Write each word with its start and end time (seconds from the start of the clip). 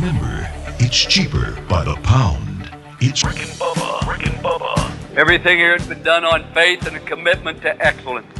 Remember, 0.00 0.48
it's 0.78 0.96
cheaper 0.96 1.60
by 1.68 1.82
the 1.82 1.96
pound. 2.04 2.70
It's 3.00 3.24
Rick 3.24 3.40
and 3.40 3.50
Bubba. 3.58 4.06
Rick 4.08 4.28
and 4.28 4.36
Bubba. 4.36 5.16
Everything 5.16 5.58
here 5.58 5.76
has 5.76 5.88
been 5.88 6.04
done 6.04 6.24
on 6.24 6.44
faith 6.54 6.86
and 6.86 6.96
a 6.96 7.00
commitment 7.00 7.60
to 7.62 7.84
excellence, 7.84 8.32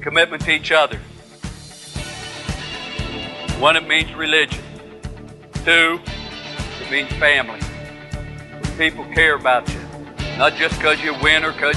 commitment 0.00 0.42
to 0.46 0.50
each 0.50 0.72
other. 0.72 0.96
One, 3.60 3.76
it 3.76 3.86
means 3.86 4.12
religion. 4.14 4.64
Two, 5.64 6.00
it 6.80 6.90
means 6.90 7.08
family. 7.12 7.60
People 8.76 9.04
care 9.14 9.36
about 9.36 9.72
you, 9.72 9.78
not 10.36 10.56
just 10.56 10.74
because 10.78 11.00
you 11.00 11.14
win 11.22 11.44
or 11.44 11.52
because 11.52 11.76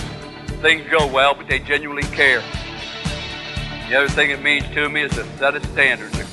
things 0.64 0.90
go 0.90 1.06
well, 1.06 1.36
but 1.36 1.48
they 1.48 1.60
genuinely 1.60 2.10
care. 2.10 2.42
The 3.88 3.98
other 3.98 4.10
thing 4.10 4.32
it 4.32 4.42
means 4.42 4.68
to 4.70 4.90
me 4.90 5.04
is 5.04 5.16
a 5.16 5.26
set 5.38 5.56
of 5.56 5.64
standards. 5.68 6.33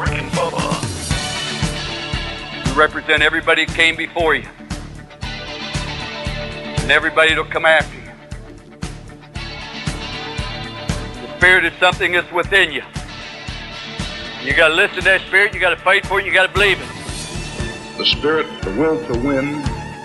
Rick 0.00 0.12
and 0.12 0.30
Bubba. 0.32 0.80
You 2.66 2.72
represent 2.72 3.22
everybody 3.22 3.66
that 3.66 3.74
came 3.74 3.96
before 3.96 4.34
you. 4.34 4.48
And 6.80 6.90
everybody 6.90 7.30
that'll 7.30 7.44
come 7.44 7.66
after 7.66 7.94
you. 7.94 8.00
The 11.20 11.36
spirit 11.36 11.64
is 11.66 11.74
something 11.78 12.12
that's 12.12 12.32
within 12.32 12.72
you. 12.72 12.82
You 14.42 14.54
gotta 14.56 14.72
listen 14.72 14.96
to 14.96 15.04
that 15.04 15.20
spirit, 15.26 15.52
you 15.52 15.60
gotta 15.60 15.76
fight 15.76 16.06
for 16.06 16.18
it, 16.18 16.24
you 16.24 16.32
gotta 16.32 16.52
believe 16.52 16.80
it. 16.80 17.98
The 17.98 18.06
spirit, 18.06 18.46
the 18.62 18.70
will 18.80 18.96
to 19.06 19.18
win, 19.20 19.56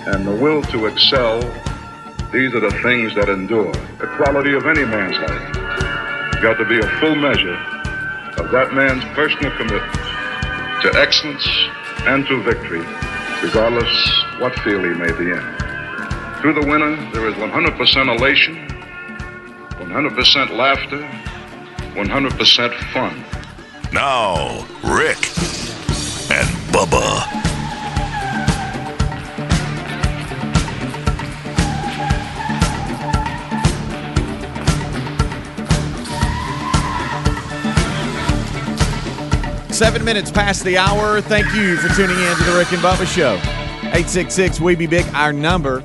and 0.08 0.28
the 0.28 0.36
will 0.36 0.62
to 0.64 0.88
excel, 0.88 1.40
these 2.34 2.54
are 2.54 2.60
the 2.60 2.78
things 2.84 3.16
that 3.16 3.30
endure. 3.30 3.72
The 3.72 4.08
quality 4.18 4.54
of 4.56 4.66
any 4.66 4.84
man's 4.84 5.18
life. 5.18 6.36
You 6.36 6.42
Got 6.42 6.58
to 6.58 6.66
be 6.66 6.80
a 6.80 6.88
full 7.00 7.16
measure 7.16 7.85
of 8.38 8.52
that 8.52 8.74
man's 8.74 9.04
personal 9.16 9.52
commitment 9.58 9.94
to 10.82 10.92
excellence 11.00 11.48
and 12.08 12.26
to 12.28 12.42
victory, 12.44 12.86
regardless 13.42 13.90
what 14.40 14.54
field 14.60 14.84
he 14.84 14.94
may 14.94 15.12
be 15.14 15.32
in. 15.32 15.66
To 16.42 16.54
the 16.54 16.66
winner, 16.68 16.96
there 17.12 17.28
is 17.28 17.36
100% 17.36 18.18
elation, 18.18 18.68
100% 19.80 20.58
laughter, 20.58 21.02
100% 21.96 22.74
fun. 22.92 23.24
Now, 23.94 24.66
Rick 24.84 25.18
and 26.30 26.48
Bubba. 26.72 27.45
Seven 39.76 40.06
minutes 40.06 40.32
past 40.32 40.64
the 40.64 40.78
hour. 40.78 41.20
Thank 41.20 41.54
you 41.54 41.76
for 41.76 41.90
tuning 41.90 42.18
in 42.18 42.38
to 42.38 42.44
the 42.46 42.56
Rick 42.58 42.72
and 42.72 42.82
Bubba 42.82 43.06
Show. 43.06 43.34
866 43.88 44.62
We 44.62 44.74
Be 44.74 44.88
Big, 44.88 45.06
our 45.14 45.34
number. 45.34 45.84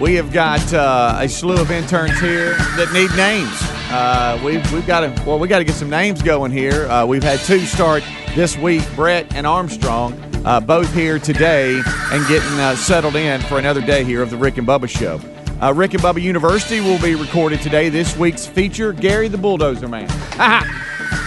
We 0.00 0.14
have 0.14 0.32
got 0.32 0.72
uh, 0.72 1.18
a 1.20 1.28
slew 1.28 1.60
of 1.60 1.70
interns 1.70 2.18
here 2.20 2.54
that 2.54 2.90
need 2.94 3.14
names. 3.18 3.52
Uh, 3.92 4.40
we've 4.42 4.72
we've 4.72 4.86
got 4.86 5.00
to 5.00 5.24
well, 5.26 5.38
we 5.38 5.46
got 5.46 5.58
to 5.58 5.64
get 5.64 5.74
some 5.74 5.90
names 5.90 6.22
going 6.22 6.52
here. 6.52 6.86
Uh, 6.86 7.04
we've 7.04 7.22
had 7.22 7.38
two 7.40 7.60
start 7.66 8.02
this 8.34 8.56
week. 8.56 8.82
Brett 8.96 9.34
and 9.34 9.46
Armstrong, 9.46 10.14
uh, 10.46 10.58
both 10.58 10.90
here 10.94 11.18
today 11.18 11.82
and 11.84 12.26
getting 12.28 12.58
uh, 12.60 12.74
settled 12.76 13.16
in 13.16 13.42
for 13.42 13.58
another 13.58 13.82
day 13.82 14.04
here 14.04 14.22
of 14.22 14.30
the 14.30 14.38
Rick 14.38 14.56
and 14.56 14.66
Bubba 14.66 14.88
Show. 14.88 15.20
Uh, 15.60 15.74
Rick 15.74 15.92
and 15.92 16.02
Bubba 16.02 16.22
University 16.22 16.80
will 16.80 16.98
be 17.02 17.14
recorded 17.14 17.60
today. 17.60 17.90
This 17.90 18.16
week's 18.16 18.46
feature, 18.46 18.94
Gary 18.94 19.28
the 19.28 19.36
Bulldozer 19.36 19.86
Man. 19.86 20.08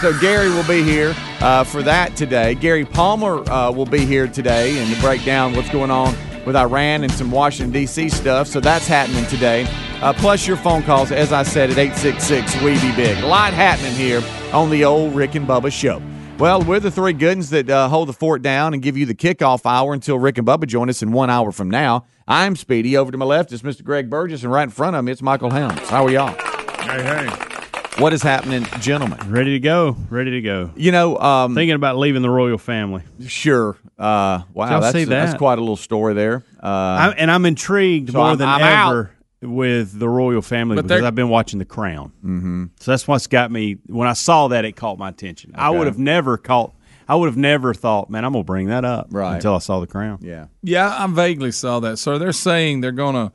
So 0.04 0.20
Gary 0.20 0.50
will 0.50 0.68
be 0.68 0.82
here 0.82 1.14
uh, 1.40 1.64
for 1.64 1.82
that 1.82 2.14
today. 2.14 2.54
Gary 2.54 2.84
Palmer 2.84 3.38
uh, 3.50 3.70
will 3.70 3.86
be 3.86 4.04
here 4.04 4.28
today 4.28 4.78
and 4.78 4.94
to 4.94 5.00
break 5.00 5.24
down 5.24 5.56
what's 5.56 5.70
going 5.70 5.90
on 5.90 6.14
with 6.44 6.54
Iran 6.54 7.04
and 7.04 7.10
some 7.10 7.30
Washington, 7.30 7.72
D.C. 7.72 8.10
stuff. 8.10 8.46
So 8.46 8.60
that's 8.60 8.86
happening 8.86 9.24
today. 9.28 9.66
Uh, 10.02 10.12
plus 10.12 10.46
your 10.46 10.58
phone 10.58 10.82
calls, 10.82 11.10
as 11.10 11.32
I 11.32 11.42
said, 11.42 11.70
at 11.70 11.78
866 11.78 12.60
We 12.60 12.78
Be 12.82 12.94
Big. 12.94 13.24
A 13.24 13.26
lot 13.26 13.54
happening 13.54 13.94
here 13.94 14.22
on 14.52 14.68
the 14.68 14.84
old 14.84 15.14
Rick 15.14 15.36
and 15.36 15.48
Bubba 15.48 15.72
show. 15.72 16.02
Well, 16.38 16.60
we're 16.60 16.80
the 16.80 16.90
three 16.90 17.14
good 17.14 17.38
ones 17.38 17.48
that 17.48 17.70
uh, 17.70 17.88
hold 17.88 18.10
the 18.10 18.12
fort 18.12 18.42
down 18.42 18.74
and 18.74 18.82
give 18.82 18.98
you 18.98 19.06
the 19.06 19.14
kickoff 19.14 19.64
hour 19.64 19.94
until 19.94 20.18
Rick 20.18 20.36
and 20.36 20.46
Bubba 20.46 20.66
join 20.66 20.90
us 20.90 21.00
in 21.00 21.12
one 21.12 21.30
hour 21.30 21.50
from 21.50 21.70
now. 21.70 22.04
I'm 22.28 22.56
Speedy. 22.56 22.94
Over 22.94 23.10
to 23.10 23.16
my 23.16 23.24
left 23.24 23.52
is 23.52 23.62
Mr. 23.62 23.82
Greg 23.82 24.10
Burgess, 24.10 24.42
and 24.42 24.52
right 24.52 24.64
in 24.64 24.70
front 24.70 24.96
of 24.96 25.04
me, 25.06 25.12
it's 25.12 25.22
Michael 25.22 25.50
Helms. 25.50 25.88
How 25.88 26.04
are 26.04 26.10
y'all? 26.10 26.34
Hey, 26.82 27.02
hey. 27.02 27.53
What 27.98 28.12
is 28.12 28.22
happening, 28.22 28.64
gentlemen? 28.80 29.18
Ready 29.30 29.52
to 29.52 29.60
go. 29.60 29.96
Ready 30.10 30.32
to 30.32 30.40
go. 30.40 30.70
You 30.74 30.90
know, 30.90 31.16
um, 31.18 31.54
Thinking 31.54 31.76
about 31.76 31.96
leaving 31.96 32.22
the 32.22 32.30
royal 32.30 32.58
family. 32.58 33.02
sure. 33.26 33.76
Uh, 33.96 34.42
wow, 34.52 34.80
that's, 34.80 34.92
see 34.92 35.04
that's 35.04 35.38
quite 35.38 35.58
a 35.58 35.60
little 35.60 35.76
story 35.76 36.14
there. 36.14 36.44
Uh, 36.60 36.66
I'm, 36.66 37.14
and 37.16 37.30
I'm 37.30 37.46
intrigued 37.46 38.10
So 38.10 38.18
more 38.18 38.26
I'm- 38.28 38.38
than 38.38 38.48
I'm 38.48 38.62
out. 38.62 38.88
ever 38.90 39.10
with 39.42 39.96
the 39.96 40.08
royal 40.08 40.42
family 40.42 40.74
But 40.74 40.88
because 40.88 41.04
I've 41.04 41.14
been 41.14 41.28
watching 41.28 41.60
The 41.60 41.64
Crown. 41.64 42.10
Mm-hmm. 42.24 42.64
So 42.80 42.90
that's 42.90 43.06
what's 43.06 43.28
got 43.28 43.52
me. 43.52 43.76
When 43.86 44.08
I 44.08 44.14
saw 44.14 44.48
that, 44.48 44.64
it 44.64 44.72
caught 44.72 44.98
my 44.98 45.10
attention. 45.10 45.52
I 45.54 45.70
would 45.70 45.86
have 45.86 45.98
never 45.98 46.36
caught. 46.36 46.74
I 47.06 47.14
would 47.14 47.26
have 47.26 47.36
never 47.36 47.74
thought, 47.74 48.10
man, 48.10 48.24
I'm 48.24 48.32
gonna 48.32 48.42
bring 48.44 48.68
that 48.68 48.84
up 48.84 49.08
Right. 49.10 49.36
until 49.36 49.54
I 49.54 49.58
saw 49.58 49.78
The 49.80 49.86
Crown. 49.86 50.18
yeah. 50.22 50.46
Yeah, 50.62 50.88
I 50.98 51.06
vaguely 51.06 51.52
saw 51.52 51.78
that. 51.80 51.98
So 51.98 52.18
they're 52.18 52.32
saying 52.32 52.80
they're 52.80 52.90
going 52.92 53.14
to 53.14 53.32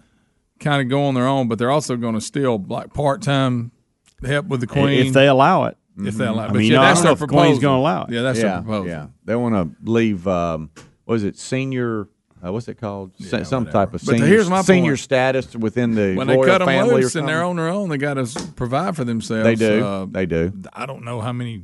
kind 0.60 0.82
of 0.82 0.90
go 0.90 1.04
on 1.06 1.14
their 1.14 1.28
own, 1.28 1.48
but 1.48 1.60
they're 1.60 1.72
also 1.72 1.96
going 1.96 2.16
to 2.16 2.22
still 2.22 2.58
like 2.68 2.94
part 2.94 3.22
time 3.22 3.72
help 4.24 4.48
with 4.48 4.60
the 4.62 4.68
queen 4.68 5.08
If 5.08 5.14
they 5.14 5.28
allow 5.28 5.66
it, 5.66 5.78
if 5.98 6.16
they 6.16 6.26
allow. 6.26 6.44
It. 6.44 6.46
I 6.46 6.52
But 6.52 6.56
mean, 6.58 6.62
yeah, 6.64 6.68
you 6.68 6.74
know, 6.76 6.82
I 6.82 6.86
that's 6.88 7.00
don't 7.00 7.04
their 7.06 7.14
if 7.14 7.20
the 7.20 7.28
proposal. 7.28 7.46
Queen's 7.50 7.60
gonna 7.62 7.80
allow 7.80 8.04
it. 8.04 8.12
Yeah, 8.12 8.22
that's 8.22 8.40
yeah, 8.40 8.44
their 8.44 8.62
proposal. 8.62 8.88
yeah. 8.88 9.08
They 9.26 9.36
want 9.36 9.56
to 9.56 9.92
leave. 9.92 10.28
Um, 10.28 10.70
what 11.06 11.16
is 11.16 11.24
it? 11.24 11.38
Senior. 11.38 12.08
Uh, 12.42 12.54
what's 12.54 12.70
it 12.70 12.76
called? 12.76 13.12
Se- 13.20 13.44
some 13.44 13.66
whatever. 13.66 13.86
type 13.86 13.94
of 13.94 14.00
senior, 14.02 14.26
here's 14.26 14.50
my 14.50 14.62
senior 14.62 14.92
point. 14.92 15.00
status 15.00 15.56
within 15.58 15.94
the 15.94 16.16
When 16.16 16.28
they 16.28 16.38
cut 16.38 16.60
them 16.60 16.68
family 16.68 16.92
or 16.94 17.02
loose 17.02 17.16
and 17.16 17.28
they're 17.28 17.44
on 17.44 17.58
their 17.58 17.68
own, 17.68 17.90
they 17.90 17.98
got 17.98 18.14
to 18.14 18.54
provide 18.56 18.96
for 18.96 19.04
themselves. 19.04 19.44
They 19.44 19.56
do. 19.56 19.84
Uh, 19.86 20.06
they 20.10 20.26
do. 20.26 20.54
I 20.72 20.86
don't 20.86 21.04
know 21.04 21.20
how 21.20 21.34
many. 21.34 21.64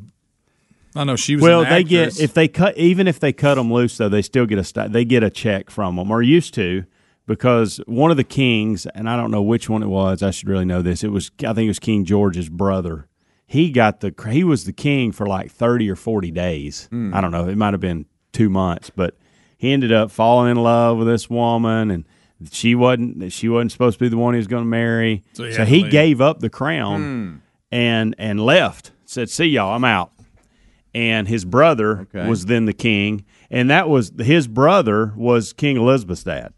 I 0.97 1.05
know 1.05 1.15
she 1.15 1.35
was. 1.35 1.43
Well, 1.43 1.61
an 1.63 1.69
they 1.69 1.83
get 1.85 2.19
if 2.19 2.33
they 2.33 2.49
cut 2.49 2.77
even 2.77 3.07
if 3.07 3.19
they 3.21 3.31
cut 3.31 3.55
them 3.55 3.71
loose 3.71 3.97
though 3.97 4.09
they 4.09 4.21
still 4.21 4.45
get 4.45 4.57
a 4.57 4.63
sta- 4.65 4.87
they 4.89 5.05
get 5.05 5.23
a 5.23 5.29
check 5.29 5.69
from 5.69 5.95
them 5.97 6.09
or 6.11 6.21
used 6.21 6.53
to 6.55 6.83
because 7.27 7.77
one 7.87 8.11
of 8.11 8.17
the 8.17 8.23
kings 8.23 8.85
and 8.93 9.09
I 9.09 9.15
don't 9.17 9.31
know 9.31 9.41
which 9.41 9.69
one 9.69 9.83
it 9.83 9.87
was 9.87 10.21
I 10.23 10.31
should 10.31 10.49
really 10.49 10.65
know 10.65 10.81
this. 10.81 11.03
It 11.03 11.09
was 11.11 11.31
I 11.39 11.53
think 11.53 11.65
it 11.65 11.67
was 11.67 11.79
King 11.79 12.05
George's 12.05 12.49
brother. 12.49 13.07
He 13.47 13.69
got 13.71 13.99
the 14.01 14.13
he 14.29 14.43
was 14.43 14.65
the 14.65 14.73
king 14.73 15.11
for 15.11 15.25
like 15.27 15.51
thirty 15.51 15.89
or 15.89 15.95
forty 15.95 16.31
days. 16.31 16.87
I 16.91 17.21
don't 17.21 17.31
know. 17.31 17.47
It 17.47 17.57
might 17.57 17.73
have 17.73 17.81
been 17.81 18.05
two 18.31 18.49
months 18.49 18.89
but 18.89 19.17
he 19.57 19.71
ended 19.71 19.91
up 19.93 20.11
falling 20.11 20.51
in 20.51 20.57
love 20.57 20.97
with 20.97 21.07
this 21.07 21.29
woman 21.29 21.89
and 21.89 22.05
she 22.51 22.75
wasn't 22.75 23.31
she 23.31 23.47
wasn't 23.47 23.71
supposed 23.71 23.97
to 23.97 24.03
be 24.05 24.09
the 24.09 24.17
one 24.17 24.33
he 24.33 24.37
was 24.39 24.47
going 24.47 24.63
to 24.63 24.69
marry. 24.69 25.23
So 25.33 25.49
so 25.51 25.63
he 25.65 25.75
he, 25.75 25.77
to 25.79 25.83
leave. 25.83 25.91
gave 25.91 26.21
up 26.21 26.39
the 26.39 26.49
crown 26.49 27.41
and 27.71 28.13
and 28.17 28.39
left 28.45 28.91
said 29.05 29.29
see 29.29 29.45
y'all 29.45 29.75
I'm 29.75 29.85
out. 29.85 30.11
And 30.93 31.27
his 31.27 31.43
brother 31.43 32.01
Okay. 32.13 32.27
was 32.27 32.45
then 32.45 32.63
the 32.65 32.73
king, 32.73 33.25
and 33.51 33.69
that 33.69 33.89
was 33.89 34.13
his 34.17 34.47
brother 34.47 35.11
was 35.17 35.51
King 35.51 35.75
Elizabeth's 35.75 36.23
dad. 36.23 36.53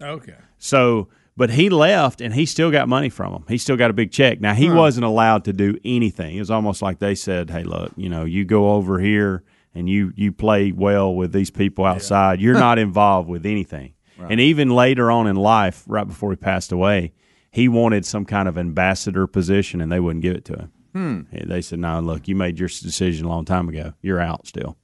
Okay. 0.00 0.36
So, 0.58 1.08
but 1.36 1.50
he 1.50 1.68
left, 1.68 2.20
and 2.20 2.32
he 2.34 2.46
still 2.46 2.70
got 2.70 2.88
money 2.88 3.08
from 3.08 3.32
him. 3.32 3.44
He 3.48 3.58
still 3.58 3.76
got 3.76 3.90
a 3.90 3.94
big 3.94 4.12
check. 4.12 4.40
Now 4.40 4.54
he 4.54 4.70
wasn't 4.70 5.04
allowed 5.04 5.44
to 5.44 5.52
do 5.52 5.78
anything. 5.84 6.36
It 6.36 6.38
was 6.40 6.50
almost 6.50 6.82
like 6.82 6.98
they 6.98 7.14
said, 7.14 7.50
"Hey, 7.50 7.64
look, 7.64 7.92
you 7.96 8.08
know, 8.08 8.24
you 8.24 8.44
go 8.44 8.74
over 8.74 8.98
here 9.00 9.42
and 9.74 9.88
you 9.88 10.12
you 10.16 10.30
play 10.32 10.72
well 10.72 11.14
with 11.14 11.32
these 11.32 11.50
people 11.50 11.84
outside. 11.84 12.40
You're 12.40 12.54
not 12.54 12.78
involved 12.88 13.28
with 13.28 13.44
anything." 13.46 13.94
And 14.28 14.40
even 14.40 14.70
later 14.70 15.10
on 15.10 15.26
in 15.26 15.36
life, 15.36 15.82
right 15.86 16.06
before 16.06 16.30
he 16.30 16.36
passed 16.36 16.70
away, 16.72 17.12
he 17.50 17.68
wanted 17.68 18.06
some 18.06 18.24
kind 18.24 18.48
of 18.48 18.56
ambassador 18.56 19.26
position, 19.26 19.80
and 19.80 19.90
they 19.92 20.00
wouldn't 20.00 20.22
give 20.22 20.36
it 20.36 20.44
to 20.46 20.54
him. 20.54 20.72
Hmm. 20.94 21.20
They 21.48 21.60
said, 21.60 21.80
"No, 21.80 22.00
look, 22.00 22.28
you 22.28 22.36
made 22.36 22.58
your 22.58 22.68
decision 22.68 23.26
a 23.26 23.28
long 23.28 23.44
time 23.44 23.68
ago. 23.68 23.94
You're 24.00 24.20
out 24.20 24.46
still." 24.46 24.76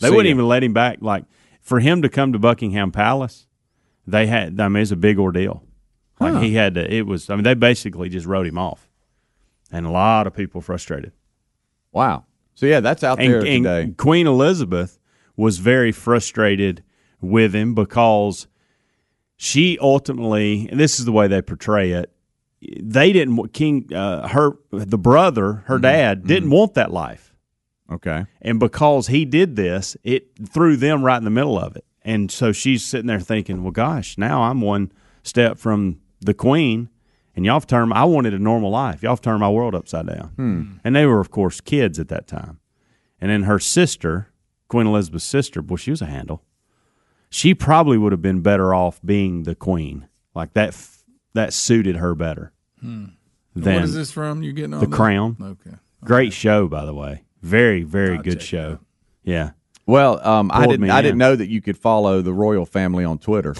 They 0.00 0.08
See 0.08 0.10
wouldn't 0.14 0.28
ya. 0.28 0.34
even 0.34 0.46
let 0.48 0.62
him 0.62 0.74
back. 0.74 0.98
Like 1.00 1.24
for 1.62 1.80
him 1.80 2.02
to 2.02 2.08
come 2.10 2.32
to 2.34 2.38
Buckingham 2.38 2.92
Palace, 2.92 3.46
they 4.06 4.26
had. 4.26 4.60
I 4.60 4.68
mean, 4.68 4.82
it's 4.82 4.90
a 4.90 4.96
big 4.96 5.18
ordeal. 5.18 5.62
Like 6.20 6.42
he 6.42 6.54
had 6.54 6.74
to. 6.74 6.92
It 6.92 7.06
was. 7.06 7.28
I 7.28 7.34
mean, 7.34 7.44
they 7.44 7.54
basically 7.54 8.08
just 8.08 8.26
wrote 8.26 8.46
him 8.46 8.56
off, 8.58 8.88
and 9.72 9.84
a 9.84 9.90
lot 9.90 10.26
of 10.26 10.34
people 10.34 10.60
frustrated. 10.60 11.12
Wow. 11.92 12.24
So 12.54 12.66
yeah, 12.66 12.80
that's 12.80 13.02
out 13.02 13.18
and, 13.20 13.32
there 13.32 13.44
and 13.44 13.64
today. 13.64 13.94
Queen 13.96 14.26
Elizabeth 14.26 14.98
was 15.36 15.58
very 15.58 15.90
frustrated 15.92 16.82
with 17.20 17.54
him 17.54 17.74
because 17.74 18.46
she 19.36 19.76
ultimately, 19.80 20.68
and 20.70 20.78
this 20.78 20.98
is 21.00 21.04
the 21.04 21.12
way 21.12 21.26
they 21.26 21.42
portray 21.42 21.90
it, 21.90 22.12
they 22.80 23.12
didn't 23.12 23.48
King 23.52 23.92
uh, 23.92 24.28
her 24.28 24.52
the 24.70 24.96
brother, 24.98 25.42
Mm-hmm. 25.54 25.66
her 25.72 25.78
dad 25.78 26.26
didn't 26.26 26.50
want 26.50 26.74
that 26.74 26.92
life, 26.92 27.34
Okay. 27.90 28.24
and 28.40 28.60
because 28.60 29.08
he 29.08 29.24
did 29.24 29.56
this, 29.56 29.96
it 30.04 30.28
threw 30.48 30.76
them 30.76 31.02
right 31.04 31.18
in 31.18 31.24
the 31.24 31.30
middle 31.30 31.58
of 31.58 31.74
it, 31.76 31.84
and 32.04 32.30
so 32.30 32.52
she's 32.52 32.84
sitting 32.84 33.06
there 33.06 33.20
thinking, 33.20 33.62
well, 33.62 33.72
gosh, 33.72 34.18
now 34.18 34.42
I'm 34.42 34.60
one 34.60 34.92
step 35.22 35.58
from 35.58 36.00
the 36.20 36.34
queen. 36.34 36.88
And 37.36 37.44
y'all 37.44 37.56
have 37.56 37.66
turned. 37.66 37.92
I 37.92 38.04
wanted 38.04 38.32
a 38.32 38.38
normal 38.38 38.70
life. 38.70 39.02
Y'all 39.02 39.10
have 39.12 39.20
turned 39.20 39.40
my 39.40 39.48
world 39.50 39.74
upside 39.74 40.06
down. 40.06 40.28
Hmm. 40.36 40.62
And 40.84 40.94
they 40.94 41.04
were, 41.04 41.18
of 41.18 41.32
course, 41.32 41.60
kids 41.60 41.98
at 41.98 42.06
that 42.08 42.28
time. 42.28 42.60
And 43.20 43.28
then 43.28 43.42
her 43.42 43.58
sister, 43.58 44.28
Queen 44.68 44.86
Elizabeth's 44.86 45.24
sister, 45.24 45.60
boy, 45.60 45.74
she 45.76 45.90
was 45.90 46.00
a 46.00 46.06
handle. 46.06 46.44
She 47.30 47.52
probably 47.52 47.98
would 47.98 48.12
have 48.12 48.22
been 48.22 48.40
better 48.40 48.72
off 48.72 49.00
being 49.04 49.42
the 49.42 49.56
queen. 49.56 50.06
Like 50.32 50.52
that, 50.54 50.68
f- 50.68 51.02
that 51.32 51.52
suited 51.52 51.96
her 51.96 52.14
better. 52.14 52.52
Hmm. 52.80 53.06
Than 53.56 53.74
what 53.74 53.84
is 53.84 53.94
this 53.94 54.12
from? 54.12 54.44
You 54.44 54.52
getting 54.52 54.74
on 54.74 54.80
The 54.80 54.86
this? 54.86 54.94
Crown. 54.96 55.36
Okay. 55.40 55.76
Great 56.04 56.32
show, 56.32 56.68
by 56.68 56.84
the 56.84 56.94
way. 56.94 57.24
Very, 57.42 57.82
very 57.82 58.16
I'll 58.16 58.22
good 58.22 58.42
show. 58.42 58.78
Yeah. 59.24 59.50
Well, 59.86 60.26
um, 60.26 60.50
I 60.52 60.66
didn't. 60.66 60.88
I 60.90 60.98
in. 60.98 61.04
didn't 61.04 61.18
know 61.18 61.36
that 61.36 61.48
you 61.48 61.60
could 61.60 61.76
follow 61.76 62.22
the 62.22 62.32
royal 62.32 62.64
family 62.64 63.04
on 63.04 63.18
Twitter, 63.18 63.54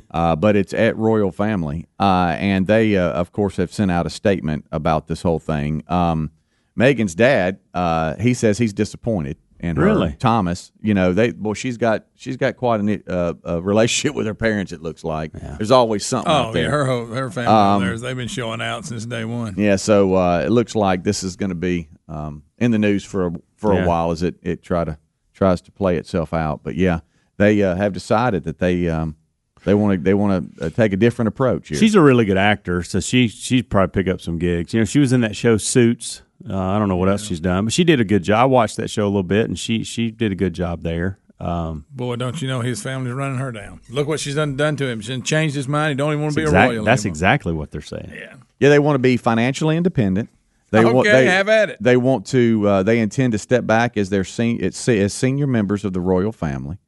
uh, 0.10 0.36
but 0.36 0.54
it's 0.56 0.74
at 0.74 0.96
royal 0.96 1.32
family, 1.32 1.86
uh, 1.98 2.36
and 2.38 2.66
they, 2.66 2.96
uh, 2.96 3.10
of 3.12 3.32
course, 3.32 3.56
have 3.56 3.72
sent 3.72 3.90
out 3.90 4.06
a 4.06 4.10
statement 4.10 4.66
about 4.72 5.06
this 5.06 5.22
whole 5.22 5.38
thing. 5.38 5.82
Um, 5.88 6.32
Meghan's 6.78 7.14
dad, 7.14 7.60
uh, 7.72 8.16
he 8.16 8.34
says 8.34 8.58
he's 8.58 8.72
disappointed 8.74 9.38
in 9.58 9.76
her. 9.76 9.84
Really? 9.84 10.16
Thomas, 10.18 10.70
you 10.82 10.92
know, 10.92 11.14
they. 11.14 11.30
Well, 11.32 11.54
she's 11.54 11.78
got 11.78 12.04
she's 12.14 12.36
got 12.36 12.56
quite 12.56 12.80
a, 12.82 13.02
uh, 13.10 13.34
a 13.44 13.60
relationship 13.62 14.14
with 14.16 14.26
her 14.26 14.34
parents. 14.34 14.72
It 14.72 14.82
looks 14.82 15.02
like 15.02 15.32
there's 15.32 15.70
always 15.70 16.04
something 16.04 16.30
out 16.30 16.50
Oh 16.50 16.52
there. 16.52 16.64
yeah, 16.64 16.70
her 16.70 16.84
whole, 16.86 17.06
her 17.06 17.30
family 17.30 17.50
Um, 17.52 17.76
over 17.82 17.86
there, 17.86 17.98
they've 17.98 18.16
been 18.16 18.28
showing 18.28 18.60
out 18.60 18.84
since 18.84 19.06
day 19.06 19.24
one. 19.24 19.54
Yeah, 19.56 19.76
so 19.76 20.14
uh, 20.14 20.42
it 20.44 20.50
looks 20.50 20.74
like 20.74 21.04
this 21.04 21.22
is 21.22 21.36
going 21.36 21.50
to 21.50 21.54
be 21.54 21.88
um, 22.06 22.42
in 22.58 22.70
the 22.70 22.78
news 22.78 23.02
for 23.02 23.28
a, 23.28 23.32
for 23.56 23.72
Yeah. 23.74 23.84
a 23.84 23.88
while 23.88 24.10
as 24.10 24.22
it, 24.22 24.36
it 24.42 24.62
try 24.62 24.84
to 24.84 24.98
tries 25.40 25.62
to 25.62 25.72
play 25.72 25.96
itself 25.96 26.34
out. 26.34 26.60
But 26.62 26.76
yeah, 26.76 27.00
they 27.38 27.62
uh, 27.62 27.74
have 27.74 27.94
decided 27.94 28.44
that 28.44 28.58
they 28.58 28.88
um, 28.88 29.16
they 29.64 29.72
want 29.74 29.98
to 29.98 30.02
they 30.02 30.14
want 30.14 30.58
to 30.58 30.66
uh, 30.66 30.70
take 30.70 30.92
a 30.92 30.96
different 30.96 31.28
approach 31.28 31.68
here. 31.68 31.78
She's 31.78 31.94
a 31.94 32.00
really 32.00 32.26
good 32.26 32.36
actor, 32.36 32.82
so 32.82 33.00
she 33.00 33.26
she'd 33.28 33.70
probably 33.70 34.02
pick 34.02 34.12
up 34.12 34.20
some 34.20 34.38
gigs. 34.38 34.74
You 34.74 34.80
know, 34.80 34.84
she 34.84 34.98
was 34.98 35.12
in 35.12 35.22
that 35.22 35.34
show 35.34 35.56
Suits. 35.56 36.22
Uh, 36.48 36.56
I 36.56 36.78
don't 36.78 36.88
know 36.88 36.96
what 36.96 37.08
else 37.08 37.24
she's 37.24 37.40
done, 37.40 37.64
but 37.64 37.72
she 37.72 37.84
did 37.84 38.00
a 38.00 38.04
good 38.04 38.22
job. 38.22 38.38
I 38.38 38.44
watched 38.44 38.76
that 38.76 38.88
show 38.88 39.04
a 39.04 39.08
little 39.08 39.22
bit, 39.22 39.46
and 39.46 39.58
she 39.58 39.82
she 39.82 40.10
did 40.10 40.30
a 40.30 40.34
good 40.34 40.52
job 40.52 40.82
there. 40.82 41.18
Um, 41.38 41.86
Boy, 41.90 42.16
don't 42.16 42.40
you 42.42 42.48
know 42.48 42.60
his 42.60 42.82
family's 42.82 43.14
running 43.14 43.38
her 43.38 43.50
down? 43.50 43.80
Look 43.88 44.06
what 44.06 44.20
she's 44.20 44.34
done 44.34 44.56
done 44.56 44.76
to 44.76 44.86
him. 44.86 45.00
She's 45.00 45.22
changed 45.22 45.54
his 45.54 45.68
mind. 45.68 45.92
He 45.92 45.94
don't 45.94 46.12
even 46.12 46.22
want 46.22 46.34
to 46.34 46.40
be 46.40 46.42
exact- 46.42 46.72
a 46.72 46.74
royal. 46.74 46.84
that's 46.84 47.02
anymore. 47.02 47.12
exactly 47.12 47.52
what 47.54 47.70
they're 47.70 47.80
saying. 47.80 48.12
Yeah. 48.14 48.34
yeah, 48.58 48.68
they 48.68 48.78
want 48.78 48.96
to 48.96 49.00
be 49.00 49.16
financially 49.16 49.78
independent. 49.78 50.28
They 50.70 50.84
want 50.84 51.04
they, 51.04 51.26
have 51.26 51.48
at 51.48 51.70
it. 51.70 51.78
They 51.80 51.96
want 51.96 52.26
to 52.26 52.66
uh, 52.66 52.82
they 52.82 53.00
intend 53.00 53.32
to 53.32 53.38
step 53.38 53.66
back 53.66 53.96
as 53.96 54.10
their 54.10 54.24
sen- 54.24 54.62
as 54.62 55.14
senior 55.14 55.46
members 55.46 55.84
of 55.84 55.92
the 55.92 56.00
royal 56.00 56.32
family. 56.32 56.78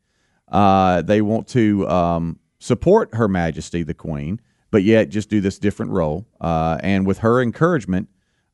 Uh, 0.49 1.03
they 1.03 1.21
want 1.21 1.49
to 1.49 1.89
um, 1.89 2.39
support 2.59 3.15
Her 3.15 3.27
Majesty 3.27 3.83
the 3.83 3.95
Queen, 3.95 4.41
but 4.71 4.85
yet 4.85 5.09
just 5.09 5.29
do 5.29 5.41
this 5.41 5.59
different 5.59 5.93
role. 5.93 6.27
Uh, 6.41 6.79
and 6.83 7.07
with 7.07 7.19
her 7.19 7.43
encouragement, 7.43 8.09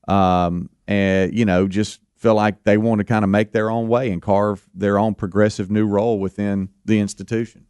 um, 0.07 0.69
and 0.87 1.37
you 1.37 1.45
know, 1.45 1.67
just 1.67 1.99
feel 2.15 2.35
like 2.35 2.63
they 2.63 2.77
want 2.77 2.99
to 2.99 3.05
kind 3.05 3.23
of 3.23 3.29
make 3.29 3.51
their 3.51 3.69
own 3.69 3.87
way 3.87 4.11
and 4.11 4.21
carve 4.21 4.67
their 4.73 4.97
own 4.97 5.13
progressive 5.13 5.69
new 5.69 5.85
role 5.85 6.19
within 6.19 6.69
the 6.85 6.99
institution. 6.99 7.65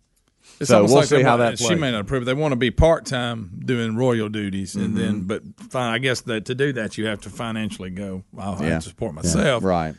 It's 0.60 0.70
So 0.70 0.76
almost 0.78 0.92
we'll 0.92 1.00
like 1.02 1.10
see 1.10 1.22
how 1.24 1.38
want- 1.38 1.58
that 1.58 1.66
She 1.66 1.76
may 1.76 1.92
not 1.92 2.02
approve. 2.02 2.24
it. 2.24 2.26
They 2.26 2.34
want 2.34 2.52
to 2.52 2.58
be 2.58 2.72
part 2.72 3.06
time 3.06 3.62
doing 3.66 3.96
royal 3.96 4.28
duties, 4.30 4.76
and 4.76 4.90
Mm-hmm. 4.90 4.98
then, 4.98 5.22
but 5.22 5.44
fine. 5.70 5.94
I 5.94 6.00
guess 6.00 6.22
that 6.22 6.46
to 6.46 6.56
do 6.56 6.74
that, 6.74 6.98
you 6.98 7.06
have 7.08 7.22
to 7.22 7.30
financially 7.30 7.90
go. 7.90 8.24
I'll 8.38 8.56
have 8.56 8.66
Yeah. 8.68 8.76
to 8.80 8.90
support 8.90 9.14
myself. 9.16 9.64
Right. 9.64 9.96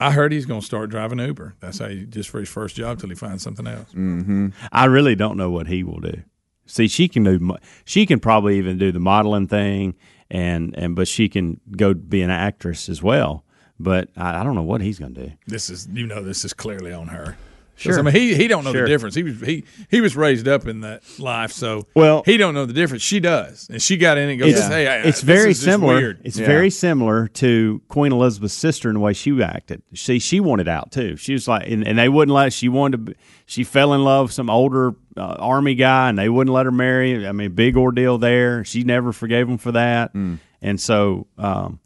I 0.00 0.10
heard 0.10 0.32
he's 0.32 0.44
going 0.44 0.60
to 0.60 0.66
start 0.66 0.90
driving 0.90 1.20
Uber. 1.20 1.54
That's 1.60 1.78
how 1.78 1.88
he 1.88 2.04
just 2.04 2.28
for 2.28 2.40
his 2.40 2.48
first 2.48 2.74
job 2.76 2.98
till 2.98 3.08
he 3.10 3.14
finds 3.14 3.42
something 3.42 3.66
else. 3.66 3.92
Mm. 3.94 4.52
I 4.72 4.86
really 4.86 5.14
don't 5.14 5.36
know 5.36 5.50
what 5.50 5.68
he 5.68 5.84
will 5.84 6.00
do. 6.00 6.22
See, 6.66 6.88
she 6.88 7.08
can 7.08 7.22
do. 7.24 7.56
She 7.84 8.06
can 8.06 8.18
probably 8.20 8.58
even 8.58 8.76
do 8.76 8.90
the 8.90 8.98
modeling 8.98 9.46
thing, 9.46 9.94
and 10.30 10.74
and 10.76 10.96
but 10.96 11.06
she 11.06 11.28
can 11.28 11.60
go 11.76 11.94
be 11.94 12.22
an 12.22 12.30
actress 12.30 12.88
as 12.88 13.02
well. 13.02 13.44
But 13.78 14.08
I, 14.16 14.40
I 14.40 14.42
don't 14.42 14.54
know 14.56 14.62
what 14.62 14.80
he's 14.80 14.98
going 14.98 15.14
to 15.14 15.26
do. 15.28 15.32
This 15.46 15.70
is 15.70 15.86
you 15.92 16.06
know 16.06 16.22
this 16.22 16.44
is 16.44 16.52
clearly 16.52 16.92
on 16.92 17.08
her. 17.08 17.36
'Cause, 17.76 17.82
Sure. 17.82 17.98
I 17.98 18.02
mean, 18.02 18.14
he 18.14 18.34
he 18.36 18.46
don't 18.48 18.62
know 18.64 18.72
Sure. 18.72 18.82
the 18.82 18.88
difference. 18.88 19.14
He 19.16 19.22
was 19.24 19.40
he 19.40 19.64
he 19.90 20.00
was 20.00 20.16
raised 20.16 20.46
up 20.46 20.66
in 20.68 20.80
that 20.82 21.02
life, 21.18 21.50
so 21.52 21.86
Well- 21.94 22.22
he 22.24 22.36
don't 22.36 22.54
know 22.54 22.66
the 22.66 22.72
difference. 22.72 23.02
She 23.02 23.18
does, 23.20 23.68
and 23.70 23.82
she 23.82 23.96
got 23.96 24.16
in 24.16 24.28
and 24.28 24.38
goes, 24.38 24.52
It's, 24.52 24.66
"Hey, 24.68 24.86
I- 24.86 24.96
it's 24.98 25.20
this 25.20 25.22
very 25.22 25.50
is 25.50 25.56
just 25.58 25.64
similar. 25.64 25.94
Weird. 25.96 26.20
It's 26.24 26.38
Yeah. 26.38 26.46
very 26.46 26.70
similar 26.70 27.26
to 27.28 27.82
Queen 27.88 28.12
Elizabeth's 28.12 28.54
sister 28.54 28.88
in 28.88 28.94
the 28.94 29.00
way 29.00 29.12
she 29.12 29.42
acted. 29.42 29.82
See, 29.94 30.18
she 30.20 30.38
wanted 30.40 30.68
out 30.68 30.92
too. 30.92 31.16
She 31.16 31.32
was 31.32 31.48
like, 31.48 31.68
and, 31.68 31.86
and 31.86 31.98
they 31.98 32.08
wouldn't 32.08 32.34
let. 32.34 32.52
She 32.52 32.68
wanted 32.68 33.06
to. 33.06 33.14
She 33.46 33.64
fell 33.64 33.92
in 33.92 34.04
love 34.04 34.26
with 34.26 34.32
some 34.32 34.48
older 34.48 34.94
uh, 35.16 35.36
army 35.38 35.74
guy, 35.74 36.08
and 36.08 36.16
they 36.18 36.28
wouldn't 36.28 36.54
let 36.54 36.66
her 36.66 36.72
marry. 36.72 37.26
I 37.26 37.32
mean, 37.32 37.52
big 37.52 37.76
ordeal 37.76 38.18
there. 38.18 38.64
She 38.64 38.84
never 38.84 39.12
forgave 39.12 39.48
him 39.48 39.58
for 39.58 39.72
that. 39.72 40.14
Mm. 40.14 40.38
And 40.62 40.80
so, 40.80 41.26
um, 41.38 41.80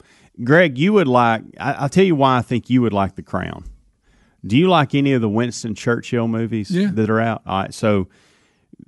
Greg, 0.44 0.78
you 0.78 0.92
would 0.92 1.08
like. 1.08 1.42
I, 1.58 1.72
I'll 1.72 1.88
tell 1.88 2.04
you 2.04 2.14
why 2.14 2.36
I 2.38 2.42
think 2.42 2.70
you 2.70 2.82
would 2.82 2.92
like 2.92 3.16
The 3.16 3.22
Crown. 3.22 3.64
Do 4.48 4.56
you 4.56 4.68
like 4.68 4.94
any 4.94 5.12
of 5.12 5.20
the 5.20 5.28
Winston 5.28 5.74
Churchill 5.74 6.28
movies 6.28 6.70
Yeah. 6.70 6.90
that 6.94 7.10
are 7.10 7.20
out? 7.20 7.42
All 7.46 7.62
right, 7.62 7.74
so 7.74 8.08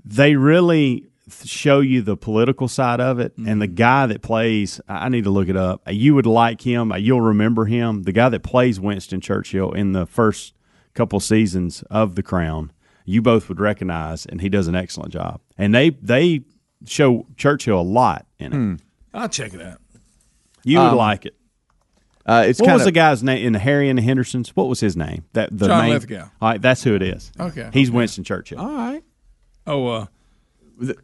they 0.04 0.36
really 0.36 1.06
show 1.44 1.80
you 1.80 2.02
the 2.02 2.16
political 2.16 2.66
side 2.66 3.00
of 3.00 3.20
it 3.20 3.36
and 3.36 3.62
the 3.62 3.66
mm-hmm. 3.66 3.74
guy 3.74 4.06
that 4.06 4.20
plays 4.20 4.80
i 4.88 5.06
I 5.06 5.08
need 5.08 5.24
to 5.24 5.30
look 5.30 5.48
it 5.48 5.56
up. 5.56 5.82
You 5.88 6.14
would 6.16 6.26
like 6.26 6.60
him 6.62 6.90
uh, 6.90 6.96
you'll 6.96 7.20
remember 7.20 7.66
him 7.66 8.02
the 8.02 8.12
guy 8.12 8.28
that 8.28 8.42
plays 8.42 8.80
winston 8.80 9.20
churchill 9.20 9.70
in 9.72 9.92
the 9.92 10.06
first 10.06 10.54
couple 10.94 11.20
seasons 11.20 11.82
of 11.90 12.16
the 12.16 12.22
crown. 12.22 12.72
You 13.04 13.22
both 13.22 13.48
would 13.48 13.60
recognize 13.60 14.26
and 14.26 14.40
he 14.40 14.48
does 14.48 14.66
an 14.66 14.74
excellent 14.74 15.12
job. 15.12 15.40
And 15.56 15.74
they 15.74 15.90
they 15.90 16.42
show 16.86 17.26
churchill 17.36 17.80
a 17.80 17.82
lot 17.82 18.26
in 18.38 18.52
it. 18.52 18.56
Hmm. 18.56 18.74
I'll 19.14 19.28
check 19.28 19.54
it 19.54 19.62
out. 19.62 19.80
you 20.64 20.78
would 20.78 20.88
um, 20.88 20.96
like 20.96 21.26
it 21.26 21.36
Uh, 22.26 22.44
it's 22.46 22.60
what 22.60 22.66
kind 22.66 22.74
was 22.76 22.82
of 22.82 22.86
the 22.86 22.92
guy's 22.92 23.22
name 23.22 23.44
in 23.46 23.52
the 23.54 23.58
Harry 23.58 23.88
and 23.88 23.98
the 23.98 24.02
Hendersons? 24.02 24.50
What 24.54 24.68
was 24.68 24.80
his 24.80 24.96
name? 24.96 25.24
That 25.32 25.56
the 25.56 25.66
John 25.66 25.84
main, 25.84 25.92
Lithgow. 25.94 26.28
All 26.40 26.50
right, 26.50 26.60
that's 26.62 26.82
who 26.84 26.94
it 26.94 27.02
is. 27.02 27.32
Okay, 27.40 27.70
he's 27.72 27.88
okay. 27.88 27.96
Winston 27.96 28.24
Churchill. 28.24 28.58
all 28.60 28.68
right. 28.68 29.02
Oh, 29.66 29.86
uh, 29.86 30.06
They're 30.78 30.94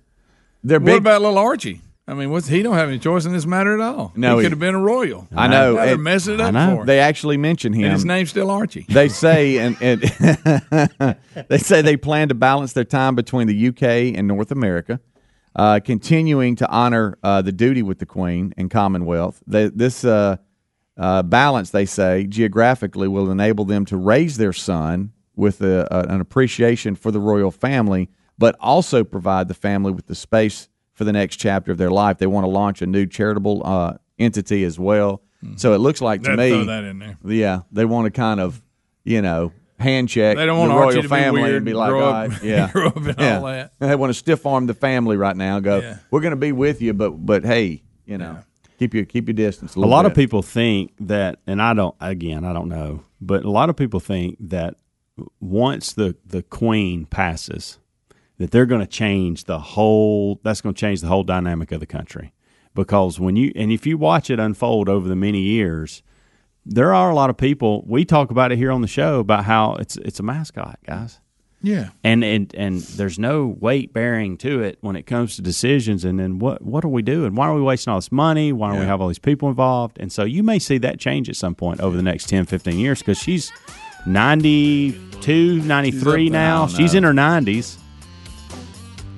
big. 0.63 0.83
what 0.83 0.85
big. 0.85 0.97
about 0.97 1.23
little 1.23 1.39
Archie? 1.39 1.81
I 2.09 2.15
mean, 2.15 2.31
what's, 2.31 2.47
he 2.47 2.63
don't 2.63 2.75
have 2.77 2.89
any 2.89 3.01
choice 3.01 3.25
in 3.25 3.33
this 3.33 3.47
matter 3.47 3.75
at 3.75 3.81
all. 3.81 4.13
No, 4.15 4.37
he 4.37 4.43
he- 4.43 4.45
could 4.45 4.53
have 4.53 4.61
been 4.61 4.77
a 4.77 4.81
royal. 4.81 5.27
I 5.35 5.49
know. 5.49 5.75
Now 5.75 5.85
they're 5.87 5.99
messing 5.99 6.35
it 6.35 6.41
I 6.41 6.49
up 6.49 6.55
know. 6.55 6.75
for 6.77 6.81
him. 6.83 6.87
They 6.87 7.01
actually 7.01 7.37
mention 7.37 7.73
him. 7.73 7.85
and 7.85 7.93
his 7.93 8.05
name's 8.05 8.31
still 8.31 8.49
Archie. 8.51 8.87
they 8.89 9.09
say 9.09 9.59
and, 9.59 9.77
and 9.81 10.01
they 11.49 11.59
say 11.59 11.83
they 11.83 11.97
plan 11.97 12.29
to 12.29 12.35
balance 12.35 12.75
their 12.75 12.85
time 12.85 13.17
between 13.17 13.49
the 13.49 13.69
UK 13.69 13.83
and 14.17 14.29
North 14.29 14.53
America, 14.53 15.01
uh, 15.57 15.81
continuing 15.85 16.55
to 16.57 16.69
honor 16.69 17.19
uh, 17.25 17.43
the 17.43 17.51
duty 17.53 17.83
with 17.83 17.99
the 17.99 18.07
Queen 18.07 18.55
and 18.57 18.71
Commonwealth. 18.71 19.43
They, 19.49 19.69
this 19.69 20.05
uh, 20.05 20.37
uh, 20.99 21.23
balance, 21.23 21.71
they 21.71 21.85
say, 21.87 22.27
geographically 22.27 23.09
will 23.09 23.31
enable 23.31 23.65
them 23.65 23.85
to 23.87 23.97
raise 23.97 24.37
their 24.37 24.53
son 24.53 25.13
with 25.35 25.61
a, 25.61 25.87
a- 25.91 26.13
an 26.13 26.21
appreciation 26.21 26.95
for 26.95 27.11
the 27.11 27.21
royal 27.21 27.51
family, 27.51 28.09
but 28.39 28.57
also 28.61 29.05
provide 29.05 29.49
the 29.49 29.55
family 29.55 29.93
with 29.93 30.07
the 30.07 30.15
space 30.15 30.69
for 30.95 31.05
the 31.05 31.13
next 31.13 31.37
chapter 31.37 31.71
of 31.73 31.79
their 31.79 31.91
life. 31.91 32.19
They 32.19 32.27
want 32.27 32.45
to 32.45 32.49
launch 32.51 32.81
a 32.81 32.87
new 32.87 33.07
charitable 33.07 33.63
uh, 33.67 33.95
entity 34.19 34.65
as 34.65 34.79
well. 34.79 35.23
So 35.57 35.75
it 35.75 35.79
looks 35.79 36.01
like 36.01 36.23
to 36.23 36.31
They'd 36.31 36.37
me, 36.37 36.51
throw 36.51 36.65
that 36.65 36.85
in 36.85 36.99
there. 36.99 37.19
yeah, 37.25 37.61
they 37.71 37.85
want 37.85 38.07
to 38.07 38.11
kind 38.11 38.41
of, 38.41 38.61
you 39.05 39.21
know, 39.23 39.53
hand 39.79 40.09
check 40.09 40.37
They 40.39 40.47
don't 40.47 40.59
want 40.59 40.73
the 40.73 40.77
royal 40.79 40.93
to 40.93 41.03
be 41.03 41.09
family 41.09 41.43
weird 41.43 41.57
and 41.57 41.65
be 41.67 41.75
like, 41.75 41.91
grow 41.91 42.09
up- 42.09 42.31
right, 42.31 42.43
yeah, 42.43 42.69
grow 42.73 42.87
up 42.89 42.97
and 42.97 43.15
yeah. 43.19 43.39
all 43.39 43.45
that. 43.45 43.73
They 43.79 43.95
want 43.95 44.11
to 44.11 44.15
stiff 44.15 44.45
arm 44.47 44.67
the 44.67 44.75
family 44.75 45.17
right 45.19 45.37
now. 45.37 45.57
And 45.57 45.65
go, 45.65 45.81
Yeah. 45.81 45.99
we're 46.11 46.23
going 46.23 46.31
to 46.33 46.37
be 46.37 46.51
with 46.53 46.81
you, 46.83 46.95
but 46.95 47.11
but 47.11 47.45
hey, 47.45 47.83
you 48.07 48.17
know, 48.19 48.39
keep 48.79 48.95
your 48.95 49.05
keep 49.05 49.29
your 49.29 49.35
distance. 49.35 49.77
A, 49.77 49.79
a 49.79 49.81
lot 49.81 50.07
of 50.07 50.15
people 50.15 50.43
think 50.43 50.93
that, 51.01 51.41
and 51.47 51.61
I 51.61 51.75
don't. 51.75 51.95
Again, 52.01 52.45
I 52.45 52.53
don't 52.53 52.69
know, 52.69 53.05
but 53.21 53.45
a 53.45 53.51
lot 53.51 53.71
of 53.71 53.77
people 53.77 54.01
think 54.01 54.37
that 54.41 54.77
once 55.41 55.93
the 55.93 56.17
the 56.25 56.43
queen 56.43 57.07
passes, 57.07 57.79
that 58.39 58.51
they're 58.51 58.67
going 58.67 58.81
to 58.81 58.87
change 58.87 59.45
the 59.45 59.59
whole. 59.59 60.41
That's 60.43 60.61
going 60.61 60.75
to 60.75 60.81
change 60.81 61.01
the 61.01 61.09
whole 61.09 61.25
dynamic 61.25 61.73
of 61.73 61.81
the 61.81 61.87
country, 61.87 62.33
because 62.75 63.19
when 63.19 63.37
you 63.37 63.53
and 63.57 63.73
if 63.73 63.87
you 63.87 63.99
watch 63.99 64.31
it 64.31 64.39
unfold 64.39 64.89
over 64.89 65.09
the 65.09 65.17
many 65.17 65.41
years, 65.41 66.03
there 66.65 66.95
are 66.95 67.11
a 67.11 67.15
lot 67.15 67.31
of 67.31 67.37
people. 67.37 67.85
We 67.87 68.05
talk 68.05 68.31
about 68.31 68.53
it 68.53 68.59
here 68.59 68.73
on 68.73 68.83
the 68.83 68.89
show 68.89 69.21
about 69.21 69.45
how 69.45 69.75
it's 69.75 69.97
it's 69.97 70.21
a 70.21 70.23
mascot, 70.23 70.79
guys. 70.87 71.21
Yeah. 71.67 71.89
and 72.05 72.23
and 72.23 72.55
and 72.55 72.81
there's 72.81 73.19
no 73.19 73.47
weight 73.47 73.93
bearing 73.93 74.37
to 74.39 74.63
it 74.63 74.79
when 74.83 74.95
it 74.95 75.03
comes 75.03 75.35
to 75.35 75.43
decisions. 75.43 76.05
And 76.05 76.17
then 76.19 76.39
what 76.39 76.63
what 76.63 76.85
are 76.85 76.89
we 76.89 77.03
doing? 77.03 77.35
Why 77.35 77.49
are 77.49 77.55
we 77.55 77.61
wasting 77.61 77.91
all 77.91 77.99
this 77.99 78.13
money? 78.13 78.53
Why 78.53 78.71
don't 78.71 78.79
we 78.79 78.87
have 78.87 79.01
all 79.01 79.09
these 79.09 79.19
people 79.19 79.49
involved? 79.49 79.99
And 79.99 80.13
so 80.13 80.23
you 80.23 80.45
may 80.45 80.61
see 80.61 80.79
that 80.79 81.01
change 81.01 81.29
at 81.29 81.35
some 81.35 81.57
point 81.57 81.81
over 81.81 81.97
the 81.97 82.05
next 82.05 82.29
10, 82.29 82.47
15 82.47 82.79
years 82.79 83.01
because 83.01 83.19
she's 83.19 83.51
92, 84.07 85.61
93 85.63 86.25
She's 86.27 86.31
now. 86.33 86.67
She's 86.69 86.95
in 86.95 87.03
her 87.03 87.13
90s. 87.13 87.79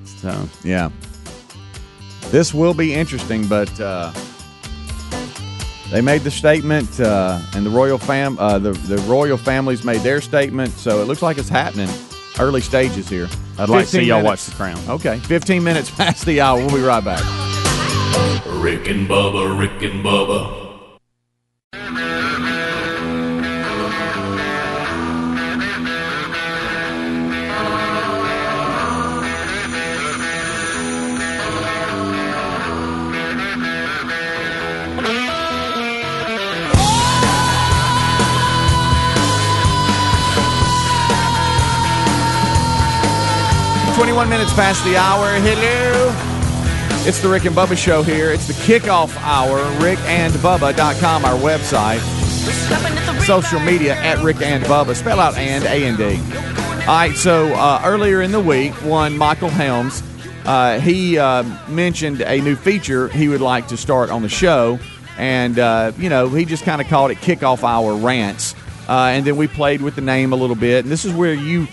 So 0.05 0.49
Yeah. 0.63 0.89
This 2.31 2.51
will 2.51 2.73
be 2.73 2.95
interesting, 2.95 3.47
but 3.47 3.79
uh, 3.79 4.11
they 5.91 6.01
made 6.01 6.21
the 6.21 6.31
statement, 6.31 6.99
uh, 6.99 7.39
and 7.55 7.63
the 7.65 7.69
royal 7.71 7.97
fam, 7.99 8.37
uh, 8.39 8.57
the 8.59 8.71
the 8.71 8.97
royal 9.07 9.37
families 9.37 9.83
made 9.83 10.01
their 10.01 10.21
statement. 10.21 10.71
So 10.73 11.01
it 11.01 11.05
looks 11.05 11.21
like 11.21 11.37
it's 11.37 11.49
happening. 11.49 11.89
Early 12.39 12.61
stages 12.61 13.09
here. 13.09 13.27
I'd 13.57 13.67
like 13.69 13.85
to 13.85 13.91
see 13.91 14.03
y'all 14.03 14.21
minutes. 14.21 14.47
watch 14.47 14.57
The 14.57 14.63
Crown. 14.63 14.89
Okay, 14.89 15.19
15 15.19 15.63
minutes 15.63 15.89
past 15.95 16.25
the 16.25 16.39
hour. 16.41 16.57
We'll 16.57 16.69
be 16.75 16.81
right 16.81 17.03
back. 17.03 17.21
Rick 18.61 18.87
and 18.87 19.07
Bubba, 19.07 19.59
Rick 19.59 19.81
and 19.83 20.03
Bubba. 20.03 20.57
Twenty-one 43.99 44.29
minutes 44.29 44.53
past 44.53 44.81
the 44.85 44.95
hour. 44.95 45.27
Hello. 45.41 46.15
It's 47.05 47.21
the 47.21 47.27
Rick 47.27 47.43
and 47.43 47.53
Bubba 47.53 47.75
show 47.75 48.01
here. 48.01 48.31
It's 48.31 48.47
the 48.47 48.53
kickoff 48.53 49.13
hour. 49.17 49.59
RickandBubba.com, 49.81 51.25
our 51.25 51.37
website. 51.37 51.99
Social 53.25 53.59
media 53.59 53.95
at 53.95 54.23
Rick 54.23 54.41
and 54.41 54.63
Bubba. 54.63 54.95
Spell 54.95 55.19
out 55.19 55.35
and 55.35 55.65
A 55.65 55.85
and 55.85 55.97
D. 55.97 56.15
All 56.83 56.95
right. 56.95 57.13
So 57.13 57.47
uh, 57.47 57.81
earlier 57.83 58.21
in 58.21 58.31
the 58.31 58.39
week, 58.39 58.71
one 58.85 59.17
Michael 59.17 59.49
Helms, 59.49 60.01
uh, 60.45 60.79
he 60.79 61.17
uh, 61.17 61.43
mentioned 61.67 62.21
a 62.21 62.39
new 62.39 62.55
feature 62.55 63.09
he 63.09 63.27
would 63.27 63.41
like 63.41 63.67
to 63.67 63.75
start 63.75 64.11
on 64.11 64.21
the 64.21 64.29
show, 64.29 64.79
and 65.17 65.59
uh, 65.59 65.91
you 65.97 66.07
know 66.07 66.29
he 66.29 66.45
just 66.45 66.63
kind 66.63 66.79
of 66.79 66.87
called 66.87 67.11
it 67.11 67.17
kickoff 67.17 67.65
hour 67.65 67.93
rants. 67.95 68.55
Uh, 68.87 69.11
and 69.11 69.25
then 69.25 69.35
we 69.35 69.45
played 69.45 69.81
with 69.81 69.95
the 69.95 70.01
name 70.01 70.31
a 70.31 70.37
little 70.37 70.55
bit. 70.55 70.85
And 70.85 70.91
this 70.91 71.03
is 71.03 71.13
where 71.13 71.33
you 71.33 71.67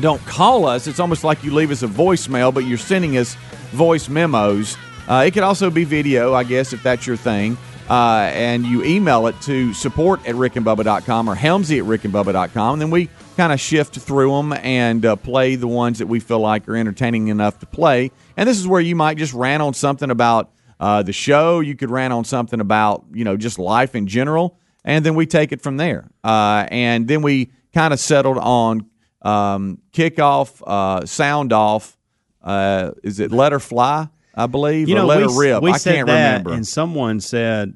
don't 0.00 0.24
call 0.26 0.66
us. 0.66 0.86
It's 0.86 1.00
almost 1.00 1.24
like 1.24 1.42
you 1.42 1.52
leave 1.52 1.70
us 1.70 1.82
a 1.82 1.88
voicemail, 1.88 2.52
but 2.52 2.64
you're 2.64 2.78
sending 2.78 3.16
us 3.16 3.34
voice 3.72 4.08
memos. 4.08 4.76
Uh, 5.08 5.24
it 5.26 5.32
could 5.32 5.42
also 5.42 5.70
be 5.70 5.84
video, 5.84 6.34
I 6.34 6.44
guess, 6.44 6.72
if 6.72 6.82
that's 6.82 7.06
your 7.06 7.16
thing. 7.16 7.56
Uh, 7.88 8.30
and 8.34 8.66
you 8.66 8.84
email 8.84 9.26
it 9.28 9.40
to 9.40 9.72
support 9.72 10.26
at 10.26 10.34
rickandbubba.com 10.34 11.28
or 11.28 11.34
helmsy 11.34 11.78
at 11.78 11.84
rickandbubba.com. 11.84 12.74
And 12.74 12.82
then 12.82 12.90
we 12.90 13.08
kind 13.36 13.50
of 13.52 13.58
shift 13.58 13.98
through 13.98 14.30
them 14.36 14.52
and 14.52 15.06
uh, 15.06 15.16
play 15.16 15.56
the 15.56 15.66
ones 15.66 15.98
that 16.00 16.06
we 16.06 16.20
feel 16.20 16.40
like 16.40 16.68
are 16.68 16.76
entertaining 16.76 17.28
enough 17.28 17.58
to 17.60 17.66
play. 17.66 18.10
And 18.36 18.46
this 18.48 18.58
is 18.58 18.68
where 18.68 18.80
you 18.80 18.94
might 18.94 19.16
just 19.16 19.32
rant 19.32 19.62
on 19.62 19.72
something 19.72 20.10
about 20.10 20.50
uh, 20.78 21.02
the 21.02 21.14
show. 21.14 21.60
You 21.60 21.74
could 21.74 21.90
rant 21.90 22.12
on 22.12 22.24
something 22.24 22.60
about, 22.60 23.06
you 23.12 23.24
know, 23.24 23.38
just 23.38 23.58
life 23.58 23.94
in 23.94 24.06
general. 24.06 24.58
And 24.84 25.04
then 25.04 25.14
we 25.14 25.26
take 25.26 25.52
it 25.52 25.62
from 25.62 25.78
there. 25.78 26.10
Uh, 26.22 26.66
and 26.70 27.08
then 27.08 27.22
we 27.22 27.50
kind 27.72 27.94
of 27.94 28.00
settled 28.00 28.38
on 28.38 28.86
um, 29.22 29.78
kickoff, 29.92 30.62
uh, 30.66 31.06
sound 31.06 31.52
off. 31.52 31.96
Uh, 32.42 32.92
is 33.02 33.20
it 33.20 33.32
let 33.32 33.52
her 33.52 33.60
fly? 33.60 34.08
I 34.34 34.46
believe, 34.46 34.88
You 34.88 34.94
or 34.94 34.98
know, 35.00 35.06
let 35.06 35.18
we, 35.18 35.22
her 35.24 35.38
rip. 35.38 35.62
we 35.62 35.72
I 35.72 35.78
can't 35.78 36.06
remember. 36.06 36.52
And 36.52 36.66
someone 36.66 37.20
said, 37.20 37.74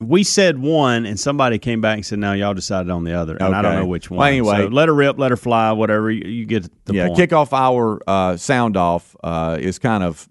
we 0.00 0.22
said 0.22 0.58
one, 0.58 1.04
and 1.04 1.18
somebody 1.18 1.58
came 1.58 1.80
back 1.80 1.96
and 1.96 2.06
said, 2.06 2.18
no, 2.18 2.32
y'all 2.32 2.54
decided 2.54 2.88
on 2.90 3.04
the 3.04 3.12
other. 3.12 3.36
And 3.36 3.54
I 3.54 3.62
don't 3.62 3.74
know 3.74 3.86
which 3.86 4.10
one. 4.10 4.18
Well, 4.18 4.28
anyway. 4.28 4.56
So 4.62 4.68
let 4.68 4.88
her 4.88 4.94
rip, 4.94 5.18
let 5.18 5.30
her 5.30 5.36
fly, 5.36 5.72
whatever. 5.72 6.10
You, 6.10 6.26
you 6.28 6.46
get 6.46 6.70
the 6.86 6.94
yeah, 6.94 7.08
point. 7.08 7.18
kickoff 7.18 7.52
hour, 7.52 8.00
uh, 8.06 8.36
sound 8.36 8.76
off 8.76 9.16
uh, 9.22 9.58
is 9.60 9.78
kind 9.78 10.04
of 10.04 10.28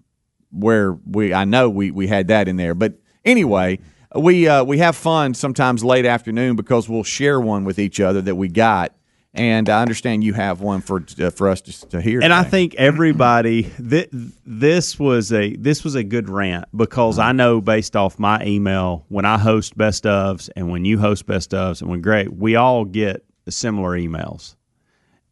where 0.50 0.98
we. 1.06 1.34
I 1.34 1.44
know 1.44 1.68
we 1.68 1.90
we 1.90 2.06
had 2.06 2.28
that 2.28 2.48
in 2.48 2.56
there, 2.56 2.74
but 2.74 2.94
anyway, 3.24 3.78
we 4.16 4.48
uh, 4.48 4.64
we 4.64 4.78
have 4.78 4.96
fun 4.96 5.34
sometimes 5.34 5.84
late 5.84 6.06
afternoon 6.06 6.56
because 6.56 6.88
we'll 6.88 7.04
share 7.04 7.38
one 7.38 7.64
with 7.64 7.78
each 7.78 8.00
other 8.00 8.22
that 8.22 8.36
we 8.36 8.48
got. 8.48 8.94
And 9.38 9.68
I 9.70 9.80
understand 9.82 10.24
you 10.24 10.34
have 10.34 10.60
one 10.60 10.80
for 10.80 11.02
uh, 11.20 11.30
for 11.30 11.48
us 11.48 11.60
to, 11.62 11.88
to 11.90 12.00
hear. 12.00 12.20
And 12.22 12.32
I 12.32 12.42
think 12.42 12.74
everybody 12.74 13.62
th- 13.64 14.10
this 14.44 14.98
was 14.98 15.32
a 15.32 15.54
this 15.56 15.84
was 15.84 15.94
a 15.94 16.02
good 16.02 16.28
rant 16.28 16.64
because 16.76 17.18
I 17.18 17.32
know 17.32 17.60
based 17.60 17.94
off 17.94 18.18
my 18.18 18.42
email 18.44 19.04
when 19.08 19.24
I 19.24 19.38
host 19.38 19.76
best 19.78 20.04
ofs 20.04 20.50
and 20.56 20.70
when 20.70 20.84
you 20.84 20.98
host 20.98 21.26
best 21.26 21.52
ofs 21.52 21.80
and 21.80 21.88
when 21.88 22.00
Greg 22.02 22.28
we 22.28 22.56
all 22.56 22.84
get 22.84 23.24
similar 23.48 23.90
emails, 23.98 24.56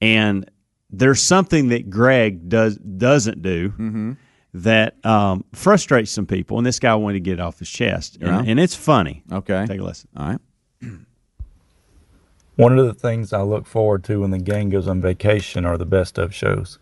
and 0.01 0.49
there's 0.91 1.21
something 1.23 1.69
that 1.71 1.91
Greg 1.91 2.49
does 2.49 2.77
doesn't 2.77 3.43
do 3.43 3.71
Mm-hmm. 3.71 4.13
that 4.55 5.05
um, 5.05 5.45
frustrates 5.53 6.13
some 6.13 6.27
people, 6.27 6.59
and 6.59 6.67
this 6.67 6.79
guy 6.79 6.95
wanted 6.95 7.15
to 7.15 7.21
get 7.21 7.35
it 7.35 7.41
off 7.41 7.59
his 7.59 7.69
chest, 7.69 8.17
and, 8.21 8.27
Yeah. 8.47 8.51
and 8.53 8.61
it's 8.61 8.75
funny. 8.77 9.23
okay. 9.33 9.67
Take 9.67 9.81
a 9.81 9.85
listen. 9.85 10.09
All 10.17 10.29
right. 10.29 10.41
One 12.57 12.79
of 12.79 12.87
the 12.87 12.95
things 12.95 13.35
I 13.35 13.43
look 13.43 13.67
forward 13.67 14.03
to 14.05 14.23
when 14.23 14.31
the 14.31 14.39
gang 14.39 14.71
goes 14.71 14.89
on 14.89 15.03
vacation 15.03 15.67
are 15.67 15.77
the 15.77 15.85
best 15.85 16.17
of 16.17 16.35
shows. 16.35 16.79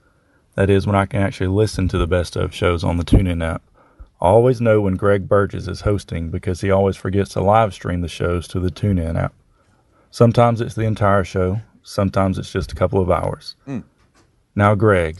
That 0.54 0.70
is, 0.70 0.86
when 0.86 0.94
I 0.94 1.04
can 1.04 1.20
actually 1.20 1.48
listen 1.48 1.88
to 1.88 1.98
the 1.98 2.06
best 2.06 2.36
of 2.36 2.54
shows 2.54 2.84
on 2.84 2.96
the 2.96 3.04
TuneIn 3.04 3.44
app. 3.44 3.60
I 4.20 4.26
always 4.26 4.60
know 4.60 4.80
when 4.80 4.94
Greg 4.94 5.28
Burgess 5.28 5.66
is 5.66 5.80
hosting 5.80 6.30
because 6.30 6.60
he 6.60 6.70
always 6.70 6.96
forgets 6.96 7.30
to 7.30 7.40
live 7.40 7.74
stream 7.74 8.02
the 8.02 8.08
shows 8.08 8.46
to 8.48 8.60
the 8.60 8.70
TuneIn 8.70 9.20
app. 9.20 9.34
Sometimes 10.12 10.60
it's 10.60 10.76
the 10.76 10.84
entire 10.84 11.24
show, 11.24 11.60
sometimes 11.82 12.38
it's 12.38 12.52
just 12.52 12.70
a 12.70 12.76
couple 12.76 13.00
of 13.00 13.10
hours. 13.10 13.56
Mm. 13.66 13.82
Now, 14.54 14.76
Greg, 14.76 15.16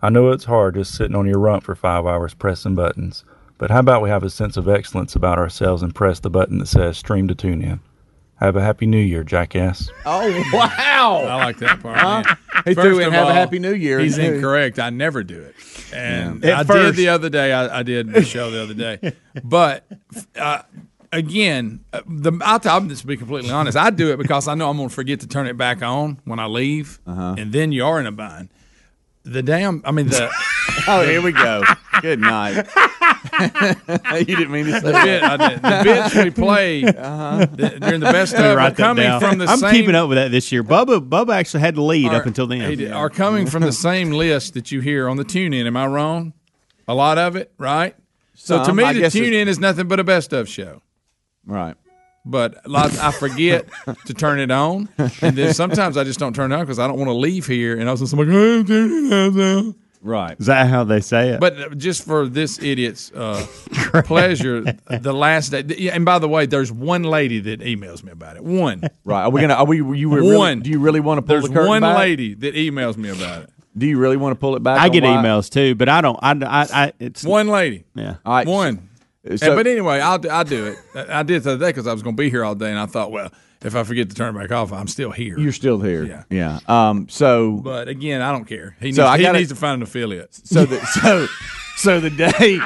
I 0.00 0.08
know 0.08 0.30
it's 0.30 0.46
hard 0.46 0.76
just 0.76 0.94
sitting 0.94 1.14
on 1.14 1.26
your 1.26 1.38
rump 1.38 1.62
for 1.62 1.74
five 1.74 2.06
hours 2.06 2.32
pressing 2.32 2.74
buttons, 2.74 3.22
but 3.58 3.70
how 3.70 3.80
about 3.80 4.00
we 4.00 4.08
have 4.08 4.24
a 4.24 4.30
sense 4.30 4.56
of 4.56 4.66
excellence 4.66 5.14
about 5.14 5.38
ourselves 5.38 5.82
and 5.82 5.94
press 5.94 6.20
the 6.20 6.30
button 6.30 6.56
that 6.60 6.68
says 6.68 6.96
stream 6.96 7.28
to 7.28 7.34
TuneIn? 7.34 7.80
Have 8.40 8.56
a 8.56 8.60
happy 8.60 8.86
new 8.86 8.98
year, 8.98 9.22
jackass. 9.24 9.88
Oh 10.04 10.28
wow! 10.52 11.22
I 11.28 11.36
like 11.44 11.58
that 11.58 11.80
part. 11.80 11.96
man. 11.96 12.24
He 12.64 12.74
First 12.74 12.80
threw 12.86 12.98
in 13.00 13.06
of 13.08 13.12
"Have 13.12 13.28
a 13.28 13.32
Happy 13.34 13.58
New 13.58 13.74
Year." 13.74 14.00
He's 14.00 14.16
He 14.16 14.26
incorrect. 14.26 14.78
I 14.78 14.90
never 14.90 15.22
do 15.22 15.40
it. 15.40 15.54
And 15.94 16.44
At 16.44 16.68
I 16.70 16.74
did 16.82 16.96
the 16.96 17.08
other 17.08 17.30
day. 17.30 17.52
I, 17.52 17.78
I 17.80 17.82
did 17.84 18.12
the 18.12 18.24
show 18.24 18.50
the 18.50 18.62
other 18.62 18.74
day. 18.74 19.12
But 19.44 19.84
uh, 20.36 20.62
again, 21.12 21.84
uh, 21.92 22.02
the 22.06 22.32
I'll, 22.44 22.58
t- 22.60 22.68
I'm 22.68 22.88
just 22.88 23.02
to 23.02 23.06
be 23.06 23.16
completely 23.16 23.50
honest. 23.50 23.76
I 23.76 23.90
do 23.90 24.12
it 24.12 24.16
because 24.18 24.48
I 24.48 24.54
know 24.54 24.68
I'm 24.68 24.76
going 24.76 24.88
to 24.88 24.94
forget 24.94 25.20
to 25.20 25.28
turn 25.28 25.46
it 25.46 25.56
back 25.56 25.82
on 25.82 26.20
when 26.24 26.38
I 26.40 26.46
leave, 26.46 26.98
Uh-huh. 27.06 27.36
and 27.38 27.52
then 27.52 27.70
you 27.72 27.84
are 27.84 28.00
in 28.00 28.06
a 28.06 28.12
bind. 28.12 28.48
The 29.24 29.42
damn, 29.42 29.80
I 29.84 29.90
mean 29.90 30.08
the 30.08 30.30
Oh, 30.88 31.02
here 31.02 31.22
we 31.22 31.32
go. 31.32 31.62
Good 32.02 32.20
night. 32.20 32.66
you 34.18 34.36
didn't 34.36 34.50
mean 34.50 34.66
to 34.66 34.72
say 34.72 34.80
the 34.80 34.92
that. 34.92 35.22
I 35.40 35.48
did, 35.48 35.62
the 35.62 35.80
bits 35.84 36.14
we 36.14 36.30
play 36.30 36.82
Uh-huh. 36.84 37.46
the, 37.50 37.68
during 37.80 38.00
the 38.00 38.12
best 38.12 38.34
of 38.34 38.56
Write 38.56 38.72
are 38.72 38.74
coming 38.74 39.04
down. 39.04 39.20
from 39.20 39.38
the 39.38 39.46
I'm 39.46 39.58
same. 39.58 39.70
keeping 39.72 39.94
up 39.94 40.08
with 40.08 40.16
that 40.16 40.30
this 40.30 40.52
year. 40.52 40.62
Bubba 40.62 41.06
Bubba 41.08 41.34
actually 41.34 41.60
had 41.60 41.74
the 41.74 41.82
lead 41.82 42.06
are- 42.08 42.16
up 42.16 42.26
until 42.26 42.46
then. 42.46 42.76
did- 42.76 42.92
are 42.92 43.08
coming 43.10 43.46
from 43.46 43.62
the 43.62 43.72
same 43.72 44.10
list 44.10 44.54
that 44.54 44.70
you 44.72 44.80
hear 44.80 45.08
on 45.08 45.16
the 45.16 45.24
TuneIn. 45.24 45.66
Am 45.66 45.76
I 45.76 45.86
wrong? 45.86 46.34
A 46.86 46.94
lot 46.94 47.16
of 47.16 47.34
it, 47.36 47.50
right? 47.56 47.96
So 48.34 48.62
to 48.64 48.74
me, 48.74 48.84
I 48.84 48.92
the 48.92 49.00
guess 49.00 49.14
TuneIn 49.14 49.46
is 49.46 49.58
nothing 49.58 49.88
but 49.88 50.00
a 50.00 50.04
best 50.04 50.32
of 50.34 50.48
show. 50.48 50.82
Right. 51.46 51.76
But 52.26 52.66
lots, 52.68 52.98
I 52.98 53.10
forget 53.12 53.66
to 54.06 54.14
turn 54.14 54.40
it 54.40 54.50
on, 54.50 54.88
and 55.20 55.36
then 55.36 55.52
sometimes 55.52 55.96
I 55.98 56.04
just 56.04 56.18
don't 56.18 56.34
turn 56.34 56.52
it 56.52 56.54
on 56.54 56.62
because 56.62 56.78
I 56.78 56.86
don't 56.86 56.96
want 56.98 57.08
to 57.08 57.14
leave 57.14 57.46
here. 57.46 57.78
And 57.78 57.88
also, 57.88 58.06
somebody, 58.06 58.30
oh, 58.34 58.62
turn 58.64 58.90
it 59.06 59.12
on 59.12 59.36
now." 59.36 59.74
Right. 60.00 60.36
Is 60.38 60.46
that 60.46 60.68
how 60.68 60.84
they 60.84 61.00
say 61.00 61.30
it? 61.30 61.40
But 61.40 61.78
just 61.78 62.04
for 62.04 62.26
this 62.28 62.58
idiot's 62.62 63.10
uh, 63.12 63.46
pleasure, 64.04 64.60
the 64.90 65.12
last 65.14 65.50
day. 65.50 65.64
yeah, 65.78 65.94
And 65.94 66.04
by 66.04 66.18
the 66.18 66.28
way, 66.28 66.44
there's 66.46 66.70
one 66.70 67.04
lady 67.04 67.40
that 67.40 67.60
emails 67.60 68.02
me 68.04 68.12
about 68.12 68.36
it. 68.36 68.44
One. 68.44 68.82
Right. 69.04 69.22
Are 69.22 69.30
we 69.30 69.40
gonna? 69.40 69.54
Are 69.54 69.64
we? 69.66 69.76
You 69.78 70.10
were 70.10 70.18
really, 70.18 70.36
One. 70.36 70.60
Do 70.60 70.70
you 70.70 70.78
really 70.78 71.00
want 71.00 71.18
to 71.18 71.22
pull 71.22 71.28
There's 71.34 71.44
the 71.44 71.50
curtain 71.54 71.68
one 71.68 71.80
back? 71.82 71.98
lady 71.98 72.34
that 72.34 72.54
emails 72.54 72.96
me 72.96 73.08
about 73.10 73.44
it. 73.44 73.50
Do 73.76 73.86
you 73.86 73.98
really 73.98 74.16
want 74.16 74.32
to 74.34 74.38
pull 74.38 74.54
it 74.56 74.62
back? 74.62 74.78
I 74.78 74.84
on 74.86 74.90
get 74.92 75.02
why- 75.02 75.10
emails 75.16 75.50
too, 75.50 75.74
but 75.74 75.88
I 75.88 76.00
don't. 76.00 76.18
I, 76.22 76.32
I, 76.32 76.66
I 76.86 76.92
it's 76.98 77.24
One 77.24 77.48
lady. 77.48 77.84
yeah. 77.94 78.16
All 78.24 78.34
right. 78.34 78.46
One. 78.46 78.88
So- 79.36 79.46
And- 79.46 79.56
but 79.56 79.66
anyway, 79.66 80.00
I'll 80.00 80.18
do- 80.18 80.28
I'll 80.28 80.44
do 80.44 80.66
it. 80.66 80.78
I 81.08 81.22
did 81.22 81.36
it 81.36 81.42
the 81.44 81.52
other 81.52 81.64
day 81.66 81.70
because 81.70 81.86
I 81.86 81.92
was 81.92 82.02
going 82.02 82.16
to 82.16 82.20
be 82.22 82.28
here 82.30 82.44
all 82.44 82.54
day, 82.54 82.70
and 82.70 82.78
I 82.78 82.86
thought, 82.86 83.10
well, 83.10 83.30
if 83.64 83.74
I 83.74 83.82
forget 83.82 84.10
to 84.10 84.14
turn 84.14 84.36
it 84.36 84.38
back 84.38 84.52
off, 84.52 84.72
I'm 84.72 84.86
still 84.88 85.10
here. 85.10 85.38
You're 85.38 85.52
still 85.52 85.80
here. 85.80 86.04
Yeah. 86.04 86.22
Yeah. 86.28 86.58
Um. 86.68 87.06
So. 87.08 87.52
but 87.52 87.88
again, 87.88 88.20
I 88.20 88.30
don't 88.32 88.44
care. 88.44 88.76
He 88.80 88.86
needs, 88.86 88.96
So 88.96 89.06
I 89.06 89.16
he 89.16 89.22
gotta- 89.24 89.38
needs 89.38 89.50
to 89.50 89.56
find 89.56 89.76
an 89.76 89.82
affiliate. 89.82 90.34
So 90.34 90.66
the 90.66 90.78
so 90.84 91.26
so 91.76 92.00
the 92.00 92.10
day 92.10 92.58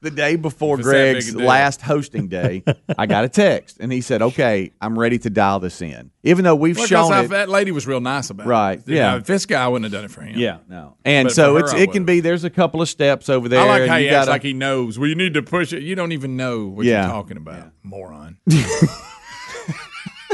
the 0.00 0.10
day 0.10 0.36
before 0.36 0.78
It's 0.78 0.86
that 0.86 0.92
big 0.92 1.12
Greg's 1.14 1.34
last 1.34 1.80
hosting 1.82 2.28
day, 2.28 2.62
I 2.98 3.06
got 3.06 3.24
a 3.24 3.28
text, 3.28 3.78
and 3.80 3.90
he 3.92 4.00
said, 4.00 4.22
"Okay, 4.22 4.72
I'm 4.80 4.98
ready 4.98 5.18
to 5.18 5.30
dial 5.30 5.60
this 5.60 5.80
in." 5.82 6.10
Even 6.22 6.44
though 6.44 6.54
we've 6.54 6.76
Well, 6.76 6.86
shown 6.86 7.12
it, 7.24 7.28
that 7.30 7.48
lady 7.48 7.70
was 7.70 7.86
real 7.86 8.00
nice 8.00 8.30
about 8.30 8.46
Right, 8.46 8.72
it. 8.78 8.88
Right? 8.88 8.88
yeah. 8.96 9.10
know, 9.12 9.16
if 9.18 9.24
this 9.26 9.46
guy 9.46 9.66
wouldn't 9.68 9.84
have 9.84 9.92
done 9.92 10.04
it 10.04 10.10
for 10.10 10.22
him. 10.22 10.38
Yeah. 10.38 10.58
no, 10.68 10.96
and 11.04 11.26
But 11.26 11.34
so 11.34 11.54
her, 11.54 11.60
it's 11.60 11.72
it 11.74 11.92
can 11.92 12.04
be. 12.04 12.20
There's 12.20 12.44
a 12.44 12.50
couple 12.50 12.80
of 12.82 12.88
steps 12.88 13.28
over 13.28 13.48
there. 13.48 13.60
I 13.60 13.64
like 13.80 13.88
how 13.88 13.96
you 13.96 14.06
he 14.06 14.10
gotta- 14.10 14.30
like 14.30 14.42
he 14.42 14.52
knows. 14.52 14.98
Well, 14.98 15.08
you 15.08 15.14
need 15.14 15.34
to 15.34 15.42
push 15.42 15.72
it. 15.72 15.82
You 15.82 15.94
don't 15.94 16.12
even 16.12 16.36
know 16.36 16.66
what 16.66 16.86
Yeah. 16.86 17.02
you're 17.04 17.12
talking 17.12 17.36
about, 17.36 17.70
moron. 17.82 18.38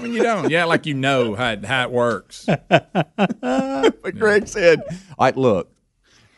when 0.00 0.12
you 0.12 0.22
don't, 0.22 0.50
yeah, 0.50 0.64
like 0.64 0.86
you 0.86 0.94
know 0.94 1.34
how 1.34 1.50
it, 1.52 1.64
how 1.64 1.84
it 1.84 1.90
works. 1.90 2.46
But 4.02 4.18
Greg 4.18 4.48
said, 4.48 4.80
"All 5.18 5.26
right, 5.26 5.36
look, 5.36 5.70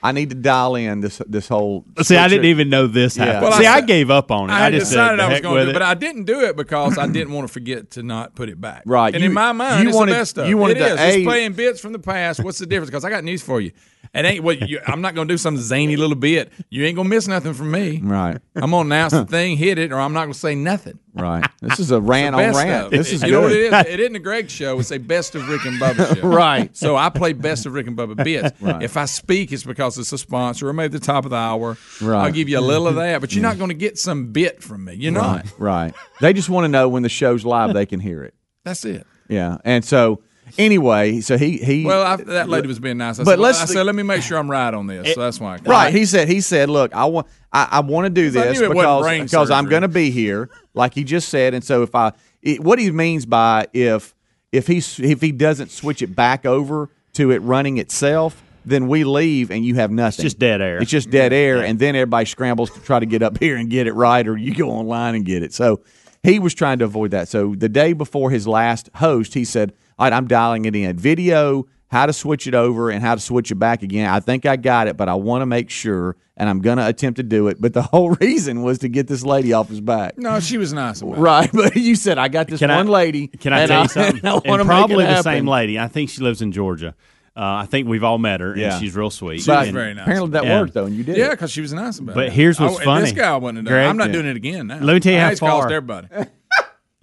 I 0.03 0.13
need 0.13 0.31
to 0.31 0.35
dial 0.37 0.75
in 0.75 1.01
this 1.01 1.21
this 1.29 1.49
whole." 1.49 1.85
See, 2.03 2.17
I 2.17 2.29
didn't 2.29 2.47
even 2.47 2.69
know 2.69 2.87
this 2.87 3.17
Yeah. 3.17 3.25
happened. 3.27 3.43
Well, 3.51 3.59
See, 3.61 3.67
I 3.67 3.77
I, 3.77 3.81
gave 3.83 4.11
up 4.11 4.31
on 4.31 4.51
it. 4.51 4.53
I 4.53 4.67
I, 4.67 4.71
just 4.71 4.91
decided 4.91 5.21
said, 5.21 5.27
I 5.29 5.33
was 5.33 5.41
going 5.41 5.55
with 5.55 5.65
to, 5.67 5.71
it." 5.71 5.73
but 5.75 5.83
I 5.83 5.95
didn't 5.95 6.25
do 6.25 6.41
it 6.41 6.57
because 6.57 6.99
I 6.99 7.07
didn't 7.07 7.33
want 7.33 7.47
to 7.47 7.53
forget 7.53 7.91
to 7.93 8.03
not 8.03 8.35
put 8.35 8.49
it 8.49 8.61
back. 8.61 8.83
Right. 8.87 9.15
And 9.15 9.23
You- 9.23 9.29
in 9.31 9.35
my 9.35 9.53
mind, 9.53 9.83
you 9.85 9.89
it's 9.91 9.97
wanted- 9.97 10.13
the 10.15 10.19
best 10.19 10.31
stuff. 10.33 10.49
you 10.49 10.57
wanted 10.59 10.79
it 10.79 10.81
to, 10.81 10.95
is. 10.95 11.01
A- 11.01 11.17
It's 11.19 11.25
playing 11.27 11.53
bits 11.53 11.81
from 11.81 11.93
the 11.93 11.99
past. 11.99 12.43
What's 12.43 12.59
the 12.59 12.67
difference? 12.67 12.91
Because 12.91 13.05
I 13.05 13.11
got 13.11 13.23
news 13.25 13.43
for 13.43 13.61
you. 13.61 13.71
It 14.15 14.27
ain't 14.27 14.45
what 14.45 14.69
you, 14.69 14.79
I'm 14.87 15.01
not 15.01 15.15
going 15.15 15.27
to 15.27 15.33
do 15.33 15.39
some 15.39 15.57
zany 15.57 15.97
little 15.97 16.17
bit. 16.17 16.53
You 16.69 16.85
ain't 16.85 16.97
going 16.97 17.09
to 17.09 17.15
miss 17.15 17.27
nothing 17.27 17.55
from 17.55 17.71
me. 17.71 17.99
Right, 18.03 18.39
I'm 18.55 18.71
going 18.71 18.89
to 18.89 18.95
announce 18.95 19.15
the 19.15 19.25
thing, 19.25 19.57
hit 19.57 19.79
it, 19.79 19.91
or 19.91 19.99
I'm 19.99 20.13
not 20.13 20.25
going 20.25 20.35
to 20.35 20.39
say 20.39 20.55
nothing. 20.55 20.99
right. 21.15 21.43
This 21.63 21.79
is 21.81 21.91
a 21.93 22.01
rant 22.01 22.35
on 22.35 22.41
rant. 22.55 22.87
of. 22.87 22.91
This 22.91 23.11
is 23.11 23.23
you 23.23 23.29
good. 23.29 23.33
know 23.33 23.41
what 23.43 23.53
it 23.53 23.73
is? 23.73 23.93
It 23.95 24.01
isn't 24.01 24.17
a 24.17 24.19
Greg 24.19 24.51
show. 24.51 24.79
It's 24.81 24.93
a 24.93 24.99
best 24.99 25.35
of 25.35 25.49
Rick 25.49 25.65
and 25.65 25.81
Bubba 25.81 26.17
show. 26.17 26.27
Right. 26.29 26.77
So 26.77 26.95
I 26.97 27.09
play 27.09 27.33
best 27.33 27.65
of 27.65 27.73
Rick 27.73 27.87
and 27.87 27.97
Bubba 27.97 28.23
bits. 28.23 28.53
Right. 28.61 28.83
If 28.83 28.97
I 28.99 29.07
speak, 29.07 29.51
it's 29.51 29.65
because 29.65 29.97
it's 29.99 30.13
a 30.13 30.19
sponsor 30.19 30.69
or 30.69 30.73
maybe 30.75 30.93
the 30.93 31.05
top 31.05 31.25
of 31.25 31.31
the 31.31 31.37
hour. 31.37 31.79
Right. 32.01 32.25
I'll 32.27 32.33
give 32.33 32.49
you 32.51 32.59
a 32.59 32.61
little 32.61 32.89
of 32.89 32.97
that, 32.97 33.21
but 33.23 33.35
you're 33.35 33.43
not 33.43 33.57
going 33.57 33.69
to 33.71 33.75
get 33.75 33.99
some 33.99 34.31
bit 34.33 34.63
from 34.63 34.85
me. 34.85 34.95
You're 34.95 35.13
not. 35.13 35.45
Right, 35.59 35.59
right. 35.59 35.95
They 36.21 36.33
just 36.35 36.51
want 36.51 36.65
to 36.65 36.69
know 36.69 36.89
when 36.89 37.03
the 37.03 37.09
show's 37.09 37.45
live, 37.47 37.73
they 37.73 37.87
can 37.87 37.99
hear 38.01 38.23
it. 38.25 38.35
That's 38.65 38.85
it. 38.85 39.07
Yeah, 39.29 39.57
and 39.65 39.85
so 39.85 40.23
anyway, 40.59 41.21
so 41.21 41.37
he 41.39 41.59
he 41.59 41.85
Well, 41.85 42.03
I, 42.03 42.17
that 42.17 42.49
lady 42.49 42.69
was 42.69 42.79
being 42.79 42.99
nice. 42.99 43.19
I 43.19 43.25
But 43.25 43.33
said, 43.33 43.39
let's- 43.41 43.61
I 43.63 43.65
said, 43.67 43.87
let 43.87 43.95
me 43.95 44.03
make 44.03 44.23
sure 44.23 44.39
I'm 44.39 44.51
right 44.51 44.73
on 44.73 44.87
this. 44.87 45.15
so 45.15 45.21
that's 45.21 45.41
why. 45.41 45.55
I 45.55 45.59
Right. 45.59 45.95
He 45.95 46.05
said 46.07 46.29
he 46.29 46.41
said, 46.41 46.69
"Look, 46.71 46.95
I 46.95 47.05
want 47.07 47.27
I, 47.53 47.69
I 47.73 47.81
want 47.81 48.07
to 48.07 48.11
do 48.11 48.31
this 48.31 48.59
knew 48.59 48.65
it 48.65 48.75
wasn't 48.75 49.03
because 49.21 49.31
because 49.31 49.51
I'm 49.51 49.69
going 49.69 49.83
to 49.83 49.89
be 49.89 50.11
here, 50.11 50.51
like 50.75 50.95
he 50.95 51.05
just 51.05 51.29
said, 51.29 51.55
and 51.55 51.63
so 51.65 51.83
if 51.83 51.95
I 51.95 52.13
it, 52.43 52.61
what 52.61 52.79
he 52.79 52.91
means 52.91 53.27
by 53.27 53.67
if 53.73 54.15
if 54.51 54.67
he 54.67 54.79
if 54.79 55.21
he 55.21 55.33
doesn't 55.33 55.71
switch 55.71 56.03
it 56.03 56.15
back 56.17 56.45
over 56.47 56.89
to 57.15 57.31
it 57.31 57.39
running 57.39 57.79
itself." 57.79 58.43
Then 58.65 58.87
we 58.87 59.03
leave 59.03 59.51
and 59.51 59.65
you 59.67 59.75
have 59.75 59.91
nothing. 59.91 60.25
It's 60.25 60.35
just 60.35 60.39
dead 60.39 60.61
air. 60.63 60.79
It's 60.79 60.89
just 60.89 61.11
dead 61.11 61.33
air, 61.33 61.65
and 61.65 61.81
then 61.81 61.97
everybody 61.97 62.27
scrambles 62.27 62.71
to 62.71 62.81
try 62.81 63.01
to 63.01 63.07
get 63.07 63.21
up 63.21 63.39
here 63.41 63.57
and 63.57 63.69
get 63.69 63.89
it 63.89 63.93
right, 63.93 64.25
or 64.25 64.37
you 64.37 64.55
go 64.55 64.71
online 64.71 65.17
and 65.17 65.25
get 65.25 65.43
it. 65.43 65.53
So 65.53 65.81
he 66.23 66.39
was 66.39 66.55
trying 66.55 66.79
to 66.79 66.85
avoid 66.85 67.11
that. 67.11 67.27
So 67.27 67.57
the 67.57 67.69
day 67.69 67.93
before 67.93 68.31
his 68.31 68.47
last 68.47 68.89
host, 68.95 69.35
he 69.35 69.45
said, 69.45 69.73
"All 70.03 70.07
right, 70.11 70.13
I'm 70.17 70.27
dialing 70.27 70.65
it 70.65 70.75
in. 70.75 70.97
Video, 70.97 71.67
how 71.89 72.07
to 72.07 72.13
switch 72.13 72.47
it 72.47 72.55
over, 72.55 72.91
and 72.91 73.03
how 73.03 73.15
to 73.15 73.21
switch 73.21 73.51
it 73.51 73.55
back 73.57 73.83
again. 73.83 74.09
I 74.11 74.19
think 74.21 74.47
I 74.47 74.57
got 74.57 74.89
it, 74.89 74.97
but 74.97 75.09
I 75.09 75.15
want 75.15 75.43
to 75.43 75.47
make 75.47 75.71
sure, 75.71 76.17
and 76.37 76.49
I'm 76.49 76.61
going 76.61 76.79
to 76.79 76.87
attempt 76.89 77.19
to 77.19 77.23
do 77.23 77.47
it. 77.49 77.61
But 77.61 77.73
the 77.75 77.83
whole 77.93 78.11
reason 78.11 78.63
was 78.63 78.79
to 78.81 78.89
get 78.89 79.07
this 79.07 79.23
lady 79.25 79.53
off 79.53 79.69
his 79.69 79.81
back." 79.81 80.19
No, 80.19 80.41
she 80.41 80.59
was 80.59 80.73
nice 80.73 81.03
about 81.03 81.19
it. 81.19 81.21
Right, 81.21 81.51
but 81.55 81.77
you 81.77 81.95
said 81.95 82.19
I 82.19 82.29
got 82.29 82.49
this 82.49 82.59
Can 82.59 82.71
I- 82.71 82.77
one 82.79 82.89
lady. 82.89 83.29
Can 83.29 83.53
I 83.53 83.61
and 83.61 83.69
tell 83.69 83.83
you 83.83 83.89
something? 83.89 84.17
and 84.25 84.29
I 84.29 84.33
wanna 84.35 84.49
and 84.49 84.59
make 84.59 84.67
probably 84.67 85.05
it 85.05 85.09
the 85.09 85.15
happen. 85.15 85.23
same 85.25 85.47
lady. 85.47 85.79
I 85.79 85.87
think 85.89 86.11
she 86.11 86.21
lives 86.23 86.43
in 86.43 86.51
Georgia. 86.53 86.95
Uh, 87.35 87.63
I 87.63 87.67
think 87.67 87.89
we've 87.89 88.05
all 88.05 88.19
met 88.19 88.41
her, 88.43 88.55
Yeah. 88.55 88.73
and 88.75 88.81
she's 88.83 88.95
real 88.95 89.09
sweet. 89.09 89.41
She 89.41 89.47
But 89.47 89.61
was 89.61 89.69
very 89.71 89.95
nice. 89.95 90.03
Apparently 90.03 90.31
that 90.33 90.45
Yeah. 90.45 90.61
worked 90.61 90.75
though, 90.75 90.85
and 90.85 90.95
you 90.95 91.03
did. 91.03 91.17
Yeah, 91.17 91.31
because 91.31 91.51
she 91.51 91.63
was 91.63 91.73
nice 91.73 91.99
about 91.99 92.15
But 92.15 92.25
it. 92.25 92.27
But 92.29 92.33
here's 92.35 92.61
what's 92.61 92.77
and 92.77 92.85
funny. 92.85 93.01
This 93.03 93.13
guy 93.13 93.35
wouldn't 93.39 93.57
have 93.57 93.65
done. 93.65 93.73
Greg, 93.73 93.87
I'm 93.89 93.97
not 93.97 94.09
yeah. 94.09 94.13
doing 94.13 94.27
it 94.27 94.37
again 94.37 94.67
now. 94.67 94.81
Let 94.81 94.93
me 94.95 95.01
tell 95.01 95.13
you 95.15 95.19
I 95.19 95.23
how 95.23 95.31
just 95.31 95.41
cost 95.41 95.63
far- 95.63 95.73
everybody. 95.73 96.09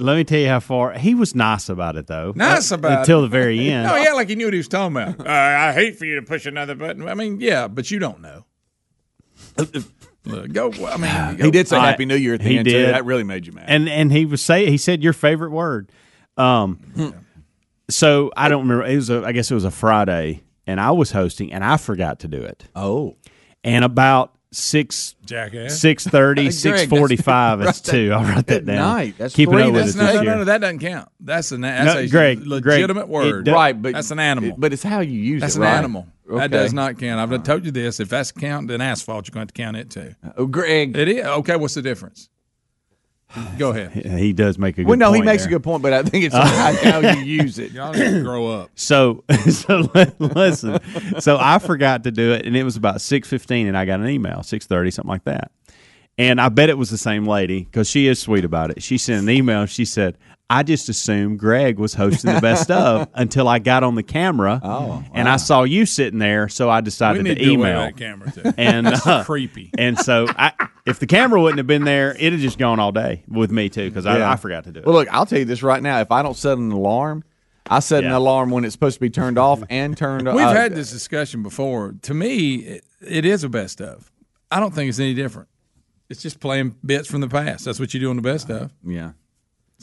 Let 0.01 0.15
me 0.15 0.23
tell 0.23 0.39
you 0.39 0.47
how 0.47 0.61
far 0.61 0.93
he 0.93 1.13
was 1.13 1.35
nice 1.35 1.67
about 1.69 1.97
it, 1.97 2.07
though. 2.07 2.31
Nice 2.35 2.71
Uh, 2.71 2.75
about 2.75 2.99
until 3.01 3.19
it. 3.19 3.21
the 3.23 3.27
very 3.27 3.69
end. 3.69 3.85
No, 3.87 3.95
yeah, 3.97 4.13
like 4.13 4.29
he 4.29 4.35
knew 4.35 4.45
what 4.45 4.53
he 4.53 4.57
was 4.59 4.67
talking 4.69 4.95
about. 4.95 5.19
Uh, 5.19 5.29
I 5.29 5.73
hate 5.73 5.97
for 5.97 6.05
you 6.05 6.15
to 6.15 6.21
push 6.21 6.45
another 6.45 6.73
button. 6.75 7.07
I 7.07 7.13
mean, 7.15 7.39
yeah, 7.41 7.67
but 7.67 7.91
you 7.91 7.99
don't 7.99 8.21
know. 8.21 8.45
Look, 10.25 10.51
go. 10.51 10.71
I 10.85 10.97
mean, 10.97 11.37
go- 11.37 11.45
He 11.45 11.51
did 11.51 11.67
say 11.67 11.77
I- 11.77 11.87
Happy 11.91 12.05
New 12.05 12.15
Year 12.15 12.35
at 12.35 12.41
the 12.41 12.47
he 12.49 12.57
end 12.59 12.65
too. 12.67 12.71
did. 12.71 12.93
That 12.93 13.05
really 13.05 13.23
made 13.23 13.45
you 13.47 13.53
mad. 13.53 13.65
and 13.67 13.87
and 13.89 14.11
he 14.11 14.25
was 14.25 14.41
say 14.41 14.69
he 14.69 14.77
said 14.77 15.03
your 15.03 15.13
favorite 15.13 15.51
word. 15.51 15.91
Um, 16.37 17.13
so 17.89 18.31
I 18.37 18.47
don't 18.49 18.61
remember. 18.67 18.85
It 18.85 18.95
was 18.95 19.09
a, 19.09 19.23
I 19.25 19.31
guess 19.31 19.49
it 19.49 19.53
was 19.55 19.65
a 19.65 19.71
Friday, 19.71 20.43
and 20.67 20.79
I 20.79 20.91
was 20.91 21.11
hosting, 21.11 21.51
and 21.51 21.63
I 21.63 21.77
forgot 21.77 22.19
to 22.19 22.27
do 22.27 22.41
it. 22.41 22.65
oh, 22.75 23.15
And 23.63 23.83
about 23.83 24.33
six 24.51 25.15
Jackass. 25.25 25.79
six 25.79 26.05
thirty, 26.05 26.43
Greg, 26.45 26.53
six 26.53 26.81
that's- 26.81 26.89
forty 26.89 27.15
five. 27.15 27.59
That's 27.59 27.81
two. 27.91 28.11
I'll 28.13 28.23
write 28.23 28.47
that 28.47 28.65
down. 28.65 28.75
night. 28.77 29.15
That's 29.17 29.35
Keeping 29.35 29.53
three. 29.55 29.63
up 29.63 29.73
with 29.73 29.93
That's 29.93 29.95
it 29.95 29.97
no, 29.99 30.13
no, 30.13 30.31
no, 30.31 30.37
no, 30.39 30.43
that 30.45 30.61
doesn't 30.61 30.79
count. 30.79 31.09
That's 31.19 31.51
a 31.51 31.57
that's 31.57 31.93
No, 31.95 31.99
a 31.99 32.07
Greg, 32.07 32.45
legitimate 32.45 33.07
Greg, 33.07 33.09
word. 33.09 33.47
it- 33.47 33.51
right, 33.51 33.79
but 33.79 33.93
that's 33.93 34.11
an 34.11 34.19
animal. 34.19 34.55
But 34.57 34.73
it's 34.73 34.83
how 34.83 34.99
you 35.01 35.19
use 35.19 35.41
that's 35.41 35.55
it. 35.55 35.59
That's 35.59 35.67
an 35.67 35.73
right? 35.73 35.77
animal. 35.77 36.07
Okay. 36.29 36.37
That 36.39 36.51
does 36.51 36.73
not 36.73 36.99
count. 36.99 37.19
I've 37.33 37.43
told 37.43 37.65
you 37.65 37.71
this. 37.71 37.99
If 37.99 38.09
that's 38.09 38.31
count, 38.31 38.67
then 38.67 38.81
asphalt, 38.81 39.27
you're 39.27 39.33
going 39.33 39.47
to 39.47 39.51
have 39.61 39.73
to 39.73 39.77
count 39.77 39.77
it 39.77 39.89
too. 39.89 40.15
Oh, 40.37 40.45
Greg. 40.45 40.95
It 40.95 41.07
is 41.07 41.25
okay. 41.25 41.55
What's 41.55 41.73
the 41.73 41.81
difference? 41.81 42.29
Go 43.59 43.69
ahead. 43.69 43.91
He 43.91 44.33
does 44.33 44.57
make 44.57 44.75
a 44.75 44.81
good 44.81 44.87
well, 44.87 44.97
no, 44.97 45.13
he 45.13 45.21
makes 45.21 45.43
there. 45.43 45.49
a 45.49 45.51
good 45.51 45.63
point, 45.63 45.83
but 45.83 45.93
I 45.93 46.01
think 46.01 46.25
it's 46.25 46.35
how, 46.35 46.73
how 46.73 46.99
you 46.99 47.21
use 47.43 47.59
it. 47.59 47.71
Y'all 47.71 47.93
need 47.93 47.99
to 47.99 48.23
grow 48.23 48.47
up. 48.47 48.71
So, 48.73 49.23
so 49.51 49.87
listen. 50.17 50.79
So 51.19 51.37
I 51.39 51.59
forgot 51.59 52.03
to 52.05 52.11
do 52.11 52.31
it, 52.33 52.47
and 52.47 52.57
it 52.57 52.63
was 52.63 52.75
about 52.75 53.01
six 53.01 53.27
fifteen, 53.27 53.67
and 53.67 53.77
I 53.77 53.85
got 53.85 53.99
an 53.99 54.09
email 54.09 54.41
six 54.41 54.65
thirty, 54.65 54.89
something 54.89 55.09
like 55.09 55.25
that. 55.25 55.51
And 56.17 56.41
I 56.41 56.49
bet 56.49 56.69
it 56.69 56.77
was 56.77 56.89
the 56.89 56.97
same 56.97 57.25
lady 57.25 57.63
because 57.63 57.89
she 57.89 58.07
is 58.07 58.19
sweet 58.19 58.43
about 58.43 58.71
it. 58.71 58.83
She 58.83 58.97
sent 58.97 59.23
an 59.23 59.29
email. 59.29 59.65
She 59.67 59.85
said, 59.85 60.17
"I 60.49 60.63
just 60.63 60.89
assumed 60.89 61.39
Greg 61.39 61.77
was 61.79 61.93
hosting 61.93 62.33
the 62.33 62.41
best 62.41 62.71
of 62.71 63.07
until 63.13 63.47
I 63.47 63.59
got 63.59 63.83
on 63.83 63.95
the 63.95 64.03
camera, 64.03 64.59
Oh, 64.63 65.03
and 65.13 65.29
I 65.29 65.37
saw 65.37 65.63
you 65.63 65.85
sitting 65.85 66.19
there, 66.19 66.49
so 66.49 66.69
I 66.69 66.79
We 66.79 66.85
decided 66.85 67.23
need 67.23 67.29
to 67.29 67.35
to 67.35 67.45
do 67.45 67.49
away 67.59 67.69
email." 67.69 67.85
with 67.85 67.95
that 67.95 68.03
camera 68.03 68.31
too. 68.31 68.53
And 68.57 68.87
That's 68.87 69.05
uh, 69.05 69.23
creepy. 69.23 69.69
And 69.77 69.97
so, 69.97 70.27
I, 70.29 70.51
if 70.85 70.99
the 70.99 71.07
camera 71.07 71.41
wouldn't 71.41 71.59
have 71.59 71.67
been 71.67 71.83
there, 71.83 72.11
it'd 72.15 72.33
have 72.33 72.41
just 72.41 72.57
gone 72.57 72.79
all 72.79 72.91
day 72.91 73.23
with 73.27 73.51
me 73.51 73.69
too 73.69 73.89
because 73.89 74.05
Yeah. 74.05 74.27
I, 74.29 74.33
I 74.33 74.35
forgot 74.37 74.63
to 74.65 74.71
do 74.71 74.79
it. 74.79 74.85
Well, 74.85 74.95
look, 74.95 75.07
I'll 75.13 75.25
tell 75.25 75.39
you 75.39 75.45
this 75.45 75.61
right 75.63 75.81
now. 75.83 75.99
If 76.01 76.11
I 76.11 76.21
don't 76.23 76.35
set 76.37 76.57
an 76.57 76.71
alarm, 76.71 77.23
I 77.69 77.79
set 77.81 78.03
an 78.03 78.11
alarm 78.11 78.49
when 78.49 78.65
it's 78.65 78.73
supposed 78.73 78.95
to 78.95 78.99
be 79.01 79.11
turned 79.11 79.37
off 79.37 79.61
and 79.69 79.95
turned. 79.95 80.27
On. 80.27 80.35
We've 80.37 80.43
uh, 80.45 80.53
had 80.53 80.73
this 80.73 80.91
discussion 80.91 81.43
before. 81.43 81.93
To 82.03 82.13
me, 82.15 82.55
it, 82.55 82.83
it 83.01 83.25
is 83.25 83.43
a 83.43 83.49
best 83.49 83.79
of. 83.81 84.11
I 84.51 84.59
don't 84.59 84.73
think 84.73 84.89
it's 84.89 84.99
any 84.99 85.13
different. 85.13 85.47
It's 86.09 86.23
just 86.23 86.39
playing 86.39 86.75
bits 86.83 87.07
from 87.07 87.21
the 87.21 87.27
past. 87.27 87.65
That's 87.65 87.79
what 87.79 87.93
you 87.93 87.99
do 87.99 88.09
on 88.09 88.15
the 88.15 88.23
best 88.23 88.49
of. 88.49 88.73
Yeah. 88.83 89.11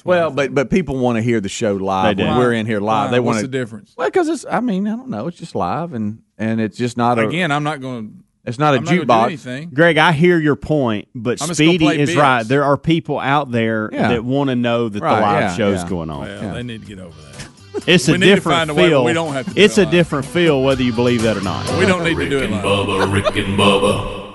Well, 0.04 0.30
but 0.30 0.54
but 0.54 0.70
people 0.70 0.98
want 0.98 1.16
to 1.16 1.22
hear 1.22 1.40
the 1.40 1.48
show 1.48 1.74
live 1.74 2.16
They 2.16 2.22
do. 2.22 2.28
when 2.28 2.38
we're 2.38 2.52
in 2.52 2.66
here 2.66 2.80
live. 2.80 3.06
Why? 3.06 3.10
They 3.12 3.20
What's 3.20 3.36
want 3.36 3.50
the 3.50 3.58
difference? 3.58 3.94
Well, 3.96 4.08
because 4.08 4.28
it's. 4.28 4.44
I 4.48 4.60
mean, 4.60 4.86
I 4.86 4.90
don't 4.96 5.08
know. 5.08 5.26
It's 5.26 5.38
just 5.38 5.54
live, 5.54 5.92
and 5.94 6.22
and 6.38 6.60
it's 6.60 6.76
just 6.76 6.96
not 6.96 7.18
a. 7.18 7.26
Again, 7.28 7.50
I'm 7.50 7.64
not 7.64 7.80
going. 7.80 8.22
it's 8.44 8.58
not 8.58 8.74
a 8.74 8.78
I'm 8.78 8.84
not 8.84 8.90
going 8.90 9.00
to 9.00 9.06
do 9.06 9.12
jukebox. 9.12 9.24
anything. 9.26 9.70
Greg, 9.70 9.96
I 9.96 10.12
hear 10.12 10.38
your 10.38 10.54
point, 10.56 11.08
but 11.14 11.40
I'm 11.42 11.48
just 11.48 11.58
gonna 11.58 11.70
Speedy 11.70 11.84
play 11.86 11.98
is 12.00 12.10
bits. 12.10 12.18
right. 12.20 12.42
There 12.44 12.62
are 12.64 12.76
people 12.76 13.18
out 13.18 13.50
there 13.50 13.88
Yeah. 13.92 14.08
that 14.08 14.24
want 14.24 14.50
to 14.50 14.56
know 14.56 14.88
that 14.88 15.02
Right, 15.02 15.16
the 15.16 15.20
live 15.22 15.40
yeah, 15.42 15.54
show's 15.56 15.82
yeah. 15.82 15.88
going 15.88 16.10
on. 16.10 16.20
Well, 16.20 16.54
they 16.54 16.62
need 16.62 16.82
to 16.82 16.86
get 16.86 16.98
over 17.00 17.20
that. 17.20 17.48
It's 17.86 18.08
we 18.08 18.14
a 18.14 18.18
need 18.18 18.26
to 18.26 18.34
different 18.36 18.56
find 18.58 18.70
a 18.70 18.74
way 18.74 18.82
where 18.84 18.90
feel. 18.90 19.04
we 19.04 19.12
don't 19.12 19.34
have 19.34 19.46
to 19.48 19.54
do 19.54 19.60
it's 19.60 19.76
it 19.76 19.82
a 19.82 19.84
live. 19.84 19.92
different 19.92 20.24
feel 20.26 20.62
whether 20.62 20.82
you 20.82 20.94
believe 20.94 21.22
that 21.22 21.36
or 21.36 21.42
not. 21.42 21.68
We 21.78 21.84
don't 21.84 22.04
need 22.04 22.16
to 22.16 22.28
do 22.28 22.38
it 22.38 22.44
and 22.44 22.54
live. 22.54 22.64
Bubba, 22.64 23.12
Rick 23.12 23.36
and 23.36 23.58
Bubba. 23.58 24.25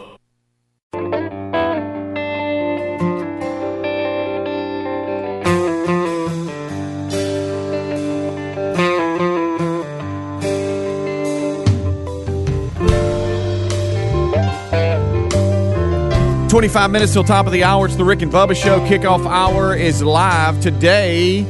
25 16.61 16.91
minutes 16.91 17.13
till 17.13 17.23
top 17.23 17.47
of 17.47 17.51
the 17.51 17.63
hour. 17.63 17.87
It's 17.87 17.95
the 17.95 18.05
Rick 18.05 18.21
and 18.21 18.31
Bubba 18.31 18.55
Show. 18.55 18.81
Kickoff 18.81 19.25
hour 19.25 19.75
is 19.75 20.03
live 20.03 20.61
today. 20.61 21.43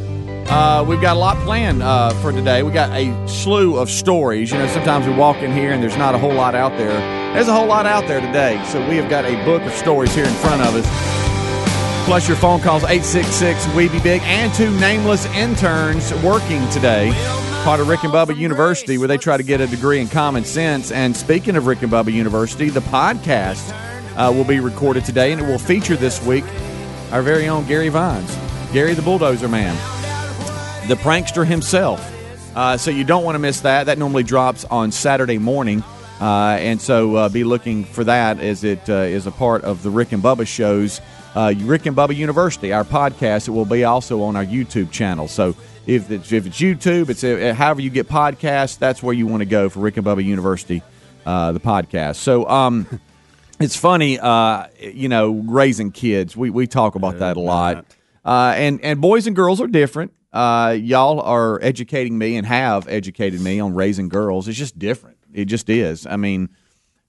Uh, 0.47 0.85
we've 0.87 1.01
got 1.01 1.17
a 1.17 1.19
lot 1.19 1.35
planned 1.43 1.83
uh, 1.83 2.11
for 2.21 2.31
today. 2.31 2.63
We 2.63 2.71
got 2.71 2.91
a 2.91 3.27
slew 3.27 3.77
of 3.77 3.89
stories. 3.89 4.53
You 4.53 4.59
know, 4.59 4.67
sometimes 4.67 5.05
we 5.05 5.13
walk 5.13 5.35
in 5.43 5.51
here 5.51 5.73
and 5.73 5.83
there's 5.83 5.97
not 5.97 6.15
a 6.15 6.17
whole 6.17 6.33
lot 6.33 6.55
out 6.55 6.77
there. 6.77 6.93
There's 7.33 7.49
a 7.49 7.53
whole 7.53 7.67
lot 7.67 7.85
out 7.85 8.07
there 8.07 8.21
today. 8.21 8.63
So 8.67 8.79
we 8.87 8.95
have 8.95 9.09
got 9.09 9.25
a 9.25 9.35
book 9.43 9.61
of 9.63 9.73
stories 9.73 10.15
here 10.15 10.23
in 10.23 10.33
front 10.35 10.61
of 10.61 10.75
us. 10.75 12.05
Plus 12.05 12.29
your 12.29 12.37
phone 12.37 12.61
calls 12.61 12.83
866 12.85 13.67
We 13.75 13.89
Be 13.89 13.99
Big 13.99 14.21
and 14.21 14.53
two 14.53 14.71
nameless 14.79 15.25
interns 15.35 16.13
working 16.23 16.65
today. 16.69 17.11
Part 17.65 17.81
of 17.81 17.89
Rick 17.89 18.05
and 18.05 18.13
Bubba 18.13 18.37
University, 18.37 18.97
where 18.97 19.09
they 19.09 19.17
try 19.17 19.35
to 19.35 19.43
get 19.43 19.59
a 19.59 19.67
degree 19.67 19.99
in 19.99 20.07
common 20.07 20.45
sense. 20.45 20.89
And 20.89 21.13
speaking 21.17 21.57
of 21.57 21.67
Rick 21.67 21.81
and 21.81 21.91
Bubba 21.91 22.13
University, 22.13 22.69
the 22.69 22.79
podcast 22.79 23.73
uh, 24.15 24.31
will 24.35 24.43
be 24.43 24.59
recorded 24.59 25.05
today, 25.05 25.31
and 25.31 25.41
it 25.41 25.45
will 25.45 25.59
feature 25.59 25.95
this 25.95 26.23
week 26.25 26.45
our 27.11 27.21
very 27.21 27.47
own 27.47 27.65
Gary 27.67 27.89
Vines, 27.89 28.35
Gary 28.71 28.93
the 28.93 29.01
Bulldozer 29.01 29.47
Man, 29.47 29.75
the 30.87 30.95
prankster 30.95 31.45
himself. 31.45 32.07
Uh, 32.55 32.77
so 32.77 32.91
you 32.91 33.03
don't 33.03 33.23
want 33.23 33.35
to 33.35 33.39
miss 33.39 33.61
that. 33.61 33.85
That 33.85 33.97
normally 33.97 34.23
drops 34.23 34.65
on 34.65 34.91
Saturday 34.91 35.37
morning. 35.37 35.83
Uh, 36.19 36.57
and 36.59 36.79
so 36.79 37.15
uh, 37.15 37.29
be 37.29 37.43
looking 37.43 37.83
for 37.83 38.03
that 38.03 38.39
as 38.39 38.63
it 38.63 38.87
uh, 38.89 38.93
is 38.93 39.25
a 39.25 39.31
part 39.31 39.63
of 39.63 39.81
the 39.81 39.89
Rick 39.89 40.11
and 40.11 40.21
Bubba 40.21 40.45
shows. 40.45 41.01
Uh, 41.33 41.53
Rick 41.59 41.85
and 41.85 41.95
Bubba 41.95 42.15
University, 42.15 42.73
our 42.73 42.83
podcast, 42.83 43.47
it 43.47 43.51
will 43.51 43.65
be 43.65 43.85
also 43.85 44.21
on 44.21 44.35
our 44.35 44.45
YouTube 44.45 44.91
channel. 44.91 45.27
So 45.27 45.55
if 45.87 46.11
it's, 46.11 46.31
if 46.31 46.45
it's 46.45 46.59
YouTube, 46.59 47.09
it's 47.09 47.23
uh, 47.23 47.55
however 47.57 47.81
you 47.81 47.89
get 47.89 48.07
podcasts, 48.07 48.77
that's 48.77 49.01
where 49.01 49.15
you 49.15 49.25
want 49.25 49.41
to 49.41 49.45
go 49.45 49.69
for 49.69 49.79
Rick 49.79 49.97
and 49.97 50.05
Bubba 50.05 50.23
University, 50.23 50.83
uh, 51.25 51.53
the 51.53 51.59
podcast. 51.59 52.17
So 52.17 52.47
um, 52.47 52.99
it's 53.63 53.75
funny, 53.75 54.19
uh, 54.19 54.67
you 54.79 55.09
know, 55.09 55.31
raising 55.31 55.91
kids. 55.91 56.35
We, 56.35 56.49
we 56.49 56.67
talk 56.67 56.95
about 56.95 57.19
that 57.19 57.37
a 57.37 57.39
lot. 57.39 57.85
Uh, 58.23 58.53
and, 58.55 58.79
and 58.83 59.01
boys 59.01 59.27
and 59.27 59.35
girls 59.35 59.59
are 59.61 59.67
different. 59.67 60.13
Uh, 60.33 60.75
y'all 60.79 61.19
are 61.19 61.59
educating 61.61 62.17
me 62.17 62.37
and 62.37 62.47
have 62.47 62.87
educated 62.87 63.41
me 63.41 63.59
on 63.59 63.73
raising 63.73 64.07
girls. 64.09 64.47
It's 64.47 64.57
just 64.57 64.79
different. 64.79 65.17
It 65.33 65.45
just 65.45 65.69
is. 65.69 66.05
I 66.05 66.15
mean, 66.17 66.49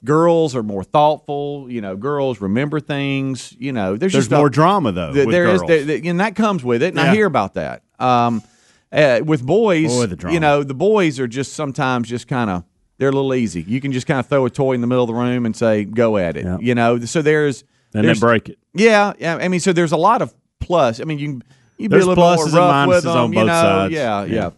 girls 0.05 0.57
are 0.57 0.62
more 0.62 0.83
thoughtful. 0.85 1.67
You 1.71 1.81
know, 1.81 1.97
girls 1.97 2.41
remember 2.41 2.81
things. 2.81 3.55
You 3.59 3.73
know, 3.73 3.97
there's, 3.97 4.12
There's 4.12 4.25
just 4.29 4.37
more 4.37 4.49
a- 4.49 4.51
drama 4.51 4.93
though. 4.93 5.12
Th- 5.12 5.27
with 5.27 5.33
there 5.33 5.55
is, 5.55 5.62
there- 5.62 6.01
and 6.05 6.21
that 6.21 6.35
comes 6.35 6.65
with 6.65 6.83
it. 6.83 6.88
And 6.88 7.01
I 7.01 7.15
hear 7.15 7.27
about 7.27 7.55
that. 7.55 7.83
Um, 7.99 8.43
uh, 8.91 9.21
with 9.25 9.45
boys, 9.45 9.87
Boy, 9.88 10.07
you 10.33 10.41
know, 10.41 10.62
the 10.62 10.75
boys 10.75 11.19
are 11.19 11.27
just 11.29 11.55
sometimes 11.55 12.09
just 12.09 12.29
kind 12.29 12.51
of 12.51 12.65
they're 13.03 13.09
a 13.11 13.12
little 13.12 13.35
easy. 13.35 13.62
You 13.62 13.81
can 13.81 13.91
just 13.93 14.07
kind 14.07 14.21
of 14.21 14.27
throw 14.27 14.47
a 14.47 14.51
toy 14.51 14.73
in 14.75 14.81
the 14.81 14.87
middle 14.87 15.03
of 15.03 15.09
the 15.09 15.15
room 15.15 15.45
and 15.45 15.57
say, 15.57 15.85
"Go 15.85 16.17
at 16.17 16.37
it." 16.37 16.45
Yeah. 16.45 16.59
You 16.61 16.75
know, 16.75 17.01
so 17.01 17.21
there's 17.21 17.62
and 17.93 18.05
they 18.05 18.07
there's- 18.09 18.21
break 18.21 18.49
it. 18.49 18.59
yeah, 18.75 19.12
yeah. 19.19 19.37
I 19.37 19.49
mean, 19.49 19.61
so 19.61 19.73
there's 19.73 19.93
a 19.93 19.97
lot 19.97 20.23
of 20.23 20.33
plus. 20.61 21.01
I 21.01 21.05
mean, 21.05 21.19
you 21.19 21.27
can 21.29 21.43
you 21.79 21.88
be 21.88 21.97
a 21.97 21.99
little 21.99 22.15
pluses 22.15 22.37
more 22.37 22.47
and 22.47 22.55
rough 22.55 22.88
with 22.88 22.99
minuses 22.99 23.03
them, 23.03 23.17
on 23.17 23.33
you 23.33 23.38
both 23.41 23.47
know? 23.49 23.53
sides. 23.62 23.95
Yeah, 23.95 24.25
yeah, 24.25 24.35
Yeah. 24.35 24.51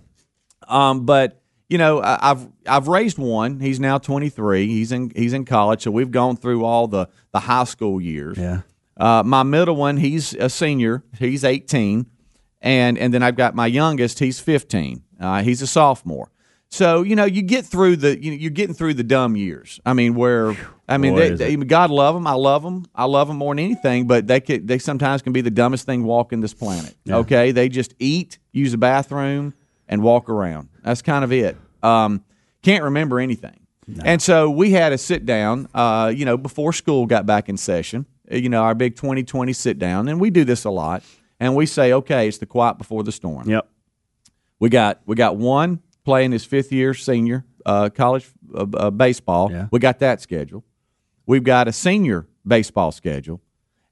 Um, 0.69 1.05
but 1.07 1.41
you 1.69 1.79
know, 1.79 2.01
I, 2.01 2.31
I've 2.31 2.49
I've 2.67 2.89
raised 2.89 3.19
one. 3.19 3.61
He's 3.61 3.81
now 3.81 3.99
23. 3.99 4.67
He's 4.67 4.93
in 4.93 5.11
he's 5.17 5.33
in 5.33 5.45
college, 5.45 5.83
so 5.83 5.91
we've 5.91 6.11
gone 6.11 6.37
through 6.37 6.65
all 6.65 6.87
the 6.87 7.09
the 7.33 7.41
high 7.41 7.65
school 7.65 8.01
years. 8.01 8.39
Yeah. 8.39 8.61
Uh, 8.97 9.23
my 9.25 9.43
middle 9.43 9.75
one, 9.75 9.97
he's 9.97 10.35
a 10.35 10.49
senior. 10.49 11.03
He's 11.19 11.43
18, 11.43 12.07
and 12.61 12.97
and 12.99 13.13
then 13.13 13.23
I've 13.23 13.37
got 13.37 13.55
my 13.55 13.67
youngest. 13.67 14.21
He's 14.21 14.39
15. 14.41 15.03
Uh, 15.19 15.43
he's 15.43 15.63
a 15.63 15.67
sophomore. 15.67 16.31
So 16.75 17.03
you 17.03 17.15
know, 17.15 17.25
you 17.25 17.41
get 17.43 17.65
through 17.65 17.97
the 17.99 18.21
you 18.21 18.33
know, 18.33 18.37
you're 18.37 18.51
getting 18.51 18.75
through 18.75 18.95
the 18.95 19.05
dumb 19.05 19.37
years. 19.37 19.81
I 19.87 19.93
mean, 19.93 20.17
where 20.17 20.57
I 20.89 20.99
mean, 20.99 21.15
Boy, 21.15 21.37
they, 21.37 21.55
they. 21.55 21.65
God 21.65 21.91
love 21.91 22.17
them. 22.17 22.27
I 22.27 22.33
love 22.33 22.65
them. 22.65 22.85
I 22.97 23.05
love 23.05 23.29
them 23.29 23.37
more 23.37 23.55
than 23.55 23.65
anything. 23.65 24.09
But 24.09 24.27
they 24.27 24.41
could, 24.41 24.67
they 24.67 24.79
sometimes 24.79 25.23
can 25.23 25.33
be 25.33 25.41
the 25.41 25.53
dumbest 25.53 25.87
thing 25.87 26.03
walking 26.03 26.41
this 26.41 26.53
planet. 26.53 26.97
Okay, 27.09 27.53
they 27.53 27.69
just 27.69 27.95
eat, 28.01 28.39
use 28.51 28.75
a 28.75 28.79
bathroom, 28.79 29.55
and 29.89 30.03
walk 30.03 30.29
around. 30.29 30.69
That's 30.83 31.01
kind 31.01 31.23
of 31.25 31.33
it. 31.33 31.57
Um, 31.83 32.25
can't 32.63 32.83
remember 32.83 33.21
anything. 33.21 33.61
And 34.03 34.21
so 34.21 34.51
we 34.51 34.73
had 34.73 34.93
a 34.93 34.99
sit 34.99 35.27
down, 35.27 35.69
uh, 35.75 36.11
you 36.13 36.25
know, 36.25 36.37
before 36.37 36.73
school 36.73 37.07
got 37.07 37.25
back 37.25 37.49
in 37.49 37.57
session. 37.57 38.07
uh, 38.33 38.35
You 38.37 38.49
know, 38.49 38.63
our 38.63 38.75
big 38.75 38.97
2020 38.97 39.53
sit 39.53 39.79
down, 39.79 40.09
and 40.09 40.19
we 40.19 40.31
do 40.31 40.45
this 40.45 40.65
a 40.65 40.71
lot. 40.71 41.05
And 41.39 41.55
we 41.55 41.67
say, 41.67 41.93
okay, 41.93 42.27
it's 42.27 42.39
the 42.39 42.47
quiet 42.47 42.79
before 42.79 43.05
the 43.05 43.13
storm. 43.13 43.49
Yep. 43.49 43.69
We 44.59 44.71
got 44.71 45.03
we 45.07 45.15
got 45.15 45.37
one 45.37 45.81
playing 46.05 46.33
his 46.33 46.45
fifth 46.45 46.73
year 46.73 46.95
senior 46.95 47.45
uh, 47.67 47.89
college 47.91 48.29
uh, 48.55 48.67
uh, 48.75 48.91
baseball. 48.91 49.51
Yeah. 49.51 49.69
We 49.71 49.79
got 49.79 49.99
that 50.01 50.21
schedule. 50.21 50.65
We've 51.27 51.45
got 51.45 51.69
a 51.69 51.73
senior 51.73 52.27
baseball 52.47 52.93
schedule, 52.93 53.41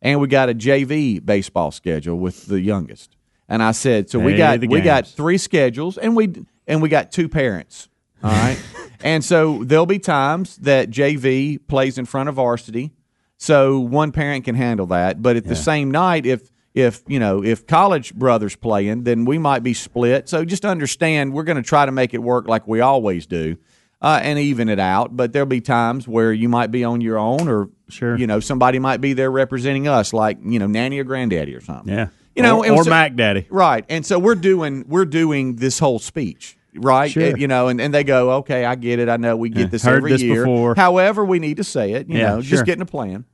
and 0.02 0.20
we 0.20 0.28
got 0.28 0.50
a 0.50 0.54
JV 0.54 1.24
baseball 1.24 1.70
schedule 1.70 2.18
with 2.18 2.46
the 2.46 2.60
youngest. 2.60 3.16
And 3.48 3.62
I 3.62 3.72
said, 3.72 4.10
so 4.10 4.18
we 4.18 4.36
got 4.36 4.60
we 4.60 4.80
got 4.80 5.06
three 5.06 5.38
schedules, 5.38 5.98
and 5.98 6.14
we 6.14 6.44
and 6.66 6.82
we 6.82 6.88
got 6.88 7.10
two 7.10 7.28
parents. 7.28 7.88
All 8.22 8.30
right, 8.30 8.58
and 9.02 9.24
so 9.24 9.64
there'll 9.64 9.86
be 9.86 9.98
times 9.98 10.56
that 10.58 10.90
JV 10.90 11.58
plays 11.66 11.98
in 11.98 12.04
front 12.04 12.28
of 12.28 12.36
varsity, 12.36 12.92
so 13.38 13.80
one 13.80 14.12
parent 14.12 14.44
can 14.44 14.54
handle 14.54 14.86
that. 14.86 15.22
But 15.22 15.36
at 15.36 15.44
the 15.44 15.56
same 15.56 15.90
night, 15.90 16.26
if 16.26 16.51
if 16.74 17.02
you 17.06 17.18
know 17.18 17.42
if 17.44 17.66
college 17.66 18.14
brothers 18.14 18.56
playing, 18.56 19.04
then 19.04 19.24
we 19.24 19.38
might 19.38 19.62
be 19.62 19.74
split. 19.74 20.28
So 20.28 20.44
just 20.44 20.64
understand, 20.64 21.32
we're 21.32 21.42
going 21.44 21.56
to 21.56 21.62
try 21.62 21.84
to 21.86 21.92
make 21.92 22.14
it 22.14 22.18
work 22.22 22.48
like 22.48 22.66
we 22.66 22.80
always 22.80 23.26
do, 23.26 23.56
uh, 24.00 24.20
and 24.22 24.38
even 24.38 24.68
it 24.68 24.78
out. 24.78 25.16
But 25.16 25.32
there'll 25.32 25.46
be 25.46 25.60
times 25.60 26.08
where 26.08 26.32
you 26.32 26.48
might 26.48 26.70
be 26.70 26.84
on 26.84 27.00
your 27.00 27.18
own, 27.18 27.48
or 27.48 27.68
Sure. 27.88 28.16
you 28.16 28.26
know 28.26 28.40
somebody 28.40 28.78
might 28.78 29.00
be 29.02 29.12
there 29.12 29.30
representing 29.30 29.86
us, 29.86 30.12
like 30.14 30.38
you 30.42 30.58
know 30.58 30.66
nanny 30.66 30.98
or 30.98 31.04
granddaddy 31.04 31.54
or 31.54 31.60
something. 31.60 31.92
Yeah. 31.92 32.08
you 32.34 32.42
know, 32.42 32.64
or, 32.64 32.72
or 32.72 32.84
so- 32.84 32.90
Mac 32.90 33.14
Daddy. 33.16 33.46
Right. 33.50 33.84
And 33.90 34.06
so 34.06 34.18
we're 34.18 34.34
doing 34.34 34.86
we're 34.88 35.04
doing 35.04 35.56
this 35.56 35.78
whole 35.78 35.98
speech, 35.98 36.56
right? 36.74 37.10
Sure. 37.10 37.34
Uh, 37.34 37.36
You 37.36 37.48
know, 37.48 37.68
and, 37.68 37.78
and 37.82 37.92
they 37.92 38.02
go, 38.02 38.30
okay, 38.38 38.64
I 38.64 38.76
get 38.76 38.98
it. 38.98 39.10
I 39.10 39.18
know 39.18 39.36
we 39.36 39.50
get 39.50 39.60
Yeah, 39.60 39.66
this 39.66 39.82
heard 39.84 39.96
every 39.98 40.12
this 40.12 40.22
year. 40.22 40.42
before. 40.46 40.74
However, 40.74 41.22
we 41.26 41.38
need 41.38 41.58
to 41.58 41.64
say 41.64 41.92
it. 41.92 42.08
You 42.08 42.16
Yeah, 42.18 42.28
know, 42.36 42.40
sure. 42.40 42.50
just 42.50 42.64
getting 42.64 42.80
a 42.80 42.86
plan. 42.86 43.26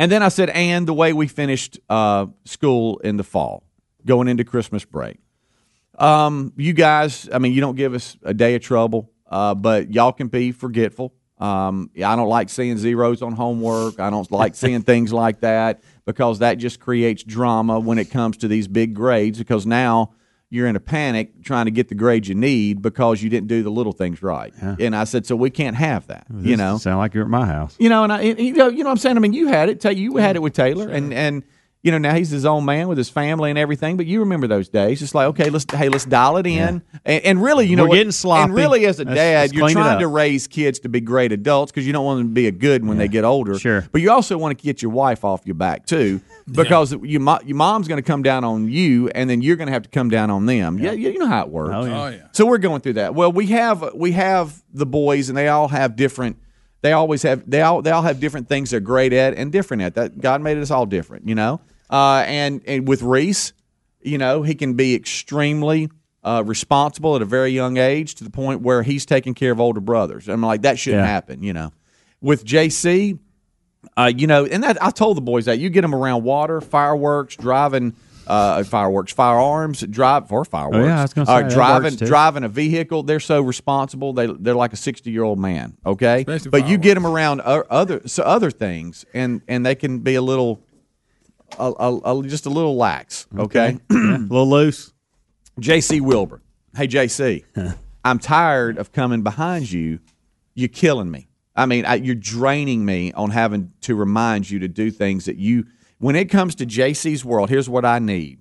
And 0.00 0.10
then 0.10 0.22
I 0.22 0.28
said, 0.28 0.48
and 0.48 0.88
the 0.88 0.94
way 0.94 1.12
we 1.12 1.28
finished 1.28 1.78
uh, 1.90 2.24
school 2.46 3.00
in 3.00 3.18
the 3.18 3.22
fall, 3.22 3.64
going 4.06 4.28
into 4.28 4.44
Christmas 4.44 4.82
break. 4.82 5.18
Um, 5.98 6.54
you 6.56 6.72
guys, 6.72 7.28
I 7.30 7.38
mean, 7.38 7.52
you 7.52 7.60
don't 7.60 7.74
give 7.74 7.92
us 7.92 8.16
a 8.22 8.32
day 8.32 8.54
of 8.54 8.62
trouble, 8.62 9.10
uh, 9.26 9.54
but 9.54 9.92
y'all 9.92 10.12
can 10.12 10.28
be 10.28 10.52
forgetful. 10.52 11.12
Um, 11.36 11.90
I 12.02 12.16
don't 12.16 12.30
like 12.30 12.48
seeing 12.48 12.78
zeros 12.78 13.20
on 13.20 13.32
homework. 13.32 14.00
I 14.00 14.08
don't 14.08 14.30
like 14.32 14.54
seeing 14.54 14.80
things 14.80 15.12
like 15.12 15.40
that 15.40 15.82
because 16.06 16.38
that 16.38 16.54
just 16.54 16.80
creates 16.80 17.22
drama 17.22 17.78
when 17.78 17.98
it 17.98 18.06
comes 18.10 18.38
to 18.38 18.48
these 18.48 18.68
big 18.68 18.94
grades. 18.94 19.38
Because 19.38 19.66
now 19.66 20.14
you're 20.50 20.66
in 20.66 20.74
a 20.74 20.80
panic 20.80 21.44
trying 21.44 21.66
to 21.66 21.70
get 21.70 21.88
the 21.88 21.94
grades 21.94 22.28
you 22.28 22.34
need 22.34 22.82
because 22.82 23.22
you 23.22 23.30
didn't 23.30 23.46
do 23.46 23.62
the 23.62 23.70
little 23.70 23.92
things 23.92 24.20
right. 24.22 24.52
And 24.60 24.96
I 24.96 25.04
said, 25.04 25.24
so 25.24 25.36
we 25.36 25.48
can't 25.48 25.76
have 25.76 26.08
that. 26.08 26.26
you 26.40 26.56
know, 26.56 26.76
sound 26.76 26.98
like 26.98 27.14
you're 27.14 27.22
at 27.24 27.30
my 27.30 27.46
house. 27.46 27.76
you 27.78 27.88
know, 27.88 28.02
and 28.02 28.12
I, 28.12 28.22
you 28.22 28.52
know, 28.54 28.68
you 28.68 28.78
know 28.78 28.84
what 28.86 28.90
I'm 28.90 28.96
saying. 28.98 29.16
I 29.16 29.20
mean, 29.20 29.32
you 29.32 29.46
had 29.48 29.68
it. 29.68 29.80
Tell 29.80 29.92
you, 29.92 30.02
you 30.12 30.16
had 30.16 30.34
it 30.36 30.40
with 30.42 30.52
Taylor, 30.54 30.88
and 30.88 31.14
and 31.14 31.44
you 31.82 31.90
know 31.90 31.98
now 31.98 32.14
he's 32.14 32.30
his 32.30 32.44
own 32.44 32.64
man 32.64 32.88
with 32.88 32.98
his 32.98 33.08
family 33.08 33.48
and 33.50 33.58
everything. 33.58 33.96
But 33.96 34.06
you 34.06 34.20
remember 34.20 34.46
those 34.46 34.68
days? 34.68 35.00
It's 35.02 35.14
like, 35.14 35.28
okay, 35.28 35.48
let's 35.50 35.64
hey, 35.72 35.88
let's 35.88 36.04
dial 36.04 36.36
it 36.36 36.46
in, 36.46 36.82
and, 37.04 37.24
and 37.24 37.42
really, 37.42 37.66
you 37.66 37.76
know, 37.76 37.84
We're 37.84 37.88
what- 37.90 37.94
getting 37.96 38.12
sloppy. 38.12 38.44
And 38.44 38.54
really, 38.54 38.86
as 38.86 39.00
a 39.00 39.04
Let's- 39.04 39.14
dad, 39.16 39.40
let's 39.42 39.52
you're 39.54 39.68
trying 39.70 40.00
to 40.00 40.06
raise 40.08 40.46
kids 40.46 40.78
to 40.80 40.88
be 40.88 41.00
great 41.00 41.32
adults 41.32 41.72
because 41.72 41.86
you 41.86 41.92
don't 41.92 42.04
want 42.04 42.18
them 42.20 42.28
to 42.28 42.34
be 42.34 42.46
a 42.46 42.52
good 42.52 42.86
when 42.86 42.98
they 42.98 43.08
get 43.08 43.24
older. 43.24 43.58
Sure. 43.58 43.86
but 43.92 44.00
you 44.02 44.10
also 44.10 44.36
want 44.36 44.58
to 44.58 44.62
get 44.62 44.82
your 44.82 44.90
wife 44.92 45.24
off 45.24 45.42
your 45.46 45.54
back 45.54 45.86
too, 45.86 46.20
because 46.50 46.92
your 47.02 47.20
mo- 47.20 47.40
your 47.44 47.56
mom's 47.56 47.88
going 47.88 48.02
to 48.02 48.06
come 48.06 48.22
down 48.22 48.44
on 48.44 48.68
you, 48.68 49.08
and 49.08 49.30
then 49.30 49.40
you're 49.40 49.56
going 49.56 49.68
to 49.68 49.72
have 49.72 49.82
to 49.84 49.88
come 49.90 50.10
down 50.10 50.30
on 50.30 50.46
them. 50.46 50.78
Yeah, 50.78 50.92
you 50.92 51.18
know 51.18 51.26
how 51.26 51.42
it 51.44 51.48
works. 51.48 51.72
Oh, 51.74 51.84
yeah. 51.84 52.02
Oh 52.02 52.08
yeah. 52.08 52.26
So 52.32 52.46
we're 52.46 52.58
going 52.58 52.80
through 52.82 52.94
that. 52.94 53.14
Well, 53.14 53.32
we 53.32 53.46
have 53.46 53.94
we 53.94 54.12
have 54.12 54.62
the 54.72 54.86
boys, 54.86 55.28
and 55.30 55.38
they 55.38 55.48
all 55.48 55.68
have 55.68 55.96
different. 55.96 56.36
They 56.82 56.92
always 56.92 57.22
have 57.24 57.48
they 57.48 57.60
all 57.62 57.82
they 57.82 57.90
all 57.90 58.02
have 58.02 58.20
different 58.20 58.48
things 58.48 58.70
they're 58.70 58.80
great 58.80 59.12
at 59.12 59.34
and 59.34 59.52
different 59.52 59.82
at. 59.82 59.94
That 59.94 60.20
God 60.20 60.40
made 60.40 60.56
us 60.58 60.70
all 60.70 60.86
different, 60.86 61.28
you 61.28 61.34
know. 61.34 61.60
Uh, 61.90 62.24
and 62.26 62.62
and 62.66 62.88
with 62.88 63.02
Reese, 63.02 63.52
you 64.00 64.16
know, 64.18 64.42
he 64.42 64.54
can 64.54 64.74
be 64.74 64.94
extremely 64.94 65.90
uh, 66.24 66.42
responsible 66.46 67.16
at 67.16 67.22
a 67.22 67.26
very 67.26 67.50
young 67.50 67.76
age 67.76 68.14
to 68.16 68.24
the 68.24 68.30
point 68.30 68.62
where 68.62 68.82
he's 68.82 69.04
taking 69.06 69.34
care 69.34 69.52
of 69.52 69.60
older 69.60 69.80
brothers. 69.80 70.28
I'm 70.28 70.40
like 70.42 70.62
that 70.62 70.78
shouldn't 70.78 71.02
Yeah. 71.02 71.06
happen, 71.06 71.42
you 71.42 71.52
know. 71.52 71.72
With 72.22 72.44
JC, 72.44 73.18
uh, 73.96 74.12
you 74.14 74.26
know, 74.26 74.44
and 74.46 74.62
that 74.62 74.82
I 74.82 74.90
told 74.90 75.16
the 75.16 75.22
boys 75.22 75.46
that 75.46 75.58
you 75.58 75.70
get 75.70 75.80
them 75.82 75.94
around 75.94 76.22
water, 76.24 76.60
fireworks, 76.60 77.36
driving, 77.36 77.94
uh, 78.30 78.64
fireworks, 78.64 79.12
firearms, 79.12 79.80
drive 79.80 80.30
or 80.30 80.44
fireworks. 80.44 80.78
Oh, 80.78 80.84
yeah, 80.84 81.00
I 81.00 81.02
was 81.02 81.14
gonna 81.14 81.30
uh, 81.30 81.36
say, 81.38 81.42
that 81.42 81.52
driving, 81.52 81.96
driving 81.96 82.44
a 82.44 82.48
vehicle. 82.48 83.02
They're 83.02 83.20
so 83.20 83.40
responsible. 83.40 84.12
They 84.12 84.26
they're 84.26 84.54
like 84.54 84.72
a 84.72 84.76
sixty 84.76 85.10
year 85.10 85.24
old 85.24 85.38
man. 85.38 85.76
Okay, 85.84 86.20
Especially 86.20 86.50
but 86.50 86.68
you 86.68 86.78
get 86.78 86.94
them 86.94 87.06
around 87.06 87.40
other 87.40 88.02
so 88.06 88.22
other 88.22 88.50
things, 88.50 89.04
and 89.12 89.42
and 89.48 89.66
they 89.66 89.74
can 89.74 89.98
be 89.98 90.14
a 90.14 90.22
little, 90.22 90.62
a, 91.58 91.72
a, 91.78 92.18
a- 92.20 92.22
just 92.28 92.46
a 92.46 92.50
little 92.50 92.76
lax. 92.76 93.26
Okay. 93.36 93.78
a 93.90 93.94
little 93.94 94.48
loose. 94.48 94.92
JC 95.60 96.00
Wilbur. 96.00 96.40
Hey, 96.76 96.86
JC, 96.86 97.44
I'm 98.04 98.18
tired 98.18 98.78
of 98.78 98.92
coming 98.92 99.22
behind 99.22 99.70
you. 99.70 99.98
You're 100.54 100.68
killing 100.68 101.10
me. 101.10 101.26
I 101.56 101.66
mean, 101.66 101.84
I, 101.84 101.96
you're 101.96 102.14
draining 102.14 102.84
me 102.84 103.12
on 103.12 103.30
having 103.30 103.72
to 103.82 103.94
remind 103.94 104.48
you 104.48 104.60
to 104.60 104.68
do 104.68 104.90
things 104.90 105.24
that 105.24 105.36
you. 105.36 105.66
When 106.00 106.16
it 106.16 106.30
comes 106.30 106.54
to 106.54 106.66
JC's 106.66 107.26
world, 107.26 107.50
here's 107.50 107.68
what 107.68 107.84
I 107.84 107.98
need. 107.98 108.40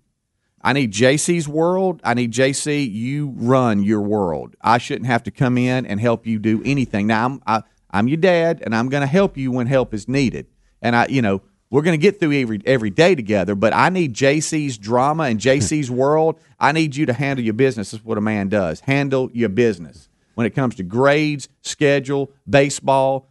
I 0.61 0.71
need 0.71 0.93
JC's 0.93 1.45
world. 1.45 1.99
I 2.05 2.13
need 2.13 2.31
JC. 2.31 2.89
You 2.89 3.33
run 3.35 3.83
your 3.83 3.99
world. 3.99 4.55
I 4.61 4.77
shouldn't 4.77 5.07
have 5.07 5.23
to 5.23 5.31
come 5.31 5.57
in 5.57 5.85
and 5.85 5.99
help 5.99 6.25
you 6.25 6.39
do 6.39 6.61
anything. 6.63 7.07
Now 7.07 7.25
I'm 7.25 7.41
I, 7.45 7.63
I'm 7.91 8.07
your 8.07 8.17
dad, 8.17 8.61
and 8.65 8.73
I'm 8.73 8.87
going 8.87 9.01
to 9.01 9.07
help 9.07 9.35
you 9.35 9.51
when 9.51 9.67
help 9.67 9.93
is 9.93 10.07
needed. 10.07 10.47
And 10.81 10.95
I, 10.95 11.07
you 11.07 11.21
know, 11.21 11.41
we're 11.69 11.81
going 11.81 11.99
to 11.99 12.01
get 12.01 12.21
through 12.21 12.33
every 12.39 12.61
every 12.65 12.91
day 12.91 13.13
together. 13.13 13.55
But 13.55 13.73
I 13.73 13.89
need 13.89 14.13
JC's 14.13 14.77
drama 14.77 15.23
and 15.23 15.37
JC's 15.37 15.91
world. 16.03 16.39
I 16.61 16.71
need 16.71 16.95
you 16.95 17.05
to 17.07 17.13
handle 17.13 17.43
your 17.43 17.55
business. 17.55 17.91
That's 17.91 18.05
what 18.05 18.17
a 18.17 18.21
man 18.21 18.47
does. 18.47 18.79
Handle 18.81 19.29
your 19.33 19.49
business 19.49 20.07
when 20.35 20.47
it 20.47 20.51
comes 20.51 20.75
to 20.75 20.83
grades, 20.83 21.49
schedule, 21.61 22.31
baseball, 22.49 23.28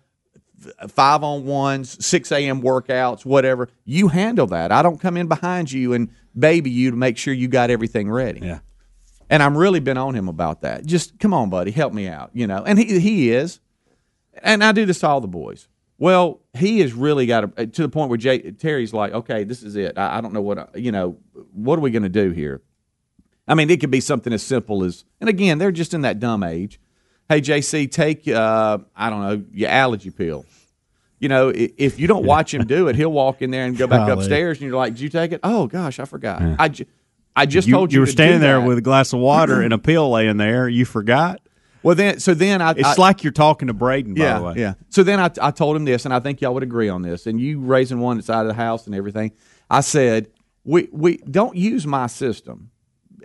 five 0.89 1.23
on 1.23 1.45
ones, 1.45 2.05
six 2.05 2.31
a.m. 2.33 2.63
workouts, 2.63 3.25
whatever. 3.25 3.69
You 3.85 4.09
handle 4.09 4.47
that. 4.49 4.73
I 4.73 4.83
don't 4.83 5.01
come 5.01 5.17
in 5.17 5.29
behind 5.29 5.71
you 5.73 5.93
and 5.93 6.11
baby 6.39 6.71
you 6.71 6.91
to 6.91 6.97
make 6.97 7.17
sure 7.19 7.33
you 7.35 7.49
got 7.49 7.71
everything 7.71 8.11
ready. 8.11 8.41
Yeah. 8.41 8.61
And 9.31 9.43
I'm 9.43 9.57
really 9.57 9.81
been 9.81 9.99
on 9.99 10.15
him 10.15 10.29
about 10.29 10.63
that. 10.63 10.87
Just 10.87 11.19
come 11.19 11.35
on, 11.35 11.51
buddy, 11.51 11.71
help 11.71 11.93
me 11.93 12.09
out. 12.09 12.31
You 12.33 12.47
know, 12.47 12.63
and 12.65 12.79
he 12.79 12.99
he 13.01 13.31
is. 13.31 13.61
and 14.43 14.63
I 14.65 14.73
do 14.73 14.87
this 14.87 15.01
to 15.01 15.09
all 15.09 15.21
the 15.21 15.29
boys. 15.29 15.69
Well, 16.01 16.41
he 16.57 16.79
has 16.81 16.93
really 16.93 17.27
got 17.27 17.57
to, 17.57 17.67
to 17.67 17.83
the 17.83 17.89
point 17.89 18.09
where 18.09 18.17
Jay, 18.19 18.53
Terry's 18.53 18.93
like, 18.95 19.13
okay, 19.13 19.43
this 19.43 19.65
is 19.65 19.75
it. 19.75 19.99
I, 19.99 20.19
I 20.19 20.21
don't 20.21 20.33
know 20.33 20.41
what, 20.41 20.59
I- 20.59 20.69
you 20.79 20.93
know, 20.93 21.19
what 21.53 21.77
are 21.77 21.83
we 21.83 21.91
going 21.91 22.05
to 22.05 22.09
do 22.09 22.31
here? 22.31 22.63
I 23.49 23.55
mean, 23.55 23.69
it 23.69 23.81
could 23.81 23.91
be 23.91 24.01
something 24.01 24.33
as 24.33 24.43
simple 24.45 24.85
as, 24.85 25.05
and 25.21 25.29
again, 25.29 25.59
they're 25.59 25.73
just 25.73 25.95
in 25.95 26.03
that 26.03 26.21
dumb 26.21 26.45
age. 26.45 26.79
Hey, 27.29 27.41
JC, 27.43 27.91
take, 27.91 28.27
uh, 28.27 28.79
I 28.97 29.11
don't 29.11 29.21
know, 29.21 29.45
your 29.53 29.69
allergy 29.69 30.11
pill. 30.11 30.47
You 31.21 31.29
know, 31.29 31.53
if 31.55 31.99
you 31.99 32.07
don't 32.07 32.25
watch 32.25 32.55
him 32.55 32.65
do 32.67 32.89
it, 32.89 32.97
he'll 32.97 33.13
walk 33.13 33.43
in 33.43 33.51
there 33.51 33.65
and 33.67 33.77
go 33.77 33.87
back 33.87 34.07
Golly. 34.07 34.13
upstairs, 34.13 34.59
and 34.59 34.69
you're 34.69 34.77
like, 34.77 34.95
"Did 34.95 35.01
you 35.01 35.09
take 35.09 35.33
it? 35.33 35.41
Oh 35.43 35.67
gosh, 35.67 35.99
I 35.99 36.05
forgot. 36.05 36.41
I, 36.61 36.69
ju- 36.69 36.87
I 37.35 37.45
just 37.45 37.67
you, 37.67 37.75
told 37.75 37.93
you." 37.93 38.01
were 38.01 38.07
to 38.07 38.13
do 38.13 38.17
standing 38.17 38.41
there 38.41 38.61
that." 38.61 38.67
with 38.67 38.79
a 38.79 38.83
glass 38.83 39.13
of 39.13 39.19
water 39.19 39.61
and 39.61 39.73
a 39.73 39.79
pill 39.79 40.11
laying 40.11 40.37
there. 40.37 40.69
You 40.69 40.85
forgot. 40.85 41.41
Well, 41.83 41.97
then, 41.97 42.21
so 42.21 42.35
then 42.35 42.63
I, 42.63 42.71
It's 42.71 42.85
I- 42.85 42.95
like 42.97 43.25
you're 43.25 43.33
talking 43.33 43.67
to 43.67 43.75
Braden. 43.75 44.15
By 44.15 44.21
yeah, 44.23 44.39
the 44.39 44.45
way, 44.45 44.55
yeah. 44.57 44.75
So 44.91 45.03
then 45.03 45.19
I, 45.19 45.31
I 45.43 45.51
told 45.51 45.75
him 45.75 45.85
this, 45.85 46.05
and 46.05 46.15
I 46.15 46.21
think 46.21 46.41
y'all 46.41 46.55
would 46.55 46.63
agree 46.63 46.89
on 46.89 47.03
this. 47.03 47.27
And 47.27 47.41
you 47.41 47.59
raising 47.61 47.99
one 47.99 48.23
side 48.23 48.43
of 48.43 48.47
the 48.49 48.55
house 48.55 48.87
and 48.87 48.95
everything. 48.95 49.33
I 49.69 49.81
said, 49.81 50.29
we 50.65 50.89
we 50.93 51.17
don't 51.19 51.57
use 51.57 51.85
my 51.85 52.07
system. 52.07 52.71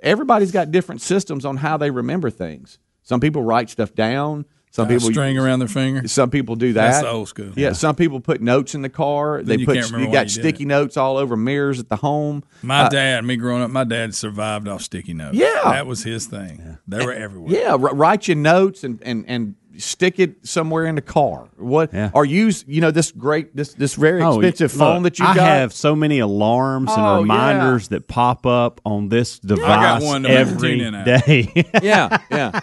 Everybody's 0.01 0.51
got 0.51 0.71
different 0.71 1.01
systems 1.01 1.45
on 1.45 1.57
how 1.57 1.77
they 1.77 1.91
remember 1.91 2.29
things. 2.31 2.79
Some 3.03 3.19
people 3.19 3.43
write 3.43 3.69
stuff 3.69 3.93
down. 3.93 4.45
Some 4.71 4.87
a 4.87 4.89
people 4.89 5.11
string 5.11 5.37
around 5.37 5.59
their 5.59 5.67
finger. 5.67 6.07
Some 6.07 6.31
people 6.31 6.55
do 6.55 6.73
that. 6.73 6.91
That's 6.93 7.05
old 7.05 7.27
school. 7.27 7.51
Yeah, 7.55 7.73
some 7.73 7.95
people 7.95 8.19
put 8.19 8.41
notes 8.41 8.73
in 8.73 8.81
the 8.81 8.89
car. 8.89 9.43
they 9.43 9.57
you 9.57 9.67
put 9.67 9.75
can't 9.77 9.91
you 9.91 10.11
got 10.11 10.23
you 10.25 10.29
sticky 10.41 10.65
notes 10.65 10.97
all 10.97 11.17
over 11.17 11.37
mirrors 11.37 11.79
at 11.79 11.89
the 11.89 11.97
home. 11.97 12.43
My 12.63 12.85
Uh, 12.85 12.89
dad, 12.89 13.23
me 13.23 13.35
growing 13.35 13.61
up, 13.61 13.69
my 13.69 13.83
dad 13.83 14.15
survived 14.15 14.67
off 14.67 14.81
sticky 14.81 15.13
notes. 15.13 15.37
Yeah. 15.37 15.61
that 15.65 15.85
was 15.85 16.03
his 16.03 16.25
thing. 16.25 16.79
They 16.87 17.05
were 17.05 17.13
everywhere. 17.13 17.51
Yeah, 17.53 17.73
wr- 17.73 17.93
write 17.93 18.27
your 18.27 18.37
notes 18.37 18.83
and, 18.83 18.99
and, 19.03 19.25
and 19.27 19.55
stick 19.77 20.19
it 20.19 20.45
somewhere 20.47 20.85
in 20.85 20.95
the 20.95 21.01
car. 21.01 21.49
What 21.57 21.91
or 22.13 22.25
use 22.25 22.63
you 22.67 22.81
know 22.81 22.91
this 22.91 23.11
great 23.11 23.55
this 23.55 23.73
this 23.73 23.95
very 23.95 24.21
Oh, 24.21 24.39
expensive 24.39 24.75
look, 24.75 24.87
phone 24.87 25.03
that 25.03 25.19
you 25.19 25.25
I 25.25 25.35
got. 25.35 25.45
have 25.47 25.73
so 25.73 25.95
many 25.95 26.19
alarms 26.19 26.89
Oh, 26.91 27.15
and 27.19 27.21
reminders 27.23 27.87
that 27.89 28.07
pop 28.07 28.45
up 28.45 28.81
on 28.85 29.09
this 29.09 29.39
device 29.39 29.65
I 29.65 29.99
got 29.99 30.01
one 30.03 30.23
to 30.23 30.29
every 30.29 30.77
tune 30.77 30.81
in 30.81 30.95
at. 30.95 31.25
day. 31.25 31.51
yeah, 31.81 32.17
yeah. 32.29 32.59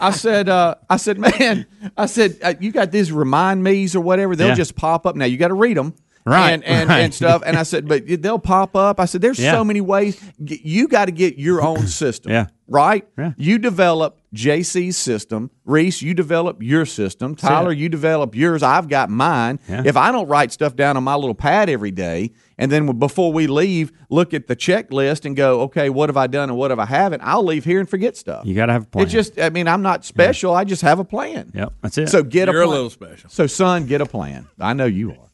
I 0.00 0.10
said, 0.10 0.48
uh, 0.48 0.74
I 0.88 0.96
said, 0.96 1.18
man, 1.18 1.66
I 1.96 2.06
said, 2.06 2.38
uh, 2.42 2.54
you 2.60 2.72
got 2.72 2.90
these 2.90 3.10
remind 3.12 3.62
me's 3.64 3.96
or 3.96 4.00
whatever. 4.00 4.36
They'll 4.36 4.48
Yeah. 4.48 4.54
just 4.54 4.76
pop 4.76 5.06
up. 5.06 5.16
Now 5.16 5.24
you 5.26 5.36
got 5.36 5.48
to 5.48 5.54
read 5.54 5.76
them. 5.76 5.94
Right, 6.26 6.50
and 6.50 6.62
and, 6.64 6.88
right. 6.90 7.00
and 7.00 7.14
stuff, 7.14 7.42
and 7.46 7.56
I 7.56 7.62
said, 7.62 7.88
but 7.88 8.02
they'll 8.06 8.38
pop 8.38 8.76
up. 8.76 9.00
I 9.00 9.06
said, 9.06 9.22
there's 9.22 9.38
Yeah. 9.40 9.52
so 9.52 9.64
many 9.64 9.80
ways. 9.80 10.20
You 10.38 10.86
got 10.86 11.06
to 11.06 11.12
get 11.12 11.38
your 11.38 11.62
own 11.62 11.86
system, 11.86 12.30
Yeah. 12.30 12.46
Right? 12.70 13.06
Yeah. 13.18 13.32
You 13.36 13.58
develop 13.58 14.18
JC's 14.34 14.96
system, 14.96 15.50
Reese. 15.64 16.00
You 16.00 16.14
develop 16.14 16.62
your 16.62 16.86
system, 16.86 17.34
Tyler. 17.34 17.72
You 17.72 17.88
develop 17.88 18.34
yours. 18.34 18.62
I've 18.62 18.88
got 18.88 19.10
mine. 19.10 19.58
Yeah. 19.68 19.82
If 19.84 19.96
I 19.96 20.12
don't 20.12 20.28
write 20.28 20.52
stuff 20.52 20.76
down 20.76 20.96
on 20.96 21.02
my 21.04 21.16
little 21.16 21.34
pad 21.34 21.68
every 21.68 21.90
day, 21.90 22.30
and 22.56 22.70
then 22.70 22.98
before 22.98 23.32
we 23.32 23.46
leave, 23.48 23.90
look 24.08 24.32
at 24.32 24.46
the 24.46 24.54
checklist 24.54 25.24
and 25.24 25.34
go, 25.34 25.62
okay, 25.62 25.90
what 25.90 26.08
have 26.08 26.16
I 26.16 26.26
done 26.28 26.48
and 26.48 26.56
what 26.56 26.70
have 26.70 26.78
I 26.78 26.84
haven't? 26.86 27.22
I'll 27.24 27.42
leave 27.44 27.64
here 27.64 27.80
and 27.80 27.88
forget 27.88 28.16
stuff. 28.16 28.46
you 28.46 28.54
got 28.54 28.66
to 28.66 28.72
have 28.72 28.84
a 28.84 28.86
plan. 28.86 29.06
It 29.06 29.08
just, 29.10 29.38
I 29.40 29.50
mean, 29.50 29.66
I'm 29.66 29.82
not 29.82 30.04
special. 30.04 30.54
I 30.54 30.64
just 30.64 30.82
have 30.82 31.00
a 31.00 31.04
plan. 31.04 31.50
yep, 31.54 31.72
that's 31.82 31.98
it. 31.98 32.08
So 32.08 32.22
get 32.22 32.48
You're 32.48 32.60
a 32.60 32.64
a 32.64 32.66
plan. 32.66 32.74
little 32.74 32.90
special. 32.90 33.30
So, 33.30 33.46
son, 33.48 33.86
get 33.86 34.00
a 34.00 34.06
plan. 34.06 34.46
I 34.60 34.74
know 34.74 34.86
you 34.86 35.10
are. 35.10 35.29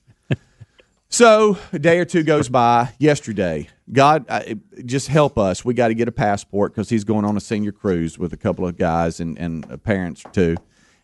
So, 1.16 1.57
a 1.72 1.79
day 1.79 1.98
or 1.98 2.05
two 2.05 2.22
goes 2.22 2.48
by. 2.48 2.92
Yesterday, 2.98 3.68
God, 3.90 4.26
uh, 4.29 4.42
just 4.85 5.09
help 5.09 5.38
us. 5.38 5.64
We 5.64 5.72
got 5.72 5.88
to 5.88 5.94
get 5.94 6.09
a 6.09 6.12
passport 6.12 6.72
because 6.72 6.90
he's 6.90 7.05
going 7.05 7.24
on 7.24 7.37
a 7.37 7.40
senior 7.40 7.72
cruise 7.72 8.18
with 8.18 8.33
a 8.33 8.37
couple 8.37 8.66
of 8.66 8.76
guys 8.76 9.18
and, 9.18 9.38
and 9.38 9.70
uh, 9.70 9.79
parents 9.79 10.22
too. 10.33 10.57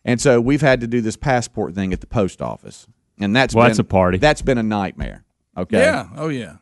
And 0.05 0.21
so, 0.21 0.39
we've 0.39 0.61
had 0.61 0.81
to 0.81 0.87
do 0.87 1.01
this 1.01 1.17
passport 1.17 1.73
thing 1.73 1.93
at 1.93 2.01
the 2.01 2.07
post 2.07 2.41
office. 2.41 2.87
And 3.19 3.35
that's 3.35 3.55
Well, 3.55 3.63
been, 3.63 3.69
that's 3.69 3.79
a 3.79 3.83
party. 3.83 4.17
That's 4.19 4.41
been 4.43 4.57
a 4.59 4.63
nightmare. 4.63 5.23
Okay. 5.57 5.79
Yeah. 5.79 6.09
Oh 6.15 6.29
yeah. 6.29 6.57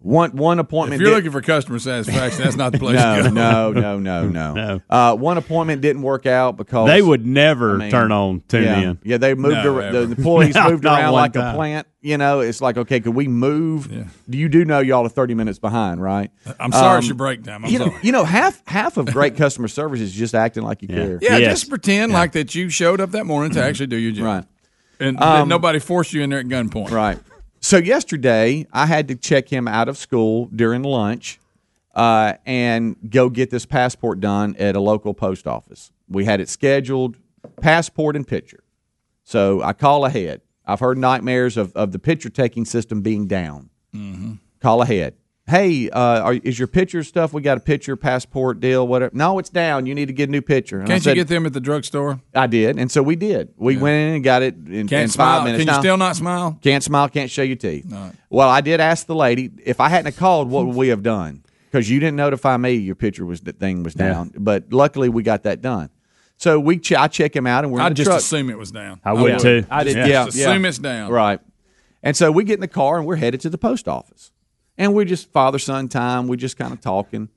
One 0.00 0.30
one 0.36 0.60
appointment. 0.60 1.00
If 1.00 1.04
you're 1.04 1.10
did- 1.10 1.16
looking 1.16 1.32
for 1.32 1.42
customer 1.42 1.80
satisfaction, 1.80 2.44
that's 2.44 2.54
not 2.54 2.70
the 2.70 2.78
place 2.78 2.94
no, 2.96 3.16
to 3.16 3.22
go. 3.24 3.30
no, 3.30 3.72
no, 3.72 3.98
no, 3.98 4.28
no, 4.28 4.54
No. 4.54 4.80
Uh, 4.88 5.16
one 5.16 5.38
appointment 5.38 5.82
didn't 5.82 6.02
work 6.02 6.24
out 6.24 6.56
because 6.56 6.86
they 6.86 7.02
would 7.02 7.26
never 7.26 7.74
I 7.74 7.78
mean, 7.78 7.90
turn 7.90 8.12
on 8.12 8.42
tune 8.46 8.62
yeah, 8.62 8.80
in. 8.80 8.98
Yeah, 9.02 9.16
they 9.16 9.34
moved 9.34 9.56
No, 9.56 9.74
ar- 9.74 9.90
the 9.92 9.98
ever. 10.02 10.12
employees 10.12 10.54
No, 10.54 10.70
moved 10.70 10.84
around 10.84 11.12
one 11.12 11.22
like 11.22 11.34
a 11.34 11.52
plant. 11.52 11.88
You 12.00 12.16
know, 12.16 12.38
it's 12.40 12.60
like 12.60 12.76
okay, 12.78 13.00
could 13.00 13.16
we 13.16 13.26
move? 13.26 13.88
Do 14.30 14.38
you 14.38 14.48
do 14.48 14.64
know 14.64 14.78
y'all 14.78 15.04
are 15.04 15.08
thirty 15.08 15.34
minutes 15.34 15.58
behind, 15.58 16.00
right? 16.00 16.30
I'm 16.60 16.70
sorry, 16.70 16.92
Um, 16.92 16.98
it's 16.98 17.08
your 17.08 17.16
break 17.16 17.42
time. 17.42 17.64
I'm 17.64 17.70
You 17.72 17.80
know, 17.80 17.98
you 18.00 18.12
know, 18.12 18.22
half 18.22 18.62
half 18.68 18.98
of 18.98 19.06
great 19.06 19.36
customer 19.36 19.66
service 19.66 20.00
is 20.00 20.12
just 20.12 20.32
acting 20.32 20.62
like 20.62 20.80
you 20.80 20.86
care. 20.86 21.18
Yeah, 21.20 21.38
Yes. 21.38 21.58
just 21.60 21.70
pretend 21.70 22.12
like 22.12 22.32
that 22.32 22.54
you 22.54 22.70
showed 22.70 23.00
up 23.00 23.10
that 23.10 23.26
morning 23.26 23.50
to 23.54 23.62
actually 23.64 23.88
do 23.88 23.96
your 23.96 24.12
job. 24.12 24.24
Right. 24.24 24.44
And 25.00 25.18
that 25.18 25.48
nobody 25.48 25.80
forced 25.80 26.12
you 26.12 26.22
in 26.22 26.30
there 26.30 26.38
at 26.38 26.46
gunpoint. 26.46 26.92
Right. 26.92 27.18
So 27.60 27.76
yesterday, 27.76 28.66
I 28.72 28.86
had 28.86 29.08
to 29.08 29.14
check 29.14 29.48
him 29.48 29.66
out 29.66 29.88
of 29.88 29.96
school 29.96 30.46
during 30.54 30.82
lunch 30.82 31.40
uh, 31.94 32.34
and 32.46 32.96
go 33.10 33.28
get 33.28 33.50
this 33.50 33.66
passport 33.66 34.20
done 34.20 34.54
at 34.58 34.76
a 34.76 34.80
local 34.80 35.12
post 35.14 35.46
office. 35.46 35.92
We 36.08 36.24
had 36.24 36.40
it 36.40 36.48
scheduled, 36.48 37.16
passport 37.60 38.16
and 38.16 38.26
picture. 38.26 38.62
So 39.24 39.60
I 39.62 39.72
call 39.72 40.04
ahead. 40.04 40.40
I've 40.64 40.80
heard 40.80 40.98
nightmares 40.98 41.56
of, 41.56 41.72
of 41.74 41.92
the 41.92 41.98
picture 41.98 42.28
taking 42.28 42.64
system 42.64 43.02
being 43.02 43.26
down. 43.26 43.70
Call 44.60 44.82
ahead. 44.82 45.14
Hey, 45.48 45.88
uh, 45.88 45.98
are, 46.22 46.34
is 46.34 46.58
your 46.58 46.68
picture 46.68 47.02
stuff? 47.02 47.32
We 47.32 47.40
got 47.40 47.56
a 47.56 47.60
picture, 47.60 47.96
passport 47.96 48.60
deal, 48.60 48.86
whatever. 48.86 49.10
No, 49.16 49.38
it's 49.38 49.48
down. 49.48 49.86
You 49.86 49.94
need 49.94 50.06
to 50.06 50.12
get 50.12 50.28
a 50.28 50.32
new 50.32 50.42
picture. 50.42 50.78
And 50.80 50.86
Can't 50.88 51.00
you 51.00 51.10
said, 51.10 51.14
get 51.14 51.28
them 51.28 51.46
at 51.46 51.54
the 51.54 51.60
drugstore? 51.60 52.20
I 52.34 52.46
did, 52.46 52.78
and 52.78 52.90
so 52.90 53.02
we 53.02 53.16
did. 53.16 53.54
We 53.56 53.76
went 53.78 53.94
in 53.96 54.14
and 54.16 54.24
got 54.24 54.42
it 54.42 54.54
in, 54.54 54.86
Can't 54.88 55.04
in 55.04 55.08
smile. 55.08 55.38
five 55.38 55.44
minutes. 55.44 55.60
Can 55.64 55.68
you 55.68 55.72
Now- 55.72 55.80
still 55.80 55.96
not 55.96 56.16
smile? 56.16 56.58
can't 56.62 56.84
smile, 56.84 57.08
can't 57.08 57.30
show 57.30 57.42
your 57.42 57.56
teeth. 57.56 57.90
Well, 58.28 58.48
I 58.48 58.60
did 58.60 58.80
ask 58.80 59.06
the 59.06 59.14
lady 59.14 59.50
if 59.64 59.80
I 59.80 59.88
hadn't 59.88 60.06
have 60.12 60.16
called, 60.18 60.50
what 60.50 60.66
would 60.66 60.76
we 60.76 60.88
have 60.88 61.02
done? 61.02 61.42
Because 61.70 61.88
you 61.90 61.98
didn't 62.00 62.16
notify 62.16 62.56
me 62.56 62.72
your 62.72 62.94
picture 62.94 63.24
was 63.26 63.40
the 63.40 63.52
thing 63.52 63.82
was 63.82 63.94
down. 63.94 64.32
But 64.36 64.72
luckily, 64.72 65.08
we 65.08 65.22
got 65.22 65.42
that 65.44 65.60
done. 65.62 65.90
So 66.36 66.60
we 66.60 66.78
ch- 66.78 66.92
I 66.92 67.08
check 67.08 67.34
him 67.34 67.46
out, 67.46 67.64
and 67.64 67.72
we're 67.72 67.80
I'd 67.80 67.92
the 67.92 67.96
just 67.96 68.08
truck. 68.08 68.20
assume 68.20 68.48
it 68.50 68.56
was 68.58 68.70
down. 68.70 69.00
I 69.04 69.12
would 69.14 69.38
too. 69.40 69.64
I 69.70 69.84
did. 69.84 69.96
Yeah. 69.96 70.06
Yeah, 70.06 70.24
Just 70.26 70.36
yeah. 70.38 70.50
assume 70.50 70.64
it's 70.66 70.78
down. 70.78 71.10
Right. 71.10 71.40
And 72.02 72.16
so 72.16 72.30
we 72.30 72.44
get 72.44 72.54
in 72.54 72.60
the 72.60 72.68
car 72.68 72.98
and 72.98 73.06
we're 73.06 73.16
headed 73.16 73.40
to 73.40 73.50
the 73.50 73.58
post 73.58 73.88
office, 73.88 74.30
and 74.78 74.94
we're 74.94 75.04
just 75.04 75.30
father 75.30 75.58
son 75.58 75.88
time. 75.88 76.28
We're 76.28 76.36
just 76.36 76.56
kind 76.56 76.72
of 76.72 76.80
talking. 76.80 77.28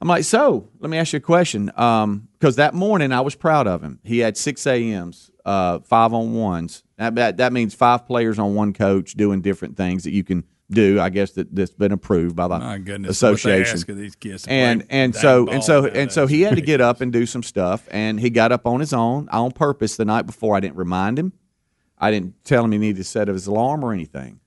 I'm 0.00 0.08
like, 0.08 0.24
so 0.24 0.68
let 0.80 0.90
me 0.90 0.98
ask 0.98 1.14
you 1.14 1.16
a 1.18 1.20
question. 1.20 1.66
Because 1.66 2.56
that 2.56 2.74
morning 2.74 3.12
I 3.12 3.22
was 3.22 3.34
proud 3.34 3.66
of 3.66 3.82
him. 3.82 4.00
He 4.02 4.18
had 4.18 4.36
six 4.36 4.66
AMs, 4.66 5.30
uh, 5.46 5.78
five 5.78 6.12
on 6.12 6.34
ones. 6.34 6.82
That, 6.98 7.14
that 7.14 7.36
that 7.38 7.52
means 7.52 7.74
five 7.74 8.06
players 8.06 8.38
on 8.38 8.54
one 8.54 8.72
coach 8.74 9.14
doing 9.14 9.40
different 9.40 9.76
things 9.78 10.04
that 10.04 10.10
you 10.12 10.22
can 10.22 10.44
do. 10.70 11.00
I 11.00 11.08
guess 11.08 11.32
that 11.32 11.54
that's 11.54 11.70
been 11.72 11.92
approved 11.92 12.36
by 12.36 12.48
the 12.48 12.58
My 12.58 12.78
goodness, 12.78 13.22
what 13.22 13.28
they 13.28 13.34
association. 13.34 13.74
ask 13.76 13.88
of 13.88 13.96
these 13.96 14.16
kids 14.16 14.46
and 14.46 14.84
and 14.90 15.14
so 15.14 15.48
and 15.48 15.64
so 15.64 15.86
and 15.86 16.12
so 16.12 16.26
he 16.26 16.42
had 16.42 16.56
to 16.56 16.62
get 16.62 16.80
up 16.80 17.00
and 17.00 17.12
do 17.12 17.24
some 17.24 17.42
stuff. 17.42 17.88
And 17.90 18.20
he 18.20 18.30
got 18.30 18.52
up 18.52 18.66
on 18.66 18.80
his 18.80 18.92
own 18.92 19.28
on 19.30 19.52
purpose 19.52 19.96
the 19.96 20.04
night 20.04 20.26
before. 20.26 20.54
I 20.54 20.60
didn't 20.60 20.76
remind 20.76 21.18
him. 21.18 21.32
I 21.98 22.10
didn't 22.10 22.44
tell 22.44 22.64
him 22.64 22.72
he 22.72 22.78
needed 22.78 22.98
to 22.98 23.04
set 23.04 23.28
his 23.28 23.46
alarm 23.46 23.84
or 23.84 23.92
anything. 23.92 24.40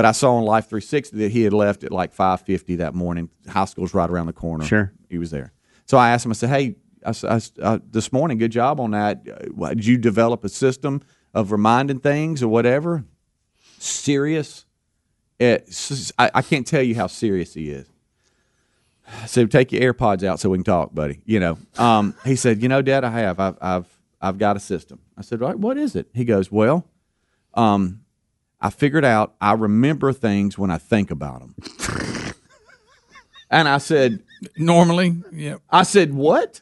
But 0.00 0.06
I 0.06 0.12
saw 0.12 0.36
on 0.36 0.44
Life 0.44 0.70
360 0.70 1.18
that 1.18 1.30
he 1.30 1.42
had 1.42 1.52
left 1.52 1.84
at 1.84 1.92
like 1.92 2.16
5:50 2.16 2.78
that 2.78 2.94
morning. 2.94 3.28
High 3.46 3.66
school's 3.66 3.92
right 3.92 4.08
around 4.08 4.28
the 4.28 4.32
corner. 4.32 4.64
Sure. 4.64 4.94
he 5.10 5.18
was 5.18 5.30
there. 5.30 5.52
So 5.84 5.98
I 5.98 6.08
asked 6.08 6.24
him. 6.24 6.30
I 6.30 6.34
said, 6.36 6.48
"Hey, 6.48 6.76
I, 7.04 7.12
I 7.28 7.40
uh, 7.60 7.78
this 7.84 8.10
morning, 8.10 8.38
good 8.38 8.50
job 8.50 8.80
on 8.80 8.92
that. 8.92 9.26
Uh, 9.60 9.68
Did 9.74 9.84
you 9.84 9.98
develop 9.98 10.42
a 10.42 10.48
system 10.48 11.02
of 11.34 11.52
reminding 11.52 12.00
things 12.00 12.42
or 12.42 12.48
whatever? 12.48 13.04
Serious? 13.78 14.64
It's, 15.38 16.12
I, 16.18 16.30
I 16.32 16.40
can't 16.40 16.66
tell 16.66 16.82
you 16.82 16.94
how 16.94 17.06
serious 17.06 17.52
he 17.52 17.68
is. 17.68 17.86
So 19.26 19.44
take 19.44 19.70
your 19.70 19.92
AirPods 19.92 20.24
out 20.24 20.40
so 20.40 20.48
we 20.48 20.56
can 20.56 20.64
talk, 20.64 20.94
buddy. 20.94 21.20
You 21.26 21.40
know, 21.40 21.58
um, 21.76 22.14
he 22.24 22.36
said, 22.36 22.62
you 22.62 22.70
know, 22.70 22.80
Dad, 22.80 23.04
I 23.04 23.10
have, 23.10 23.38
I've, 23.38 23.58
I've, 23.60 23.98
I've 24.18 24.38
got 24.38 24.56
a 24.56 24.60
system. 24.60 25.00
I 25.18 25.20
said, 25.20 25.42
right, 25.42 25.58
what 25.58 25.76
is 25.76 25.94
it? 25.94 26.08
He 26.14 26.24
goes, 26.24 26.50
well, 26.50 26.86
um, 27.52 28.00
I 28.60 28.70
figured 28.70 29.04
out 29.04 29.34
I 29.40 29.52
remember 29.54 30.12
things 30.12 30.58
when 30.58 30.70
I 30.70 30.78
think 30.78 31.10
about 31.10 31.40
them. 31.40 31.54
and 33.50 33.68
I 33.68 33.78
said, 33.78 34.22
normally, 34.56 35.22
yeah. 35.32 35.56
I 35.70 35.82
said, 35.82 36.12
what? 36.14 36.60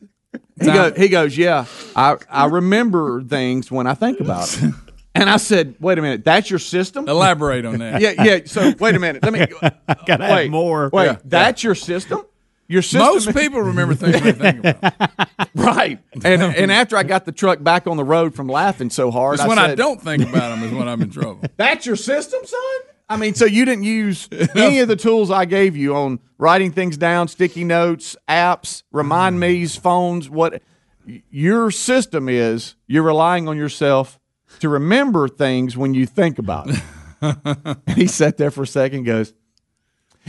He, 0.61 0.67
go, 0.67 0.93
he 0.93 1.09
goes, 1.09 1.37
yeah, 1.39 1.67
I, 1.97 2.17
I 2.29 2.47
remember 2.47 3.23
things 3.23 3.71
when 3.71 3.87
I 3.87 3.95
think 3.95 4.21
about 4.21 4.53
it. 4.63 4.75
And 5.15 5.29
I 5.29 5.37
said, 5.39 5.75
wait 5.81 5.99
a 5.99 6.03
minute, 6.03 6.25
that's 6.25 6.49
your 6.51 6.59
system? 6.61 7.09
Elaborate 7.09 7.65
on 7.65 7.79
that. 7.79 8.01
Yeah, 8.01 8.23
yeah. 8.23 8.39
So 8.45 8.73
wait 8.79 8.95
a 8.95 8.99
minute. 9.01 9.23
Let 9.25 9.33
me 9.33 9.47
Gotta 10.07 10.23
wait 10.25 10.43
have 10.45 10.51
more. 10.51 10.91
Wait, 10.93 11.07
Yeah. 11.07 11.17
that's 11.25 11.65
your 11.65 11.75
system? 11.75 12.21
Your 12.69 12.83
system 12.83 13.01
Most 13.01 13.35
people 13.35 13.63
remember 13.63 13.95
things 13.95 14.21
they 14.21 14.33
think 14.33 14.65
about. 14.65 14.95
Right. 15.55 15.99
And 16.25 16.43
and 16.43 16.71
after 16.71 16.97
I 16.97 17.03
got 17.03 17.25
the 17.25 17.33
truck 17.33 17.63
back 17.63 17.87
on 17.87 17.97
the 17.97 18.05
road 18.05 18.35
from 18.35 18.49
laughing 18.49 18.91
so 18.91 19.11
hard, 19.11 19.35
It's 19.35 19.43
I 19.43 19.49
when 19.49 19.59
I 19.59 19.75
don't 19.75 20.01
think 20.01 20.23
about 20.23 20.51
them 20.51 20.63
is 20.63 20.73
when 20.73 20.89
I'm 20.89 21.03
in 21.03 21.11
trouble. 21.11 21.43
That's 21.57 21.85
your 21.85 21.97
system, 21.97 22.41
son? 22.45 22.61
I 23.09 23.17
mean, 23.17 23.35
so 23.35 23.45
you 23.45 23.65
didn't 23.65 23.85
use 23.85 24.29
any 24.55 24.81
of 24.81 24.89
the 24.89 24.97
tools 24.97 25.31
I 25.31 25.47
gave 25.47 25.77
you 25.77 25.97
on 25.97 26.21
writing 26.37 26.73
things 26.73 26.97
down, 26.97 27.29
sticky 27.29 27.65
notes, 27.65 28.17
apps, 28.29 28.83
remind 28.93 29.37
mm. 29.37 29.41
me's, 29.41 29.77
phones, 29.77 30.29
what 30.29 30.63
your 31.31 31.71
system 31.71 32.29
is 32.29 32.77
you're 32.87 33.03
relying 33.03 33.49
on 33.49 33.57
yourself 33.57 34.21
to 34.61 34.69
remember 34.69 35.29
things 35.29 35.77
when 35.77 35.95
you 35.95 36.07
think 36.07 36.39
about 36.39 36.69
it. 36.69 36.83
and 37.87 37.97
he 37.97 38.07
sat 38.07 38.37
there 38.37 38.51
for 38.51 38.63
a 38.63 38.67
second 38.67 38.99
and 38.99 39.07
goes, 39.07 39.33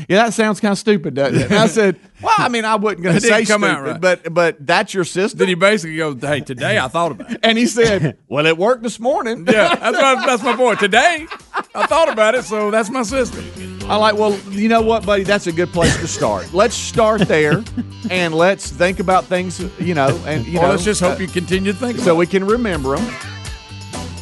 yeah, 0.07 0.23
that 0.25 0.33
sounds 0.33 0.59
kind 0.59 0.71
of 0.71 0.77
stupid, 0.77 1.15
doesn't 1.15 1.39
it? 1.41 1.45
And 1.51 1.55
I 1.59 1.67
said, 1.67 1.99
well, 2.21 2.33
I 2.37 2.47
mean, 2.49 2.65
I 2.65 2.75
wasn't 2.75 3.03
going 3.03 3.15
to 3.15 3.21
say 3.21 3.45
come 3.45 3.61
stupid, 3.61 3.65
out 3.65 3.83
right. 3.83 4.01
but 4.01 4.33
but 4.33 4.65
that's 4.65 4.93
your 4.93 5.03
system. 5.05 5.39
Then 5.39 5.47
he 5.47 5.55
basically 5.55 5.97
goes, 5.97 6.21
"Hey, 6.21 6.41
today 6.41 6.77
I 6.79 6.87
thought 6.87 7.11
about 7.11 7.31
it." 7.31 7.39
and 7.43 7.57
he 7.57 7.65
said, 7.65 8.17
well, 8.27 8.45
it 8.45 8.57
worked 8.57 8.83
this 8.83 8.99
morning. 8.99 9.45
Yeah, 9.49 9.75
that's 9.75 9.97
my, 9.97 10.25
that's 10.25 10.43
my 10.43 10.55
point. 10.55 10.79
Today 10.79 11.27
I 11.75 11.85
thought 11.87 12.09
about 12.11 12.35
it, 12.35 12.43
so 12.43 12.71
that's 12.71 12.89
my 12.89 13.03
system. 13.03 13.43
I'm 13.89 13.99
like, 14.01 14.15
well, 14.15 14.37
you 14.51 14.69
know 14.69 14.81
what, 14.81 15.03
buddy? 15.05 15.23
That's 15.23 15.47
a 15.47 15.51
good 15.51 15.69
place 15.69 15.95
to 15.97 16.07
start. 16.07 16.53
Let's 16.53 16.75
start 16.75 17.21
there, 17.21 17.63
and 18.11 18.35
let's 18.35 18.69
think 18.69 18.99
about 18.99 19.25
things, 19.25 19.59
you 19.79 19.95
know, 19.95 20.09
and 20.27 20.45
you 20.45 20.53
Well, 20.59 20.63
know, 20.67 20.69
let's 20.73 20.83
just 20.83 21.01
hope 21.01 21.17
uh, 21.17 21.21
you 21.23 21.27
continue 21.27 21.71
to 21.73 21.77
think. 21.77 21.97
so 21.97 22.13
we 22.13 22.27
can 22.27 22.45
remember 22.45 22.95
them. 22.97 23.05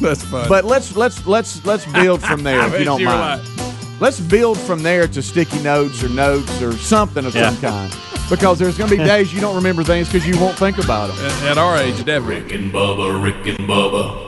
that's 0.00 0.24
fun. 0.24 0.48
But 0.48 0.64
let's 0.64 0.96
let's 0.96 1.26
let's 1.26 1.64
let's 1.66 1.84
build 1.92 2.22
from 2.22 2.44
there, 2.44 2.66
if 2.66 2.78
you 2.78 2.84
don't 2.86 3.04
mind. 3.04 3.42
right. 3.46 3.57
Let's 4.00 4.20
build 4.20 4.58
from 4.58 4.82
there 4.82 5.08
to 5.08 5.22
sticky 5.22 5.60
notes 5.62 6.02
or 6.04 6.08
notes 6.08 6.62
or 6.62 6.72
something 6.72 7.24
of 7.26 7.34
Yeah. 7.34 7.50
some 7.50 7.60
kind, 7.60 7.96
because 8.30 8.58
there's 8.58 8.78
going 8.78 8.90
to 8.90 8.96
be 8.96 9.02
days 9.14 9.32
you 9.34 9.40
don't 9.40 9.56
remember 9.56 9.82
things 9.82 10.08
because 10.10 10.26
you 10.26 10.38
won't 10.38 10.56
think 10.56 10.78
about 10.78 11.08
them. 11.14 11.26
At, 11.26 11.42
at 11.52 11.58
our 11.58 11.76
age, 11.76 11.96
definitely. 12.04 12.42
Rick 12.42 12.52
and 12.52 12.72
Bubba, 12.72 13.22
Rick 13.22 13.46
and 13.58 13.68
Bubba. 13.68 14.27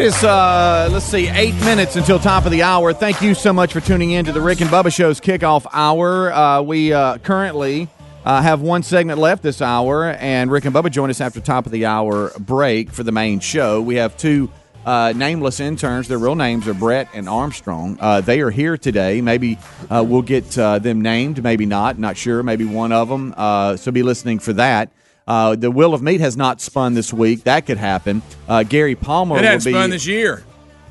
It 0.00 0.06
is, 0.06 0.24
uh, 0.24 0.88
let's 0.90 1.04
see, 1.04 1.28
eight 1.28 1.54
minutes 1.56 1.94
until 1.94 2.18
top 2.18 2.46
of 2.46 2.52
the 2.52 2.62
hour. 2.62 2.94
Thank 2.94 3.20
you 3.20 3.34
so 3.34 3.52
much 3.52 3.74
for 3.74 3.80
tuning 3.80 4.12
in 4.12 4.24
to 4.24 4.32
the 4.32 4.40
Rick 4.40 4.62
and 4.62 4.70
Bubba 4.70 4.90
Show's 4.90 5.20
kickoff 5.20 5.66
hour. 5.74 6.32
Uh, 6.32 6.62
we 6.62 6.90
uh, 6.90 7.18
currently 7.18 7.86
uh, 8.24 8.40
have 8.40 8.62
one 8.62 8.82
segment 8.82 9.18
left 9.18 9.42
this 9.42 9.60
hour, 9.60 10.06
and 10.12 10.50
Rick 10.50 10.64
and 10.64 10.74
Bubba 10.74 10.90
join 10.90 11.10
us 11.10 11.20
after 11.20 11.38
top 11.38 11.66
of 11.66 11.72
the 11.72 11.84
hour 11.84 12.32
break 12.38 12.90
for 12.90 13.02
the 13.02 13.12
main 13.12 13.40
show. 13.40 13.82
We 13.82 13.96
have 13.96 14.16
two 14.16 14.50
uh, 14.86 15.12
nameless 15.14 15.60
interns. 15.60 16.08
Their 16.08 16.16
real 16.16 16.34
names 16.34 16.66
are 16.66 16.72
Brett 16.72 17.08
and 17.12 17.28
Armstrong. 17.28 17.98
Uh, 18.00 18.22
they 18.22 18.40
are 18.40 18.50
here 18.50 18.78
today. 18.78 19.20
Maybe 19.20 19.58
we'll 19.90 20.22
get 20.22 20.48
them 20.52 21.02
named, 21.02 21.42
maybe 21.42 21.66
not. 21.66 21.98
Not 21.98 22.16
sure. 22.16 22.42
Maybe 22.42 22.64
one 22.64 22.92
of 22.92 23.10
them. 23.10 23.34
So 23.76 23.92
be 23.92 24.02
listening 24.02 24.38
for 24.38 24.54
that. 24.54 24.92
Uh, 25.30 25.54
the 25.54 25.70
Wheel 25.70 25.94
of 25.94 26.02
Meat 26.02 26.20
has 26.20 26.36
not 26.36 26.60
spun 26.60 26.94
this 26.94 27.12
week. 27.12 27.44
That 27.44 27.64
could 27.64 27.78
happen. 27.78 28.20
Uh, 28.48 28.64
Gary 28.64 28.96
Palmer 28.96 29.36
It 29.38 29.42
will 29.42 29.64
be. 29.64 29.70
spun 29.70 29.90
this 29.90 30.04
year. 30.04 30.42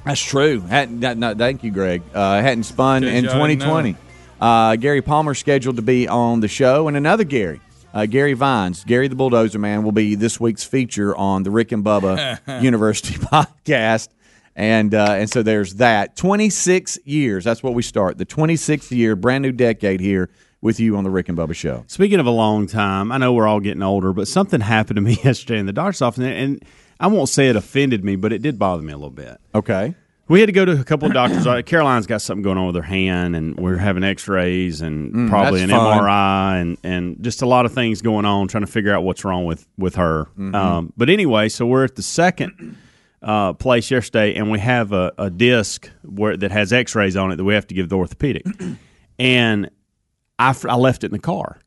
That's 0.05 0.21
true. 0.21 0.61
Hadn't, 0.61 1.01
that, 1.01 1.17
no, 1.17 1.35
thank 1.35 1.61
you, 1.61 1.71
Greg. 1.71 2.01
Uh, 2.13 2.41
hadn't 2.41 2.63
spun 2.63 3.03
in 3.03 3.25
job, 3.25 3.33
2020. 3.33 3.97
Uh, 4.39 4.77
Gary 4.77 5.01
Palmer 5.01 5.33
scheduled 5.33 5.75
to 5.75 5.81
be 5.81 6.07
on 6.07 6.39
the 6.39 6.47
show, 6.47 6.87
and 6.87 6.95
another 6.95 7.25
Gary, 7.25 7.59
uh, 7.93 8.05
Gary 8.05 8.31
Vines, 8.31 8.85
Gary 8.85 9.09
the 9.09 9.15
Bulldozer 9.15 9.59
Man, 9.59 9.83
will 9.83 9.91
be 9.91 10.15
this 10.15 10.39
week's 10.39 10.63
feature 10.63 11.13
on 11.17 11.43
the 11.43 11.51
Rick 11.51 11.73
and 11.73 11.83
Bubba 11.83 12.39
University 12.63 13.15
podcast. 13.19 14.07
And 14.55 14.95
uh, 14.95 15.15
and 15.17 15.29
so 15.29 15.43
there's 15.43 15.75
that. 15.75 16.15
26 16.15 16.99
years. 17.03 17.43
That's 17.43 17.61
what 17.61 17.73
we 17.73 17.81
start. 17.81 18.17
The 18.17 18.25
26th 18.25 18.89
year, 18.91 19.17
brand 19.17 19.41
new 19.41 19.51
decade 19.51 19.99
here 19.99 20.29
with 20.61 20.79
you 20.79 20.95
on 20.97 21.03
the 21.03 21.09
Rick 21.09 21.29
and 21.29 21.37
Bubba 21.37 21.55
show. 21.55 21.83
Speaking 21.87 22.19
of 22.19 22.25
a 22.25 22.31
long 22.31 22.67
time, 22.67 23.11
I 23.11 23.17
know 23.17 23.33
we're 23.33 23.47
all 23.47 23.59
getting 23.59 23.83
older, 23.83 24.11
but 24.13 24.27
something 24.27 24.61
happened 24.75 24.95
to 24.97 25.01
me 25.01 25.17
yesterday 25.23 25.59
in 25.59 25.65
the 25.65 25.73
doctor's 25.73 26.01
office, 26.01 26.23
and- 26.23 26.63
I 27.01 27.07
won't 27.07 27.29
say 27.29 27.47
it 27.47 27.55
offended 27.55 28.03
me, 28.03 28.17
but 28.17 28.33
it 28.33 28.41
did 28.41 28.59
bother 28.59 28.83
me 28.83 28.91
a 28.91 28.97
little 28.97 29.09
bit. 29.09 29.39
Okay. 29.55 29.95
We 30.27 30.41
had 30.41 30.47
to 30.47 30.51
go 30.51 30.65
to 30.65 30.73
a 30.79 30.83
couple 30.83 31.07
of 31.07 31.13
doctors. 31.13 31.47
Uh, 31.47 31.61
Caroline's 31.61 32.07
got 32.07 32.21
something 32.21 32.43
going 32.43 32.57
on 32.57 32.67
with 32.67 32.75
her 32.75 32.81
hand, 32.81 33.37
and 33.37 33.57
we're 33.57 33.77
having 33.77 34.03
X-rays 34.03 34.81
and 34.81 35.29
probably 35.29 35.61
an 35.63 35.69
Mm, 35.69 35.77
fun. 35.77 35.97
MRI, 36.03 36.61
and 36.61 36.77
and 36.83 37.23
just 37.23 37.41
a 37.41 37.45
lot 37.45 37.65
of 37.65 37.73
things 37.73 38.01
going 38.01 38.25
on, 38.25 38.49
trying 38.49 38.65
to 38.65 38.71
figure 38.71 38.93
out 38.93 39.03
what's 39.03 39.23
wrong 39.23 39.45
with 39.45 39.65
with 39.77 39.95
her. 39.95 40.25
Mm-hmm. 40.37 40.53
Um, 40.53 40.93
but 40.97 41.09
anyway, 41.09 41.47
so 41.47 41.65
we're 41.65 41.85
at 41.85 41.95
the 41.95 42.03
second 42.03 42.75
uh, 43.23 43.53
place 43.53 43.89
yesterday, 43.89 44.35
and 44.35 44.51
we 44.51 44.59
have 44.59 44.91
a, 44.91 45.13
a 45.17 45.29
disc 45.29 45.89
where 46.03 46.35
that 46.35 46.51
has 46.51 46.73
X-rays 46.73 47.15
on 47.15 47.31
it 47.31 47.37
that 47.37 47.45
we 47.45 47.53
have 47.53 47.65
to 47.67 47.73
give 47.73 47.87
the 47.87 47.95
orthopedic, 47.95 48.45
and 49.19 49.69
I, 50.39 50.49
f- 50.49 50.65
I 50.65 50.75
left 50.75 51.03
it 51.03 51.07
in 51.07 51.11
the 51.13 51.19
car. 51.19 51.59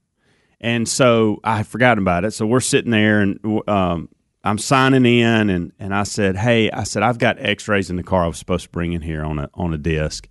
And 0.61 0.89
so 0.89 1.41
I 1.45 1.63
forgot 1.63 1.99
about 1.99 2.25
it. 2.25 2.33
So 2.33 2.47
we're 2.47 2.61
sitting 2.61 2.91
there 2.91 3.21
and 3.21 3.39
um, 3.69 4.09
I'm 4.43 4.59
signing 4.59 5.05
in 5.07 5.51
and, 5.51 5.73
and 5.79 5.95
I 5.95 6.05
said, 6.05 6.37
Hey, 6.37 6.71
I 6.71 6.85
said, 6.85 7.03
I've 7.03 7.19
got 7.19 7.37
x 7.39 7.69
rays 7.69 7.91
in 7.91 7.97
the 7.97 8.03
car 8.03 8.25
I 8.25 8.29
was 8.29 8.39
supposed 8.39 8.65
to 8.65 8.71
bring 8.71 8.93
in 8.93 9.03
here 9.03 9.23
on 9.25 9.39
a 9.39 9.51
on 9.55 9.73
a 9.75 9.79
disc. 9.79 10.29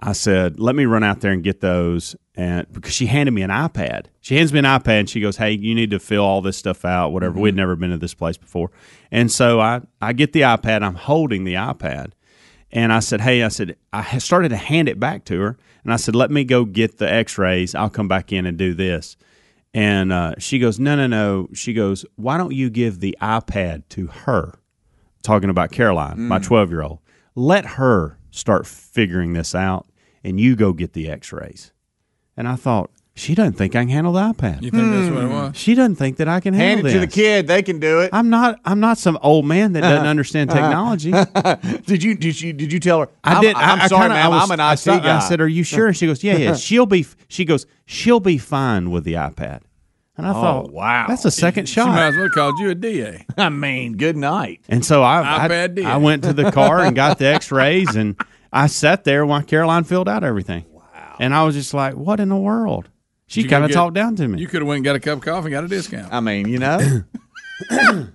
I 0.00 0.12
said, 0.12 0.60
let 0.60 0.74
me 0.74 0.84
run 0.84 1.02
out 1.04 1.20
there 1.20 1.32
and 1.32 1.42
get 1.42 1.60
those. 1.60 2.14
And 2.34 2.70
because 2.72 2.92
she 2.92 3.06
handed 3.06 3.32
me 3.32 3.42
an 3.42 3.50
iPad, 3.50 4.06
she 4.20 4.36
hands 4.36 4.52
me 4.52 4.58
an 4.58 4.64
iPad 4.64 5.00
and 5.00 5.10
she 5.10 5.20
goes, 5.20 5.36
Hey, 5.36 5.52
you 5.52 5.74
need 5.74 5.90
to 5.92 6.00
fill 6.00 6.24
all 6.24 6.42
this 6.42 6.56
stuff 6.56 6.84
out, 6.84 7.10
whatever. 7.10 7.38
We'd 7.38 7.54
never 7.54 7.76
been 7.76 7.90
to 7.90 7.98
this 7.98 8.14
place 8.14 8.36
before. 8.36 8.70
And 9.10 9.30
so 9.30 9.60
I, 9.60 9.82
I 10.00 10.12
get 10.12 10.32
the 10.32 10.42
iPad, 10.42 10.82
I'm 10.82 10.96
holding 10.96 11.44
the 11.44 11.54
iPad. 11.54 12.10
And 12.74 12.92
I 12.92 12.98
said, 12.98 13.20
Hey, 13.20 13.42
I 13.44 13.48
said, 13.48 13.76
I 13.92 14.18
started 14.18 14.48
to 14.50 14.56
hand 14.56 14.88
it 14.88 15.00
back 15.00 15.24
to 15.26 15.40
her. 15.40 15.56
And 15.84 15.92
I 15.92 15.96
said, 15.96 16.14
Let 16.14 16.30
me 16.30 16.44
go 16.44 16.64
get 16.64 16.98
the 16.98 17.10
x 17.10 17.38
rays. 17.38 17.74
I'll 17.74 17.88
come 17.88 18.08
back 18.08 18.32
in 18.32 18.44
and 18.44 18.58
do 18.58 18.74
this. 18.74 19.16
And 19.72 20.12
uh, 20.12 20.34
she 20.38 20.58
goes, 20.58 20.78
No, 20.78 20.96
no, 20.96 21.06
no. 21.06 21.48
She 21.54 21.72
goes, 21.72 22.04
Why 22.16 22.36
don't 22.36 22.52
you 22.52 22.68
give 22.68 22.98
the 23.00 23.16
iPad 23.22 23.84
to 23.90 24.08
her? 24.08 24.58
Talking 25.22 25.48
about 25.48 25.70
Caroline, 25.70 26.20
my 26.20 26.38
12 26.38 26.70
year 26.70 26.82
old. 26.82 26.98
Let 27.34 27.64
her 27.64 28.18
start 28.30 28.66
figuring 28.66 29.32
this 29.32 29.54
out 29.54 29.88
and 30.24 30.40
you 30.40 30.56
go 30.56 30.72
get 30.72 30.92
the 30.92 31.08
x 31.08 31.32
rays. 31.32 31.72
And 32.36 32.48
I 32.48 32.56
thought, 32.56 32.90
She 33.16 33.36
doesn't 33.36 33.52
think 33.52 33.76
I 33.76 33.82
can 33.82 33.90
handle 33.90 34.12
the 34.12 34.20
iPad. 34.20 34.60
You 34.60 34.72
think 34.72 34.90
that's 34.90 35.08
what 35.08 35.22
it 35.22 35.26
hmm. 35.28 35.32
was? 35.32 35.56
She 35.56 35.76
doesn't 35.76 35.94
think 35.94 36.16
that 36.16 36.26
I 36.26 36.40
can 36.40 36.52
Hand 36.52 36.80
handle 36.80 36.86
it 36.86 36.92
to 36.94 36.98
the 36.98 37.06
this. 37.06 37.14
kid. 37.14 37.46
They 37.46 37.62
can 37.62 37.78
do 37.78 38.00
it. 38.00 38.10
I'm 38.12 38.28
not. 38.28 38.58
I'm 38.64 38.80
not 38.80 38.98
some 38.98 39.18
old 39.22 39.46
man 39.46 39.72
that 39.74 39.82
doesn't 39.82 40.06
understand 40.06 40.50
uh-huh. 40.50 40.60
technology. 40.60 41.12
Did 41.86 42.02
you 42.02 42.16
did 42.16 42.40
you 42.40 42.52
did 42.52 42.72
you 42.72 42.80
tell 42.80 43.00
her? 43.00 43.08
I 43.22 43.34
I'm, 43.34 43.42
did. 43.42 43.54
I'm 43.54 43.80
I, 43.80 43.84
I 43.84 43.86
sorry, 43.86 44.02
kinda- 44.02 44.14
ma'am. 44.16 44.26
I 44.26 44.28
was, 44.28 44.42
I'm 44.42 44.50
an 44.50 44.60
I 44.60 44.72
IT 44.72 44.78
saw- 44.78 44.98
guy. 44.98 45.16
I 45.16 45.20
said, 45.20 45.40
"Are 45.40 45.48
you 45.48 45.62
sure?" 45.62 45.86
And 45.86 45.96
she 45.96 46.06
goes, 46.06 46.24
"Yeah, 46.24 46.36
yeah." 46.36 46.54
She'll 46.56 46.86
be. 46.86 47.06
She 47.28 47.44
goes, 47.44 47.66
"She'll 47.86 48.20
be 48.20 48.36
fine 48.36 48.90
with 48.90 49.04
the 49.04 49.14
iPad." 49.14 49.60
And 50.16 50.26
I 50.26 50.30
oh, 50.30 50.34
thought, 50.34 50.72
wow. 50.72 51.06
that's 51.08 51.24
a 51.24 51.30
second 51.30 51.68
She 51.68 51.80
might 51.80 51.86
shot." 51.86 51.98
as 51.98 52.16
well 52.16 52.28
called 52.28 52.58
you 52.60 52.70
a 52.70 52.74
DA. 52.74 53.26
I 53.36 53.48
mean, 53.48 53.96
good 53.96 54.16
night. 54.16 54.60
And 54.68 54.84
so 54.84 55.02
I, 55.02 55.22
iPad 55.22 55.50
I, 55.50 55.66
did. 55.68 55.84
I 55.84 55.96
went 55.96 56.22
to 56.24 56.32
the 56.32 56.52
car 56.52 56.80
and 56.80 56.94
got 56.94 57.18
the 57.18 57.26
X-rays, 57.26 57.96
and 57.96 58.16
I 58.52 58.68
sat 58.68 59.04
there 59.04 59.26
while 59.26 59.42
Caroline 59.42 59.84
filled 59.84 60.08
out 60.08 60.22
everything. 60.22 60.64
Wow. 60.70 61.16
And 61.18 61.34
I 61.34 61.44
was 61.44 61.54
just 61.54 61.74
like, 61.74 61.94
"What 61.94 62.18
in 62.18 62.28
the 62.28 62.36
world?" 62.36 62.88
She 63.26 63.44
kind 63.44 63.64
of 63.64 63.72
talked 63.72 63.94
down 63.94 64.16
to 64.16 64.28
me. 64.28 64.40
You 64.40 64.46
could 64.46 64.60
have 64.60 64.68
went 64.68 64.78
and 64.78 64.84
got 64.84 64.96
a 64.96 65.00
cup 65.00 65.18
of 65.18 65.24
coffee 65.24 65.46
and 65.46 65.52
got 65.52 65.64
a 65.64 65.68
discount. 65.68 66.12
I 66.12 66.20
mean, 66.20 66.48
you 66.48 66.58
know. 66.58 66.78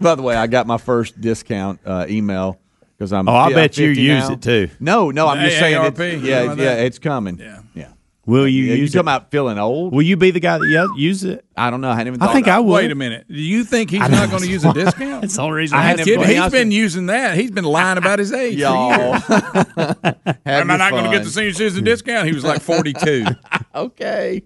By 0.00 0.14
the 0.14 0.22
way, 0.22 0.34
I 0.36 0.46
got 0.46 0.66
my 0.66 0.78
first 0.78 1.20
discount 1.20 1.80
uh, 1.84 2.06
email 2.08 2.58
because 2.96 3.12
I'm. 3.12 3.28
Oh, 3.28 3.34
I 3.34 3.52
bet 3.52 3.76
you 3.78 3.88
50 3.88 4.02
use 4.02 4.28
now. 4.28 4.34
it 4.34 4.42
too. 4.42 4.70
No, 4.80 5.10
no, 5.10 5.28
I'm 5.28 5.44
just 5.44 5.58
saying. 5.58 5.76
AARP, 5.76 5.98
It's, 5.98 6.22
you 6.22 6.28
yeah, 6.30 6.44
know 6.44 6.48
yeah, 6.50 6.54
that? 6.76 6.86
it's 6.86 6.98
coming. 6.98 7.38
Yeah. 7.38 7.60
yeah. 7.74 7.92
Will 8.26 8.48
you 8.48 8.64
Yeah, 8.64 8.74
you 8.74 8.80
use 8.82 8.90
talking 8.92 8.98
it? 8.98 9.02
about 9.02 9.30
feeling 9.30 9.56
old? 9.56 9.92
Will 9.94 10.02
you 10.02 10.16
be 10.16 10.32
the 10.32 10.40
guy 10.40 10.58
that 10.58 10.66
ye- 10.68 11.02
use 11.04 11.22
it? 11.22 11.44
I 11.56 11.70
don't 11.70 11.80
know. 11.80 11.90
I 11.90 11.94
hadn't 11.94 12.08
even. 12.14 12.22
I 12.22 12.26
Thought 12.26 12.32
think 12.34 12.48
I 12.48 12.58
would. 12.58 12.74
Wait 12.74 12.90
a 12.90 12.94
minute. 12.96 13.26
Do 13.28 13.34
you 13.40 13.62
think 13.62 13.90
he's 13.90 14.00
not 14.00 14.30
going 14.30 14.42
to 14.42 14.48
use 14.50 14.64
a 14.64 14.72
discount? 14.74 15.20
That's 15.22 15.36
the 15.36 15.42
only 15.42 15.56
reason 15.58 15.78
I 15.78 15.80
I, 15.80 15.84
had 15.84 15.98
had 16.00 16.04
to 16.04 16.04
to. 16.04 16.10
Kid, 16.10 16.18
put- 16.18 16.28
he's 16.30 16.38
I 16.40 16.48
been 16.48 16.70
using 16.72 17.06
that. 17.06 17.36
He's 17.36 17.52
been 17.52 17.64
lying 17.64 17.98
about 17.98 18.18
his 18.18 18.32
age. 18.32 18.54
for 18.54 18.60
Y'all. 18.60 18.88
years. 18.90 19.22
Am 20.44 20.70
I 20.70 20.76
not 20.76 20.90
going 20.90 21.04
to 21.04 21.10
get 21.10 21.22
the 21.24 21.30
senior 21.30 21.52
citizen 21.52 21.84
discount? 21.84 22.26
He 22.26 22.34
was 22.34 22.44
like 22.44 22.60
42. 22.62 23.26
Okay. 23.74 24.36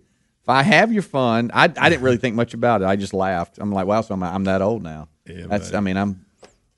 If 0.42 0.48
I 0.48 0.62
have 0.62 0.92
your 0.92 1.02
fun, 1.04 1.50
I, 1.54 1.64
I 1.64 1.88
didn't 1.88 2.02
really 2.02 2.16
think 2.16 2.34
much 2.34 2.52
about 2.52 2.82
it. 2.82 2.86
I 2.86 2.96
just 2.96 3.14
laughed. 3.14 3.58
I'm 3.60 3.70
like, 3.72 3.86
wow, 3.86 4.00
so 4.00 4.12
I'm, 4.14 4.22
I'm 4.24 4.42
that 4.44 4.60
old 4.60 4.82
now. 4.82 5.08
Yeah, 5.26 5.46
That's. 5.46 5.66
buddy. 5.68 5.76
I 5.76 5.80
mean, 5.80 5.96
I'm. 5.96 6.24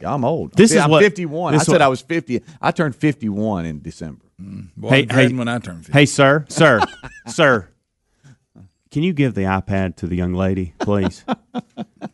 I'm 0.05 0.25
old. 0.25 0.53
This 0.55 0.71
See, 0.73 0.77
is 0.77 0.83
I'm 0.83 0.91
what- 0.91 1.03
51. 1.03 1.55
I 1.55 1.59
said 1.59 1.73
what- 1.73 1.81
I 1.83 1.89
was 1.89 2.01
50. 2.03 2.43
I 2.61 2.71
turned 2.73 2.95
51 2.95 3.65
in 3.67 3.81
December. 3.81 4.23
Boy, 4.77 4.89
Hey, 4.89 5.07
hey, 5.11 5.33
when 5.33 5.49
I 5.49 5.59
turned 5.59 5.79
50. 5.87 5.93
Hey, 5.93 6.07
sir, 6.07 6.45
sir, 6.49 6.81
sir. 7.27 7.69
Can 8.91 9.03
you 9.03 9.13
give 9.13 9.35
the 9.35 9.43
iPad 9.43 9.97
to 9.97 10.07
the 10.07 10.17
young 10.17 10.35
lady, 10.35 10.75
please? 10.79 11.25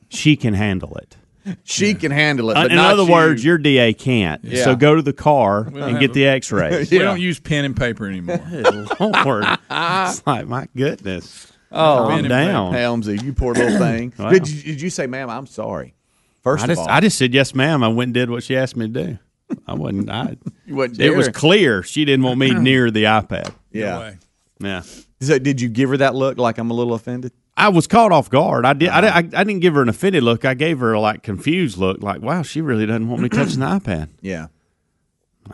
she 0.09 0.37
can 0.37 0.55
handle 0.55 0.97
it. 0.97 1.17
She 1.65 1.95
can 1.95 2.11
handle 2.13 2.51
it. 2.51 2.57
Uh, 2.59 2.67
in 2.67 2.77
not 2.77 2.93
other 2.93 3.05
you. 3.05 3.11
words, 3.13 3.43
your 3.45 3.57
DA 3.59 3.95
can't. 3.95 4.45
Yeah. 4.45 4.65
So 4.65 4.77
go 4.77 4.95
to 4.95 5.01
the 5.03 5.15
car 5.15 5.63
and 5.67 5.99
get 5.99 6.11
a- 6.11 6.13
the 6.13 6.27
X-rays. 6.27 6.91
We 6.91 6.99
don't 6.99 7.21
use 7.21 7.41
pen 7.41 7.65
and 7.65 7.75
paper 7.77 8.07
anymore. 8.07 8.41
Lord, 9.01 9.45
it's 9.71 10.27
like 10.27 10.47
my 10.47 10.69
goodness. 10.77 11.51
Oh, 11.73 12.07
Calm 12.09 12.23
man, 12.23 12.31
down. 12.31 12.73
Helmsy, 12.75 13.23
you 13.23 13.33
poor 13.33 13.55
little 13.55 13.79
thing. 13.79 14.13
Wow. 14.19 14.31
did, 14.31 14.49
you, 14.49 14.63
did 14.63 14.81
you 14.81 14.91
say, 14.91 15.07
ma'am, 15.07 15.29
I'm 15.31 15.47
sorry? 15.47 15.95
First 16.43 16.63
I 16.63 16.65
of 16.65 16.69
just, 16.71 16.81
all, 16.83 16.89
I 16.89 17.01
just 17.01 17.19
said 17.19 17.35
yes, 17.35 17.55
ma'am. 17.55 17.83
I 17.83 17.89
went 17.89 18.09
and 18.09 18.15
did 18.15 18.31
what 18.31 18.43
she 18.43 18.57
asked 18.57 18.77
me 18.77 18.87
to 18.87 18.93
do. 19.07 19.19
I 19.67 19.75
wasn't. 19.75 20.11
I, 20.11 20.37
you 20.67 20.75
wasn't 20.77 21.01
it 21.01 21.11
was 21.17 21.29
clear 21.29 21.83
she 21.83 22.05
didn't 22.05 22.25
want 22.25 22.39
me 22.39 22.51
near 22.51 22.91
the 22.91 23.05
iPad. 23.05 23.53
Yeah. 23.73 23.99
way. 23.99 24.19
Yeah. 24.61 24.83
So 25.21 25.39
did 25.39 25.61
you 25.61 25.69
give 25.69 25.91
her 25.91 25.97
that 25.99 26.15
look 26.15 26.39
like 26.39 26.59
I'm 26.59 26.71
a 26.71 26.75
little 26.75 26.95
offended? 26.95 27.33
I 27.57 27.71
was 27.71 27.87
caught 27.89 28.13
off 28.13 28.31
guard. 28.31 28.65
I 28.65 28.73
did. 28.73 28.89
I, 28.89 29.01
did- 29.01 29.35
I, 29.35 29.41
I 29.41 29.45
didn't 29.45 29.61
give 29.61 29.75
her 29.75 29.83
an 29.83 29.89
offended 29.89 30.23
look. 30.23 30.45
I 30.45 30.55
gave 30.55 30.79
her 30.79 30.93
a 30.93 31.01
like 31.01 31.23
confused 31.23 31.77
look, 31.77 32.03
like, 32.03 32.23
"Wow, 32.23 32.43
she 32.43 32.61
really 32.61 32.87
doesn't 32.87 33.09
want 33.09 33.23
me 33.23 33.29
touching 33.29 33.61
the 33.61 33.67
iPad." 33.67 34.11
Yeah. 34.21 34.47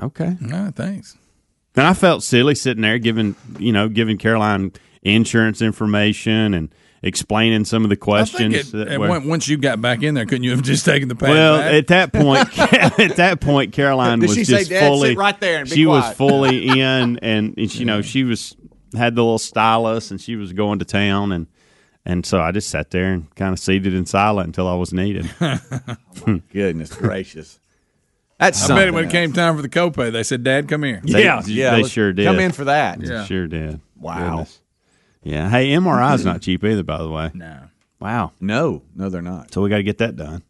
Okay. 0.03 0.37
No, 0.41 0.71
thanks. 0.75 1.17
And 1.77 1.87
I 1.87 1.95
felt 1.95 2.23
silly 2.23 2.55
sitting 2.55 2.83
there 2.83 2.99
giving, 2.99 3.37
you 3.59 3.73
know, 3.73 3.89
giving 3.89 4.19
Caroline 4.19 4.73
insurance 5.03 5.61
information 5.63 6.55
and 6.55 6.73
explaining 7.05 7.65
some 7.67 7.85
of 7.85 7.91
the 7.91 7.95
I 7.95 7.97
think 7.97 8.01
questions. 8.01 8.75
it, 8.75 8.89
that 8.89 8.99
were- 8.99 9.21
once 9.21 9.47
you 9.47 9.57
got 9.59 9.81
back 9.81 10.03
in 10.03 10.15
there, 10.15 10.25
couldn't 10.27 10.43
you 10.45 10.51
have 10.53 10.63
just 10.63 10.85
taken 10.85 11.09
the 11.09 11.15
pad 11.15 11.29
well, 11.29 11.59
back? 11.59 11.73
at 11.75 11.87
that 11.89 12.13
point, 12.13 12.59
at 12.99 13.17
that 13.17 13.41
point, 13.41 13.73
Caroline 13.73 14.19
Did 14.19 14.29
was 14.29 14.37
she 14.37 14.45
say, 14.45 14.59
just 14.59 14.71
"Dad, 14.71 14.89
fully 14.89 15.11
sit 15.11 15.19
right 15.19 15.39
there 15.39 15.61
and 15.61 15.69
be 15.69 15.77
she 15.77 15.87
was 15.87 16.13
fully 16.15 16.67
in, 16.81 17.19
and, 17.19 17.21
and 17.23 17.75
you 17.75 17.85
know, 17.85 18.03
she 18.03 18.25
was 18.25 18.57
had 18.97 19.15
the 19.15 19.23
little 19.23 19.39
stylus, 19.39 20.11
and 20.11 20.21
she 20.21 20.35
was 20.37 20.53
going 20.53 20.79
to 20.81 20.85
town, 20.85 21.31
and 21.33 21.47
and 22.07 22.25
so 22.27 22.41
I 22.41 22.53
just 22.53 22.69
sat 22.71 22.91
there 22.91 23.13
and 23.13 23.33
kind 23.35 23.53
of 23.53 23.59
seated 23.59 23.95
in 23.95 24.07
silent 24.07 24.47
until 24.49 24.67
I 24.69 24.75
was 24.75 24.93
needed. 24.93 25.31
Goodness 26.53 26.95
gracious. 26.95 27.59
That's 28.39 28.63
I 28.65 28.67
something 28.67 28.87
bet 28.87 28.95
when 28.95 29.05
it 29.07 29.11
came 29.11 29.33
time 29.33 29.57
for 29.57 29.63
the 29.63 29.69
copay, 29.69 30.11
they 30.13 30.23
said, 30.23 30.43
"Dad, 30.43 30.69
come 30.69 30.83
here." 30.83 31.01
They- 31.05 31.23
Yeah, 31.25 31.43
yeah, 31.47 31.77
they 31.77 31.85
sure 31.85 32.13
did. 32.13 32.25
come 32.27 32.41
in 32.41 32.53
for 32.53 32.65
that. 32.65 33.01
They 33.01 33.09
Yeah. 33.09 33.25
sure 33.25 33.47
did. 33.47 33.81
Wow. 33.99 34.19
Goodness. 34.31 34.61
Yeah. 35.25 35.49
Hey, 35.51 35.69
MRI's 35.71 36.25
not 36.25 36.41
cheap 36.43 36.63
either, 36.65 36.83
by 36.83 36.99
the 36.99 37.09
way. 37.11 37.31
No. 37.35 37.69
Wow. 38.01 38.33
No, 38.41 38.83
no, 38.95 39.09
they're 39.09 39.23
not. 39.23 39.53
So 39.53 39.63
we 39.63 39.71
got 39.71 39.79
to 39.79 39.83
get 39.83 39.99
that 39.99 40.17
done. 40.17 40.43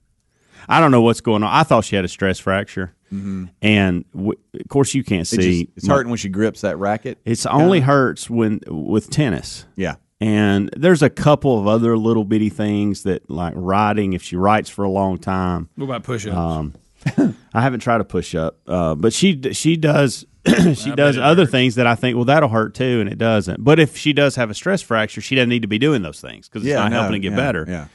I 0.69 0.81
don't 0.81 0.91
know 0.91 1.03
what's 1.03 1.21
going 1.21 1.43
on. 1.43 1.51
I 1.53 1.63
thought 1.63 1.85
she 1.85 1.95
had 1.95 2.05
a 2.05 2.09
stress 2.09 2.39
fracture, 2.39 2.95
and 3.11 4.05
w- 4.13 4.39
of 4.59 4.69
course 4.69 4.95
you 4.95 5.05
can't 5.05 5.27
Mm-hmm. 5.27 5.41
It 5.41 5.43
see. 5.43 5.65
just, 5.65 5.77
it's 5.77 5.87
hurting 5.89 6.09
when 6.11 6.17
she 6.17 6.29
grips 6.31 6.63
that 6.63 6.79
racket. 6.79 7.19
It's 7.25 7.45
only 7.47 7.81
hurts 7.81 8.29
when 8.31 8.61
with 8.67 9.11
tennis. 9.11 9.67
Yeah. 9.77 9.97
And 10.21 10.71
there's 10.75 11.03
a 11.03 11.11
couple 11.11 11.61
of 11.61 11.67
other 11.67 11.99
little 11.99 12.25
bitty 12.25 12.49
things 12.49 13.03
that, 13.03 13.29
like 13.31 13.53
writing, 13.57 14.15
if 14.15 14.23
she 14.23 14.37
writes 14.37 14.71
for 14.71 14.85
a 14.85 14.89
long 14.89 15.19
time. 15.19 15.69
What 15.77 15.85
about 15.85 16.03
push-ups? 16.03 16.35
Um, 16.35 16.75
I 17.55 17.61
haven't 17.61 17.81
tried 17.81 17.99
to 17.99 18.05
push 18.05 18.35
up, 18.35 18.59
uh, 18.67 18.95
but 18.95 19.13
she 19.13 19.41
she 19.53 19.77
does 19.77 20.25
she 20.75 20.93
does 20.95 21.17
other 21.19 21.43
hurts. 21.43 21.51
things 21.53 21.75
that 21.77 21.87
I 21.87 21.95
think 21.95 22.17
well 22.17 22.25
that'll 22.27 22.49
hurt 22.49 22.75
too, 22.75 23.01
and 23.01 23.09
it 23.09 23.19
doesn't. 23.19 23.63
But 23.65 23.79
if 23.79 23.97
she 23.97 24.13
does 24.13 24.37
have 24.37 24.51
a 24.51 24.55
stress 24.55 24.83
fracture, 24.83 25.21
she 25.21 25.35
doesn't 25.35 25.49
need 25.49 25.63
to 25.63 25.69
be 25.69 25.79
doing 25.79 26.03
those 26.03 26.21
things 26.21 26.49
because 26.49 26.63
it's 26.63 26.71
Yeah, 26.71 26.77
not 26.81 26.91
no, 26.91 27.01
helping 27.01 27.13
to 27.13 27.19
get 27.21 27.33
yeah, 27.33 27.37
better. 27.37 27.65
yeah. 27.69 27.87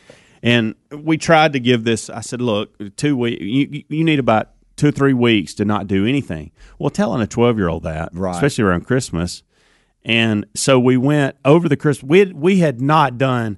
And 0.42 0.76
we 0.92 1.18
tried 1.18 1.54
to 1.54 1.60
give 1.60 1.84
this. 1.84 2.10
I 2.10 2.22
said, 2.22 2.40
look, 2.42 2.74
two 2.96 3.18
weeks. 3.18 3.42
You, 3.42 3.84
you 3.90 4.04
need 4.06 4.20
about 4.20 4.52
two 4.78 4.88
or 4.88 4.92
three 4.92 5.14
weeks 5.14 5.54
to 5.56 5.66
not 5.66 5.86
do 5.88 6.06
anything. 6.06 6.52
Well, 6.80 6.90
telling 6.90 7.22
a 7.22 7.28
twelve 7.28 7.58
year 7.58 7.68
old 7.68 7.84
that, 7.84 8.10
Right. 8.14 8.34
especially 8.36 8.64
around 8.64 8.86
Christmas, 8.88 9.44
and 10.06 10.46
so 10.56 10.80
we 10.80 10.96
went 10.96 11.36
over 11.44 11.68
the 11.68 11.76
Christmas. 11.76 12.10
We 12.10 12.20
had, 12.20 12.34
we 12.34 12.60
had 12.60 12.80
not 12.80 13.18
done, 13.18 13.58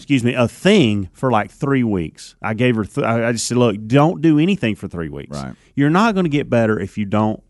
excuse 0.00 0.24
me, 0.24 0.34
a 0.34 0.48
thing 0.48 1.08
for 1.12 1.30
like 1.30 1.50
three 1.50 1.84
weeks. 1.84 2.34
I 2.42 2.54
gave 2.54 2.76
her. 2.76 2.84
Th- 2.84 3.06
I 3.06 3.32
just 3.32 3.46
said, 3.46 3.58
look, 3.58 3.76
don't 3.86 4.20
do 4.20 4.38
anything 4.38 4.74
for 4.74 4.88
three 4.88 5.08
weeks. 5.08 5.36
Right. 5.36 5.54
You're 5.74 5.90
not 5.90 6.14
going 6.14 6.24
to 6.24 6.30
get 6.30 6.50
better 6.50 6.78
if 6.78 6.98
you 6.98 7.04
don't 7.04 7.42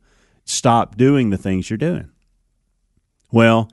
stop 0.45 0.97
doing 0.97 1.31
the 1.31 1.39
things 1.39 1.71
you're 1.71 1.77
doing. 1.77 2.11
Well, 3.33 3.71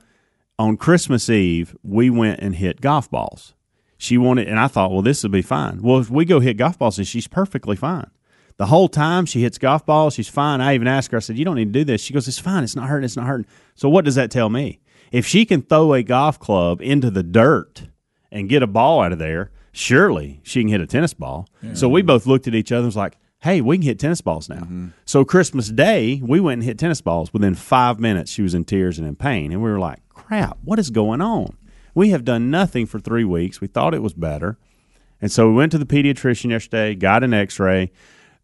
on 0.58 0.76
Christmas 0.76 1.28
Eve, 1.28 1.76
we 1.82 2.10
went 2.10 2.40
and 2.40 2.54
hit 2.54 2.80
golf 2.80 3.10
balls. 3.10 3.54
She 3.96 4.16
wanted, 4.16 4.46
and 4.48 4.60
I 4.60 4.68
thought, 4.68 4.92
well, 4.92 5.02
this 5.02 5.22
will 5.22 5.30
be 5.30 5.42
fine. 5.42 5.82
Well, 5.82 5.98
if 5.98 6.08
we 6.08 6.24
go 6.24 6.38
hit 6.38 6.56
golf 6.56 6.78
balls, 6.78 6.98
and 6.98 7.06
she's 7.06 7.26
perfectly 7.26 7.74
fine. 7.74 8.10
The 8.56 8.66
whole 8.66 8.88
time 8.88 9.26
she 9.26 9.42
hits 9.42 9.58
golf 9.58 9.86
balls, 9.86 10.14
she's 10.14 10.28
fine. 10.28 10.60
I 10.60 10.74
even 10.74 10.88
asked 10.88 11.12
her, 11.12 11.16
I 11.16 11.20
said, 11.20 11.38
you 11.38 11.44
don't 11.44 11.56
need 11.56 11.72
to 11.72 11.78
do 11.80 11.84
this. 11.84 12.00
She 12.00 12.12
goes, 12.12 12.26
it's 12.26 12.38
fine. 12.38 12.64
It's 12.64 12.76
not 12.76 12.88
hurting. 12.88 13.04
It's 13.04 13.16
not 13.16 13.26
hurting. 13.26 13.46
So 13.74 13.88
what 13.88 14.04
does 14.04 14.16
that 14.16 14.30
tell 14.30 14.48
me? 14.48 14.80
If 15.10 15.26
she 15.26 15.44
can 15.44 15.62
throw 15.62 15.94
a 15.94 16.02
golf 16.02 16.38
club 16.38 16.80
into 16.82 17.10
the 17.10 17.22
dirt 17.22 17.87
and 18.30 18.48
get 18.48 18.62
a 18.62 18.66
ball 18.66 19.00
out 19.00 19.12
of 19.12 19.18
there, 19.18 19.50
surely 19.72 20.40
she 20.42 20.60
can 20.60 20.68
hit 20.68 20.80
a 20.80 20.86
tennis 20.86 21.14
ball. 21.14 21.48
So 21.74 21.88
we 21.88 22.02
both 22.02 22.26
looked 22.26 22.46
at 22.48 22.54
each 22.54 22.72
other 22.72 22.80
and 22.80 22.86
was 22.86 22.96
like, 22.96 23.16
hey, 23.40 23.60
we 23.60 23.76
can 23.76 23.82
hit 23.82 23.98
tennis 23.98 24.20
balls 24.20 24.48
now. 24.48 24.56
Mm-hmm. 24.56 24.88
So 25.04 25.24
Christmas 25.24 25.68
Day, 25.68 26.20
we 26.24 26.40
went 26.40 26.60
and 26.60 26.64
hit 26.64 26.78
tennis 26.78 27.00
balls. 27.00 27.32
Within 27.32 27.54
five 27.54 28.00
minutes, 28.00 28.32
she 28.32 28.42
was 28.42 28.54
in 28.54 28.64
tears 28.64 28.98
and 28.98 29.06
in 29.06 29.16
pain. 29.16 29.52
And 29.52 29.62
we 29.62 29.70
were 29.70 29.78
like, 29.78 30.00
crap, 30.08 30.58
what 30.64 30.78
is 30.78 30.90
going 30.90 31.20
on? 31.20 31.56
We 31.94 32.10
have 32.10 32.24
done 32.24 32.50
nothing 32.50 32.86
for 32.86 32.98
three 32.98 33.24
weeks. 33.24 33.60
We 33.60 33.68
thought 33.68 33.94
it 33.94 34.02
was 34.02 34.12
better. 34.12 34.58
And 35.20 35.32
so 35.32 35.48
we 35.48 35.54
went 35.54 35.72
to 35.72 35.78
the 35.78 35.86
pediatrician 35.86 36.50
yesterday, 36.50 36.94
got 36.94 37.24
an 37.24 37.34
x 37.34 37.58
ray. 37.58 37.90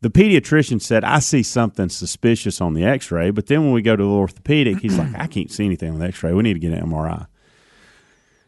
The 0.01 0.11
pediatrician 0.11 0.83
said, 0.83 1.05
I 1.05 1.21
see 1.21 1.43
something 1.43 1.89
suspicious 1.89 2.61
on 2.61 2.75
the 2.75 2.85
x 2.85 3.11
ray. 3.11 3.31
But 3.31 3.47
then 3.47 3.63
when 3.65 3.73
we 3.73 3.83
go 3.83 3.97
to 3.97 4.03
the 4.03 4.09
orthopedic, 4.09 4.81
he's 4.81 4.99
like, 4.99 5.15
I 5.15 5.27
can't 5.27 5.51
see 5.51 5.65
anything 5.65 5.93
on 5.93 5.99
the 5.99 6.07
x 6.07 6.23
ray. 6.23 6.33
We 6.33 6.43
need 6.43 6.55
to 6.55 6.59
get 6.61 6.73
an 6.73 6.91
MRI. 6.91 7.27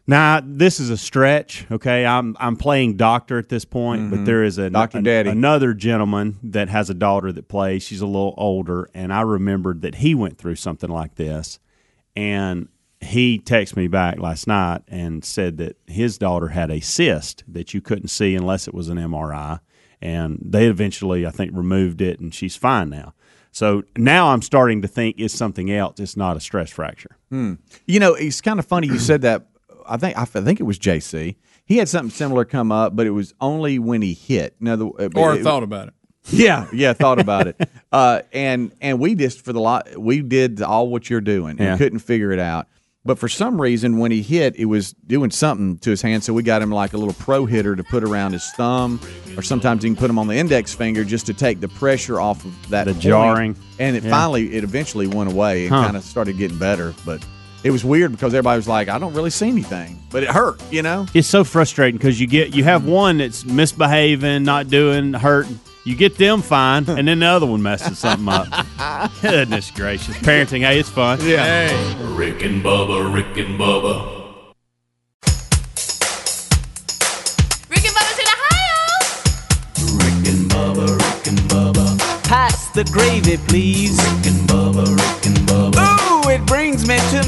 Now, 0.09 0.39
this 0.41 0.79
is 0.79 0.89
a 0.89 0.95
stretch, 0.97 1.65
okay? 1.69 2.05
I'm 2.05 2.37
I'm 2.39 2.55
playing 2.55 2.95
doctor 2.95 3.37
at 3.37 3.49
this 3.49 3.65
point, 3.65 4.09
but 4.09 4.23
there 4.23 4.43
is 4.43 4.57
a, 4.57 4.69
Dr. 4.69 4.99
a- 4.99 5.01
Daddy. 5.01 5.29
another 5.29 5.73
gentleman 5.73 6.37
that 6.43 6.69
has 6.69 6.89
a 6.89 6.93
daughter 6.93 7.33
that 7.33 7.49
plays. 7.49 7.83
She's 7.83 7.99
a 7.99 8.05
little 8.05 8.33
older, 8.37 8.89
and 8.93 9.11
I 9.11 9.21
remembered 9.21 9.81
that 9.81 9.95
he 9.95 10.15
went 10.15 10.37
through 10.37 10.55
something 10.55 10.89
like 10.89 11.15
this, 11.15 11.59
and 12.15 12.69
he 13.01 13.37
texted 13.37 13.75
me 13.75 13.87
back 13.87 14.17
last 14.19 14.47
night 14.47 14.81
and 14.87 15.25
said 15.25 15.57
that 15.57 15.75
his 15.87 16.17
daughter 16.17 16.47
had 16.47 16.71
a 16.71 16.79
cyst 16.79 17.43
that 17.47 17.73
you 17.73 17.81
couldn't 17.81 18.07
see 18.07 18.33
unless 18.33 18.67
it 18.67 18.73
was 18.73 18.87
an 18.87 18.97
MRI, 18.97 19.59
and 20.01 20.39
they 20.41 20.67
eventually, 20.67 21.25
I 21.25 21.31
think, 21.31 21.51
removed 21.53 22.01
it, 22.01 22.21
and 22.21 22.33
she's 22.33 22.55
fine 22.55 22.89
now. 22.89 23.13
So 23.51 23.83
now 23.97 24.27
I'm 24.29 24.41
starting 24.43 24.83
to 24.83 24.87
think 24.87 25.15
it's 25.17 25.33
something 25.33 25.71
else. 25.71 25.99
It's 25.99 26.15
not 26.15 26.37
a 26.37 26.39
stress 26.39 26.69
fracture. 26.69 27.17
Hmm. 27.29 27.55
You 27.87 27.99
know, 27.99 28.13
it's 28.13 28.39
kind 28.39 28.59
of 28.59 28.65
funny 28.65 28.87
you 28.87 28.99
said 28.99 29.21
that. 29.23 29.46
I 29.87 29.97
think 29.97 30.17
I 30.17 30.25
think 30.25 30.59
it 30.59 30.63
was 30.63 30.77
JC. 30.79 31.35
He 31.65 31.77
had 31.77 31.89
something 31.89 32.09
similar 32.11 32.45
come 32.45 32.71
up, 32.71 32.95
but 32.95 33.05
it 33.07 33.11
was 33.11 33.33
only 33.41 33.77
when 33.79 34.01
he 34.01 34.13
hit. 34.13 34.55
In 34.61 34.65
the, 34.67 34.87
uh, 34.87 35.09
or 35.15 35.35
it- 35.35 35.43
thought 35.43 35.63
about 35.63 35.89
it. 35.89 35.93
Yeah, 36.29 36.67
yeah, 36.73 36.91
thought 36.91 37.19
about 37.19 37.47
it. 37.47 37.55
Uh, 37.89 38.21
and 38.33 38.73
and 38.81 38.99
we 38.99 39.15
just 39.15 39.45
for 39.45 39.53
the 39.53 39.61
lot 39.61 39.87
we 39.97 40.21
did 40.21 40.61
all 40.61 40.89
what 40.89 41.09
you're 41.09 41.21
doing 41.21 41.51
and 41.51 41.59
Yeah. 41.59 41.77
couldn't 41.77 41.99
figure 41.99 42.33
it 42.33 42.39
out. 42.39 42.67
But 43.05 43.17
for 43.17 43.29
some 43.29 43.61
reason, 43.61 43.97
when 43.99 44.11
he 44.11 44.21
hit, 44.21 44.57
it 44.57 44.65
was 44.65 44.91
doing 44.91 45.31
something 45.31 45.77
to 45.77 45.91
his 45.91 46.01
hand. 46.01 46.25
So 46.25 46.33
we 46.33 46.43
got 46.43 46.61
him 46.61 46.69
like 46.69 46.91
a 46.91 46.97
little 46.97 47.13
pro 47.13 47.45
hitter 47.45 47.73
to 47.77 47.83
put 47.85 48.03
around 48.03 48.33
his 48.33 48.45
thumb, 48.57 48.99
or 49.37 49.41
sometimes 49.41 49.85
you 49.85 49.89
can 49.91 49.95
put 49.95 50.09
him 50.09 50.19
on 50.19 50.27
the 50.27 50.35
index 50.35 50.73
finger 50.73 51.05
just 51.05 51.25
to 51.27 51.33
take 51.33 51.61
the 51.61 51.69
pressure 51.69 52.19
off 52.19 52.43
of 52.43 52.69
that 52.71 52.83
The 52.87 52.91
point. 52.91 53.01
jarring. 53.03 53.55
And 53.79 53.95
it 53.95 54.03
Yeah. 54.03 54.09
finally, 54.11 54.53
it 54.53 54.65
eventually 54.65 55.07
went 55.07 55.31
away 55.31 55.67
and 55.67 55.73
Huh. 55.73 55.83
kind 55.85 55.95
of 55.95 56.03
started 56.03 56.37
getting 56.37 56.57
better. 56.57 56.93
But 57.05 57.25
it 57.63 57.71
was 57.71 57.83
weird 57.83 58.11
because 58.11 58.33
everybody 58.33 58.57
was 58.57 58.67
like, 58.67 58.87
"I 58.87 58.99
don't 58.99 59.13
really 59.13 59.29
see 59.29 59.47
anything," 59.47 59.99
but 60.11 60.23
it 60.23 60.29
hurt, 60.29 60.61
you 60.71 60.81
know. 60.81 61.05
it's 61.13 61.27
so 61.27 61.43
frustrating 61.43 61.97
because 61.97 62.19
you 62.19 62.27
get 62.27 62.53
you 62.55 62.63
have 62.63 62.81
mm-hmm. 62.81 62.91
one 62.91 63.17
that's 63.17 63.45
misbehaving, 63.45 64.43
not 64.43 64.69
doing, 64.69 65.13
hurting. 65.13 65.59
You 65.83 65.95
get 65.95 66.17
them 66.17 66.41
fine, 66.41 66.89
and 66.89 67.07
then 67.07 67.19
the 67.19 67.25
other 67.27 67.45
one 67.45 67.63
messes 67.63 67.97
something 67.99 68.27
up. 68.27 68.47
Goodness 69.21 69.71
gracious, 69.71 70.17
parenting. 70.17 70.59
Hey, 70.59 70.79
it's 70.79 70.89
fun. 70.89 71.17
Hey, 71.19 71.95
Rick 72.01 72.43
and 72.43 72.61
Bubba, 72.61 73.13
Rick 73.13 73.37
and 73.37 73.57
Bubba, 73.57 74.53
Rick 77.69 77.85
and 77.85 77.95
Bubba's 77.95 78.19
in 78.19 78.27
Ohio. 78.35 78.79
Rick 79.95 80.27
and 80.27 80.51
Bubba, 80.51 80.87
Rick 80.97 81.27
and 81.27 81.39
Bubba, 81.49 82.23
Pass 82.25 82.69
the 82.71 82.83
gravy, 82.83 83.37
please. 83.47 83.97
Rick 83.97 84.27
and 84.27 84.49
Bubba, 84.49 84.66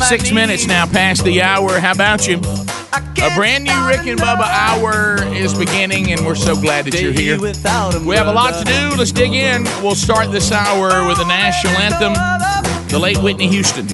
six 0.10 0.32
minutes 0.32 0.66
now 0.66 0.88
past 0.88 1.24
the 1.24 1.40
hour. 1.40 1.78
How 1.80 1.92
about 1.92 2.28
you? 2.28 2.38
A 2.38 3.36
brand 3.36 3.64
new 3.64 3.88
Rick 3.88 4.08
and 4.08 4.20
Bubba 4.20 4.42
hour 4.42 5.24
is 5.36 5.54
beginning, 5.54 6.12
and 6.12 6.26
we're 6.26 6.34
so 6.34 6.60
glad 6.60 6.86
that 6.86 7.00
you're 7.00 7.12
here. 7.12 7.40
We 7.40 8.16
have 8.16 8.26
a 8.26 8.34
lot 8.34 8.58
to 8.58 8.66
do. 8.66 8.98
Let's 8.98 9.12
dig 9.12 9.34
in. 9.34 9.66
We'll 9.84 9.94
start 9.94 10.32
this 10.32 10.52
hour 10.52 11.08
with 11.08 11.20
the 11.20 11.26
national 11.26 11.74
anthem, 11.74 12.14
the 12.88 12.98
late 12.98 13.22
Whitney 13.22 13.48
Houston. 13.50 13.90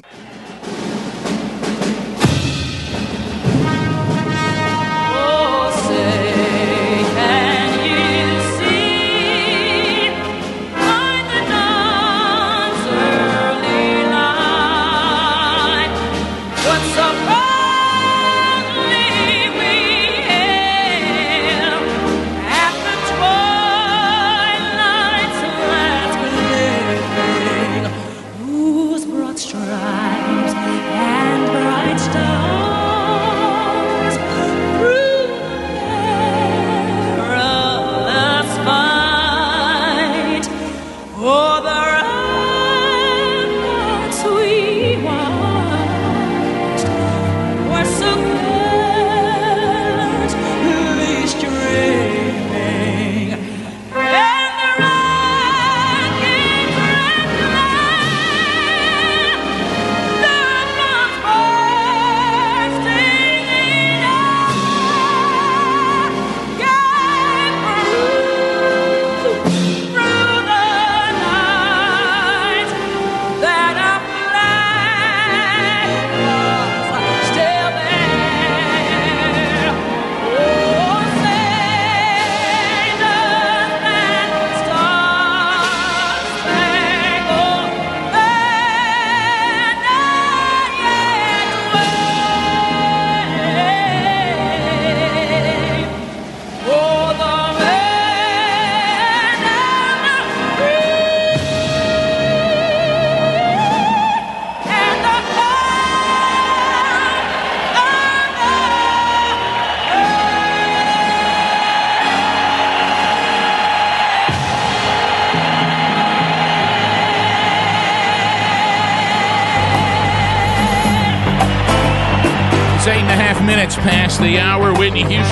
Half 123.16 123.44
minutes 123.44 123.76
past 123.76 124.20
the 124.20 124.38
hour. 124.38 124.72
Whitney 124.78 125.00
Houston, 125.00 125.24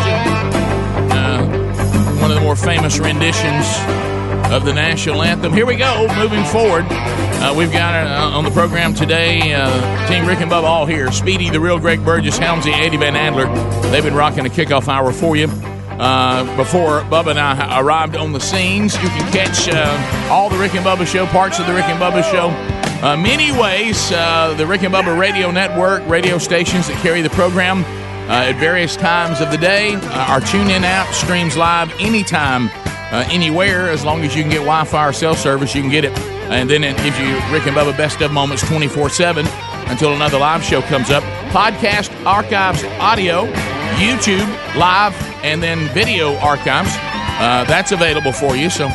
uh, 1.13 2.19
one 2.21 2.31
of 2.31 2.37
the 2.37 2.43
more 2.43 2.57
famous 2.57 2.99
renditions 2.99 3.67
of 4.51 4.65
the 4.65 4.73
national 4.73 5.23
anthem. 5.23 5.53
Here 5.53 5.67
we 5.67 5.77
go. 5.77 6.07
Moving 6.17 6.45
forward, 6.45 6.87
uh, 6.89 7.55
we've 7.57 7.73
got 7.73 8.07
uh, 8.07 8.37
on 8.37 8.45
the 8.45 8.51
program 8.51 8.95
today 8.95 9.53
uh, 9.53 10.09
Team 10.09 10.27
Rick 10.27 10.41
and 10.41 10.51
Bubba 10.51 10.65
all 10.65 10.87
here. 10.87 11.13
Speedy, 11.13 11.51
the 11.51 11.61
real 11.61 11.79
Greg 11.79 12.03
Burgess, 12.05 12.39
Helmsy, 12.39 12.73
Eddie 12.73 12.97
Van 12.97 13.17
Adler. 13.17 13.47
They've 13.91 14.03
been 14.03 14.15
rocking 14.15 14.47
a 14.47 14.51
kickoff 14.51 14.89
hour 14.89 15.13
for 15.13 15.37
you. 15.37 15.49
Uh, 15.99 16.57
before 16.57 17.03
Bubba 17.03 17.31
and 17.31 17.39
I 17.39 17.81
arrived 17.81 18.17
on 18.17 18.33
the 18.33 18.41
scenes, 18.41 18.95
you 18.95 19.09
can 19.09 19.33
catch 19.33 19.69
uh, 19.69 20.29
all 20.31 20.51
the 20.51 20.59
Rick 20.59 20.75
and 20.75 20.85
Bubba 20.85 21.07
show, 21.07 21.27
parts 21.27 21.61
of 21.61 21.67
the 21.67 21.75
Rick 21.75 21.85
and 21.85 22.01
Bubba 22.01 22.23
show, 22.29 22.49
uh, 23.07 23.17
many 23.17 23.53
ways. 23.53 24.11
Uh, 24.11 24.55
the 24.59 24.67
Rick 24.67 24.83
and 24.83 24.93
Bubba 24.93 25.17
Radio 25.19 25.51
Network, 25.51 26.07
radio 26.09 26.39
stations 26.39 26.89
that 26.89 27.01
carry 27.03 27.23
the 27.23 27.31
program 27.31 27.85
uh, 27.85 28.49
at 28.49 28.59
various 28.59 28.97
times 28.97 29.41
of 29.41 29.51
the 29.53 29.59
day. 29.59 29.95
Our 29.95 30.41
TuneIn 30.41 30.83
app 30.83 31.15
streams 31.15 31.57
live 31.57 31.93
anytime, 32.01 32.71
anywhere, 33.31 33.89
as 33.89 34.05
long 34.05 34.23
as 34.23 34.35
you 34.35 34.43
can 34.43 34.51
get 34.51 34.59
Wi 34.59 34.85
Fi 34.85 35.09
or 35.09 35.13
cell 35.13 35.37
service, 35.37 35.75
you 35.75 35.81
can 35.83 35.91
get 35.91 36.05
it. 36.05 36.19
And 36.51 36.69
then 36.69 36.83
it 36.83 36.97
gives 36.99 37.19
you 37.19 37.35
Rick 37.53 37.67
and 37.67 37.77
Bubba 37.77 37.97
Best 37.97 38.21
of 38.21 38.33
Moments 38.33 38.67
24 38.69 39.11
7 39.11 39.47
until 39.87 40.13
another 40.13 40.39
live 40.39 40.65
show 40.65 40.83
comes 40.83 41.11
up. 41.11 41.23
Podcast 41.53 42.11
archives 42.27 42.83
audio, 42.99 43.47
YouTube, 43.95 44.47
live, 44.75 45.15
and 45.45 45.63
then 45.63 45.87
video 45.95 46.37
archives. 46.39 46.91
Uh, 46.97 47.65
that's 47.65 47.93
available 47.93 48.33
for 48.33 48.57
you. 48.57 48.71
So 48.71 48.89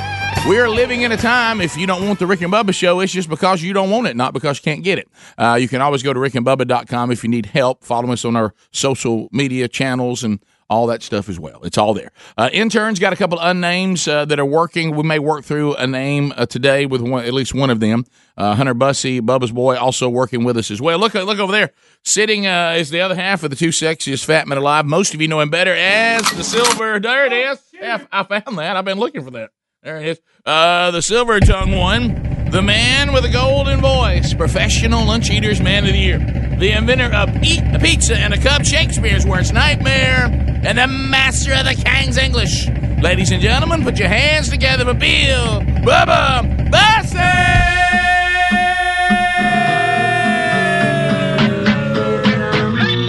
we're 0.47 0.69
living 0.69 1.01
in 1.01 1.11
a 1.11 1.17
time, 1.17 1.61
if 1.61 1.77
you 1.77 1.85
don't 1.85 2.05
want 2.07 2.17
the 2.17 2.25
Rick 2.25 2.41
and 2.41 2.51
Bubba 2.51 2.73
show, 2.73 3.01
it's 3.01 3.11
just 3.11 3.29
because 3.29 3.61
you 3.61 3.73
don't 3.73 3.89
want 3.91 4.07
it, 4.07 4.15
not 4.15 4.33
because 4.33 4.57
you 4.57 4.63
can't 4.63 4.83
get 4.83 4.97
it. 4.97 5.07
Uh, 5.37 5.57
you 5.59 5.67
can 5.67 5.81
always 5.81 6.01
go 6.01 6.13
to 6.13 6.19
rickandbubba.com 6.19 7.11
if 7.11 7.23
you 7.23 7.29
need 7.29 7.47
help. 7.47 7.83
Follow 7.83 8.11
us 8.11 8.25
on 8.25 8.35
our 8.35 8.53
social 8.71 9.29
media 9.31 9.67
channels 9.67 10.23
and 10.23 10.39
all 10.69 10.87
that 10.87 11.01
stuff 11.01 11.29
as 11.29 11.39
well. 11.39 11.61
It's 11.63 11.77
all 11.77 11.93
there. 11.93 12.11
Uh, 12.37 12.49
interns 12.53 12.99
got 12.99 13.11
a 13.11 13.15
couple 13.15 13.39
of 13.39 13.55
unnames 13.55 14.07
uh, 14.07 14.25
that 14.25 14.39
are 14.39 14.45
working. 14.45 14.95
We 14.95 15.03
may 15.03 15.19
work 15.19 15.43
through 15.43 15.75
a 15.75 15.87
name 15.87 16.33
uh, 16.37 16.45
today 16.45 16.85
with 16.85 17.01
one, 17.01 17.25
at 17.25 17.33
least 17.33 17.53
one 17.53 17.69
of 17.69 17.79
them. 17.79 18.05
Uh, 18.37 18.55
Hunter 18.55 18.73
Bussey, 18.73 19.19
Bubba's 19.19 19.51
boy, 19.51 19.77
also 19.77 20.07
working 20.07 20.43
with 20.43 20.57
us 20.57 20.71
as 20.71 20.81
well. 20.81 20.99
Look, 20.99 21.13
look 21.15 21.39
over 21.39 21.51
there. 21.51 21.71
Sitting 22.03 22.47
uh, 22.47 22.75
is 22.77 22.89
the 22.89 23.01
other 23.01 23.15
half 23.15 23.43
of 23.43 23.49
the 23.49 23.55
two 23.55 23.69
sexiest 23.69 24.25
fat 24.25 24.47
men 24.47 24.57
alive. 24.57 24.85
Most 24.85 25.13
of 25.13 25.21
you 25.21 25.27
know 25.27 25.39
him 25.39 25.49
better 25.49 25.73
as 25.75 26.29
the 26.31 26.43
silver. 26.43 26.99
There 26.99 27.25
it 27.25 27.33
is. 27.33 27.59
Yeah, 27.73 28.05
I 28.11 28.23
found 28.23 28.57
that. 28.57 28.77
I've 28.77 28.85
been 28.85 28.99
looking 28.99 29.23
for 29.23 29.31
that. 29.31 29.51
There 29.83 29.97
it 29.97 30.07
is. 30.07 30.21
Uh, 30.45 30.91
the 30.91 31.01
silver 31.01 31.39
tongue 31.39 31.75
one. 31.75 32.38
The 32.51 32.63
man 32.63 33.13
with 33.13 33.25
a 33.25 33.29
golden 33.29 33.79
voice. 33.79 34.33
Professional 34.33 35.05
lunch 35.05 35.29
eaters 35.29 35.61
man 35.61 35.85
of 35.85 35.91
the 35.91 35.99
year. 35.99 36.17
The 36.17 36.71
inventor 36.71 37.15
of 37.15 37.43
Eat 37.43 37.61
a 37.75 37.77
Pizza 37.77 38.17
and 38.17 38.33
a 38.33 38.41
Cup, 38.41 38.65
Shakespeare's 38.65 39.23
worst 39.23 39.53
nightmare. 39.53 40.25
And 40.63 40.79
the 40.79 40.87
master 40.87 41.53
of 41.53 41.65
the 41.65 41.75
King's 41.75 42.17
English. 42.17 42.67
Ladies 43.03 43.31
and 43.31 43.39
gentlemen, 43.39 43.83
put 43.83 43.99
your 43.99 44.07
hands 44.07 44.49
together 44.49 44.83
for 44.83 44.95
Bill 44.95 45.61
Bubba 45.61 46.71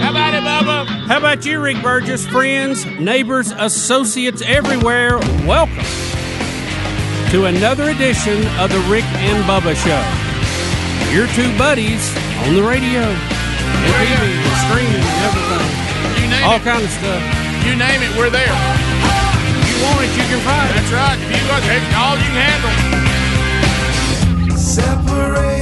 How 0.01 0.11
about 0.11 0.33
it, 0.35 0.43
Bubba? 0.43 0.85
How 1.07 1.17
about 1.17 1.45
you, 1.47 1.59
Rick 1.59 1.81
Burgess? 1.81 2.27
Friends, 2.27 2.85
neighbors, 2.85 3.51
associates 3.57 4.43
everywhere, 4.43 5.17
welcome 5.47 6.10
to 7.31 7.45
another 7.45 7.91
edition 7.91 8.45
of 8.59 8.67
the 8.67 8.79
Rick 8.91 9.05
and 9.23 9.39
Bubba 9.47 9.71
Show. 9.71 10.03
Your 11.15 11.27
two 11.31 11.47
buddies 11.57 12.11
on 12.43 12.55
the 12.59 12.63
radio, 12.63 13.07
and 13.07 13.91
TV, 14.03 14.35
and 14.35 14.57
streaming, 14.67 14.99
and 14.99 15.23
everything. 15.23 15.63
You 16.19 16.27
name 16.27 16.43
All 16.43 16.59
it. 16.59 16.67
kind 16.67 16.83
of 16.83 16.91
stuff. 16.91 17.23
You 17.63 17.79
name 17.79 18.03
it, 18.03 18.11
we're 18.19 18.27
there. 18.35 18.51
You 19.63 19.75
want 19.79 20.03
it, 20.03 20.11
you 20.11 20.27
can 20.27 20.43
find 20.43 20.75
it. 20.75 20.75
That's 20.75 20.91
right. 20.91 21.15
If 21.23 21.31
you 21.31 21.47
got 21.47 21.63
it's 21.63 21.95
all 21.95 22.19
you 22.19 22.27
can 22.35 22.43
handle. 22.51 22.75
Separated, 24.57 25.60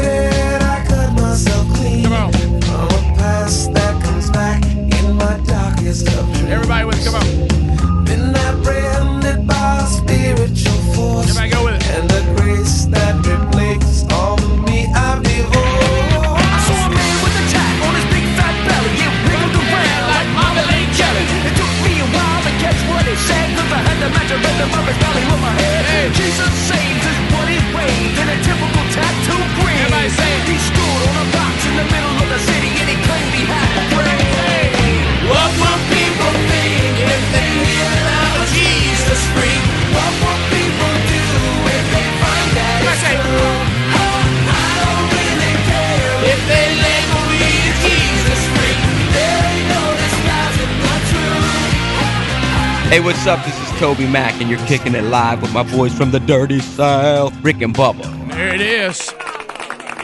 TobyMac, 53.80 54.42
and 54.42 54.50
you're 54.50 54.60
kicking 54.68 54.94
it 54.94 55.06
live 55.06 55.42
with 55.42 55.54
my 55.54 55.64
boys 55.64 55.94
from 55.94 56.12
the 56.12 56.20
Dirty 56.20 56.60
South, 56.60 57.34
Rick 57.42 57.62
and 57.62 57.74
Bubba. 57.74 58.04
There 58.30 58.54
it 58.54 58.60
is. 58.60 59.10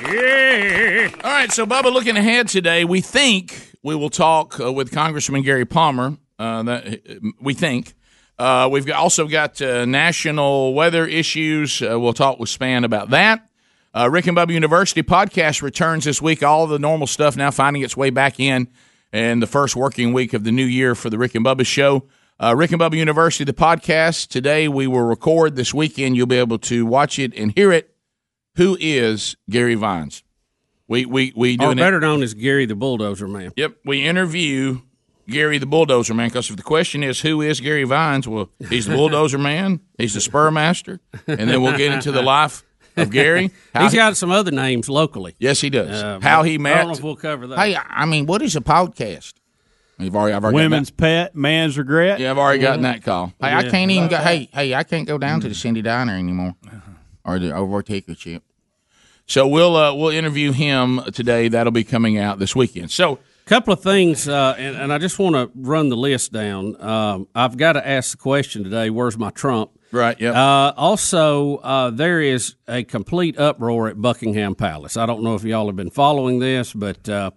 Yeah. 0.10 1.10
All 1.22 1.30
right, 1.30 1.52
so 1.52 1.66
Bubba, 1.66 1.92
looking 1.92 2.16
ahead 2.16 2.48
today, 2.48 2.86
we 2.86 3.02
think 3.02 3.74
we 3.84 3.94
will 3.94 4.10
talk 4.10 4.62
uh, 4.62 4.72
with 4.72 4.94
Congressman 4.94 5.42
Gary 5.42 5.66
Palmer. 5.66 6.18
Uh, 6.40 6.64
that 6.64 7.02
we 7.42 7.54
think. 7.54 7.96
Uh, 8.40 8.70
we've 8.72 8.90
also 8.92 9.28
got 9.28 9.62
uh, 9.62 9.84
national 9.84 10.74
weather 10.74 11.06
issues. 11.06 11.82
Uh, 11.82 12.00
we'll 12.00 12.14
talk 12.14 12.40
with 12.40 12.50
Spann 12.50 12.86
about 12.86 13.10
that. 13.10 13.50
Uh, 13.94 14.10
Rick 14.10 14.28
and 14.28 14.38
Bubba 14.38 14.54
University 14.54 15.04
podcast 15.04 15.62
returns 15.62 16.06
this 16.06 16.22
week. 16.22 16.44
All 16.44 16.66
the 16.66 16.80
normal 16.80 17.08
stuff 17.08 17.36
now 17.36 17.52
finding 17.52 17.82
its 17.82 17.98
way 17.98 18.10
back 18.10 18.40
in, 18.40 18.70
and 19.12 19.42
the 19.42 19.48
first 19.48 19.76
working 19.76 20.14
week 20.14 20.34
of 20.34 20.46
the 20.46 20.52
new 20.54 20.66
year 20.66 20.96
for 20.96 21.10
the 21.10 21.18
Rick 21.18 21.36
and 21.36 21.46
Bubba 21.46 21.66
show. 21.66 22.06
Uh, 22.42 22.54
Rick 22.56 22.72
and 22.72 22.82
Bubba 22.82 22.96
University, 22.98 23.46
the 23.46 23.54
podcast. 23.54 24.28
Today 24.28 24.68
we 24.68 24.88
will 24.88 25.02
record. 25.02 25.56
This 25.56 25.74
weekend 25.74 26.18
you'll 26.18 26.28
be 26.28 26.38
able 26.38 26.60
to 26.60 26.86
watch 26.86 27.18
it 27.18 27.34
and 27.36 27.54
hear 27.56 27.72
it. 27.72 27.96
Who 28.56 28.78
is 28.80 29.38
Gary 29.50 29.76
Vines? 29.76 30.24
We 30.88 31.06
we 31.06 31.32
we 31.36 31.56
do 31.58 31.70
an 31.70 31.78
better 31.78 32.00
known 32.00 32.22
as 32.24 32.34
Gary 32.34 32.66
the 32.66 32.76
Bulldozer 32.76 33.28
Man. 33.28 33.52
Yep, 33.56 33.78
we 33.86 34.06
interview 34.06 34.82
Gary 35.30 35.58
the 35.58 35.66
Bulldozer 35.66 36.14
Man 36.14 36.28
because 36.28 36.50
if 36.50 36.58
the 36.58 36.64
question 36.64 37.04
is 37.04 37.22
who 37.22 37.42
is 37.42 37.60
Gary 37.62 37.86
Vines, 37.86 38.28
well, 38.28 38.50
he's 38.70 38.86
the 38.86 38.96
Bulldozer 38.98 39.38
Man, 39.38 39.80
he's 39.98 40.14
the 40.14 40.22
Spur 40.22 40.52
Master, 40.52 41.00
and 41.28 41.50
then 41.50 41.62
we'll 41.62 41.78
get 41.78 41.94
into 41.94 42.12
the 42.12 42.22
life 42.22 42.64
of 42.98 43.12
Gary. 43.12 43.52
He's 43.78 43.92
he- 43.92 43.98
got 43.98 44.16
some 44.16 44.32
other 44.32 44.52
names 44.52 44.88
locally. 44.88 45.36
yes, 45.38 45.60
he 45.60 45.70
does. 45.70 46.02
Uh, 46.02 46.20
How 46.22 46.44
he 46.44 46.54
I 46.56 46.58
met. 46.60 46.76
don't 46.78 46.88
know 46.88 46.94
if 46.94 47.04
we'll 47.04 47.16
cover 47.18 47.46
that. 47.48 47.60
Hey, 47.60 47.76
I 47.76 48.06
mean, 48.06 48.26
what 48.26 48.42
is 48.42 48.56
a 48.56 48.62
podcast? 48.62 49.34
You've 49.98 50.16
already, 50.16 50.34
I've 50.34 50.44
already 50.44 50.58
gotten 50.58 50.72
Women's 50.72 50.92
pet, 50.92 51.36
man's 51.36 51.78
regret. 51.78 52.20
Yeah, 52.20 52.32
I've 52.32 52.38
already 52.38 52.60
gotten 52.60 52.82
that 52.82 53.04
call. 53.04 53.28
Hey, 53.40 53.54
I 53.54 53.70
can't 53.70 53.92
even 53.92 54.10
go. 54.10 54.18
Hey, 54.18 54.50
hey, 54.54 54.76
I 54.76 54.84
can't 54.84 55.08
go 55.08 55.18
down 55.18 55.40
to 55.42 55.48
the 55.48 55.56
Cindy 55.56 55.82
Diner 55.82 56.14
anymore, 56.14 56.56
or 57.24 57.40
the 57.40 57.56
over 57.56 57.82
ticker 57.82 58.16
chip. 58.16 58.44
So 59.26 59.48
we'll 59.48 59.76
uh, 59.76 59.94
we'll 59.94 60.10
interview 60.10 60.52
him 60.52 61.02
today. 61.14 61.48
That'll 61.48 61.72
be 61.72 61.84
coming 61.84 62.18
out 62.18 62.40
this 62.40 62.56
weekend. 62.56 62.92
So 62.92 63.14
a 63.14 63.50
couple 63.50 63.74
of 63.74 63.82
things, 63.82 64.28
uh, 64.28 64.56
and, 64.58 64.76
and 64.76 64.94
I 64.94 64.98
just 64.98 65.18
want 65.18 65.36
to 65.36 65.50
run 65.56 65.90
the 65.90 65.98
list 65.98 66.32
down. 66.32 66.80
Um, 66.82 67.28
I've 67.34 67.58
got 67.58 67.74
to 67.74 67.88
ask 67.88 68.12
the 68.12 68.18
question 68.18 68.64
today: 68.64 68.90
Where's 68.90 69.18
my 69.18 69.30
Trump? 69.32 69.72
right, 69.92 70.20
yeah. 70.20 70.32
Uh, 70.32 70.74
also, 70.76 71.58
uh, 71.58 71.90
there 71.90 72.22
is 72.22 72.56
a 72.68 72.84
complete 72.84 73.40
uproar 73.40 73.88
at 73.88 74.02
Buckingham 74.02 74.56
Palace. 74.56 74.98
I 74.98 75.06
don't 75.06 75.24
know 75.24 75.36
if 75.36 75.44
y'all 75.44 75.68
have 75.68 75.76
been 75.76 75.90
following 75.90 76.40
this, 76.40 76.74
but 76.74 77.08
uh, 77.08 77.32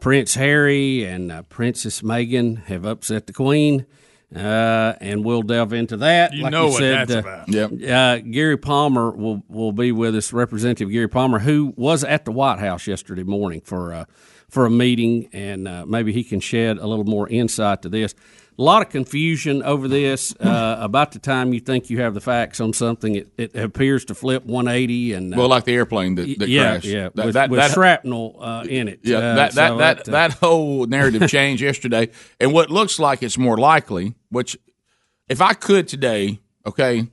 Prince 0.00 0.34
Harry 0.34 1.04
and 1.04 1.32
uh, 1.32 1.42
Princess 1.42 2.02
Meghan 2.02 2.64
have 2.64 2.84
upset 2.84 3.26
the 3.26 3.32
Queen, 3.32 3.86
uh, 4.34 4.94
and 5.00 5.24
we'll 5.24 5.42
delve 5.42 5.72
into 5.72 5.96
that. 5.98 6.32
You 6.32 6.44
Like 6.44 6.52
know 6.52 6.66
what 6.68 6.78
said, 6.78 7.08
that's 7.08 7.26
uh, 7.26 7.28
about. 7.28 7.48
Yep. 7.48 7.72
Uh, 7.90 8.18
Gary 8.30 8.56
Palmer 8.56 9.10
will 9.10 9.42
will 9.48 9.72
be 9.72 9.92
with 9.92 10.14
us, 10.14 10.32
Representative 10.32 10.90
Gary 10.90 11.08
Palmer, 11.08 11.40
who 11.40 11.72
was 11.76 12.04
at 12.04 12.24
the 12.24 12.32
White 12.32 12.58
House 12.58 12.86
yesterday 12.86 13.24
morning 13.24 13.60
for 13.62 13.92
uh, 13.92 14.04
for 14.48 14.66
a 14.66 14.70
meeting, 14.70 15.28
and 15.32 15.66
uh, 15.66 15.84
maybe 15.86 16.12
he 16.12 16.24
can 16.24 16.40
shed 16.40 16.78
a 16.78 16.86
little 16.86 17.04
more 17.04 17.28
insight 17.28 17.82
to 17.82 17.88
this. 17.88 18.14
A 18.58 18.62
lot 18.62 18.82
of 18.82 18.90
confusion 18.90 19.62
over 19.62 19.86
this. 19.88 20.34
Uh, 20.40 20.76
about 20.80 21.12
the 21.12 21.18
time 21.18 21.52
you 21.52 21.60
think 21.60 21.90
you 21.90 22.00
have 22.00 22.14
the 22.14 22.20
facts 22.20 22.60
on 22.60 22.72
something, 22.72 23.14
it, 23.14 23.28
it 23.36 23.54
appears 23.54 24.04
to 24.06 24.14
flip 24.14 24.44
180 24.44 25.12
and 25.12 25.32
uh, 25.34 25.36
Well, 25.38 25.48
like 25.48 25.64
the 25.64 25.74
airplane 25.74 26.16
that, 26.16 26.38
that 26.40 26.48
yeah, 26.48 26.70
crashed. 26.72 26.84
yeah, 26.86 27.08
That- 27.14 27.26
with, 27.26 27.34
that- 27.34 27.50
with 27.50 27.60
that- 27.60 27.70
shrapnel 27.72 28.36
uh, 28.40 28.64
in 28.68 28.88
it. 28.88 29.00
Yeah, 29.02 29.18
Uh, 29.18 29.34
that 29.36 29.52
that 29.54 29.68
so 29.70 29.76
that 29.78 30.08
uh, 30.08 30.12
that 30.12 30.32
whole 30.32 30.86
narrative 30.86 31.28
changed 31.30 31.62
yesterday, 31.62 32.10
and 32.40 32.52
what 32.52 32.70
looks 32.70 32.98
like 32.98 33.22
it's 33.22 33.38
more 33.38 33.56
likely. 33.56 34.14
Which, 34.30 34.56
if 35.28 35.40
I 35.40 35.52
could 35.54 35.86
today, 35.88 36.40
okay, 36.66 37.06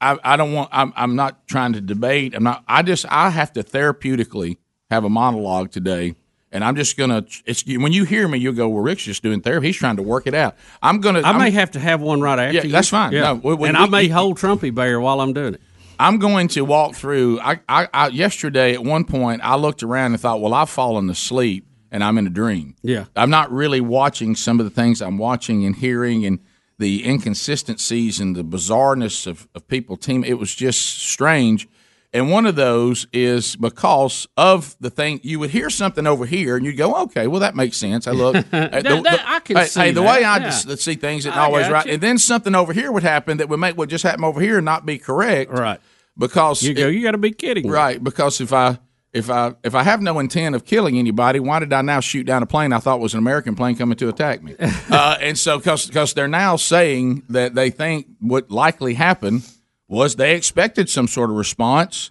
I, 0.00 0.16
I 0.24 0.36
don't 0.36 0.52
want. 0.52 0.70
I'm 0.72 0.92
I'm 0.96 1.16
not 1.16 1.46
trying 1.48 1.72
to 1.74 1.80
debate. 1.80 2.34
I'm 2.34 2.44
not. 2.44 2.64
I 2.68 2.82
just 2.82 3.04
I 3.10 3.30
have 3.30 3.52
to 3.54 3.62
therapeutically 3.62 4.56
have 4.90 5.04
a 5.04 5.08
monologue 5.10 5.70
today, 5.70 6.14
and 6.52 6.64
I'm 6.64 6.76
just 6.76 6.96
gonna. 6.96 7.24
It's 7.44 7.64
when 7.66 7.92
you 7.92 8.04
hear 8.04 8.26
me, 8.28 8.38
you'll 8.38 8.54
go, 8.54 8.68
"Well, 8.68 8.82
Rick's 8.82 9.04
just 9.04 9.22
doing 9.22 9.40
therapy. 9.40 9.66
He's 9.68 9.76
trying 9.76 9.96
to 9.96 10.02
work 10.02 10.26
it 10.26 10.34
out." 10.34 10.56
I'm 10.82 11.00
gonna. 11.00 11.20
I 11.20 11.30
I'm- 11.30 11.38
may 11.38 11.50
have 11.50 11.70
to 11.72 11.80
have 11.80 12.00
one 12.00 12.20
right 12.20 12.38
after. 12.38 12.56
Yeah, 12.56 12.62
you. 12.64 12.70
that's 12.72 12.88
fine. 12.88 13.12
No, 13.12 13.34
we- 13.34 13.54
we- 13.54 13.68
and 13.68 13.76
I 13.76 13.86
may 13.86 14.04
you- 14.04 14.14
hold 14.14 14.38
Trumpy 14.38 14.74
Bear 14.74 15.00
while 15.00 15.20
I'm 15.20 15.32
doing 15.32 15.54
it. 15.54 15.60
I'm 16.00 16.18
going 16.18 16.46
to 16.48 16.64
walk 16.64 16.94
through. 16.94 17.40
I, 17.40 17.58
I, 17.68 17.88
I 17.92 18.08
yesterday 18.08 18.72
at 18.74 18.84
one 18.84 19.04
point 19.04 19.40
I 19.42 19.56
looked 19.56 19.82
around 19.82 20.12
and 20.12 20.20
thought, 20.20 20.40
well, 20.40 20.54
I've 20.54 20.70
fallen 20.70 21.10
asleep 21.10 21.66
and 21.90 22.04
I'm 22.04 22.16
in 22.18 22.26
a 22.28 22.30
dream. 22.30 22.76
Yeah. 22.82 23.06
I'm 23.16 23.30
not 23.30 23.50
really 23.50 23.80
watching 23.80 24.36
some 24.36 24.60
of 24.60 24.64
the 24.64 24.70
things 24.70 25.02
I'm 25.02 25.18
watching 25.18 25.64
and 25.64 25.74
hearing 25.74 26.24
and 26.24 26.38
the 26.78 27.04
inconsistencies 27.04 28.20
and 28.20 28.36
the 28.36 28.44
bizarreness 28.44 29.26
of, 29.26 29.48
of 29.56 29.66
people 29.66 29.96
team. 29.96 30.22
It 30.22 30.38
was 30.38 30.54
just 30.54 30.80
strange. 31.00 31.68
And 32.12 32.30
one 32.30 32.46
of 32.46 32.56
those 32.56 33.06
is 33.12 33.54
because 33.56 34.26
of 34.36 34.74
the 34.80 34.88
thing 34.88 35.20
you 35.22 35.38
would 35.40 35.50
hear 35.50 35.68
something 35.68 36.06
over 36.06 36.24
here 36.24 36.56
and 36.56 36.64
you'd 36.64 36.78
go, 36.78 36.94
okay, 37.02 37.26
well 37.26 37.40
that 37.40 37.54
makes 37.54 37.76
sense. 37.76 38.06
I 38.06 38.12
look, 38.12 38.34
Hey, 38.36 38.42
That- 38.50 38.82
that- 38.82 39.24
I 39.26 39.40
can 39.40 39.56
hey, 39.56 39.66
see 39.66 39.80
hey, 39.80 39.90
the 39.92 40.00
way 40.02 40.24
I 40.24 40.38
yeah. 40.38 40.50
just 40.50 40.80
see 40.80 40.94
things 40.94 41.26
isn't 41.26 41.38
always 41.38 41.68
right. 41.68 41.84
you. 41.84 41.92
And 41.92 42.02
then 42.02 42.16
something 42.16 42.54
over 42.54 42.72
here 42.72 42.90
would 42.90 43.02
happen 43.02 43.36
that 43.38 43.48
would 43.50 43.60
make 43.60 43.76
what 43.76 43.90
just 43.90 44.04
happened 44.04 44.24
over 44.24 44.40
here 44.40 44.60
not 44.62 44.86
be 44.86 44.96
correct. 44.98 45.50
Right. 45.52 45.80
Because 46.16 46.62
You 46.62 46.72
go. 46.74 46.88
You 46.88 47.02
got 47.02 47.12
to 47.12 47.18
be 47.18 47.30
kidding. 47.30 47.64
me. 47.64 47.70
Right, 47.70 48.02
because 48.02 48.40
if 48.40 48.52
I 48.52 48.78
if 49.12 49.30
I 49.30 49.54
if 49.62 49.74
I 49.74 49.82
have 49.82 50.02
no 50.02 50.18
intent 50.18 50.54
of 50.56 50.64
killing 50.64 50.98
anybody, 50.98 51.40
why 51.40 51.58
did 51.60 51.72
I 51.72 51.82
now 51.82 52.00
shoot 52.00 52.24
down 52.24 52.42
a 52.42 52.46
plane 52.46 52.72
I 52.72 52.78
thought 52.78 53.00
was 53.00 53.12
an 53.14 53.18
American 53.18 53.54
plane 53.54 53.76
coming 53.76 53.96
to 53.98 54.08
attack 54.08 54.42
me? 54.42 54.56
uh, 54.90 55.16
and 55.20 55.38
so 55.38 55.58
because 55.58 56.14
they're 56.14 56.26
now 56.26 56.56
saying 56.56 57.22
that 57.28 57.54
they 57.54 57.70
think 57.70 58.06
what 58.20 58.50
likely 58.50 58.94
happened 58.94 59.48
was 59.88 60.16
they 60.16 60.34
expected 60.36 60.88
some 60.90 61.08
sort 61.08 61.30
of 61.30 61.36
response. 61.36 62.10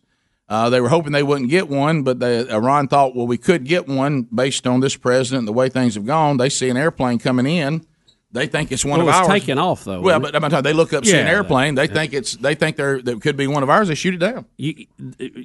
Uh, 0.50 0.70
they 0.70 0.80
were 0.80 0.90
hoping 0.90 1.12
they 1.12 1.24
wouldn't 1.24 1.50
get 1.50 1.68
one, 1.68 2.04
but 2.04 2.20
they, 2.20 2.50
Iran 2.50 2.88
thought, 2.88 3.14
well, 3.16 3.28
we 3.28 3.38
could 3.38 3.66
get 3.66 3.86
one 3.88 4.22
based 4.24 4.66
on 4.66 4.80
this 4.80 4.96
president 4.96 5.40
and 5.40 5.48
the 5.48 5.54
way 5.54 5.68
things 5.70 5.96
have 5.96 6.06
gone. 6.06 6.38
They 6.38 6.48
see 6.50 6.70
an 6.70 6.78
airplane 6.78 7.20
coming 7.20 7.46
in. 7.46 7.86
They 8.32 8.46
think 8.48 8.72
it's 8.72 8.84
one 8.86 9.00
Well, 9.00 9.10
of 9.10 9.16
it's 9.16 9.18
ours. 9.30 9.40
taking 9.40 9.58
off, 9.58 9.84
though, 9.86 10.02
Well, 10.02 10.20
but 10.20 10.36
I'm 10.36 10.42
talking, 10.42 10.62
they 10.64 10.74
look 10.74 10.92
up, 10.94 11.06
see 11.06 11.18
an 11.18 11.28
airplane. 11.28 11.76
They 11.76 11.88
think 11.88 12.14
it's. 12.14 12.34
They 12.36 12.56
think 12.56 12.76
they're 12.76 13.02
that 13.02 13.22
could 13.22 13.38
be 13.38 13.48
one 13.48 13.64
of 13.64 13.70
ours. 13.70 13.88
They 13.88 13.96
shoot 13.96 14.14
it 14.16 14.18
down. 14.18 14.46
You, 14.58 14.86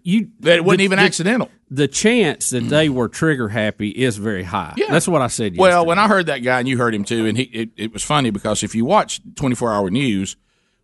you 0.03 0.29
That 0.41 0.57
it 0.57 0.65
wasn't 0.65 0.79
the- 0.79 0.85
even 0.85 0.99
the- 0.99 1.05
accidental. 1.05 1.49
The 1.71 1.87
chance 1.89 2.51
that 2.51 2.63
they 2.69 2.89
were 2.89 3.09
trigger 3.09 3.49
happy 3.49 3.89
is 3.91 4.17
very 4.19 4.43
high. 4.43 4.75
Yeah. 4.77 4.87
That's 4.91 5.07
what 5.09 5.23
I 5.23 5.29
said. 5.29 5.57
Well, 5.57 5.87
when 5.87 5.99
I 5.99 6.07
heard 6.09 6.27
that 6.27 6.39
guy, 6.39 6.59
and 6.59 6.69
you 6.69 6.77
heard 6.77 6.95
him 6.95 7.05
too, 7.05 7.27
and 7.27 7.39
he 7.39 7.45
it, 7.45 7.71
it 7.77 7.93
was 7.93 8.03
funny 8.03 8.31
because 8.31 8.63
if 8.65 8.75
you 8.75 8.85
watch 8.85 9.21
24 9.37 9.73
hour 9.73 9.89
news, 9.89 10.37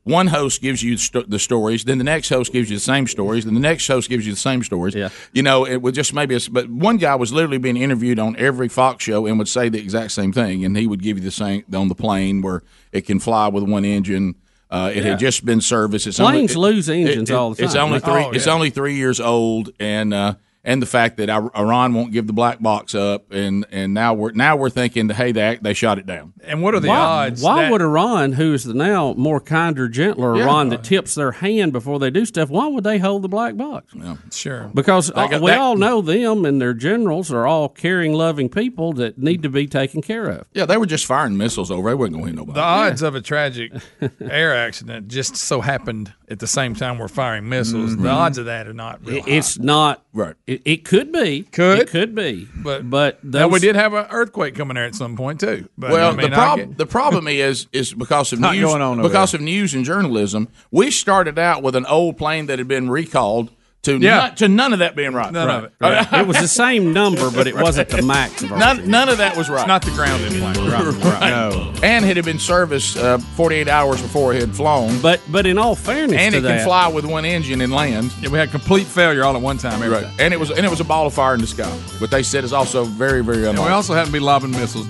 one 0.04 0.28
host 0.28 0.62
gives 0.62 0.82
you 0.82 0.96
st- 0.96 1.28
the 1.28 1.38
stories, 1.38 1.84
then 1.84 1.98
the 1.98 2.04
next 2.04 2.28
host 2.30 2.50
gives 2.52 2.70
you 2.70 2.76
the 2.76 2.82
same 2.82 3.06
stories, 3.06 3.44
then 3.44 3.52
the 3.54 3.60
next 3.60 3.86
host 3.86 4.08
gives 4.08 4.26
you 4.26 4.32
the 4.32 4.38
same 4.38 4.62
stories. 4.62 4.94
Yeah. 4.94 5.10
You 5.32 5.42
know, 5.42 5.66
it 5.66 5.82
would 5.82 5.94
just 5.94 6.14
maybe, 6.14 6.34
a, 6.34 6.40
but 6.50 6.68
one 6.70 6.96
guy 6.96 7.14
was 7.14 7.32
literally 7.32 7.58
being 7.58 7.76
interviewed 7.76 8.18
on 8.18 8.34
every 8.36 8.68
Fox 8.68 9.04
show 9.04 9.26
and 9.26 9.38
would 9.38 9.48
say 9.48 9.68
the 9.68 9.78
exact 9.78 10.12
same 10.12 10.32
thing, 10.32 10.64
and 10.64 10.76
he 10.76 10.86
would 10.86 11.02
give 11.02 11.18
you 11.18 11.24
the 11.24 11.30
same 11.30 11.64
on 11.74 11.88
the 11.88 11.94
plane 11.94 12.40
where 12.40 12.62
it 12.92 13.02
can 13.02 13.18
fly 13.20 13.48
with 13.48 13.64
one 13.64 13.84
engine. 13.84 14.34
Uh, 14.70 14.90
it 14.94 14.98
Yeah. 14.98 15.10
had 15.10 15.18
just 15.18 15.44
been 15.44 15.60
serviced. 15.60 16.06
It's 16.06 16.18
Planes 16.18 16.54
only, 16.56 16.74
lose 16.74 16.88
engines 16.90 17.30
all 17.30 17.50
the 17.50 17.56
time. 17.56 17.64
It's 17.66 17.74
only 17.74 18.00
three. 18.00 18.24
Oh, 18.24 18.30
It's 18.30 18.46
only 18.46 18.70
three 18.70 18.94
years 18.96 19.18
old, 19.20 19.70
and 19.80 20.12
uh, 20.14 20.34
and 20.68 20.82
the 20.82 20.86
fact 20.86 21.16
that 21.16 21.30
Iran 21.30 21.94
won't 21.94 22.12
give 22.12 22.26
the 22.26 22.34
black 22.34 22.60
box 22.60 22.94
up, 22.94 23.32
and 23.32 23.64
and 23.72 23.94
now 23.94 24.12
we're 24.12 24.32
now 24.32 24.54
we're 24.54 24.68
thinking, 24.70 25.08
hey, 25.08 25.32
they 25.32 25.58
they 25.62 25.72
shot 25.72 25.98
it 25.98 26.04
down. 26.04 26.34
And 26.44 26.62
what 26.62 26.74
are 26.74 26.80
the 26.80 26.88
why, 26.88 26.96
odds? 27.28 27.42
Why 27.42 27.62
that- 27.62 27.72
would 27.72 27.80
Iran, 27.80 28.32
who 28.32 28.52
is 28.52 28.64
the 28.64 28.74
now 28.74 29.14
more 29.14 29.40
kinder, 29.40 29.88
gentler 29.88 30.36
Yeah. 30.36 30.44
Iran 30.44 30.68
that 30.68 30.84
tips 30.84 31.14
their 31.14 31.32
hand 31.32 31.72
before 31.72 31.98
they 31.98 32.10
do 32.10 32.24
stuff, 32.26 32.50
why 32.50 32.66
would 32.66 32.84
they 32.84 32.98
hold 32.98 33.22
the 33.22 33.28
black 33.28 33.56
box? 33.56 33.94
Sure. 34.30 34.70
Because 34.74 35.08
That 35.08 35.30
got- 35.30 35.40
uh, 35.40 35.42
we 35.44 35.50
that- 35.52 35.58
all 35.58 35.76
know 35.76 36.00
them 36.02 36.44
and 36.44 36.60
their 36.60 36.74
generals 36.74 37.32
are 37.32 37.46
all 37.46 37.68
caring, 37.70 38.12
loving 38.12 38.48
people 38.50 38.92
that 38.94 39.18
need 39.18 39.42
to 39.42 39.48
be 39.48 39.66
taken 39.66 40.02
care 40.02 40.26
of. 40.28 40.46
Yeah, 40.52 40.66
they 40.66 40.76
were 40.76 40.86
just 40.86 41.06
firing 41.06 41.36
missiles 41.36 41.70
over. 41.70 41.88
They 41.88 41.94
wasn't 41.94 42.14
going 42.16 42.24
to 42.24 42.30
hit 42.30 42.36
nobody. 42.36 42.54
The 42.56 42.62
odds 42.64 43.02
of 43.02 43.14
a 43.14 43.20
tragic 43.20 43.72
air 44.20 44.54
accident 44.54 45.08
just 45.08 45.36
so 45.36 45.60
happened 45.60 46.12
at 46.30 46.38
the 46.40 46.46
same 46.46 46.74
time 46.74 46.98
we're 46.98 47.08
firing 47.08 47.48
missiles. 47.48 47.96
The 47.96 48.08
odds 48.08 48.36
of 48.38 48.46
that 48.46 48.66
are 48.68 48.74
not 48.74 49.00
real. 49.04 49.18
It- 49.18 49.28
It's 49.38 49.58
not 49.58 50.02
right. 50.12 50.34
It, 50.46 50.57
it 50.64 50.84
could 50.84 51.12
be. 51.12 51.42
Could. 51.42 51.78
it 51.80 51.88
could 51.88 52.14
be. 52.14 52.48
But 52.54 52.88
but 52.88 53.22
now 53.24 53.48
we 53.48 53.58
did 53.58 53.76
have 53.76 53.94
an 53.94 54.06
earthquake 54.10 54.54
coming 54.54 54.74
there 54.74 54.84
at 54.84 54.94
some 54.94 55.16
point 55.16 55.40
too. 55.40 55.68
But 55.76 55.90
well, 55.90 56.12
I 56.12 56.16
mean, 56.16 56.30
the 56.30 56.36
problem 56.36 56.74
the 56.74 56.86
problem 56.86 57.28
is 57.28 57.66
is 57.72 57.94
because 57.94 58.32
of 58.32 58.40
news 58.40 58.60
going 58.60 58.82
on 58.82 58.98
over 59.00 59.08
because 59.08 59.34
of 59.34 59.40
news 59.40 59.74
and 59.74 59.84
journalism. 59.84 60.48
We 60.70 60.90
started 60.90 61.38
out 61.38 61.62
with 61.62 61.76
an 61.76 61.86
old 61.86 62.16
plane 62.16 62.46
that 62.46 62.58
had 62.58 62.68
been 62.68 62.90
recalled 62.90 63.50
to 63.88 63.98
Yeah. 63.98 64.16
none, 64.18 64.34
to 64.36 64.48
none 64.48 64.72
of 64.72 64.78
that 64.80 64.94
being 64.96 65.12
right. 65.12 65.32
None 65.32 65.48
of 65.50 65.64
it. 65.64 65.72
Right. 65.80 66.12
it 66.12 66.26
was 66.26 66.38
the 66.38 66.48
same 66.48 66.92
number, 66.92 67.30
but 67.30 67.46
it 67.46 67.56
wasn't 67.56 67.88
the 67.88 68.02
max 68.02 68.42
of 68.42 68.50
None, 68.50 68.88
none 68.88 69.08
of 69.08 69.18
that 69.18 69.36
was 69.36 69.48
right. 69.50 69.60
It's 69.60 69.68
not 69.68 69.82
the 69.82 69.90
grounded 69.92 70.32
plane. 70.32 70.70
Right. 70.70 71.30
No. 71.30 71.72
And 71.82 72.04
it 72.04 72.16
had 72.16 72.24
been 72.24 72.38
serviced 72.38 72.96
uh, 72.96 73.18
48 73.18 73.68
hours 73.68 74.00
before 74.02 74.34
it 74.34 74.40
had 74.40 74.54
flown. 74.54 75.00
But 75.00 75.20
but 75.28 75.46
in 75.46 75.58
all 75.58 75.74
fairness, 75.74 76.18
and 76.20 76.32
to 76.32 76.38
it 76.38 76.40
that, 76.42 76.56
can 76.58 76.66
fly 76.66 76.88
with 76.88 77.04
one 77.04 77.24
engine 77.24 77.60
and 77.60 77.72
land. 77.72 78.12
Yeah, 78.20 78.30
we 78.30 78.38
had 78.38 78.50
complete 78.50 78.86
failure 78.86 79.24
all 79.24 79.34
at 79.36 79.42
one 79.42 79.58
time. 79.58 79.74
Every 79.82 79.88
Right. 79.88 80.04
time. 80.04 80.14
And 80.18 80.34
it 80.34 80.40
was 80.40 80.50
and 80.50 80.64
it 80.64 80.70
was 80.70 80.80
a 80.80 80.84
ball 80.84 81.06
of 81.06 81.14
fire 81.14 81.34
in 81.34 81.40
the 81.40 81.46
sky. 81.46 81.70
But 82.00 82.10
they 82.10 82.22
said 82.22 82.44
it's 82.44 82.52
also 82.52 82.84
very 82.84 83.22
very 83.22 83.38
And 83.38 83.46
unlikely. 83.50 83.64
we 83.66 83.72
also 83.72 83.94
happened 83.94 84.12
to 84.14 84.20
be 84.20 84.24
lobbing 84.24 84.50
missiles 84.52 84.86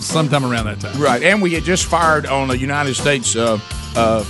sometime 0.00 0.44
around 0.44 0.66
that 0.66 0.80
time. 0.80 1.00
Right, 1.00 1.22
and 1.22 1.40
we 1.42 1.54
had 1.54 1.64
just 1.64 1.84
fired 1.86 2.26
on 2.26 2.50
a 2.50 2.54
United 2.54 2.94
States 2.96 3.36
uh, 3.36 3.58
uh, 3.96 4.24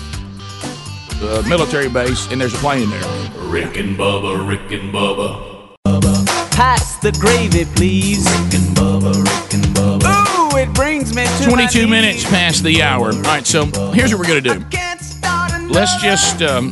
uh, 1.22 1.42
military 1.48 1.88
base, 1.88 2.30
and 2.30 2.40
there's 2.40 2.54
a 2.54 2.58
plane 2.58 2.82
in 2.82 2.90
there. 2.90 3.30
Rick 3.48 3.76
and 3.76 3.96
Bubba, 3.96 4.48
Rick 4.48 4.72
and 4.72 4.92
Bubba. 4.92 5.76
Pass 6.52 6.98
the 6.98 7.12
gravy, 7.12 7.64
please. 7.76 8.24
Rick 8.24 8.54
and 8.54 8.76
Bubba, 8.76 9.14
Rick 9.14 9.54
and 9.54 9.64
Bubba. 9.74 10.52
Ooh, 10.52 10.56
it 10.56 10.72
brings 10.74 11.14
me 11.14 11.24
to 11.24 11.44
22 11.44 11.86
my 11.86 11.90
minutes 11.90 12.24
past 12.24 12.64
the 12.64 12.82
hour. 12.82 13.12
All 13.12 13.22
right, 13.22 13.46
so 13.46 13.66
here's 13.92 14.14
what 14.14 14.20
we're 14.20 14.40
gonna 14.40 14.40
do. 14.40 14.64
Let's 15.68 16.00
just 16.02 16.42
um, 16.42 16.70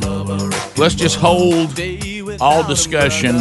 let's 0.77 0.95
just 0.95 1.17
hold 1.17 1.79
all 2.41 2.67
discussion 2.67 3.35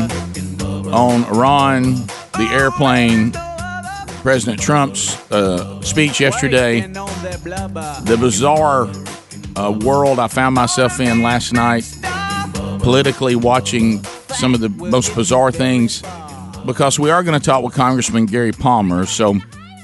on 0.92 1.24
Iran, 1.24 1.94
the 2.34 2.48
airplane, 2.52 3.32
President 4.22 4.60
Trump's 4.60 5.16
uh, 5.30 5.80
speech 5.82 6.20
yesterday, 6.20 6.80
the 6.80 8.16
bizarre 8.20 8.86
uh, 9.56 9.72
world 9.84 10.18
I 10.18 10.28
found 10.28 10.54
myself 10.54 11.00
in 11.00 11.22
last 11.22 11.52
night, 11.52 11.84
politically 12.80 13.36
watching 13.36 14.02
some 14.28 14.54
of 14.54 14.60
the 14.60 14.68
most 14.68 15.14
bizarre 15.14 15.50
things, 15.50 16.02
because 16.64 16.98
we 16.98 17.10
are 17.10 17.22
going 17.22 17.38
to 17.38 17.44
talk 17.44 17.64
with 17.64 17.74
Congressman 17.74 18.26
Gary 18.26 18.52
Palmer. 18.52 19.06
So, 19.06 19.36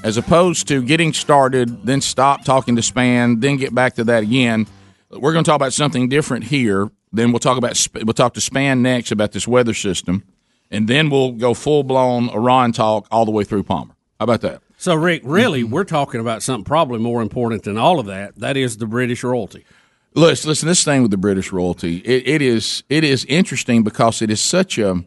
as 0.04 0.16
opposed 0.16 0.68
to 0.68 0.82
getting 0.82 1.12
started, 1.12 1.84
then 1.84 2.00
stop 2.00 2.44
talking 2.44 2.76
to 2.76 2.82
Spann, 2.82 3.40
then 3.40 3.56
get 3.56 3.74
back 3.74 3.94
to 3.94 4.04
that 4.04 4.24
again, 4.24 4.66
we're 5.10 5.32
going 5.32 5.44
to 5.44 5.48
talk 5.48 5.56
about 5.56 5.72
something 5.72 6.08
different 6.08 6.44
here. 6.44 6.90
Then 7.12 7.32
we'll 7.32 7.40
talk 7.40 7.58
about 7.58 7.86
we'll 7.94 8.14
talk 8.14 8.34
to 8.34 8.40
Spann 8.40 8.80
next 8.80 9.12
about 9.12 9.32
this 9.32 9.46
weather 9.46 9.74
system, 9.74 10.24
and 10.70 10.88
then 10.88 11.10
we'll 11.10 11.32
go 11.32 11.52
full 11.54 11.82
blown 11.82 12.30
Iran 12.30 12.72
talk 12.72 13.06
all 13.10 13.24
the 13.24 13.30
way 13.30 13.44
through 13.44 13.64
Palmer. 13.64 13.94
How 14.18 14.24
about 14.24 14.40
that? 14.40 14.62
So, 14.82 14.96
Rick, 14.96 15.22
really, 15.24 15.62
we're 15.62 15.84
talking 15.84 16.18
about 16.18 16.42
something 16.42 16.64
probably 16.64 16.98
more 16.98 17.22
important 17.22 17.62
than 17.62 17.78
all 17.78 18.00
of 18.00 18.06
that. 18.06 18.34
That 18.40 18.56
is 18.56 18.78
the 18.78 18.86
British 18.86 19.22
royalty. 19.22 19.64
Listen, 20.12 20.48
listen. 20.48 20.66
This 20.66 20.82
thing 20.82 21.02
with 21.02 21.12
the 21.12 21.16
British 21.16 21.52
royalty, 21.52 21.98
it, 21.98 22.26
it 22.26 22.42
is 22.42 22.82
it 22.88 23.04
is 23.04 23.24
interesting 23.26 23.84
because 23.84 24.20
it 24.20 24.28
is 24.28 24.40
such 24.40 24.78
a 24.78 25.04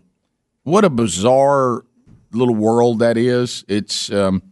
what 0.63 0.86
a 0.86 0.89
bizarre 0.89 1.84
little 2.32 2.55
world 2.55 2.99
that 2.99 3.17
is. 3.17 3.65
It's 3.67 4.09
um, 4.13 4.43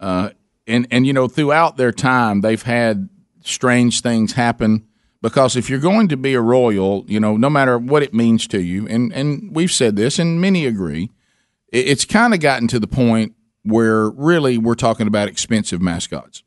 uh, 0.00 0.30
and 0.66 0.86
and 0.90 1.06
you 1.06 1.12
know 1.12 1.28
throughout 1.28 1.76
their 1.76 1.92
time 1.92 2.40
they've 2.40 2.62
had 2.62 3.10
strange 3.42 4.00
things 4.00 4.32
happen 4.32 4.86
because 5.20 5.56
if 5.56 5.68
you're 5.68 5.78
going 5.78 6.08
to 6.08 6.16
be 6.16 6.32
a 6.32 6.40
royal, 6.40 7.04
you 7.06 7.20
know, 7.20 7.36
no 7.36 7.50
matter 7.50 7.76
what 7.76 8.02
it 8.02 8.14
means 8.14 8.46
to 8.46 8.62
you, 8.62 8.88
and 8.88 9.12
and 9.12 9.54
we've 9.54 9.72
said 9.72 9.96
this 9.96 10.18
and 10.18 10.40
many 10.40 10.64
agree, 10.64 11.10
it, 11.68 11.86
it's 11.86 12.06
kind 12.06 12.32
of 12.32 12.40
gotten 12.40 12.66
to 12.68 12.80
the 12.80 12.86
point 12.86 13.34
where 13.62 14.10
really 14.10 14.58
we're 14.58 14.74
talking 14.74 15.06
about 15.06 15.28
expensive 15.28 15.80
mascots. 15.80 16.42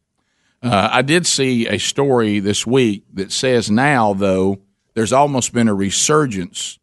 Uh, 0.61 0.89
I 0.91 1.01
did 1.01 1.27
see 1.27 1.67
a 1.67 1.77
story 1.77 2.39
this 2.39 2.65
week 2.65 3.03
that 3.13 3.31
says 3.31 3.69
now, 3.69 4.13
though, 4.13 4.59
there's 4.93 5.11
almost 5.11 5.53
been 5.53 5.67
a 5.67 5.73
resurgence 5.73 6.79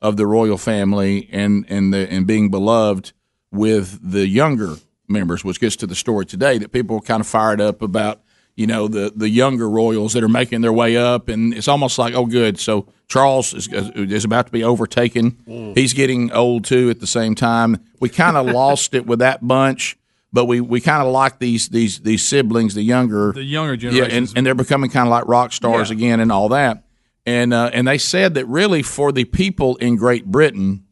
of 0.00 0.16
the 0.16 0.26
royal 0.26 0.58
family 0.58 1.28
and 1.32 1.64
and 1.68 1.92
the 1.92 2.10
and 2.12 2.26
being 2.26 2.50
beloved 2.50 3.12
with 3.50 3.98
the 4.08 4.28
younger 4.28 4.76
members, 5.08 5.44
which 5.44 5.60
gets 5.60 5.76
to 5.76 5.86
the 5.86 5.94
story 5.94 6.26
today 6.26 6.58
that 6.58 6.72
people 6.72 7.00
kind 7.00 7.20
of 7.20 7.26
fired 7.26 7.60
up 7.60 7.82
about. 7.82 8.20
You 8.56 8.66
know 8.66 8.88
the 8.88 9.12
the 9.14 9.28
younger 9.28 9.68
royals 9.68 10.12
that 10.12 10.22
are 10.22 10.28
making 10.28 10.60
their 10.60 10.72
way 10.72 10.96
up, 10.96 11.28
and 11.28 11.52
it's 11.54 11.68
almost 11.68 11.98
like 11.98 12.14
oh 12.14 12.26
good, 12.26 12.58
so 12.58 12.86
Charles 13.08 13.52
is, 13.54 13.68
is 13.68 14.24
about 14.24 14.46
to 14.46 14.52
be 14.52 14.64
overtaken. 14.64 15.32
Mm. 15.48 15.76
He's 15.76 15.92
getting 15.92 16.32
old 16.32 16.64
too 16.64 16.88
at 16.90 17.00
the 17.00 17.06
same 17.06 17.34
time. 17.34 17.84
We 18.00 18.08
kind 18.08 18.36
of 18.36 18.46
lost 18.54 18.94
it 18.94 19.06
with 19.06 19.18
that 19.18 19.46
bunch. 19.46 19.96
But 20.32 20.46
we, 20.46 20.60
we 20.60 20.80
kind 20.80 21.00
of 21.00 21.12
like 21.12 21.38
these 21.38 21.68
these 21.68 22.00
these 22.00 22.26
siblings, 22.26 22.74
the 22.74 22.82
younger 22.82 23.30
The 23.32 23.44
younger 23.44 23.74
yeah, 23.88 24.02
and, 24.04 24.32
and 24.34 24.44
they're 24.44 24.56
becoming 24.56 24.90
kind 24.90 25.06
of 25.06 25.10
like 25.12 25.28
rock 25.28 25.52
stars 25.52 25.90
Yeah. 25.90 25.96
again 25.96 26.18
and 26.18 26.32
all 26.32 26.48
that. 26.48 26.82
And 27.24 27.54
uh, 27.54 27.70
and 27.72 27.86
they 27.86 27.98
said 27.98 28.34
that 28.34 28.46
really 28.46 28.82
for 28.82 29.12
the 29.12 29.24
people 29.26 29.76
in 29.76 29.94
Great 29.94 30.26
Britain, 30.26 30.86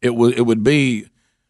it 0.00 0.14
would 0.14 0.38
it 0.38 0.42
would 0.42 0.62
be 0.62 1.08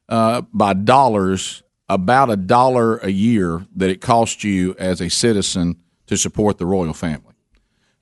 uh, 0.09 0.40
by 0.55 0.72
dollars 0.72 1.62
about 1.89 2.30
a 2.30 2.36
dollar 2.36 2.99
a 2.99 3.09
year 3.11 3.66
that 3.76 3.91
it 3.91 4.01
costs 4.01 4.45
you 4.45 4.74
as 4.78 5.01
a 5.01 5.09
citizen 5.09 5.76
to 6.07 6.16
support 6.16 6.59
the 6.59 6.66
royal 6.66 6.93
family. 6.95 7.24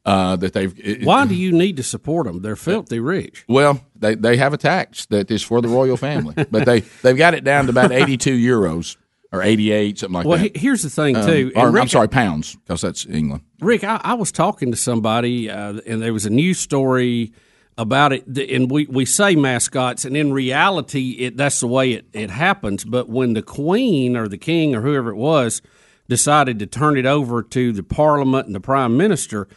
Uh, 0.05 0.37
that 0.37 0.53
they've 0.53 0.78
it- 0.78 1.05
Why 1.05 1.26
do 1.26 1.34
you 1.34 1.51
need 1.51 1.76
to 1.78 1.82
support 1.82 2.26
them? 2.26 2.41
They're 2.41 2.55
filthy 2.57 3.01
rich. 3.01 3.45
well, 3.49 3.80
they, 3.97 4.14
they 4.14 4.37
have 4.37 4.53
a 4.53 4.57
tax 4.57 5.07
that 5.07 5.30
is 5.32 5.43
for 5.43 5.61
the 5.61 5.68
royal 5.68 5.97
family, 5.97 6.34
but 6.51 6.64
they 6.64 6.80
they've 7.03 7.16
got 7.16 7.34
it 7.34 7.43
down 7.43 7.64
to 7.64 7.70
about 7.70 7.91
eighty 7.91 8.16
two 8.16 8.37
euros 8.37 8.97
or 9.32 9.43
eighty 9.43 9.72
eight 9.72 9.99
something 9.99 10.14
like 10.14 10.26
Well, 10.26 10.39
that. 10.39 10.55
he- 10.55 10.61
here's 10.61 10.82
the 10.84 10.91
thing, 10.91 11.16
Um, 11.16 11.26
too, 11.26 11.53
or, 11.57 11.72
Rick- 11.72 11.82
I'm 11.82 11.89
sorry, 11.89 12.09
pounds 12.09 12.55
because 12.55 12.80
that's 12.82 13.05
England. 13.07 13.43
Rick, 13.61 13.82
I, 13.82 14.01
I 14.05 14.14
was 14.14 14.30
talking 14.30 14.70
to 14.70 14.76
somebody, 14.76 15.51
uh, 15.51 15.80
and 15.87 16.01
there 16.01 16.12
was 16.12 16.24
a 16.24 16.30
news 16.30 16.61
story 16.61 17.32
about 17.79 18.12
it. 18.12 18.27
And 18.51 18.70
we, 18.70 18.87
we 18.87 19.05
say 19.05 19.37
mascots, 19.37 20.05
and 20.05 20.16
in 20.16 20.33
reality, 20.33 21.11
it 21.18 21.37
that's 21.37 21.61
the 21.61 21.66
way 21.66 21.93
it, 21.93 22.07
it 22.12 22.31
happens. 22.31 22.85
But 22.85 23.09
when 23.09 23.35
the 23.35 23.43
Queen 23.43 24.16
or 24.16 24.29
the 24.29 24.39
King 24.39 24.74
or 24.74 24.81
whoever 24.83 25.11
it 25.11 25.16
was 25.16 25.62
decided 26.09 26.59
to 26.61 26.66
turn 26.66 26.97
it 26.97 27.07
over 27.07 27.43
to 27.43 27.72
the 27.72 27.83
Parliament 27.83 28.47
and 28.47 28.55
the 28.55 28.61
Prime 28.61 28.97
Minister, 28.97 29.49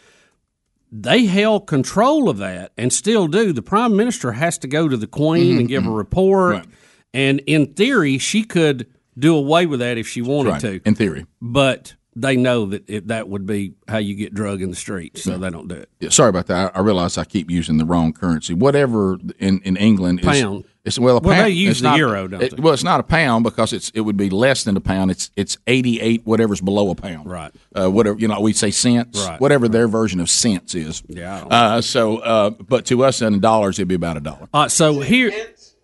they 0.91 1.25
held 1.25 1.67
control 1.67 2.27
of 2.29 2.37
that 2.39 2.71
and 2.77 2.91
still 2.91 3.27
do. 3.27 3.53
The 3.53 3.61
Prime 3.61 3.95
Minister 3.95 4.31
has 4.33 4.57
to 4.59 4.67
go 4.67 4.87
to 4.87 4.97
the 4.97 5.07
Queen 5.07 5.51
Mm-hmm, 5.51 5.59
and 5.59 5.67
give 5.67 5.85
a 5.85 5.91
report. 5.91 6.65
And 7.13 7.39
in 7.45 7.73
theory, 7.73 8.17
she 8.17 8.43
could 8.43 8.87
do 9.17 9.35
away 9.35 9.65
with 9.65 9.79
that 9.81 9.97
if 9.97 10.07
she 10.07 10.21
wanted 10.21 10.49
Right, 10.51 10.61
to. 10.61 10.81
in 10.85 10.95
theory. 10.95 11.25
But 11.41 11.95
they 12.21 12.35
know 12.37 12.65
that 12.67 12.89
it, 12.89 13.07
that 13.07 13.29
would 13.29 13.45
be 13.45 13.73
how 13.87 13.97
you 13.97 14.15
get 14.15 14.33
drug 14.33 14.61
in 14.61 14.69
the 14.69 14.75
streets, 14.75 15.23
so 15.23 15.37
they 15.37 15.49
don't 15.49 15.67
do 15.67 15.75
it. 15.75 15.89
Yeah, 15.99 16.09
sorry 16.09 16.29
about 16.29 16.47
that. 16.47 16.75
I, 16.75 16.79
I 16.79 16.81
realize 16.81 17.17
I 17.17 17.23
keep 17.25 17.49
using 17.51 17.77
the 17.77 17.85
wrong 17.85 18.13
currency. 18.13 18.53
Whatever 18.53 19.17
in, 19.39 19.59
in 19.61 19.77
England 19.77 20.19
is 20.21 20.25
Pound. 20.25 20.65
It's 20.85 20.97
well, 20.97 21.17
a 21.17 21.19
Well, 21.19 21.33
pound. 21.35 21.45
they 21.47 21.51
use 21.51 21.81
the 21.81 21.89
not- 21.89 21.97
euro, 21.97 22.27
don't 22.27 22.41
it- 22.41 22.55
they? 22.55 22.61
Well, 22.61 22.73
it's 22.73 22.83
not 22.85 22.99
a 23.01 23.03
pound 23.03 23.43
because 23.43 23.73
it's 23.73 23.89
it 23.93 24.01
would 24.01 24.15
be 24.17 24.29
less 24.29 24.63
than 24.63 24.77
a 24.77 24.81
pound. 24.81 25.11
It's 25.11 25.29
it's 25.35 25.57
eighty 25.67 25.99
eight 25.99 26.25
whatever's 26.25 26.61
below 26.61 26.89
a 26.89 26.95
pound. 26.95 27.29
Right. 27.29 27.51
Uh, 27.75 27.89
whatever 27.91 28.17
you 28.17 28.27
know, 28.27 28.39
we 28.39 28.53
say 28.53 28.71
cents. 28.71 29.23
Right, 29.27 29.39
Whatever 29.41 29.67
their 29.67 29.87
version 29.87 30.19
of 30.21 30.29
cents 30.29 30.73
is. 30.75 31.03
Yeah, 31.07 31.35
I 31.35 31.39
don't 31.41 31.51
Uh, 31.53 31.81
so, 31.81 32.17
uh, 32.19 32.49
but 32.51 32.85
to 32.87 33.03
us 33.03 33.21
in 33.21 33.39
dollars, 33.41 33.77
it'd 33.77 33.87
be 33.89 33.95
about 33.95 34.17
a 34.17 34.21
dollar. 34.21 34.47
Uh, 34.53 34.67
so 34.69 35.01
here, 35.01 35.31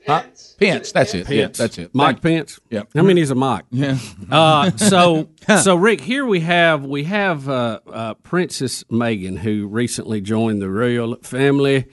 Huh? 0.06 0.24
Pence. 0.60 0.92
That's 0.92 1.14
it. 1.14 1.30
Yeah, 1.30 1.46
Pence. 1.46 1.58
that's 1.58 1.78
it. 1.78 1.94
Mike 1.94 2.22
Pence. 2.22 2.60
Yeah. 2.70 2.84
How 2.94 3.02
many 3.04 3.22
is 3.22 3.32
a 3.32 3.36
Mike? 3.36 3.66
Yeah. 3.72 3.98
Uh, 4.32 4.72
so 4.72 5.30
so 5.62 5.76
Rick, 5.76 6.02
here 6.02 6.26
we 6.26 6.40
have 6.42 6.84
we 6.84 7.04
have 7.04 7.48
uh, 7.48 7.80
uh, 7.92 8.14
Princess 8.16 8.84
Meghan 8.86 9.38
who 9.38 9.68
recently 9.68 10.20
joined 10.22 10.62
the 10.62 10.70
royal 10.70 11.16
family, 11.18 11.86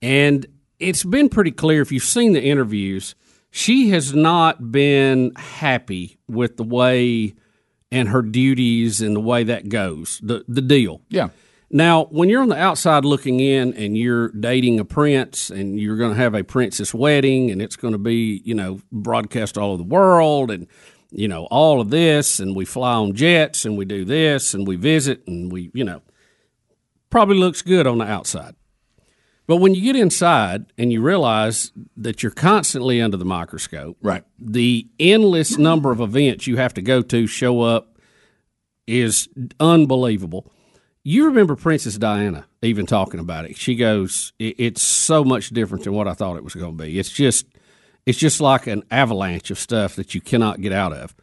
and 0.00 0.46
it's 0.78 1.04
been 1.04 1.28
pretty 1.28 1.50
clear 1.50 1.82
if 1.82 1.92
you've 1.92 2.02
seen 2.02 2.32
the 2.32 2.42
interviews, 2.42 3.14
she 3.50 3.90
has 3.90 4.14
not 4.14 4.72
been 4.72 5.32
happy 5.36 6.18
with 6.26 6.56
the 6.56 6.64
way 6.64 7.34
and 7.92 8.08
her 8.08 8.22
duties 8.22 9.00
and 9.00 9.14
the 9.14 9.20
way 9.20 9.44
that 9.44 9.68
goes. 9.68 10.20
The 10.22 10.44
the 10.48 10.62
deal. 10.62 11.02
Yeah. 11.08 11.28
Now, 11.74 12.04
when 12.04 12.28
you're 12.28 12.40
on 12.40 12.50
the 12.50 12.56
outside 12.56 13.04
looking 13.04 13.40
in 13.40 13.74
and 13.74 13.98
you're 13.98 14.28
dating 14.28 14.78
a 14.78 14.84
prince 14.84 15.50
and 15.50 15.76
you're 15.76 15.96
going 15.96 16.12
to 16.12 16.16
have 16.16 16.32
a 16.32 16.44
princess 16.44 16.94
wedding 16.94 17.50
and 17.50 17.60
it's 17.60 17.74
going 17.74 17.90
to 17.90 17.98
be, 17.98 18.42
you 18.44 18.54
know, 18.54 18.78
broadcast 18.92 19.58
all 19.58 19.72
over 19.72 19.78
the 19.78 19.82
world 19.82 20.52
and, 20.52 20.68
you 21.10 21.26
know, 21.26 21.46
all 21.46 21.80
of 21.80 21.90
this 21.90 22.38
and 22.38 22.54
we 22.54 22.64
fly 22.64 22.94
on 22.94 23.12
jets 23.12 23.64
and 23.64 23.76
we 23.76 23.84
do 23.84 24.04
this 24.04 24.54
and 24.54 24.68
we 24.68 24.76
visit 24.76 25.26
and 25.26 25.50
we, 25.50 25.72
you 25.74 25.82
know, 25.82 26.00
probably 27.10 27.36
looks 27.36 27.60
good 27.60 27.88
on 27.88 27.98
the 27.98 28.06
outside. 28.06 28.54
But 29.48 29.56
when 29.56 29.74
you 29.74 29.82
get 29.82 29.96
inside 29.96 30.66
and 30.78 30.92
you 30.92 31.02
realize 31.02 31.72
that 31.96 32.22
you're 32.22 32.30
constantly 32.30 33.02
under 33.02 33.16
the 33.16 33.24
microscope, 33.24 33.96
right? 34.00 34.22
The 34.38 34.86
endless 35.00 35.58
number 35.58 35.90
of 35.90 36.00
events 36.00 36.46
you 36.46 36.56
have 36.56 36.74
to 36.74 36.82
go 36.82 37.02
to, 37.02 37.26
show 37.26 37.62
up, 37.62 37.98
is 38.86 39.28
unbelievable. 39.58 40.52
You 41.06 41.26
remember 41.26 41.54
Princess 41.54 41.98
Diana 41.98 42.46
even 42.62 42.86
talking 42.86 43.20
about 43.20 43.44
it. 43.44 43.56
She 43.58 43.74
goes, 43.76 44.32
"It- 44.38 44.54
"It's 44.58 44.82
so 44.82 45.22
much 45.22 45.50
different 45.50 45.84
than 45.84 45.92
what 45.92 46.08
I 46.08 46.14
thought 46.14 46.36
it 46.38 46.44
was 46.44 46.54
going 46.54 46.76
to 46.78 46.82
be. 46.84 46.98
It's 46.98 47.10
just, 47.10 47.44
it's 48.06 48.18
just 48.18 48.40
like 48.40 48.66
an 48.66 48.82
avalanche 48.90 49.50
of 49.50 49.58
stuff 49.58 49.96
that 49.96 50.14
you 50.14 50.20
cannot 50.22 50.62
get 50.62 50.72
out 50.72 50.92
of." 50.94 51.14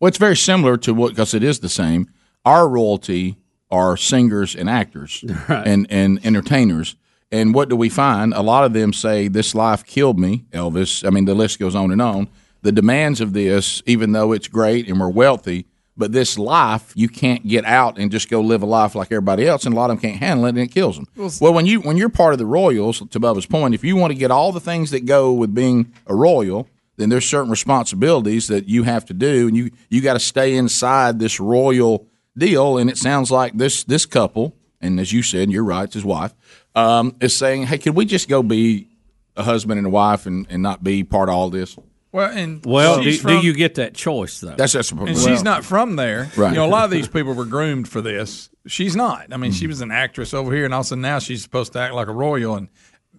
Well, 0.00 0.08
it's 0.08 0.18
very 0.18 0.36
similar 0.36 0.76
to 0.78 0.94
what 0.94 1.10
because 1.10 1.34
it 1.34 1.42
is 1.42 1.58
the 1.60 1.68
same. 1.68 2.08
Our 2.46 2.66
royalty 2.68 3.36
are 3.70 3.96
singers 3.96 4.54
and 4.56 4.70
actors 4.70 5.22
and 5.48 5.86
and 5.90 6.24
entertainers. 6.24 6.96
And 7.30 7.52
what 7.54 7.68
do 7.68 7.76
we 7.76 7.88
find? 7.90 8.32
A 8.32 8.42
lot 8.42 8.64
of 8.64 8.72
them 8.72 8.92
say 8.94 9.28
this 9.28 9.54
life 9.54 9.84
killed 9.84 10.18
me, 10.18 10.44
Elvis. 10.52 11.06
I 11.06 11.10
mean, 11.10 11.24
the 11.26 11.34
list 11.34 11.58
goes 11.58 11.74
on 11.74 11.90
and 11.90 12.00
on. 12.00 12.28
The 12.62 12.72
demands 12.72 13.20
of 13.20 13.34
this, 13.34 13.82
even 13.86 14.12
though 14.12 14.32
it's 14.32 14.48
great 14.48 14.88
and 14.88 14.98
we're 14.98 15.08
wealthy, 15.10 15.66
but 15.96 16.12
this 16.12 16.38
life 16.38 16.92
you 16.96 17.08
can't 17.08 17.46
get 17.46 17.64
out 17.64 17.98
and 17.98 18.10
just 18.10 18.28
go 18.28 18.40
live 18.40 18.62
a 18.62 18.66
life 18.66 18.94
like 18.94 19.08
everybody 19.12 19.46
else, 19.46 19.64
and 19.64 19.74
a 19.74 19.76
lot 19.76 19.90
of 19.90 20.00
them 20.00 20.10
can't 20.10 20.20
handle 20.20 20.46
it, 20.46 20.50
and 20.50 20.58
it 20.58 20.68
kills 20.72 20.96
them. 20.96 21.06
Well, 21.16 21.30
Well, 21.40 21.54
when 21.54 21.66
you 21.66 21.80
when 21.80 21.96
you're 21.96 22.08
part 22.08 22.32
of 22.34 22.38
the 22.38 22.46
royals, 22.46 22.98
to 22.98 23.20
Bubba's 23.20 23.46
point, 23.46 23.74
if 23.74 23.84
you 23.84 23.96
want 23.96 24.12
to 24.12 24.18
get 24.18 24.30
all 24.30 24.52
the 24.52 24.60
things 24.60 24.90
that 24.90 25.06
go 25.06 25.32
with 25.32 25.54
being 25.54 25.92
a 26.06 26.14
royal, 26.14 26.68
then 26.96 27.08
there's 27.08 27.28
certain 27.28 27.50
responsibilities 27.50 28.48
that 28.48 28.68
you 28.68 28.82
have 28.84 29.04
to 29.06 29.14
do, 29.14 29.48
and 29.48 29.56
you 29.56 29.70
you 29.88 30.00
got 30.00 30.14
to 30.14 30.20
stay 30.20 30.54
inside 30.56 31.18
this 31.18 31.38
royal 31.40 32.06
deal. 32.36 32.78
And 32.78 32.90
it 32.90 32.98
sounds 32.98 33.30
like 33.30 33.56
this 33.56 33.84
this 33.84 34.06
couple, 34.06 34.56
and 34.80 34.98
as 34.98 35.12
you 35.12 35.22
said, 35.22 35.50
you're 35.50 35.64
right, 35.64 35.84
it's 35.84 35.94
his 35.94 36.04
wife, 36.04 36.34
um, 36.74 37.14
is 37.20 37.36
saying, 37.36 37.64
"Hey, 37.66 37.78
could 37.78 37.94
we 37.94 38.04
just 38.04 38.28
go 38.28 38.42
be 38.42 38.88
a 39.36 39.42
husband 39.42 39.78
and 39.78 39.86
a 39.86 39.90
wife 39.90 40.26
and, 40.26 40.46
and 40.50 40.62
not 40.62 40.82
be 40.84 41.04
part 41.04 41.28
of 41.28 41.34
all 41.34 41.50
this?" 41.50 41.76
Well, 42.14 42.30
and 42.30 42.64
Well, 42.64 43.02
do, 43.02 43.10
she's 43.10 43.24
do 43.24 43.40
you 43.40 43.52
get 43.52 43.74
that 43.74 43.94
choice 43.94 44.38
though? 44.38 44.54
That's 44.54 44.72
that's 44.72 44.92
and 44.92 45.18
she's 45.18 45.42
not 45.42 45.64
from 45.64 45.96
there. 45.96 46.30
Right. 46.36 46.50
You 46.50 46.58
know, 46.58 46.64
a 46.64 46.68
lot 46.68 46.84
of 46.84 46.92
these 46.92 47.08
people 47.08 47.34
were 47.34 47.44
groomed 47.44 47.88
for 47.88 48.00
this. 48.00 48.50
She's 48.68 48.94
not. 48.94 49.32
I 49.32 49.36
mean, 49.36 49.50
she 49.50 49.64
hmm. 49.64 49.70
was 49.70 49.80
an 49.80 49.90
actress 49.90 50.32
over 50.32 50.54
here, 50.54 50.64
and 50.64 50.72
all 50.72 50.82
of 50.82 50.86
a 50.86 50.88
sudden 50.90 51.02
now 51.02 51.18
she's 51.18 51.42
supposed 51.42 51.72
to 51.72 51.80
act 51.80 51.92
like 51.92 52.06
a 52.06 52.12
royal, 52.12 52.54
and 52.54 52.68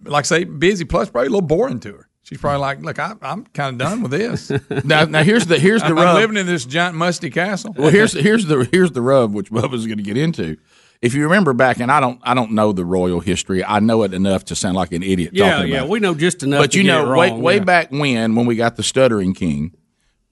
like 0.04 0.24
I 0.24 0.26
say, 0.26 0.44
busy 0.44 0.86
plus 0.86 1.10
probably 1.10 1.26
a 1.26 1.30
little 1.30 1.46
boring 1.46 1.78
to 1.80 1.92
her. 1.92 2.08
She's 2.22 2.38
probably 2.38 2.60
like, 2.60 2.80
"Look, 2.80 2.98
I, 2.98 3.12
I'm 3.20 3.44
kind 3.44 3.78
of 3.78 3.86
done 3.86 4.00
with 4.00 4.12
this." 4.12 4.50
Now, 4.84 5.04
now 5.04 5.22
here's 5.22 5.44
the 5.44 5.58
here's 5.58 5.82
the 5.82 5.88
I'm 5.88 5.96
rub. 5.96 6.16
living 6.16 6.38
in 6.38 6.46
this 6.46 6.64
giant 6.64 6.96
musty 6.96 7.28
castle. 7.28 7.74
Well, 7.76 7.90
here's 7.90 8.14
here's 8.14 8.46
the 8.46 8.66
here's 8.72 8.92
the 8.92 9.02
rub, 9.02 9.34
which 9.34 9.50
Bubba's 9.50 9.86
going 9.86 9.98
to 9.98 10.04
get 10.04 10.16
into. 10.16 10.56
If 11.02 11.14
you 11.14 11.24
remember 11.24 11.52
back, 11.52 11.78
and 11.80 11.90
I 11.92 12.00
don't 12.00 12.20
I 12.22 12.34
don't 12.34 12.52
know 12.52 12.72
the 12.72 12.84
royal 12.84 13.20
history. 13.20 13.64
I 13.64 13.80
know 13.80 14.02
it 14.02 14.14
enough 14.14 14.44
to 14.46 14.56
sound 14.56 14.76
like 14.76 14.92
an 14.92 15.02
idiot. 15.02 15.30
yeah, 15.34 15.56
talking 15.56 15.72
yeah, 15.72 15.82
it. 15.82 15.88
we 15.88 16.00
know 16.00 16.14
just 16.14 16.42
enough. 16.42 16.62
But 16.62 16.72
to 16.72 16.78
you 16.78 16.84
get 16.84 16.92
know, 16.92 17.12
it 17.12 17.16
way 17.16 17.30
wrong, 17.30 17.42
way 17.42 17.56
yeah. 17.56 17.64
back 17.64 17.90
when, 17.90 18.34
when 18.34 18.46
we 18.46 18.56
got 18.56 18.76
the 18.76 18.82
stuttering 18.82 19.34
king, 19.34 19.72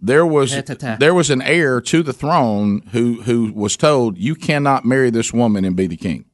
there 0.00 0.24
was 0.26 0.52
Ta-ta-ta. 0.54 0.96
there 0.98 1.14
was 1.14 1.30
an 1.30 1.42
heir 1.42 1.80
to 1.82 2.02
the 2.02 2.12
throne 2.12 2.82
who 2.92 3.22
who 3.22 3.52
was 3.52 3.76
told 3.76 4.18
you 4.18 4.34
cannot 4.34 4.84
marry 4.84 5.10
this 5.10 5.32
woman 5.32 5.64
and 5.64 5.76
be 5.76 5.86
the 5.86 5.96
king, 5.96 6.24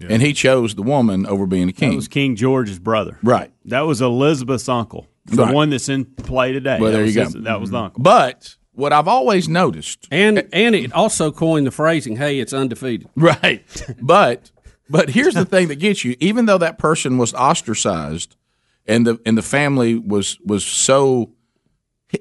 and 0.00 0.22
he 0.22 0.32
chose 0.32 0.74
the 0.74 0.82
woman 0.82 1.26
over 1.26 1.46
being 1.46 1.66
the 1.66 1.72
king. 1.72 1.90
That 1.90 1.96
was 1.96 2.08
King 2.08 2.36
George's 2.36 2.78
brother. 2.78 3.18
Right. 3.22 3.50
That 3.66 3.80
was 3.80 4.00
Elizabeth's 4.00 4.68
uncle. 4.68 5.06
The 5.26 5.42
Right. 5.42 5.54
one 5.54 5.70
that's 5.70 5.88
in 5.88 6.04
play 6.04 6.52
today. 6.52 6.78
Well, 6.80 6.92
there 6.92 7.02
was 7.02 7.14
you 7.16 7.22
his- 7.22 7.34
go. 7.34 7.40
That 7.40 7.60
was 7.60 7.70
the 7.70 7.76
mm-hmm. 7.78 7.84
uncle. 7.86 8.02
But 8.02 8.56
what 8.76 8.92
I've 8.92 9.08
always 9.08 9.48
noticed, 9.48 10.06
and 10.10 10.46
and 10.52 10.74
it 10.74 10.92
also 10.92 11.32
coined 11.32 11.66
the 11.66 11.70
phrasing, 11.70 12.16
"Hey, 12.16 12.38
it's 12.38 12.52
undefeated." 12.52 13.08
Right. 13.16 13.64
But 14.00 14.50
but 14.88 15.08
here's 15.10 15.34
the 15.34 15.44
thing 15.44 15.68
that 15.68 15.76
gets 15.80 16.04
you. 16.04 16.14
Even 16.20 16.46
though 16.46 16.58
that 16.58 16.78
person 16.78 17.18
was 17.18 17.34
ostracized 17.34 18.36
and 18.86 19.06
the 19.06 19.18
and 19.26 19.36
the 19.36 19.42
family 19.42 19.96
was 19.96 20.38
was 20.44 20.64
so 20.64 21.32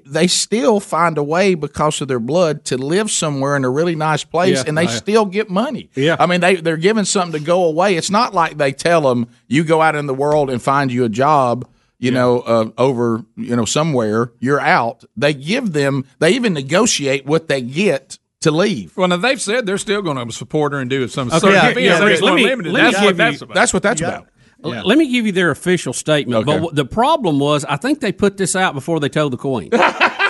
they 0.03 0.25
still 0.25 0.79
find 0.79 1.15
a 1.17 1.23
way 1.23 1.53
because 1.53 2.01
of 2.01 2.07
their 2.07 2.19
blood 2.19 2.65
to 2.65 2.75
live 2.77 3.11
somewhere 3.11 3.55
in 3.55 3.63
a 3.63 3.69
really 3.69 3.95
nice 3.95 4.23
place 4.23 4.57
Yeah, 4.57 4.63
and 4.67 4.75
they 4.75 4.87
I- 4.87 4.97
still 4.97 5.25
get 5.25 5.47
money. 5.49 5.89
Yeah. 5.95 6.15
I 6.19 6.25
mean 6.25 6.41
they 6.41 6.55
they're 6.55 6.75
given 6.77 7.05
something 7.05 7.39
to 7.39 7.45
go 7.45 7.65
away. 7.65 7.95
It's 7.95 8.09
not 8.09 8.33
like 8.33 8.57
they 8.57 8.71
tell 8.71 9.01
them 9.01 9.27
you 9.47 9.63
go 9.63 9.81
out 9.81 9.95
in 9.95 10.07
the 10.07 10.13
world 10.15 10.49
and 10.49 10.59
find 10.61 10.91
you 10.91 11.03
a 11.05 11.09
job 11.09 11.67
you 11.99 12.11
know, 12.11 12.39
uh, 12.41 12.69
over 12.77 13.23
you 13.35 13.55
know 13.55 13.65
somewhere, 13.65 14.31
you're 14.39 14.59
out. 14.59 15.03
They 15.15 15.33
give 15.33 15.73
them. 15.73 16.05
They 16.19 16.31
even 16.31 16.53
negotiate 16.53 17.25
what 17.25 17.47
they 17.47 17.61
get 17.61 18.17
to 18.41 18.51
leave. 18.51 18.95
Well, 18.97 19.07
now 19.07 19.17
they've 19.17 19.41
said 19.41 19.65
they're 19.65 19.77
still 19.77 20.01
going 20.01 20.17
to 20.27 20.33
support 20.33 20.73
her 20.73 20.79
and 20.79 20.89
do 20.89 21.07
some 21.07 21.29
Okay, 21.29 21.39
certain 21.39 21.53
yeah, 21.53 21.73
things. 21.73 21.85
yeah, 21.85 21.99
They're 21.99 22.17
let 22.21 22.33
me- 22.35 22.43
let 22.45 22.57
me 22.59 22.71
That's 22.71 22.97
what 22.99 23.05
you- 23.07 23.13
that's 23.13 23.41
about. 23.41 23.55
That's 23.55 23.73
what 23.73 23.83
that's 23.83 24.01
about. 24.01 24.27
L- 24.63 24.87
Let 24.87 24.97
me 24.97 25.11
give 25.11 25.25
you 25.27 25.31
their 25.31 25.51
official 25.51 25.93
statement. 25.93 26.39
Okay. 26.39 26.45
But 26.45 26.53
w- 26.53 26.73
the 26.73 26.85
problem 26.85 27.39
was, 27.39 27.65
I 27.65 27.75
think 27.77 27.99
they 27.99 28.11
put 28.11 28.37
this 28.37 28.55
out 28.55 28.73
before 28.73 28.99
they 28.99 29.09
told 29.09 29.33
the 29.33 29.37
Queen. 29.37 29.69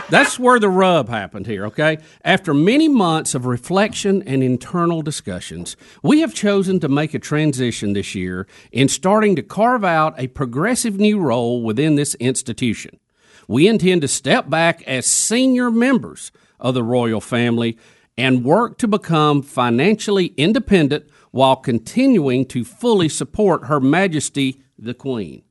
That's 0.08 0.38
where 0.38 0.60
the 0.60 0.70
rub 0.70 1.10
happened 1.10 1.48
here, 1.48 1.66
okay? 1.66 1.98
After 2.24 2.54
many 2.54 2.88
months 2.88 3.34
of 3.34 3.48
reflection 3.48 4.22
and 4.24 4.44
internal 4.44 5.02
discussions, 5.02 5.76
we 6.04 6.20
have 6.20 6.32
chosen 6.32 6.80
to 6.82 6.88
make 6.88 7.16
a 7.16 7.20
transition 7.20 7.94
this 7.94 8.14
year 8.14 8.46
in 8.72 8.88
starting 8.88 9.36
to 9.36 9.42
carve 9.42 9.84
out 9.84 10.14
a 10.20 10.28
progressive 10.28 11.00
new 11.00 11.20
role 11.20 11.64
within 11.64 11.96
this 11.96 12.14
institution. 12.16 13.00
We 13.48 13.68
intend 13.68 14.04
to 14.04 14.08
step 14.08 14.48
back 14.48 14.84
as 14.84 15.08
senior 15.08 15.72
members 15.72 16.32
of 16.60 16.76
the 16.76 16.84
royal 16.84 17.22
family 17.22 17.76
and 18.16 18.46
work 18.46 18.78
to 18.80 18.88
become 18.88 19.42
financially 19.42 20.28
independent 20.38 21.10
while 21.32 21.56
continuing 21.56 22.46
to 22.46 22.64
fully 22.64 23.10
support 23.10 23.66
Her 23.66 23.80
Majesty 23.80 24.62
the 24.78 24.94
Queen. 24.94 25.45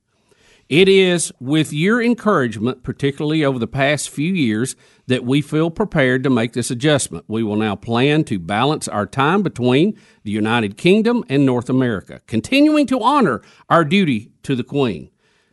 It 0.67 0.89
is 0.89 1.31
with 1.39 1.71
your 1.71 2.01
encouragement, 2.01 2.81
particularly 2.81 3.45
over 3.45 3.59
the 3.59 3.67
past 3.67 4.09
few 4.09 4.33
years, 4.33 4.75
that 5.05 5.23
we 5.23 5.41
feel 5.41 5.69
prepared 5.69 6.23
to 6.23 6.29
make 6.31 6.53
this 6.53 6.71
adjustment. 6.71 7.25
We 7.27 7.43
will 7.43 7.55
now 7.55 7.75
plan 7.75 8.23
to 8.25 8.39
balance 8.39 8.87
our 8.87 9.05
time 9.05 9.43
between 9.43 9.95
the 10.23 10.31
United 10.31 10.75
Kingdom 10.75 11.23
and 11.29 11.45
North 11.45 11.69
America, 11.69 12.21
continuing 12.25 12.87
to 12.87 12.99
honor 13.01 13.43
our 13.69 13.85
duty 13.85 14.31
to 14.41 14.55
the 14.55 14.63
Queen, 14.63 15.11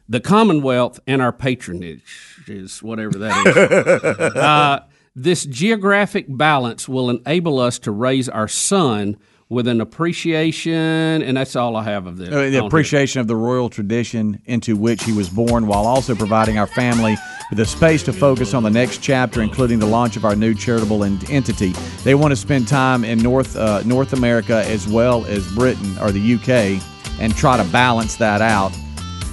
the 0.08 0.20
Commonwealth, 0.20 0.98
and 1.06 1.20
our 1.20 1.32
patronage, 1.32 2.44
is 2.48 2.82
whatever 2.82 3.18
that 3.18 3.46
is. 3.46 4.36
uh, 4.36 4.80
this 5.14 5.44
geographic 5.44 6.24
balance 6.26 6.88
will 6.88 7.10
enable 7.10 7.58
us 7.58 7.78
to 7.80 7.90
raise 7.90 8.30
our 8.30 8.48
son 8.48 9.18
with 9.52 9.68
an 9.68 9.82
appreciation, 9.82 10.72
and 10.72 11.36
that's 11.36 11.54
all 11.56 11.76
I 11.76 11.82
have 11.84 12.06
of 12.06 12.16
this. 12.16 12.30
Uh, 12.30 12.42
The 12.42 12.50
here. 12.52 12.62
appreciation 12.64 13.20
of 13.20 13.26
the 13.26 13.36
royal 13.36 13.68
tradition 13.68 14.40
into 14.46 14.76
which 14.76 15.04
he 15.04 15.12
was 15.12 15.28
born, 15.28 15.66
while 15.66 15.86
also 15.86 16.14
providing 16.14 16.58
our 16.58 16.66
family 16.66 17.18
with 17.50 17.60
a 17.60 17.66
space 17.66 18.02
to 18.04 18.14
focus 18.14 18.54
on 18.54 18.62
the 18.62 18.70
next 18.70 19.02
chapter, 19.02 19.42
including 19.42 19.78
the 19.78 19.86
launch 19.86 20.16
of 20.16 20.24
our 20.24 20.34
new 20.34 20.54
charitable 20.54 21.04
entity. 21.04 21.74
They 22.02 22.14
want 22.14 22.32
to 22.32 22.36
spend 22.36 22.66
time 22.66 23.04
in 23.04 23.18
North 23.18 23.54
uh, 23.54 23.82
North 23.84 24.14
America 24.14 24.64
as 24.66 24.88
well 24.88 25.26
as 25.26 25.46
Britain 25.54 25.98
or 26.00 26.10
the 26.12 26.34
UK, 26.34 26.82
and 27.20 27.36
try 27.36 27.58
to 27.62 27.64
balance 27.70 28.16
that 28.16 28.40
out. 28.40 28.72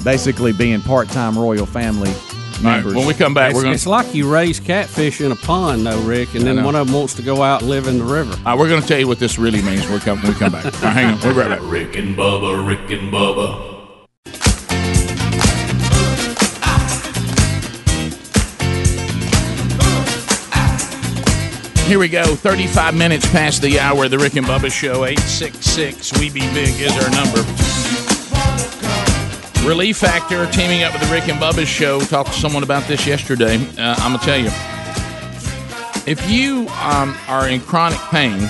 Basically, 0.03 0.51
being 0.51 0.81
part-time 0.81 1.37
royal 1.39 1.65
family 1.65 2.11
members. 2.61 2.93
when 2.95 3.05
we 3.07 3.13
come 3.13 3.33
back, 3.33 3.51
it's, 3.51 3.55
we're 3.55 3.63
gonna- 3.63 3.73
it's 3.75 3.85
like 3.87 4.13
you 4.13 4.31
raise 4.31 4.59
catfish 4.59 5.21
in 5.21 5.31
a 5.31 5.35
pond, 5.35 5.85
though, 5.85 5.99
Rick, 6.01 6.35
and 6.35 6.43
then 6.45 6.63
one 6.63 6.75
of 6.75 6.87
them 6.87 6.95
wants 6.95 7.13
to 7.15 7.21
go 7.21 7.41
out 7.43 7.61
and 7.61 7.69
live 7.69 7.87
in 7.87 7.97
the 7.99 8.03
river. 8.03 8.33
All 8.37 8.43
right, 8.45 8.57
we're 8.59 8.69
going 8.69 8.81
to 8.81 8.87
tell 8.87 8.99
you 8.99 9.07
what 9.07 9.19
this 9.19 9.37
really 9.39 9.61
means 9.61 9.83
when 9.83 9.93
we 9.93 9.99
come, 9.99 10.21
when 10.21 10.33
we 10.33 10.37
come 10.39 10.51
back. 10.51 10.65
All 10.65 10.71
right, 10.81 10.93
hang 10.93 11.05
on. 11.13 11.19
We'll 11.21 11.33
be 11.33 11.39
right 11.39 11.49
back. 11.49 11.59
Rick 11.63 11.95
and 11.97 12.15
Bubba, 12.15 12.67
Rick 12.67 12.91
and 12.91 13.11
Bubba. 13.11 13.67
Here 21.87 21.97
we 21.97 22.07
go. 22.07 22.23
35 22.35 22.93
minutes 22.95 23.27
past 23.31 23.63
the 23.63 23.79
hour 23.79 24.05
of 24.05 24.11
the 24.11 24.19
Rick 24.19 24.35
and 24.35 24.45
Bubba 24.45 24.71
Show. 24.71 25.05
866 25.05 26.19
We 26.19 26.29
Be 26.29 26.41
Big 26.53 26.79
is 26.79 26.91
our 27.03 27.09
number. 27.09 27.41
Relief 29.65 29.97
Factor 29.97 30.45
teaming 30.51 30.83
up 30.83 30.93
with 30.93 31.01
the 31.01 31.13
Rick 31.13 31.27
and 31.27 31.39
Bubba 31.39 31.65
Show. 31.65 31.99
Talked 31.99 32.33
to 32.33 32.39
someone 32.39 32.63
about 32.63 32.87
this 32.87 33.05
yesterday. 33.05 33.55
Uh, 33.77 33.95
I'm 33.99 34.17
to 34.17 34.25
tell 34.25 34.37
you. 34.37 34.49
If 36.07 36.27
you 36.29 36.67
um, 36.81 37.15
are 37.27 37.47
in 37.47 37.59
chronic 37.59 37.99
pain 38.09 38.49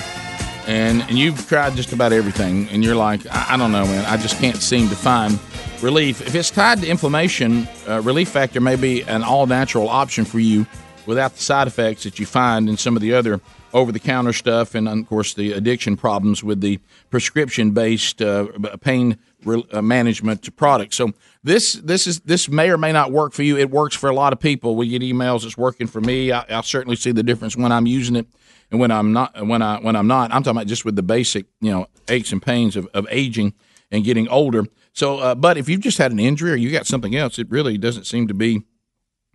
and, 0.66 1.02
and 1.02 1.18
you've 1.18 1.46
tried 1.48 1.74
just 1.74 1.92
about 1.92 2.12
everything 2.12 2.68
and 2.68 2.82
you're 2.82 2.94
like, 2.94 3.26
I, 3.26 3.54
I 3.54 3.56
don't 3.56 3.72
know, 3.72 3.84
man, 3.84 4.04
I 4.06 4.16
just 4.16 4.38
can't 4.38 4.56
seem 4.56 4.88
to 4.88 4.96
find 4.96 5.38
relief. 5.82 6.20
If 6.26 6.34
it's 6.34 6.50
tied 6.50 6.80
to 6.82 6.88
inflammation, 6.88 7.68
uh, 7.88 8.00
Relief 8.02 8.28
Factor 8.28 8.60
may 8.60 8.76
be 8.76 9.02
an 9.02 9.22
all 9.22 9.46
natural 9.46 9.88
option 9.88 10.24
for 10.24 10.38
you 10.38 10.64
without 11.06 11.34
the 11.34 11.42
side 11.42 11.66
effects 11.66 12.04
that 12.04 12.18
you 12.18 12.24
find 12.24 12.68
in 12.68 12.76
some 12.76 12.96
of 12.96 13.02
the 13.02 13.12
other 13.14 13.40
over 13.74 13.92
the 13.92 13.98
counter 13.98 14.32
stuff 14.32 14.74
and, 14.74 14.88
of 14.88 15.06
course, 15.08 15.34
the 15.34 15.52
addiction 15.52 15.96
problems 15.96 16.42
with 16.42 16.60
the 16.60 16.78
prescription 17.10 17.72
based 17.72 18.22
uh, 18.22 18.46
pain 18.80 19.18
re- 19.44 19.66
uh, 19.72 19.82
management 19.82 20.54
products. 20.56 20.96
So 20.96 21.12
this 21.42 21.74
this 21.74 22.06
is 22.06 22.20
this 22.20 22.48
may 22.48 22.70
or 22.70 22.78
may 22.78 22.92
not 22.92 23.12
work 23.12 23.32
for 23.32 23.42
you. 23.42 23.56
It 23.56 23.70
works 23.70 23.96
for 23.96 24.10
a 24.10 24.14
lot 24.14 24.32
of 24.32 24.40
people. 24.40 24.76
We 24.76 24.88
get 24.88 25.02
emails. 25.02 25.44
It's 25.44 25.56
working 25.56 25.86
for 25.86 26.00
me. 26.00 26.32
I, 26.32 26.44
I 26.48 26.60
certainly 26.62 26.96
see 26.96 27.12
the 27.12 27.22
difference 27.22 27.56
when 27.56 27.72
I'm 27.72 27.86
using 27.86 28.16
it 28.16 28.26
and 28.70 28.80
when 28.80 28.90
I'm 28.90 29.12
not. 29.12 29.46
When 29.46 29.62
I 29.62 29.78
when 29.80 29.96
I'm 29.96 30.06
not, 30.06 30.32
I'm 30.32 30.42
talking 30.42 30.58
about 30.58 30.66
just 30.66 30.84
with 30.84 30.96
the 30.96 31.02
basic 31.02 31.46
you 31.60 31.70
know 31.70 31.86
aches 32.08 32.32
and 32.32 32.42
pains 32.42 32.76
of, 32.76 32.86
of 32.94 33.06
aging 33.10 33.54
and 33.90 34.04
getting 34.04 34.28
older. 34.28 34.64
So, 34.92 35.18
uh, 35.18 35.34
but 35.34 35.56
if 35.56 35.68
you've 35.68 35.80
just 35.80 35.98
had 35.98 36.12
an 36.12 36.18
injury 36.18 36.52
or 36.52 36.56
you 36.56 36.70
got 36.70 36.86
something 36.86 37.14
else, 37.14 37.38
it 37.38 37.50
really 37.50 37.78
doesn't 37.78 38.06
seem 38.06 38.28
to 38.28 38.34
be 38.34 38.62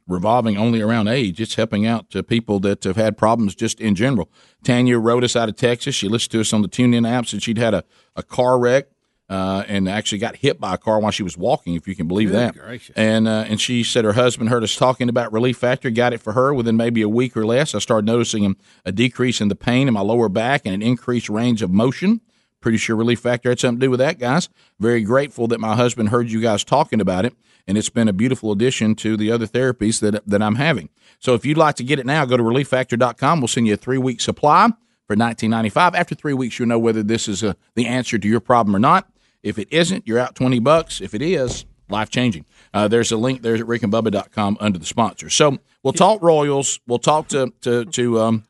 revolving 0.07 0.57
only 0.57 0.81
around 0.81 1.07
age. 1.07 1.41
It's 1.41 1.55
helping 1.55 1.85
out 1.85 2.09
to 2.11 2.23
people 2.23 2.59
that 2.61 2.83
have 2.83 2.95
had 2.95 3.17
problems 3.17 3.55
just 3.55 3.79
in 3.79 3.95
general. 3.95 4.29
Tanya 4.63 4.99
wrote 4.99 5.23
us 5.23 5.35
out 5.35 5.49
of 5.49 5.55
Texas. 5.55 5.95
She 5.95 6.07
listened 6.07 6.31
to 6.33 6.41
us 6.41 6.53
on 6.53 6.61
the 6.61 6.67
TuneIn 6.67 7.07
apps, 7.07 7.33
and 7.33 7.41
she'd 7.41 7.57
had 7.57 7.73
a, 7.73 7.83
a 8.15 8.23
car 8.23 8.59
wreck 8.59 8.87
uh, 9.29 9.63
and 9.67 9.89
actually 9.89 10.19
got 10.19 10.35
hit 10.35 10.59
by 10.59 10.75
a 10.75 10.77
car 10.77 10.99
while 10.99 11.11
she 11.11 11.23
was 11.23 11.37
walking, 11.37 11.73
if 11.75 11.87
you 11.87 11.95
can 11.95 12.07
believe 12.07 12.29
Good 12.29 12.37
that. 12.37 12.55
gracious. 12.55 12.95
And 12.95 13.27
uh, 13.27 13.45
and 13.47 13.59
she 13.59 13.83
said 13.83 14.05
her 14.05 14.13
husband 14.13 14.49
heard 14.49 14.63
us 14.63 14.75
talking 14.75 15.09
about 15.09 15.33
Relief 15.33 15.57
Factor, 15.57 15.89
got 15.89 16.13
it 16.13 16.21
for 16.21 16.33
her 16.33 16.53
within 16.53 16.77
maybe 16.77 17.01
a 17.01 17.09
week 17.09 17.35
or 17.35 17.45
less. 17.45 17.73
I 17.73 17.79
started 17.79 18.05
noticing 18.05 18.55
a 18.85 18.91
decrease 18.91 19.41
in 19.41 19.47
the 19.47 19.55
pain 19.55 19.87
in 19.87 19.93
my 19.93 20.01
lower 20.01 20.29
back 20.29 20.61
and 20.65 20.75
an 20.75 20.81
increased 20.81 21.29
range 21.29 21.61
of 21.61 21.71
motion. 21.71 22.21
Pretty 22.61 22.77
sure 22.77 22.95
Relief 22.95 23.19
Factor 23.19 23.49
had 23.49 23.59
something 23.59 23.79
to 23.79 23.85
do 23.85 23.91
with 23.91 23.99
that, 23.99 24.17
guys. 24.19 24.49
Very 24.79 25.01
grateful 25.03 25.47
that 25.47 25.59
my 25.59 25.75
husband 25.75 26.09
heard 26.09 26.29
you 26.31 26.41
guys 26.41 26.63
talking 26.63 26.99
about 26.99 27.23
it, 27.25 27.35
and 27.67 27.77
it's 27.77 27.89
been 27.89 28.07
a 28.07 28.13
beautiful 28.13 28.51
addition 28.51 28.95
to 28.95 29.15
the 29.17 29.31
other 29.31 29.45
therapies 29.47 29.99
that 30.01 30.27
that 30.27 30.41
I'm 30.41 30.55
having. 30.55 30.89
So 31.19 31.33
if 31.33 31.45
you'd 31.45 31.57
like 31.57 31.75
to 31.75 31.83
get 31.83 31.97
it 31.99 32.05
now, 32.05 32.25
go 32.25 32.37
to 32.37 32.43
relieffactor.com. 32.43 33.39
We'll 33.41 33.47
send 33.47 33.67
you 33.67 33.73
a 33.73 33.77
three 33.77 33.97
week 33.97 34.21
supply 34.21 34.69
for 35.07 35.15
19.95. 35.15 35.93
After 35.95 36.15
three 36.15 36.33
weeks, 36.33 36.57
you'll 36.57 36.67
know 36.67 36.79
whether 36.79 37.03
this 37.03 37.27
is 37.27 37.43
uh 37.43 37.53
the 37.75 37.85
answer 37.87 38.17
to 38.17 38.27
your 38.27 38.39
problem 38.39 38.75
or 38.75 38.79
not. 38.79 39.09
If 39.45 39.59
it 39.59 39.67
isn't, 39.71 40.07
you're 40.07 40.19
out 40.19 40.35
20 40.35 40.59
bucks. 40.59 40.99
If 40.99 41.13
it 41.13 41.21
is, 41.21 41.65
life 41.87 42.09
changing. 42.09 42.45
Uh, 42.73 42.87
there's 42.87 43.11
a 43.11 43.17
link 43.17 43.43
there 43.43 43.55
at 43.55 43.61
rickandbubba.com 43.61 44.57
under 44.59 44.79
the 44.79 44.85
sponsor. 44.85 45.29
So 45.29 45.59
we'll 45.83 45.93
talk 45.93 46.21
Royals. 46.21 46.79
We'll 46.87 46.99
talk 46.99 47.27
to 47.29 47.53
to 47.61 47.85
to 47.85 48.19
um, 48.19 48.43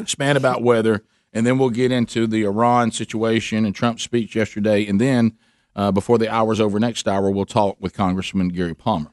Spann 0.00 0.36
about 0.36 0.62
weather, 0.62 1.04
and 1.32 1.46
then 1.46 1.58
we'll 1.58 1.70
get 1.70 1.90
into 1.90 2.26
the 2.26 2.44
Iran 2.44 2.90
situation 2.90 3.64
and 3.64 3.74
Trump's 3.74 4.02
speech 4.02 4.36
yesterday, 4.36 4.86
and 4.86 5.00
then 5.00 5.38
uh, 5.74 5.90
before 5.90 6.18
the 6.18 6.30
hour's 6.30 6.60
over 6.60 6.78
next 6.78 7.08
hour, 7.08 7.30
we'll 7.30 7.46
talk 7.46 7.78
with 7.80 7.94
Congressman 7.94 8.48
Gary 8.48 8.74
Palmer. 8.74 9.11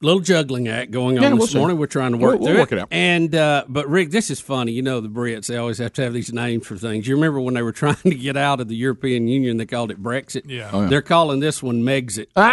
Little 0.00 0.20
juggling 0.20 0.68
act 0.68 0.90
going 0.92 1.16
on 1.18 1.22
Yeah, 1.22 1.28
we'll 1.30 1.38
this 1.40 1.50
see. 1.52 1.58
morning. 1.58 1.76
We're 1.78 1.86
trying 1.86 2.12
to 2.12 2.18
work 2.18 2.38
We'll- 2.40 2.50
we'll 2.50 2.58
work 2.60 2.72
it 2.72 2.78
out. 2.78 2.88
And 2.90 3.34
uh, 3.34 3.64
but 3.68 3.88
Rick, 3.88 4.10
this 4.10 4.30
is 4.30 4.40
funny. 4.40 4.72
You 4.72 4.82
know 4.82 5.00
the 5.00 5.08
Brits; 5.08 5.46
they 5.46 5.56
always 5.56 5.78
have 5.78 5.92
to 5.94 6.02
have 6.02 6.12
these 6.12 6.32
names 6.32 6.66
for 6.66 6.76
things. 6.76 7.06
You 7.08 7.14
remember 7.16 7.40
when 7.40 7.54
they 7.54 7.62
were 7.62 7.72
trying 7.72 7.96
to 7.96 8.14
get 8.14 8.36
out 8.36 8.60
of 8.60 8.68
the 8.68 8.76
European 8.76 9.26
Union? 9.28 9.56
They 9.56 9.66
called 9.66 9.90
it 9.90 10.02
Brexit. 10.02 10.42
Yeah. 10.46 10.70
Oh, 10.72 10.82
yeah. 10.82 10.88
They're 10.88 11.02
calling 11.02 11.40
this 11.40 11.62
one 11.62 11.82
Megxit. 11.82 12.26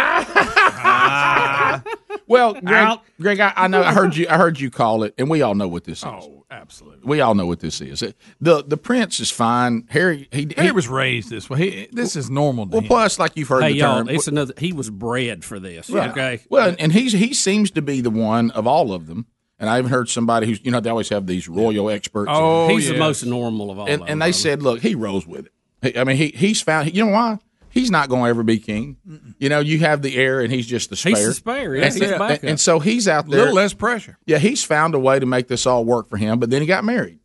Well, 2.26 2.54
Greg, 2.64 2.98
Greg 3.20 3.40
I, 3.40 3.52
I 3.56 3.66
know 3.68 3.82
I 3.82 3.92
heard 3.92 4.16
you. 4.16 4.26
I 4.28 4.36
heard 4.36 4.58
you 4.58 4.70
call 4.70 5.02
it, 5.04 5.14
and 5.18 5.28
we 5.30 5.42
all 5.42 5.54
know 5.54 5.68
what 5.68 5.84
this 5.84 5.98
is. 5.98 6.04
Oh, 6.04 6.44
absolutely. 6.50 7.00
We 7.04 7.20
all 7.20 7.34
know 7.34 7.46
what 7.46 7.60
this 7.60 7.80
is. 7.80 8.00
The 8.40 8.64
The 8.66 8.76
prince 8.76 9.20
is 9.20 9.30
fine. 9.30 9.86
Harry, 9.90 10.28
he, 10.32 10.48
He 10.58 10.72
was 10.72 10.88
raised 10.88 11.30
this 11.30 11.48
way. 11.48 11.58
He, 11.70 11.88
this 11.92 12.16
is 12.16 12.28
normal 12.30 12.66
to 12.66 12.70
well. 12.72 12.80
him. 12.80 12.86
Plus, 12.88 13.18
like 13.18 13.36
you've 13.36 13.48
heard 13.48 13.62
Hey 13.62 13.72
the 13.72 13.78
y'all, 13.78 13.98
term. 13.98 14.08
it's 14.08 14.26
another. 14.28 14.54
He 14.58 14.72
was 14.72 14.90
bred 14.90 15.44
for 15.44 15.58
this. 15.60 15.88
Right. 15.90 16.10
Okay. 16.10 16.40
Well, 16.48 16.74
and 16.78 16.92
he's 16.92 17.12
he 17.12 17.32
seems 17.34 17.70
to 17.72 17.82
be 17.82 18.00
the 18.00 18.10
one 18.10 18.50
of 18.52 18.66
all 18.66 18.92
of 18.92 19.06
them. 19.06 19.26
And 19.58 19.70
I 19.70 19.78
even 19.78 19.90
heard 19.90 20.08
somebody 20.10 20.46
who's 20.46 20.60
you 20.64 20.70
know 20.70 20.80
they 20.80 20.90
always 20.90 21.08
have 21.08 21.26
these 21.26 21.48
royal 21.48 21.88
experts. 21.88 22.30
Oh, 22.34 22.68
He's 22.68 22.88
the 22.88 22.98
most 22.98 23.24
normal 23.24 23.70
of 23.70 23.78
all. 23.78 23.86
and, 23.88 24.02
of 24.02 24.08
and 24.08 24.20
they 24.20 24.32
said, 24.32 24.62
look, 24.62 24.80
he 24.80 24.94
rose 24.94 25.26
with 25.26 25.48
it. 25.82 25.96
I 25.96 26.04
mean, 26.04 26.16
he 26.16 26.28
he's 26.28 26.60
found. 26.60 26.94
You 26.94 27.06
know 27.06 27.12
why? 27.12 27.38
He's 27.76 27.90
not 27.90 28.08
going 28.08 28.22
to 28.24 28.28
ever 28.30 28.42
be 28.42 28.58
king. 28.58 28.96
You 29.38 29.50
know, 29.50 29.60
you 29.60 29.80
have 29.80 30.00
the 30.00 30.16
heir, 30.16 30.40
and 30.40 30.50
he's 30.50 30.66
just 30.66 30.88
the 30.88 30.96
spare. 30.96 31.14
He's 31.14 31.26
the 31.26 31.34
spare, 31.34 31.76
yeah, 31.76 31.84
and, 31.84 31.92
he's 31.92 32.00
the 32.08 32.22
and- 32.22 32.44
and 32.44 32.58
so 32.60 32.78
he's 32.80 33.06
out 33.06 33.28
there. 33.28 33.38
a 33.38 33.42
little 33.42 33.54
less 33.54 33.74
pressure. 33.74 34.16
Yeah, 34.24 34.38
he's 34.38 34.64
found 34.64 34.94
a 34.94 34.98
way 34.98 35.18
to 35.18 35.26
make 35.26 35.48
this 35.48 35.66
all 35.66 35.84
work 35.84 36.08
for 36.08 36.16
him. 36.16 36.38
But 36.40 36.48
then 36.48 36.62
he 36.62 36.66
got 36.66 36.84
married, 36.84 37.18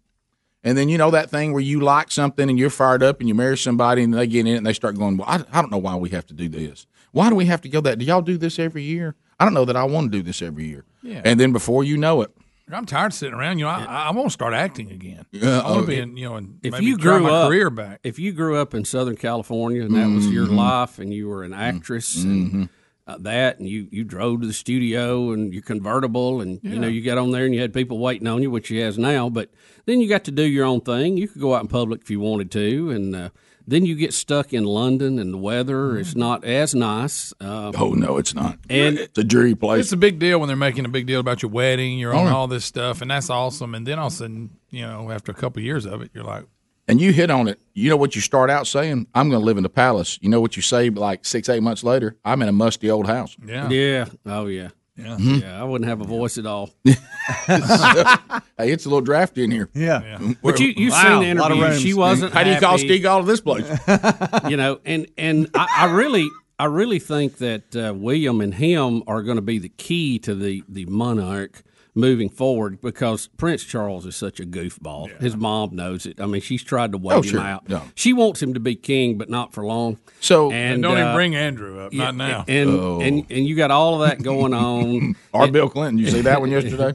and 0.62 0.78
then 0.78 0.89
you 0.89 0.97
know 0.97 1.10
that 1.12 1.30
thing 1.30 1.54
where 1.54 1.62
you 1.62 1.80
like 1.80 2.12
something 2.12 2.49
and 2.49 2.60
you're 2.60 2.70
fired 2.70 3.02
up, 3.02 3.22
and 3.22 3.30
you 3.30 3.34
marry 3.36 3.58
somebody, 3.58 4.04
and 4.04 4.14
they 4.14 4.28
get 4.28 4.41
in 4.41 4.47
it, 4.47 4.58
and 4.58 4.66
they 4.66 4.74
start 4.74 4.97
going, 4.97 5.16
"Well, 5.16 5.28
I, 5.30 5.43
I 5.58 5.62
don't 5.62 5.72
know 5.72 5.78
why 5.78 5.95
we 5.95 6.10
have 6.10 6.28
to 6.28 6.34
do 6.34 6.49
this. 6.49 6.86
Why 7.14 7.30
do 7.30 7.36
we 7.36 7.45
have 7.45 7.62
to 7.62 7.70
go 7.70 7.80
that? 7.82 7.97
Do 7.99 8.06
y'all 8.06 8.22
do 8.22 8.38
this 8.38 8.60
every 8.60 8.84
year? 8.84 9.16
I 9.39 9.45
don't 9.45 9.54
know 9.54 9.66
that 9.66 9.78
I 9.78 9.86
want 9.86 10.12
to 10.12 10.18
do 10.18 10.22
this 10.22 10.41
every 10.41 10.66
year." 10.66 10.84
Yeah. 11.02 11.22
And 11.24 11.39
then 11.39 11.54
before 11.54 11.84
you 11.86 11.95
know 11.95 12.22
it, 12.24 12.32
I'm 12.74 12.86
tired 12.86 13.08
of 13.08 13.14
sitting 13.14 13.34
around. 13.36 13.60
You 13.60 13.66
know, 13.66 13.72
I, 13.72 13.84
I 14.08 14.12
want 14.12 14.28
to 14.28 14.34
start 14.34 14.54
acting 14.54 14.92
again. 14.92 15.26
Yeah, 15.32 15.60
I 15.62 15.72
want 15.72 15.82
to 15.82 15.88
be 15.88 16.00
in, 16.00 16.18
you 16.18 16.30
know, 16.30 16.36
and 16.36 16.60
if 16.64 16.72
maybe 16.72 16.86
you 16.86 16.98
grew 16.98 17.20
my 17.22 17.30
up, 17.30 17.48
career 17.50 17.70
back. 17.70 18.00
if 18.04 18.18
you 18.20 18.32
grew 18.32 18.58
up 18.58 18.74
in 18.74 18.86
Southern 18.86 19.18
California 19.18 19.84
and 19.84 19.96
that 19.96 20.08
was 20.10 20.28
your 20.30 20.46
Mm-hmm. 20.46 20.56
life, 20.56 21.00
and 21.00 21.14
you 21.14 21.28
were 21.30 21.44
an 21.44 21.54
actress, 21.54 22.24
and 22.24 22.70
uh, 23.08 23.18
that, 23.20 23.60
and 23.60 23.68
you 23.68 23.88
you 23.92 24.04
drove 24.04 24.42
to 24.42 24.48
the 24.48 24.54
studio 24.54 25.32
and 25.32 25.54
your 25.54 25.64
convertible, 25.64 26.42
and 26.42 26.60
you 26.64 26.80
know 26.80 26.88
you 26.88 27.02
got 27.02 27.18
on 27.18 27.32
there 27.32 27.46
and 27.46 27.54
you 27.54 27.62
had 27.62 27.74
people 27.74 27.98
waiting 28.00 28.28
on 28.28 28.42
you, 28.42 28.50
which 28.52 28.70
you 28.70 28.82
has 28.82 28.98
now, 28.98 29.30
but 29.30 29.50
then 29.86 30.00
you 30.00 30.08
got 30.08 30.24
to 30.26 30.32
do 30.32 30.44
your 30.44 30.66
own 30.66 30.82
thing. 30.82 31.18
You 31.18 31.28
could 31.28 31.42
go 31.42 31.54
out 31.56 31.62
in 31.62 31.68
public 31.68 32.02
if 32.02 32.10
you 32.12 32.20
wanted 32.20 32.52
to, 32.52 32.92
and 32.92 33.16
uh, 33.16 33.30
then 33.68 33.86
you 33.86 33.95
get 33.95 34.14
stuck 34.14 34.53
in 34.53 34.64
London 34.66 35.20
and 35.20 35.34
the 35.34 35.38
weather 35.38 35.97
is 35.97 36.16
not 36.16 36.43
as 36.43 36.74
nice. 36.76 37.34
Uh, 37.39 37.72
Oh 37.78 37.91
no, 37.93 38.18
it's 38.18 38.34
not. 38.34 38.57
And 38.70 38.97
it's 38.99 39.18
a 39.18 39.24
dreary 39.24 39.55
place. 39.55 39.82
It's 39.86 39.91
a 39.93 39.97
big 39.97 40.20
deal 40.20 40.39
when 40.39 40.47
they're 40.47 40.55
making 40.55 40.86
a 40.86 40.89
big 40.89 41.07
deal 41.07 41.20
about 41.20 41.41
your 41.41 41.51
wedding. 41.51 41.97
You're 41.99 42.14
on 42.14 42.28
Oh, 42.28 42.36
all 42.36 42.47
this 42.47 42.66
stuff, 42.66 43.01
and 43.01 43.09
that's 43.12 43.30
awesome. 43.30 43.74
And 43.76 43.86
then 43.86 43.99
all 43.99 44.07
of 44.07 44.14
a 44.14 44.16
sudden, 44.16 44.51
you 44.70 44.82
know, 44.82 45.12
after 45.12 45.32
a 45.32 45.36
couple 45.36 45.59
of 45.59 45.66
years 45.66 45.86
of 45.86 46.01
it, 46.01 46.12
you're 46.14 46.24
like, 46.24 46.45
And 46.88 46.99
you 46.99 47.14
hit 47.14 47.30
on 47.30 47.47
it. 47.47 47.59
You 47.74 47.89
know 47.89 47.97
what 47.97 48.16
you 48.16 48.22
start 48.22 48.49
out 48.49 48.68
saying? 48.68 49.07
I'm 49.16 49.30
going 49.30 49.39
to 49.41 49.45
live 49.45 49.57
in 49.57 49.64
the 49.64 49.70
palace. 49.70 50.18
You 50.22 50.30
know 50.30 50.41
what 50.41 50.55
you 50.55 50.62
say 50.62 50.89
like 50.89 51.24
six, 51.26 51.47
eight 51.49 51.64
months 51.64 51.84
later? 51.84 52.18
I'm 52.26 52.41
in 52.41 52.47
a 52.49 52.51
musty 52.51 52.89
old 52.89 53.07
house. 53.07 53.38
yeah, 53.45 53.70
yeah, 53.70 54.05
oh 54.26 54.47
yeah, 54.47 54.70
yeah. 54.96 55.18
yeah. 55.18 55.62
I 55.62 55.64
wouldn't 55.64 55.89
have 55.89 56.02
a 56.02 56.06
voice 56.06 56.38
at 56.38 56.46
all. 56.46 56.70
hey, 56.86 56.96
it's 58.58 58.86
a 58.86 58.89
little 58.89 59.02
drafty 59.02 59.44
in 59.44 59.52
here. 59.52 59.70
Yeah. 59.74 60.20
But 60.44 60.60
you 60.60 60.74
you've 60.76 60.92
Wow, 60.92 61.22
seen 61.22 61.36
the 61.36 61.39
a 61.39 61.42
lot 61.42 61.52
of 61.52 61.58
interview. 61.58 61.80
She 61.80 61.94
wasn't. 61.94 62.34
How 62.34 62.44
do 62.44 62.52
you 62.52 62.60
call. 62.60 62.78
Steve 62.78 63.06
all 63.06 63.20
of 63.20 63.26
this 63.26 63.42
place? 63.42 63.68
you 64.50 64.58
know, 64.58 64.80
and 64.86 65.08
and 65.18 65.50
I, 65.54 65.68
I 65.80 65.86
really 65.92 66.30
I 66.60 66.66
really 66.66 67.00
think 67.00 67.38
that 67.38 67.76
uh, 67.76 67.94
William 67.96 68.42
and 68.42 68.54
him 68.54 69.04
are 69.08 69.24
going 69.24 69.38
to 69.38 69.42
be 69.42 69.58
the 69.60 69.70
key 69.70 70.20
to 70.20 70.36
the 70.36 70.64
the 70.68 70.86
monarch 70.86 71.64
moving 71.94 72.30
forward 72.30 72.80
because 72.82 73.28
Prince 73.38 73.64
Charles 73.66 74.06
is 74.06 74.16
such 74.16 74.39
a 74.39 74.44
goofball. 74.44 75.10
His 75.20 75.36
mom 75.36 75.76
knows 75.76 76.06
it. 76.06 76.22
I 76.22 76.26
mean, 76.26 76.42
she's 76.42 76.64
tried 76.64 76.94
to 76.94 76.98
wait 76.98 77.16
Oh, 77.16 77.18
him 77.18 77.24
sure. 77.24 77.39
out. 77.42 77.64
Yeah. 77.68 77.82
She 77.96 78.14
wants 78.14 78.42
him 78.42 78.54
to 78.54 78.60
be 78.62 78.76
king, 78.76 79.18
but 79.18 79.30
not 79.30 79.52
for 79.54 79.66
long. 79.66 79.98
So 80.22 80.52
And 80.52 80.82
don't 80.82 80.96
uh, 80.98 81.02
even 81.02 81.14
bring 81.16 81.36
Andrew 81.36 81.80
up. 81.82 81.94
yeah, 81.94 82.06
not 82.12 82.16
now. 82.16 82.46
And 82.48 82.70
Oh. 82.70 83.02
and 83.02 83.26
and 83.30 83.46
you 83.46 83.56
got 83.56 83.72
all 83.72 84.02
of 84.02 84.08
that 84.10 84.24
going 84.24 84.54
on. 84.54 85.16
Our 85.34 85.50
Bill 85.52 85.68
Clinton. 85.70 85.98
You 85.98 86.10
see 86.10 86.22
that 86.22 86.39
one 86.39 86.52
yesterday? 86.52 86.94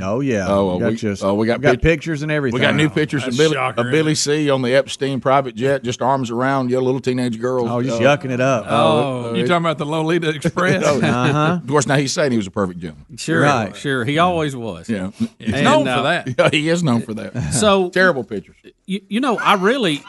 Oh 0.00 0.20
yeah. 0.20 0.46
Oh, 0.48 0.66
well, 0.66 0.78
got 0.78 0.90
we- 0.90 0.96
just- 0.96 1.24
oh, 1.24 1.34
we 1.34 1.46
got 1.46 1.60
got 1.60 1.72
pic- 1.74 1.82
pictures 1.82 2.22
and 2.22 2.30
everything. 2.30 2.60
We 2.60 2.64
got 2.66 2.74
new 2.76 2.88
pictures 2.90 3.26
of 3.26 3.36
Billy, 3.36 3.54
shocker, 3.54 3.80
of 3.80 3.90
Billy? 3.90 4.14
C 4.14 4.48
on 4.50 4.62
the 4.62 4.74
Epstein 4.74 5.20
private 5.20 5.54
jet, 5.56 5.82
just 5.82 6.00
arms 6.02 6.30
around 6.30 6.70
your 6.70 6.82
little 6.82 7.00
teenage 7.00 7.40
girls. 7.40 7.68
Oh, 7.70 7.82
just 7.82 8.00
Uh, 8.00 8.04
yucking 8.16 8.30
it 8.30 8.40
up. 8.40 8.66
Oh, 8.68 9.34
you 9.34 9.42
talking 9.46 9.56
about 9.64 9.78
the 9.78 9.86
Lolita 9.86 10.28
Express? 10.34 10.82
oh, 10.86 11.00
Uh 11.00 11.32
huh. 11.32 11.58
Of 11.62 11.66
course, 11.66 11.86
now 11.86 11.96
he's 11.96 12.12
saying 12.12 12.30
he 12.30 12.36
was 12.36 12.46
a 12.46 12.50
perfect 12.52 12.78
gentleman. 12.80 13.16
sure, 13.16 13.40
Right. 13.42 13.74
sure. 13.74 14.04
He 14.04 14.18
always 14.18 14.35
was. 14.36 14.88
Yeah, 14.88 15.10
He's 15.38 15.54
And, 15.54 15.64
known 15.64 15.88
uh, 15.88 15.96
for 15.96 16.02
that. 16.02 16.34
yeah, 16.38 16.48
he 16.50 16.68
is 16.68 16.82
known 16.82 17.02
for 17.02 17.14
that. 17.14 17.52
So 17.52 17.90
Terrible 17.90 18.24
pictures. 18.24 18.56
you, 18.86 19.00
you 19.08 19.20
know, 19.20 19.38
I 19.38 19.54
really, 19.54 20.02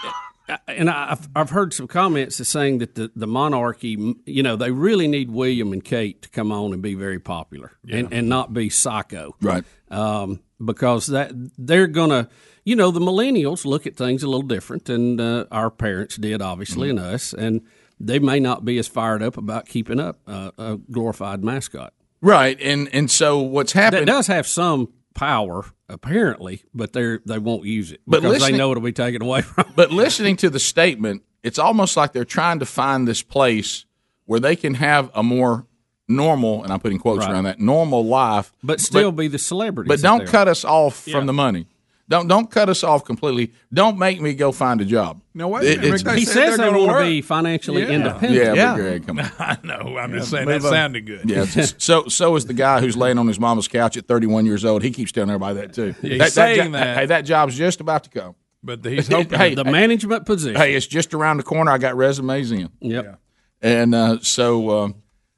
and 0.68 0.90
I've, 0.90 1.28
I've 1.36 1.50
heard 1.50 1.74
some 1.74 1.88
comments 1.88 2.46
saying 2.48 2.80
that 2.80 2.96
the, 2.96 3.12
the 3.16 3.28
monarchy, 3.28 4.16
you 4.26 4.44
know, 4.44 4.56
they 4.56 4.72
really 4.72 5.08
need 5.08 5.32
William 5.32 5.74
and 5.74 5.84
Kate 5.84 6.22
to 6.22 6.30
come 6.30 6.52
on 6.52 6.74
and 6.74 6.82
be 6.82 6.94
very 6.94 7.20
popular 7.20 7.72
and, 7.90 8.12
and 8.14 8.30
not 8.30 8.54
be 8.54 8.70
psycho. 8.70 9.36
Right. 9.42 9.64
Um, 9.90 10.42
because 10.64 11.08
that 11.08 11.32
they're 11.58 11.88
going 11.88 12.10
to, 12.10 12.30
you 12.64 12.76
know, 12.76 12.92
the 12.92 13.00
millennials 13.00 13.64
look 13.66 13.86
at 13.88 13.96
things 13.96 14.24
a 14.24 14.28
little 14.28 14.42
different 14.48 14.86
than 14.86 15.20
uh, 15.20 15.46
our 15.52 15.70
parents 15.70 16.18
did, 16.18 16.42
obviously, 16.42 16.90
and 16.90 17.00
us. 17.00 17.34
And 17.34 17.62
they 18.00 18.20
may 18.20 18.40
not 18.40 18.66
be 18.66 18.78
as 18.78 18.88
fired 18.88 19.24
up 19.24 19.38
about 19.38 19.68
keeping 19.68 20.00
up 20.00 20.20
uh, 20.28 20.52
a 20.58 20.78
glorified 20.92 21.44
mascot. 21.44 21.94
Right, 22.22 22.60
and 22.62 22.90
and 22.94 23.10
so 23.12 23.40
what's 23.40 23.74
That 23.74 23.94
happened? 23.94 24.08
does 24.08 24.28
have 24.28 24.48
some 24.48 24.90
power, 25.14 25.66
apparently, 25.90 26.64
but 26.74 26.94
they 26.94 27.18
they 27.26 27.38
won't 27.40 27.66
use 27.66 27.92
it 27.92 28.02
But 28.08 28.22
because 28.22 28.42
they 28.42 28.58
know 28.58 28.72
it'll 28.72 28.84
be 28.84 28.92
taken 28.92 29.22
away 29.22 29.42
from. 29.42 29.64
them. 29.68 29.74
But 29.76 29.92
listening 29.92 30.36
to 30.38 30.50
the 30.50 30.60
statement, 30.60 31.24
it's 31.44 31.60
almost 31.60 31.96
like 31.98 32.14
they're 32.14 32.26
trying 32.26 32.60
to 32.60 32.66
find 32.66 33.08
this 33.08 33.22
place 33.22 33.86
where 34.26 34.40
they 34.40 34.56
can 34.56 34.74
have 34.76 35.10
a 35.14 35.22
more 35.24 35.66
normal, 36.08 36.64
and 36.64 36.72
I'm 36.74 36.80
putting 36.80 37.00
quotes 37.00 37.26
Right. 37.26 37.32
around 37.34 37.44
that, 37.46 37.60
normal 37.60 38.06
life, 38.06 38.52
but 38.64 38.80
still 38.80 39.12
be 39.12 39.28
the 39.28 39.38
celebrities. 39.40 39.88
but 39.90 40.02
don't 40.02 40.26
cut 40.28 40.48
us 40.48 40.64
off 40.66 40.96
from 41.04 41.26
the 41.28 41.34
money. 41.34 41.68
Don't 42.10 42.28
don't 42.28 42.50
cut 42.50 42.70
us 42.70 42.84
off 42.84 43.04
completely. 43.04 43.52
Don't 43.74 43.98
make 43.98 44.22
me 44.22 44.34
go 44.34 44.52
find 44.54 44.80
a 44.80 44.86
job. 44.86 45.22
No, 45.34 45.50
wait 45.50 45.64
a 45.64 45.66
It- 45.66 45.70
minute, 45.82 45.84
it's- 45.96 46.04
Rick, 46.06 46.14
they 46.14 46.20
He 46.22 46.26
says 46.26 46.56
they're 46.58 46.72
gonna 46.72 46.80
want 46.86 47.00
to 47.00 47.04
be 47.06 47.22
financially 47.22 47.82
Yeah. 47.82 47.90
independent. 47.90 48.34
yeah, 48.34 48.54
Yeah. 48.54 48.72
but 48.74 48.78
Greg, 48.82 49.08
come 49.08 49.20
on. 49.20 49.32
I 49.40 49.58
know. 49.64 49.98
I'm 49.98 50.14
just 50.14 50.30
saying 50.32 50.48
that 50.48 50.64
on. 50.64 50.70
sounded 50.72 51.06
good. 51.06 51.30
Yeah, 51.30 51.44
so 51.46 52.08
so 52.08 52.36
is 52.38 52.46
the 52.46 52.54
guy 52.54 52.80
who's 52.80 52.96
laying 52.96 53.18
on 53.18 53.28
his 53.28 53.40
mama's 53.40 53.68
couch 53.68 53.98
at 53.98 54.08
31 54.08 54.46
years 54.46 54.64
old. 54.64 54.84
He 54.84 54.92
keeps 54.92 55.12
telling 55.12 55.30
everybody 55.30 55.60
that 55.60 55.74
too. 55.74 55.96
Yeah, 56.02 56.10
he's 56.10 56.20
that, 56.20 56.32
saying 56.32 56.66
jo- 56.68 56.72
that. 56.78 56.98
Hey, 56.98 57.06
that 57.08 57.22
job's 57.22 57.58
just 57.58 57.82
about 57.82 58.06
to 58.06 58.10
come. 58.10 58.36
But 58.64 58.84
he's 58.86 59.08
hoping. 59.10 59.38
Hey, 59.40 59.54
The 59.56 59.66
management 59.66 60.26
position. 60.26 60.56
Hey, 60.60 60.76
it's 60.76 60.88
just 60.88 61.14
around 61.14 61.38
the 61.38 61.44
corner. 61.44 61.72
I 61.72 61.78
got 61.78 61.96
resumes 61.98 62.52
in. 62.52 62.70
Yep. 62.80 63.20
And 63.62 63.94
uh, 63.94 64.20
so 64.22 64.70
um, 64.84 64.96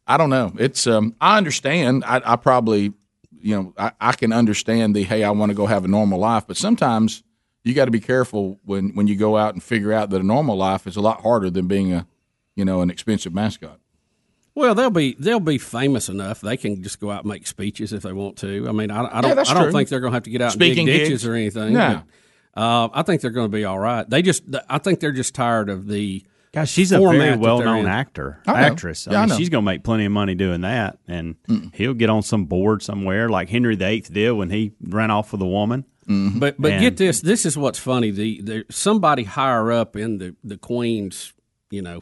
I 0.07 0.17
don't 0.17 0.29
know. 0.29 0.53
It's 0.59 0.85
um, 0.87 1.15
I 1.19 1.37
understand. 1.37 2.03
I, 2.05 2.21
I 2.25 2.35
probably 2.35 2.93
you 3.41 3.55
know 3.55 3.73
I, 3.77 3.91
I 3.99 4.11
can 4.13 4.31
understand 4.33 4.95
the 4.95 5.03
hey 5.03 5.23
I 5.23 5.31
want 5.31 5.49
to 5.49 5.55
go 5.55 5.65
have 5.65 5.85
a 5.85 5.87
normal 5.87 6.19
life, 6.19 6.45
but 6.47 6.57
sometimes 6.57 7.23
you 7.63 7.73
got 7.73 7.85
to 7.85 7.91
be 7.91 7.99
careful 7.99 8.59
when 8.63 8.89
when 8.95 9.07
you 9.07 9.15
go 9.15 9.37
out 9.37 9.53
and 9.53 9.63
figure 9.63 9.93
out 9.93 10.09
that 10.11 10.21
a 10.21 10.25
normal 10.25 10.57
life 10.57 10.87
is 10.87 10.95
a 10.95 11.01
lot 11.01 11.21
harder 11.21 11.49
than 11.49 11.67
being 11.67 11.93
a 11.93 12.07
you 12.55 12.65
know 12.65 12.81
an 12.81 12.89
expensive 12.89 13.33
mascot. 13.33 13.79
Well, 14.55 14.75
they'll 14.75 14.89
be 14.89 15.15
they'll 15.17 15.39
be 15.39 15.57
famous 15.57 16.09
enough. 16.09 16.41
They 16.41 16.57
can 16.57 16.83
just 16.83 16.99
go 16.99 17.11
out 17.11 17.23
and 17.23 17.31
make 17.31 17.47
speeches 17.47 17.93
if 17.93 18.03
they 18.03 18.11
want 18.11 18.37
to. 18.39 18.67
I 18.67 18.71
mean, 18.71 18.91
I, 18.91 19.19
I 19.19 19.21
don't 19.21 19.35
that's 19.35 19.49
I 19.49 19.53
don't 19.53 19.63
true. 19.63 19.71
think 19.71 19.89
they're 19.89 19.99
going 20.01 20.11
to 20.11 20.15
have 20.15 20.23
to 20.23 20.29
get 20.29 20.41
out 20.41 20.51
Speaking 20.51 20.79
and 20.79 20.87
dig 20.87 20.99
ditches 21.03 21.09
gigs? 21.21 21.25
or 21.27 21.33
anything. 21.33 21.73
No. 21.73 22.03
but, 22.55 22.61
uh, 22.61 22.89
I 22.93 23.03
think 23.03 23.21
they're 23.21 23.31
going 23.31 23.49
to 23.49 23.55
be 23.55 23.63
all 23.63 23.79
right. 23.79 24.09
They 24.09 24.21
just 24.21 24.43
I 24.67 24.77
think 24.79 24.99
they're 24.99 25.11
just 25.11 25.33
tired 25.33 25.69
of 25.69 25.87
the. 25.87 26.23
Gosh, 26.51 26.71
she's 26.71 26.91
a 26.91 26.97
very 26.99 27.37
well-known 27.37 27.85
actor, 27.85 28.41
I 28.47 28.61
actress. 28.61 29.07
I 29.07 29.11
Yeah, 29.11 29.17
I 29.17 29.21
mean, 29.21 29.29
know. 29.29 29.37
she's 29.37 29.49
going 29.49 29.63
to 29.63 29.65
make 29.71 29.83
plenty 29.83 30.05
of 30.05 30.11
money 30.11 30.33
doing 30.33 30.61
that, 30.61 30.97
and 31.07 31.35
he'll 31.73 31.93
get 31.93 32.09
on 32.09 32.23
some 32.23 32.45
board 32.45 32.81
somewhere, 32.81 33.29
like 33.29 33.49
Henry 33.49 33.75
VIII 33.75 34.01
did 34.01 34.31
when 34.31 34.49
he 34.49 34.71
ran 34.81 35.11
off 35.11 35.31
with 35.31 35.41
a 35.41 35.45
woman. 35.47 35.85
But 36.07 36.55
but 36.59 36.71
And- 36.71 36.81
get 36.81 36.97
this. 36.97 37.21
This 37.21 37.45
is 37.45 37.55
what's 37.55 37.77
funny. 37.77 38.09
The, 38.09 38.41
the 38.41 38.65
somebody 38.71 39.25
higher 39.25 39.71
up 39.71 39.95
in 39.95 40.17
the 40.17 40.35
the 40.43 40.57
Queen's, 40.57 41.33
you 41.69 41.83
know, 41.83 42.01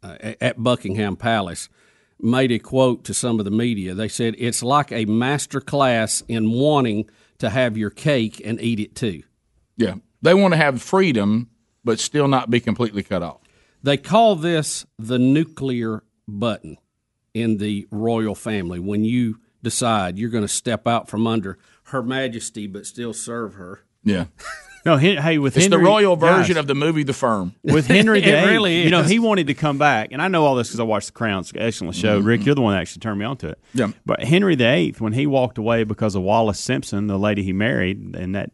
uh, 0.00 0.16
at- 0.20 0.36
at 0.40 0.62
Buckingham 0.62 1.16
Palace, 1.16 1.68
made 2.20 2.52
a 2.52 2.60
quote 2.60 3.02
to 3.02 3.12
some 3.14 3.40
of 3.40 3.44
the 3.44 3.50
media. 3.50 3.94
They 3.94 4.06
said 4.06 4.36
it's 4.38 4.62
like 4.62 4.92
a 4.92 5.06
master 5.06 5.60
class 5.60 6.22
in 6.28 6.52
wanting 6.52 7.10
to 7.38 7.50
have 7.50 7.76
your 7.76 7.90
cake 7.90 8.40
and 8.44 8.60
eat 8.60 8.78
it 8.78 8.94
too. 8.94 9.24
Yeah, 9.76 9.94
they 10.22 10.34
want 10.34 10.52
to 10.54 10.58
have 10.58 10.80
freedom, 10.80 11.48
but 11.84 11.98
still 11.98 12.28
not 12.28 12.48
be 12.48 12.60
completely 12.60 13.02
cut 13.02 13.24
off. 13.24 13.40
They 13.82 13.96
call 13.96 14.36
this 14.36 14.86
the 14.98 15.18
nuclear 15.18 16.02
button 16.28 16.78
in 17.34 17.58
the 17.58 17.86
royal 17.90 18.34
family 18.34 18.78
when 18.78 19.04
you 19.04 19.38
decide 19.62 20.18
you're 20.18 20.30
going 20.30 20.44
to 20.44 20.48
step 20.48 20.86
out 20.86 21.08
from 21.08 21.26
under 21.26 21.58
Her 21.84 22.02
Majesty 22.02 22.66
but 22.66 22.86
still 22.86 23.12
serve 23.12 23.54
her. 23.54 23.80
Yeah, 24.04 24.26
No, 24.84 24.96
hey, 24.96 25.38
with 25.38 25.56
it's 25.56 25.66
Henry, 25.66 25.78
the 25.78 25.84
royal 25.84 26.16
version 26.16 26.54
guys, 26.54 26.60
of 26.60 26.66
the 26.66 26.74
movie 26.74 27.04
The 27.04 27.12
Firm. 27.12 27.54
with 27.62 27.86
Henry 27.88 28.18
It 28.18 28.24
VIII. 28.24 28.46
really 28.50 28.82
You 28.82 28.90
know, 28.90 29.04
he 29.04 29.20
wanted 29.20 29.46
to 29.46 29.54
come 29.54 29.78
back, 29.78 30.08
and 30.10 30.20
I 30.20 30.26
know 30.26 30.44
all 30.44 30.56
this 30.56 30.68
because 30.68 30.80
I 30.80 30.82
watched 30.82 31.06
The 31.06 31.12
Crown. 31.12 31.40
It's 31.40 31.52
an 31.52 31.60
excellent 31.60 31.94
show. 31.94 32.18
Mm-hmm. 32.18 32.26
Rick, 32.26 32.46
you're 32.46 32.56
the 32.56 32.62
one 32.62 32.74
that 32.74 32.80
actually 32.80 33.00
turned 33.00 33.20
me 33.20 33.24
on 33.24 33.36
to 33.38 33.50
it. 33.50 33.60
Yeah. 33.74 33.92
But 34.04 34.24
Henry 34.24 34.56
VIII, 34.56 34.96
when 34.98 35.12
he 35.12 35.28
walked 35.28 35.56
away 35.56 35.84
because 35.84 36.16
of 36.16 36.22
Wallis 36.22 36.58
Simpson, 36.58 37.06
the 37.06 37.18
lady 37.18 37.44
he 37.44 37.52
married, 37.52 38.16
and 38.16 38.34
that. 38.34 38.50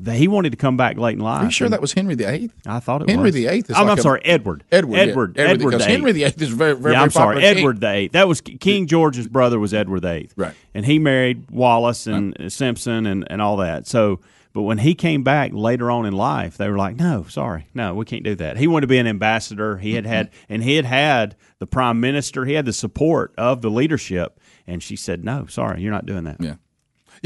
That 0.00 0.16
he 0.16 0.28
wanted 0.28 0.50
to 0.50 0.56
come 0.56 0.76
back 0.76 0.98
late 0.98 1.14
in 1.14 1.20
life. 1.20 1.40
Are 1.40 1.44
you 1.46 1.50
sure 1.50 1.70
that 1.70 1.80
was 1.80 1.94
Henry 1.94 2.14
VIII? 2.14 2.50
I 2.66 2.80
thought 2.80 3.02
it 3.02 3.08
Henry 3.08 3.24
was 3.24 3.34
VIII 3.34 3.46
is 3.46 3.70
I'm, 3.70 3.86
like 3.86 3.96
I'm 3.96 4.02
sorry, 4.02 4.20
Edward. 4.24 4.62
Edward, 4.70 4.96
yeah. 4.96 5.02
Edward. 5.02 5.38
Edward, 5.38 5.50
Edward. 5.50 5.70
because 5.70 5.86
the 5.86 5.90
Henry 5.90 6.10
Eighth. 6.22 6.36
VIII 6.36 6.46
is 6.46 6.52
very, 6.52 6.74
very, 6.74 6.94
yeah, 6.94 7.02
I'm 7.02 7.10
sorry, 7.10 7.36
popular 7.36 7.54
king. 7.54 7.58
Edward 7.58 7.80
the 7.80 7.90
Eighth. 7.90 8.12
That 8.12 8.28
was 8.28 8.40
King 8.42 8.86
George's 8.86 9.26
brother 9.26 9.58
was 9.58 9.72
Edward 9.72 10.00
the 10.00 10.12
Eighth, 10.12 10.34
Right. 10.36 10.54
And 10.74 10.84
he 10.84 10.98
married 10.98 11.50
Wallis 11.50 12.06
and 12.06 12.38
uh, 12.38 12.50
Simpson 12.50 13.06
and, 13.06 13.26
and 13.30 13.40
all 13.40 13.56
that. 13.56 13.86
So, 13.86 14.20
but 14.52 14.62
when 14.62 14.78
he 14.78 14.94
came 14.94 15.22
back 15.22 15.52
later 15.52 15.90
on 15.90 16.06
in 16.06 16.14
life, 16.14 16.56
they 16.56 16.68
were 16.70 16.78
like, 16.78 16.96
"No, 16.96 17.24
sorry, 17.28 17.68
no, 17.74 17.94
we 17.94 18.04
can't 18.04 18.22
do 18.22 18.34
that." 18.36 18.56
He 18.56 18.66
wanted 18.66 18.82
to 18.82 18.86
be 18.86 18.98
an 18.98 19.06
ambassador. 19.06 19.76
He 19.76 19.94
had 19.94 20.06
had, 20.06 20.30
mm-hmm. 20.30 20.52
and 20.54 20.62
he 20.62 20.76
had 20.76 20.86
had 20.86 21.36
the 21.58 21.66
prime 21.66 22.00
minister. 22.00 22.44
He 22.46 22.54
had 22.54 22.64
the 22.64 22.72
support 22.72 23.34
of 23.36 23.60
the 23.60 23.70
leadership, 23.70 24.40
and 24.66 24.82
she 24.82 24.96
said, 24.96 25.24
"No, 25.24 25.46
sorry, 25.46 25.82
you're 25.82 25.92
not 25.92 26.06
doing 26.06 26.24
that." 26.24 26.36
Yeah, 26.40 26.54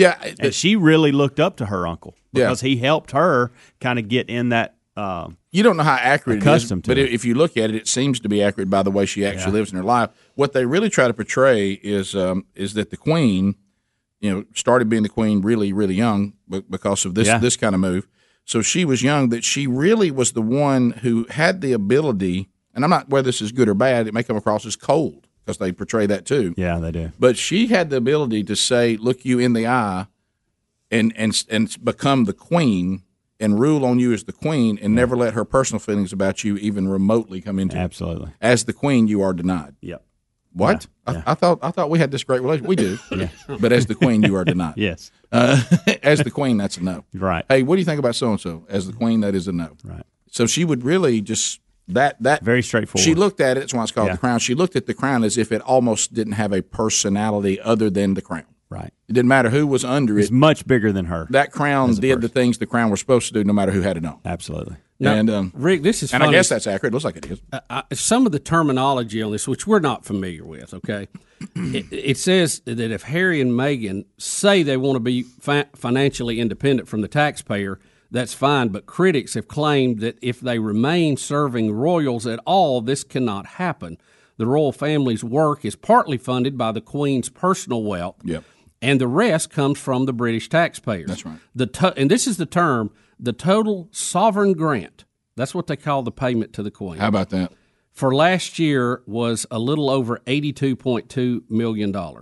yeah. 0.00 0.32
And 0.40 0.54
she 0.54 0.76
really 0.76 1.12
looked 1.12 1.38
up 1.38 1.56
to 1.58 1.66
her 1.66 1.86
uncle 1.86 2.14
Yeah. 2.32 2.46
because 2.46 2.60
he 2.62 2.76
helped 2.76 3.12
her 3.12 3.52
kind 3.80 3.98
of 3.98 4.08
get 4.08 4.28
in 4.28 4.48
that. 4.50 4.76
Um, 4.96 5.36
you 5.52 5.62
don't 5.62 5.76
know 5.76 5.82
how 5.84 5.94
accurate 5.94 6.42
it 6.42 6.46
is, 6.48 6.68
to 6.68 6.76
but 6.76 6.98
it. 6.98 7.12
if 7.12 7.24
you 7.24 7.34
look 7.34 7.56
at 7.56 7.70
it, 7.70 7.76
it 7.76 7.88
seems 7.88 8.20
to 8.20 8.28
be 8.28 8.42
accurate 8.42 8.68
by 8.68 8.82
the 8.82 8.90
way 8.90 9.06
she 9.06 9.24
actually 9.24 9.52
lives 9.52 9.70
in 9.70 9.78
her 9.78 9.84
life. 9.84 10.10
What 10.34 10.52
they 10.52 10.66
really 10.66 10.90
try 10.90 11.06
to 11.06 11.14
portray 11.14 11.72
is 11.72 12.14
um, 12.14 12.44
is 12.54 12.74
that 12.74 12.90
the 12.90 12.96
queen, 12.96 13.54
you 14.20 14.30
know, 14.30 14.44
started 14.54 14.88
being 14.88 15.02
the 15.04 15.08
queen 15.08 15.40
really, 15.42 15.72
really 15.72 15.94
young 15.94 16.34
because 16.68 17.04
of 17.04 17.14
this 17.14 17.28
Yeah. 17.28 17.38
this 17.38 17.56
kind 17.56 17.74
of 17.74 17.80
move. 17.80 18.06
So 18.44 18.62
she 18.62 18.84
was 18.84 19.02
young. 19.02 19.28
That 19.30 19.44
she 19.44 19.66
really 19.66 20.10
was 20.10 20.32
the 20.32 20.42
one 20.42 20.90
who 21.02 21.24
had 21.30 21.60
the 21.60 21.72
ability. 21.72 22.48
And 22.74 22.84
I'm 22.84 22.90
not 22.90 23.08
whether 23.08 23.26
this 23.26 23.40
is 23.40 23.52
good 23.52 23.68
or 23.68 23.74
bad. 23.74 24.06
It 24.06 24.12
may 24.14 24.22
come 24.24 24.36
across 24.36 24.66
as 24.66 24.76
cold 24.76 25.28
because 25.50 25.58
they 25.58 25.72
portray 25.72 26.06
that 26.06 26.24
too. 26.26 26.54
yeah, 26.56 26.78
they 26.78 26.92
do. 26.92 27.12
But 27.18 27.36
she 27.36 27.66
had 27.68 27.90
the 27.90 27.96
ability 27.96 28.44
to 28.44 28.56
say, 28.56 28.96
"Look 28.96 29.24
you 29.24 29.38
in 29.38 29.52
the 29.52 29.66
eye," 29.66 30.06
and 30.90 31.12
and 31.16 31.44
and 31.50 31.84
become 31.84 32.24
the 32.24 32.32
queen 32.32 33.02
and 33.38 33.58
rule 33.58 33.84
on 33.84 33.98
you 33.98 34.12
as 34.12 34.24
the 34.24 34.32
queen, 34.32 34.78
and 34.80 34.94
never 34.94 35.16
let 35.16 35.34
her 35.34 35.44
personal 35.44 35.80
feelings 35.80 36.12
about 36.12 36.44
you 36.44 36.56
even 36.58 36.88
remotely 36.88 37.40
come 37.40 37.58
into 37.58 37.76
it. 37.76 37.80
Absolutely. 37.80 38.32
As 38.40 38.64
the 38.64 38.72
queen, 38.72 39.08
you 39.08 39.22
are 39.22 39.32
denied. 39.32 39.74
Yep. 39.80 40.04
What? 40.52 40.86
I, 41.06 41.22
I 41.26 41.34
thought 41.34 41.58
I 41.62 41.70
thought 41.70 41.90
we 41.90 41.98
had 41.98 42.10
this 42.10 42.24
great 42.24 42.42
relationship. 42.42 42.68
We 42.68 42.76
do. 42.76 42.98
yeah. 43.12 43.28
But 43.60 43.72
as 43.72 43.86
the 43.86 43.94
queen, 43.94 44.22
you 44.22 44.36
are 44.36 44.44
denied. 44.44 44.74
Yes. 44.76 45.10
Uh, 45.32 45.62
as 46.02 46.20
the 46.20 46.30
queen, 46.30 46.56
that's 46.56 46.76
a 46.76 46.82
no. 46.82 47.04
Right. 47.14 47.44
Hey, 47.48 47.62
what 47.62 47.76
do 47.76 47.80
you 47.80 47.84
think 47.84 47.98
about 47.98 48.14
so 48.16 48.30
and 48.30 48.40
so? 48.40 48.66
As 48.68 48.86
the 48.86 48.92
queen, 48.92 49.20
that 49.20 49.34
is 49.34 49.46
a 49.48 49.52
no. 49.52 49.76
Right. 49.84 50.04
So 50.28 50.46
she 50.46 50.64
would 50.64 50.84
really 50.84 51.20
just 51.20 51.60
that 51.94 52.22
that 52.22 52.42
very 52.42 52.62
straightforward. 52.62 53.04
She 53.04 53.14
looked 53.14 53.40
at 53.40 53.56
it. 53.56 53.60
That's 53.60 53.74
why 53.74 53.82
it's 53.82 53.92
called 53.92 54.08
Yeah. 54.08 54.14
the 54.14 54.18
crown. 54.18 54.38
She 54.38 54.54
looked 54.54 54.76
at 54.76 54.86
the 54.86 54.94
crown 54.94 55.24
as 55.24 55.36
if 55.38 55.52
it 55.52 55.60
almost 55.62 56.12
didn't 56.14 56.34
have 56.34 56.52
a 56.52 56.62
personality 56.62 57.60
other 57.60 57.90
than 57.90 58.14
the 58.14 58.22
crown. 58.22 58.44
Right. 58.68 58.92
It 59.08 59.12
didn't 59.14 59.28
matter 59.28 59.50
who 59.50 59.66
was 59.66 59.84
under 59.84 60.16
it. 60.16 60.22
It's 60.22 60.30
much 60.30 60.64
bigger 60.64 60.92
than 60.92 61.06
her. 61.06 61.26
That 61.30 61.50
crown 61.50 61.90
as 61.90 61.98
a 61.98 62.02
did 62.02 62.20
the 62.20 62.28
things 62.28 62.58
the 62.58 62.66
crown 62.66 62.88
was 62.90 63.00
supposed 63.00 63.26
to 63.26 63.34
do, 63.34 63.42
no 63.42 63.52
matter 63.52 63.72
who 63.72 63.80
had 63.80 63.96
it 63.96 64.04
on. 64.04 64.20
Absolutely. 64.24 64.76
Now, 65.00 65.14
and 65.14 65.28
um, 65.30 65.52
Rick, 65.56 65.82
this 65.82 66.02
is 66.04 66.12
and 66.14 66.22
I 66.22 66.30
guess 66.30 66.48
that's 66.50 66.66
accurate. 66.68 66.92
It 66.92 66.94
looks 66.94 67.04
like 67.04 67.16
it 67.16 67.26
is. 67.30 67.40
I, 67.52 67.60
I- 67.70 67.94
some 67.94 68.26
of 68.26 68.32
the 68.32 68.38
terminology 68.38 69.22
on 69.22 69.32
this, 69.32 69.48
which 69.48 69.66
we're 69.66 69.80
not 69.80 70.04
familiar 70.04 70.44
with, 70.44 70.72
okay? 70.74 71.08
it, 71.56 71.86
it 71.90 72.16
says 72.18 72.60
that 72.66 72.78
if 72.78 73.02
Harry 73.02 73.40
and 73.40 73.52
Meghan 73.52 74.04
say 74.18 74.62
they 74.62 74.76
want 74.76 74.96
to 74.96 75.00
be 75.00 75.22
fi- 75.22 75.64
financially 75.74 76.38
independent 76.38 76.86
from 76.86 77.00
the 77.00 77.08
taxpayer, 77.08 77.80
that's 78.10 78.34
fine. 78.34 78.68
But 78.68 78.86
critics 78.86 79.34
have 79.34 79.48
claimed 79.48 80.00
that 80.00 80.18
if 80.22 80.40
they 80.40 80.58
remain 80.58 81.16
serving 81.16 81.72
royals 81.72 82.26
at 82.26 82.40
all, 82.44 82.80
this 82.80 83.04
cannot 83.04 83.46
happen. 83.46 83.98
The 84.36 84.46
royal 84.46 84.72
family's 84.72 85.22
work 85.22 85.64
is 85.64 85.76
partly 85.76 86.16
funded 86.18 86.56
by 86.56 86.72
the 86.72 86.80
Queen's 86.80 87.28
personal 87.28 87.82
wealth. 87.82 88.16
Yep. 88.24 88.44
And 88.82 89.00
the 89.00 89.08
rest 89.08 89.50
comes 89.50 89.78
from 89.78 90.06
the 90.06 90.12
British 90.14 90.48
taxpayers. 90.48 91.08
That's 91.08 91.26
right. 91.26 91.38
The 91.54 91.66
to- 91.66 91.94
and 91.98 92.10
this 92.10 92.26
is 92.26 92.38
the 92.38 92.46
term, 92.46 92.90
the 93.18 93.34
total 93.34 93.88
sovereign 93.92 94.54
grant. 94.54 95.04
That's 95.36 95.54
what 95.54 95.66
they 95.66 95.76
call 95.76 96.02
the 96.02 96.10
payment 96.10 96.52
to 96.54 96.62
the 96.62 96.70
Queen 96.70 96.98
How 96.98 97.08
about 97.08 97.30
that? 97.30 97.52
for 97.92 98.14
last 98.14 98.58
year 98.58 99.02
was 99.06 99.46
a 99.50 99.58
little 99.58 99.90
over 99.90 100.18
$82.2 100.26 101.42
million. 101.50 101.92
Hmm. 101.92 102.20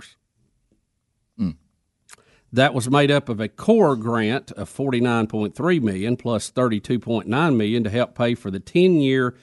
That 2.52 2.72
was 2.72 2.88
made 2.88 3.10
up 3.10 3.28
of 3.28 3.40
a 3.40 3.48
core 3.48 3.96
grant 3.96 4.52
of 4.52 4.74
49.3 4.74 5.82
million 5.82 6.16
plus 6.16 6.50
32.9 6.50 7.56
million 7.56 7.84
to 7.84 7.90
help 7.90 8.14
pay 8.14 8.34
for 8.34 8.50
the 8.50 8.60
10-year 8.60 9.34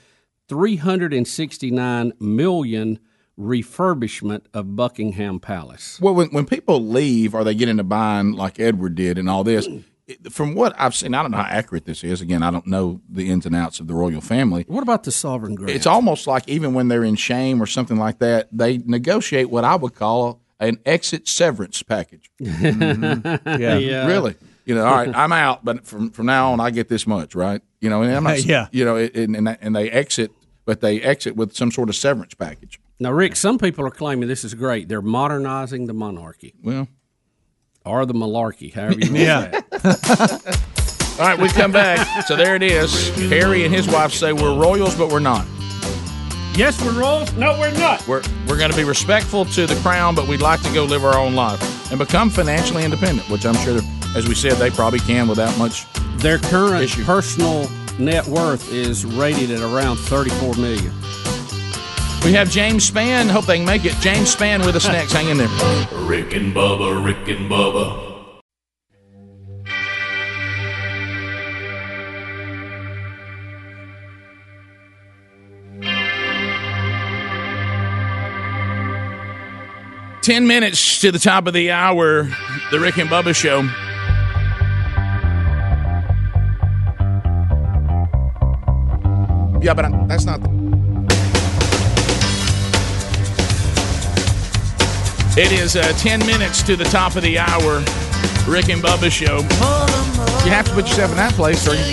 369 0.48 2.14
million 2.20 3.00
refurbishment 3.38 4.46
of 4.54 4.76
Buckingham 4.76 5.40
Palace. 5.40 6.00
Well, 6.02 6.16
when, 6.16 6.30
when 6.30 6.46
people 6.46 6.84
leave 6.84 7.36
are 7.36 7.44
they 7.44 7.54
getting 7.54 7.74
into 7.74 7.84
buying 7.84 8.32
like 8.32 8.60
Edward 8.60 8.96
did 8.96 9.18
and 9.18 9.30
all 9.30 9.44
this, 9.44 9.68
mm. 9.68 9.84
from 10.32 10.56
what 10.56 10.74
I've 10.78 10.96
seen, 10.96 11.14
I 11.14 11.22
don't 11.22 11.32
know 11.32 11.38
how 11.38 11.44
accurate 11.44 11.86
this 11.86 12.04
is. 12.04 12.22
Again, 12.22 12.44
I 12.44 12.52
don't 12.52 12.68
know 12.68 13.02
the 13.10 13.30
ins 13.30 13.46
and 13.46 13.56
outs 13.56 13.80
of 13.80 13.88
the 13.88 13.94
royal 13.94 14.22
family. 14.22 14.66
What 14.68 14.84
about 14.84 15.04
the 15.04 15.12
sovereign 15.12 15.56
grant? 15.56 15.72
It's 15.72 15.88
almost 15.88 16.28
like 16.28 16.48
even 16.48 16.74
when 16.74 16.88
they're 16.88 17.04
in 17.04 17.16
shame 17.16 17.62
or 17.62 17.66
something 17.66 17.98
like 17.98 18.20
that, 18.20 18.48
they 18.52 18.78
negotiate 18.80 19.50
what 19.50 19.64
I 19.64 19.76
would 19.76 19.96
call 19.96 20.42
an 20.60 20.80
exit 20.86 21.28
severance 21.28 21.84
package. 21.84 22.30
Mm-hmm. 22.40 23.62
Yeah. 23.62 23.78
Yeah. 23.78 24.08
Really. 24.08 24.36
You 24.66 24.74
know, 24.74 24.84
all 24.86 24.96
right, 24.96 25.16
I'm 25.16 25.32
out, 25.32 25.64
but 25.64 25.86
from 25.86 26.10
from 26.10 26.26
now 26.26 26.52
on, 26.52 26.60
I 26.60 26.72
get 26.72 26.90
this 26.90 27.06
much, 27.06 27.36
right? 27.36 27.62
You 27.82 27.90
know, 27.92 28.02
and 28.02 28.12
I'm 28.16 28.24
not, 28.24 28.44
Yeah. 28.46 28.68
you 28.72 28.84
know, 28.84 28.96
and 28.98 29.36
and, 29.36 29.58
and 29.62 29.76
they 29.76 29.92
exit, 29.92 30.32
but 30.66 30.82
they 30.82 31.02
exit 31.02 31.36
with 31.36 31.56
some 31.56 31.70
sort 31.72 31.88
of 31.90 31.96
severance 31.96 32.34
package. 32.34 32.80
Now, 33.00 33.12
Rick, 33.12 33.36
some 33.36 33.60
people 33.60 33.86
are 33.86 33.92
claiming 33.92 34.28
this 34.28 34.44
is 34.44 34.54
great. 34.56 34.88
They're 34.90 35.04
modernizing 35.04 35.86
the 35.86 35.94
monarchy. 35.94 36.56
Well, 36.64 36.88
or 37.86 38.08
the 38.08 38.16
malarkey, 38.16 38.74
however 38.74 38.94
you 39.00 39.12
want 39.12 39.22
Yeah. 39.22 39.48
that. 39.70 40.66
All 41.20 41.28
right, 41.28 41.40
we 41.40 41.48
come 41.50 41.72
back. 41.72 42.26
So 42.26 42.36
there 42.36 42.56
it 42.56 42.64
is. 42.64 43.10
Harry 43.30 43.66
and 43.66 43.74
his 43.74 43.88
wife 43.88 44.12
say 44.14 44.34
we're 44.34 44.58
royals, 44.60 44.96
but 44.96 45.12
we're 45.12 45.20
not. 45.20 45.46
Yes, 46.56 46.82
we're 46.84 47.00
royals. 47.00 47.32
No, 47.34 47.58
we're 47.60 47.72
not. 47.78 48.06
We're 48.08 48.24
we're 48.48 48.58
going 48.58 48.72
to 48.72 48.78
be 48.78 48.84
respectful 48.84 49.46
to 49.46 49.66
the 49.66 49.76
crown, 49.82 50.16
but 50.16 50.28
we'd 50.28 50.42
like 50.42 50.62
to 50.64 50.74
go 50.74 50.84
live 50.86 51.04
our 51.04 51.18
own 51.18 51.36
life 51.36 51.92
and 51.92 52.00
become 52.00 52.30
financially 52.30 52.84
independent, 52.84 53.30
which 53.30 53.46
I'm 53.46 53.56
sure, 53.56 53.80
as 54.16 54.28
we 54.28 54.36
said, 54.36 54.54
they 54.54 54.70
probably 54.70 55.00
can 55.00 55.28
without 55.28 55.58
much. 55.58 55.86
Their 56.18 56.38
current 56.38 56.90
personal 57.04 57.70
net 58.00 58.26
worth 58.28 58.72
is 58.72 59.06
rated 59.06 59.52
at 59.52 59.62
around 59.62 59.98
34 59.98 60.56
million. 60.56 60.94
We 62.24 62.34
have 62.34 62.50
James 62.50 62.90
Spann. 62.90 63.30
Hope 63.30 63.46
they 63.46 63.58
can 63.58 63.66
make 63.66 63.86
it. 63.86 63.94
James 64.00 64.36
Spann 64.36 64.66
with 64.66 64.76
us 64.76 64.88
next. 64.88 65.14
Hang 65.14 65.30
in 65.30 65.38
there. 65.38 65.48
Rick 66.06 66.34
and 66.34 66.56
Bubba, 66.56 67.04
Rick 67.06 67.28
and 67.28 67.50
Bubba. 67.50 68.15
Ten 80.26 80.48
minutes 80.48 81.02
to 81.02 81.12
the 81.12 81.20
top 81.20 81.46
of 81.46 81.54
the 81.54 81.70
hour. 81.70 82.24
The 82.72 82.80
Rick 82.80 82.98
and 82.98 83.08
Bubba 83.08 83.36
Show. 83.36 83.62
Yeah, 89.62 89.76
but 89.76 89.86
I, 89.86 90.06
that's 90.08 90.26
not. 90.26 90.40
It 95.38 95.52
is 95.52 95.76
uh, 95.76 95.94
10 96.00 96.26
minutes 96.26 96.64
to 96.64 96.76
the 96.76 96.86
top 96.86 97.16
of 97.16 97.22
the 97.22 97.38
hour. 97.38 97.84
Rick 98.52 98.70
and 98.70 98.82
Bubba 98.82 99.12
show. 99.12 99.42
You 100.44 100.52
have 100.52 100.66
to 100.66 100.74
put 100.74 100.88
yourself 100.88 101.12
in 101.12 101.18
that 101.18 101.34
place, 101.34 101.68
or, 101.68 101.76
you, 101.76 101.84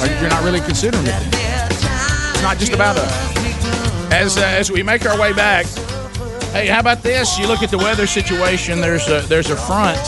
or 0.00 0.18
you're 0.18 0.30
not 0.30 0.42
really 0.44 0.60
considering 0.60 1.04
it. 1.06 1.12
It's 1.12 2.42
not 2.42 2.56
just 2.56 2.72
about 2.72 2.96
us. 2.96 3.36
As 4.10 4.38
uh, 4.38 4.44
as 4.44 4.72
we 4.72 4.82
make 4.82 5.04
our 5.04 5.20
way 5.20 5.34
back, 5.34 5.66
hey, 6.52 6.66
how 6.66 6.80
about 6.80 7.02
this? 7.02 7.38
You 7.38 7.46
look 7.46 7.62
at 7.62 7.70
the 7.70 7.78
weather 7.78 8.06
situation. 8.06 8.80
There's 8.80 9.08
a 9.08 9.20
there's 9.22 9.50
a 9.50 9.56
front 9.56 9.98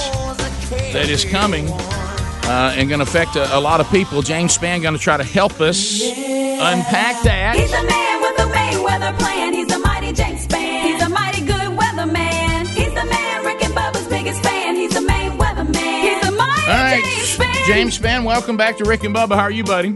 that 0.92 1.08
is 1.08 1.24
coming 1.24 1.68
uh, 1.68 2.74
and 2.76 2.88
going 2.88 3.00
to 3.00 3.04
affect 3.04 3.36
a, 3.36 3.56
a 3.56 3.60
lot 3.60 3.80
of 3.80 3.90
people. 3.90 4.22
James 4.22 4.56
Spann 4.56 4.82
going 4.82 4.94
to 4.94 5.00
try 5.00 5.16
to 5.16 5.24
help 5.24 5.60
us 5.60 6.02
unpack 6.02 7.22
that. 7.22 7.56
He's 7.56 7.72
a 7.72 7.84
man 7.84 8.20
with 8.20 8.40
a 8.40 8.50
Mayweather 8.52 9.18
plan. 9.18 9.54
He's 9.54 9.72
a 9.72 9.78
mighty 9.78 10.12
James 10.12 10.46
Spann. 10.46 10.82
He's 10.82 11.02
a 11.02 11.08
mighty 11.08 11.44
good 11.44 11.78
weatherman. 11.78 12.66
He's 12.66 12.92
the 12.94 13.04
man 13.04 13.44
Rick 13.44 13.64
and 13.64 13.74
Bubba's 13.74 14.06
biggest 14.08 14.42
fan. 14.42 14.76
He's 14.76 14.94
the 14.94 15.00
Mayweather 15.00 15.72
man. 15.72 16.02
He's 16.02 16.28
a 16.28 16.32
mighty 16.32 16.62
All 16.62 16.68
right, 16.68 17.02
James 17.04 17.36
Spann. 17.36 17.66
James 17.66 17.98
Spann, 17.98 18.24
welcome 18.24 18.56
back 18.56 18.76
to 18.78 18.84
Rick 18.84 19.04
and 19.04 19.14
Bubba. 19.14 19.36
How 19.36 19.42
are 19.42 19.50
you, 19.50 19.64
buddy? 19.64 19.94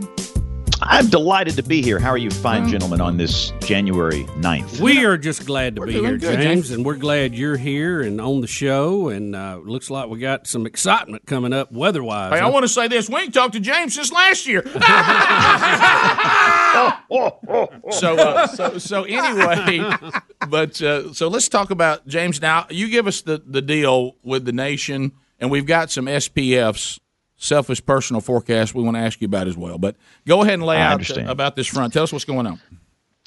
I'm 0.89 1.09
delighted 1.09 1.57
to 1.57 1.63
be 1.63 1.83
here. 1.83 1.99
How 1.99 2.11
are 2.11 2.19
you 2.19 2.31
fine 2.31 2.69
gentlemen 2.69 3.01
on 3.01 3.17
this 3.17 3.53
January 3.61 4.25
9th? 4.39 4.81
We 4.81 5.05
are 5.05 5.19
just 5.19 5.45
glad 5.45 5.77
to 5.77 5.83
be 5.83 5.93
here, 5.95 6.17
good, 6.17 6.21
James, 6.21 6.45
James. 6.45 6.71
and 6.71 6.85
we're 6.85 6.97
glad 6.97 7.35
you're 7.35 7.57
here 7.57 8.03
and 8.03 8.21
on 8.21 8.41
the 8.41 8.47
show. 8.47 9.09
And 9.09 9.35
uh, 9.35 9.61
looks 9.65 9.91
like 9.91 10.09
we 10.09 10.21
got 10.21 10.47
some 10.47 10.65
excitement 10.67 11.27
coming 11.27 11.53
up 11.53 11.73
weather-wise. 11.73 12.33
Hey, 12.33 12.41
I 12.41 12.49
want 12.49 12.65
to 12.65 12.69
say 12.69 12.89
this. 12.89 13.09
We 13.09 13.17
ain't 13.17 13.35
talked 13.35 13.55
to 13.55 13.61
James 13.61 13.95
since 13.95 14.13
last 14.13 14.47
year. 14.47 14.63
so, 17.91 18.17
uh, 18.17 18.47
so, 18.47 18.79
so 18.79 19.05
anyway, 19.05 19.91
but 20.49 20.81
uh, 20.83 21.13
so 21.13 21.29
let's 21.29 21.49
talk 21.49 21.71
about 21.71 22.07
James. 22.07 22.41
Now, 22.41 22.67
you 22.71 22.89
give 22.89 23.07
us 23.07 23.23
the 23.23 23.43
the 23.45 23.63
deal 23.63 24.17
with 24.23 24.45
the 24.45 24.53
nation, 24.53 25.13
and 25.41 25.51
we've 25.51 25.67
got 25.67 25.91
some 25.91 26.07
SPFs, 26.07 26.99
selfish 27.37 27.85
personal 27.85 28.21
forecast. 28.21 28.75
We 28.75 28.83
want 28.83 28.97
to 28.97 29.01
ask 29.01 29.21
you 29.21 29.27
about 29.27 29.49
as 29.49 29.57
well. 29.57 29.79
But 29.79 29.97
go 30.27 30.43
ahead 30.43 30.55
and 30.55 30.63
lay 30.65 30.77
I 30.77 30.87
out 30.87 30.93
understand. 30.93 31.29
about 31.29 31.57
this 31.57 31.67
front. 31.67 31.93
Tell 31.93 32.03
us 32.03 32.13
what's 32.13 32.25
going 32.25 32.47
on. 32.47 32.61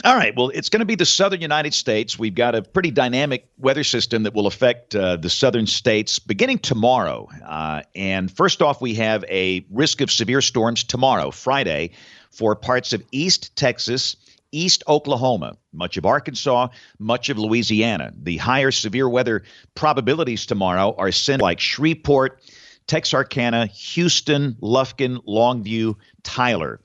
All 0.06 0.15
right. 0.15 0.34
Well, 0.34 0.49
it's 0.49 0.69
going 0.69 0.80
to 0.80 0.86
be 0.86 0.95
the 0.95 1.06
southern 1.06 1.41
United 1.41 1.73
States. 1.73 2.18
We've 2.18 2.34
got 2.34 2.56
a 2.56 2.61
pretty 2.61 2.90
dynamic 2.90 3.49
weather 3.57 3.84
system 3.84 4.23
that 4.23 4.34
will 4.34 4.48
affect 4.48 4.95
uh, 4.95 5.18
the 5.18 5.30
southern 5.30 5.68
states 5.68 6.19
beginning 6.19 6.60
tomorrow. 6.60 7.27
Uh, 7.45 7.81
and 7.95 8.31
first 8.31 8.61
off, 8.61 8.80
we 8.80 8.95
have 8.95 9.26
a 9.27 9.65
risk 9.69 9.99
of 9.99 10.10
severe 10.10 10.40
storms 10.40 10.86
tomorrow, 10.86 11.31
Friday, 11.31 11.91
for 12.31 12.56
parts 12.56 12.94
of 12.94 13.03
East 13.11 13.53
Texas, 13.57 14.15
East 14.53 14.84
Oklahoma, 14.88 15.57
much 15.73 15.98
of 15.98 16.06
Arkansas, 16.06 16.69
much 16.98 17.27
of 17.27 17.38
Louisiana. 17.38 18.14
The 18.15 18.38
higher 18.38 18.72
severe 18.72 19.10
weather 19.10 19.44
probabilities 19.76 20.45
tomorrow 20.45 20.95
are 20.98 21.11
sent 21.11 21.41
like 21.41 21.60
Shreveport, 21.60 22.41
Texarkana, 22.90 23.68
Houston, 23.68 24.57
Lufkin, 24.61 25.24
Longview, 25.26 25.95
Tyler 26.24 26.82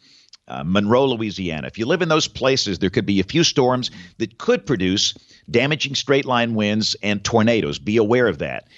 uh, 0.48 0.62
Monroe, 0.64 1.06
Louisiana. 1.06 1.66
If 1.66 1.78
you 1.78 1.86
live 1.86 2.02
in 2.02 2.08
those 2.08 2.28
places, 2.28 2.78
there 2.78 2.90
could 2.90 3.06
be 3.06 3.20
a 3.20 3.24
few 3.24 3.44
storms 3.44 3.90
that 4.18 4.38
could 4.38 4.66
produce 4.66 5.14
damaging 5.50 5.94
straight 5.94 6.24
line 6.24 6.54
winds 6.54 6.96
and 7.02 7.24
tornadoes. 7.24 7.78
Be 7.78 7.96
aware 7.96 8.26
of 8.26 8.38
that. 8.38 8.68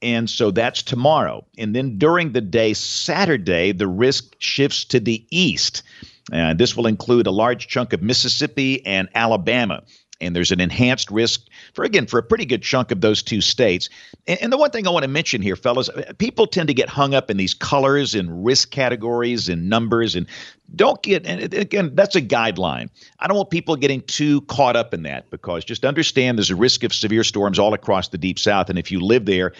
And 0.00 0.30
so 0.30 0.52
that's 0.52 0.82
tomorrow. 0.82 1.44
And 1.56 1.74
then 1.74 1.98
during 1.98 2.32
the 2.32 2.40
day, 2.40 2.72
Saturday, 2.74 3.72
the 3.72 3.88
risk 3.88 4.36
shifts 4.38 4.84
to 4.86 5.00
the 5.00 5.26
east. 5.30 5.82
Uh, 6.32 6.54
this 6.54 6.76
will 6.76 6.86
include 6.86 7.26
a 7.26 7.32
large 7.32 7.66
chunk 7.66 7.92
of 7.92 8.02
Mississippi 8.02 8.84
and 8.86 9.08
Alabama. 9.14 9.82
And 10.20 10.34
there's 10.34 10.50
an 10.50 10.60
enhanced 10.60 11.10
risk 11.10 11.46
for, 11.74 11.84
again, 11.84 12.06
for 12.06 12.18
a 12.18 12.22
pretty 12.22 12.44
good 12.44 12.62
chunk 12.62 12.90
of 12.90 13.00
those 13.00 13.22
two 13.22 13.40
states. 13.40 13.88
And, 14.26 14.42
and 14.42 14.52
the 14.52 14.58
one 14.58 14.70
thing 14.70 14.86
I 14.86 14.90
want 14.90 15.04
to 15.04 15.08
mention 15.08 15.42
here, 15.42 15.56
fellas, 15.56 15.88
people 16.18 16.46
tend 16.46 16.68
to 16.68 16.74
get 16.74 16.88
hung 16.88 17.14
up 17.14 17.30
in 17.30 17.36
these 17.36 17.54
colors 17.54 18.14
and 18.14 18.44
risk 18.44 18.70
categories 18.70 19.48
and 19.48 19.68
numbers. 19.68 20.16
And 20.16 20.26
don't 20.74 21.00
get, 21.02 21.24
and 21.26 21.54
again, 21.54 21.94
that's 21.94 22.16
a 22.16 22.22
guideline. 22.22 22.90
I 23.20 23.28
don't 23.28 23.36
want 23.36 23.50
people 23.50 23.76
getting 23.76 24.00
too 24.02 24.40
caught 24.42 24.76
up 24.76 24.92
in 24.92 25.04
that 25.04 25.30
because 25.30 25.64
just 25.64 25.84
understand 25.84 26.38
there's 26.38 26.50
a 26.50 26.56
risk 26.56 26.84
of 26.84 26.92
severe 26.92 27.24
storms 27.24 27.58
all 27.58 27.72
across 27.72 28.08
the 28.08 28.18
deep 28.18 28.38
south. 28.38 28.70
And 28.70 28.78
if 28.78 28.90
you 28.90 29.00
live 29.00 29.24
there, 29.24 29.52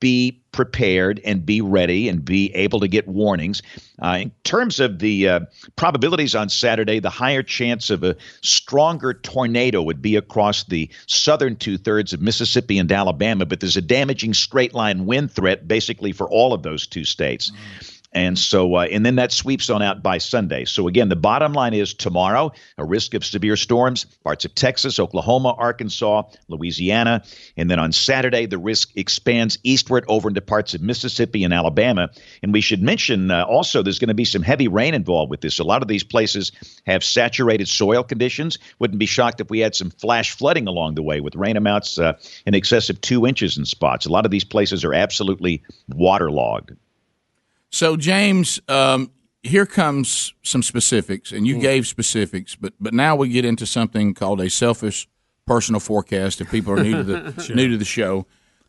be 0.00 0.40
prepared 0.52 1.20
and 1.24 1.44
be 1.44 1.60
ready 1.60 2.08
and 2.08 2.24
be 2.24 2.54
able 2.54 2.80
to 2.80 2.88
get 2.88 3.06
warnings. 3.06 3.62
Uh, 4.02 4.18
in 4.22 4.32
terms 4.42 4.80
of 4.80 4.98
the 4.98 5.28
uh, 5.28 5.40
probabilities 5.76 6.34
on 6.34 6.48
Saturday, 6.48 6.98
the 6.98 7.10
higher 7.10 7.42
chance 7.42 7.90
of 7.90 8.02
a 8.02 8.16
stronger 8.40 9.12
tornado 9.12 9.82
would 9.82 10.00
be 10.00 10.16
across 10.16 10.64
the 10.64 10.88
southern 11.06 11.56
two 11.56 11.76
thirds 11.76 12.12
of 12.12 12.22
Mississippi 12.22 12.78
and 12.78 12.90
Alabama, 12.90 13.44
but 13.44 13.60
there's 13.60 13.76
a 13.76 13.82
damaging 13.82 14.32
straight 14.32 14.74
line 14.74 15.06
wind 15.06 15.30
threat 15.30 15.68
basically 15.68 16.12
for 16.12 16.28
all 16.28 16.52
of 16.52 16.62
those 16.62 16.86
two 16.86 17.04
states. 17.04 17.52
And 18.16 18.38
so, 18.38 18.76
uh, 18.76 18.86
and 18.90 19.04
then 19.04 19.16
that 19.16 19.30
sweeps 19.30 19.68
on 19.68 19.82
out 19.82 20.02
by 20.02 20.16
Sunday. 20.16 20.64
So, 20.64 20.88
again, 20.88 21.10
the 21.10 21.16
bottom 21.16 21.52
line 21.52 21.74
is 21.74 21.92
tomorrow, 21.92 22.50
a 22.78 22.84
risk 22.84 23.12
of 23.12 23.22
severe 23.22 23.56
storms, 23.56 24.06
parts 24.24 24.46
of 24.46 24.54
Texas, 24.54 24.98
Oklahoma, 24.98 25.54
Arkansas, 25.58 26.22
Louisiana. 26.48 27.22
And 27.58 27.70
then 27.70 27.78
on 27.78 27.92
Saturday, 27.92 28.46
the 28.46 28.56
risk 28.56 28.90
expands 28.96 29.58
eastward 29.64 30.06
over 30.08 30.30
into 30.30 30.40
parts 30.40 30.72
of 30.72 30.80
Mississippi 30.80 31.44
and 31.44 31.52
Alabama. 31.52 32.08
And 32.42 32.54
we 32.54 32.62
should 32.62 32.82
mention 32.82 33.30
uh, 33.30 33.44
also 33.44 33.82
there's 33.82 33.98
going 33.98 34.08
to 34.08 34.14
be 34.14 34.24
some 34.24 34.40
heavy 34.40 34.66
rain 34.66 34.94
involved 34.94 35.30
with 35.30 35.42
this. 35.42 35.58
A 35.58 35.64
lot 35.64 35.82
of 35.82 35.88
these 35.88 36.02
places 36.02 36.52
have 36.86 37.04
saturated 37.04 37.68
soil 37.68 38.02
conditions. 38.02 38.58
Wouldn't 38.78 38.98
be 38.98 39.04
shocked 39.04 39.42
if 39.42 39.50
we 39.50 39.58
had 39.58 39.74
some 39.74 39.90
flash 39.90 40.30
flooding 40.30 40.66
along 40.66 40.94
the 40.94 41.02
way 41.02 41.20
with 41.20 41.36
rain 41.36 41.58
amounts 41.58 41.98
uh, 41.98 42.14
in 42.46 42.54
excess 42.54 42.88
of 42.88 42.98
two 43.02 43.26
inches 43.26 43.58
in 43.58 43.66
spots. 43.66 44.06
A 44.06 44.10
lot 44.10 44.24
of 44.24 44.30
these 44.30 44.44
places 44.44 44.86
are 44.86 44.94
absolutely 44.94 45.62
waterlogged. 45.90 46.72
So, 47.76 47.94
James, 47.98 48.58
um, 48.68 49.10
here 49.42 49.66
comes 49.66 50.32
some 50.42 50.62
specifics, 50.62 51.30
and 51.30 51.46
you 51.46 51.58
gave 51.58 51.86
specifics, 51.86 52.54
but 52.56 52.72
but 52.80 52.94
now 52.94 53.14
we 53.16 53.28
get 53.28 53.44
into 53.44 53.66
something 53.66 54.14
called 54.14 54.40
a 54.40 54.48
selfish 54.48 55.06
personal 55.46 55.78
forecast. 55.78 56.40
If 56.40 56.50
people 56.50 56.72
are 56.72 56.82
new 56.82 56.96
to 56.96 57.02
the 57.04 57.42
Sure. 57.42 57.54
new 57.54 57.68
to 57.68 57.76
the 57.76 57.84
show, 57.84 58.26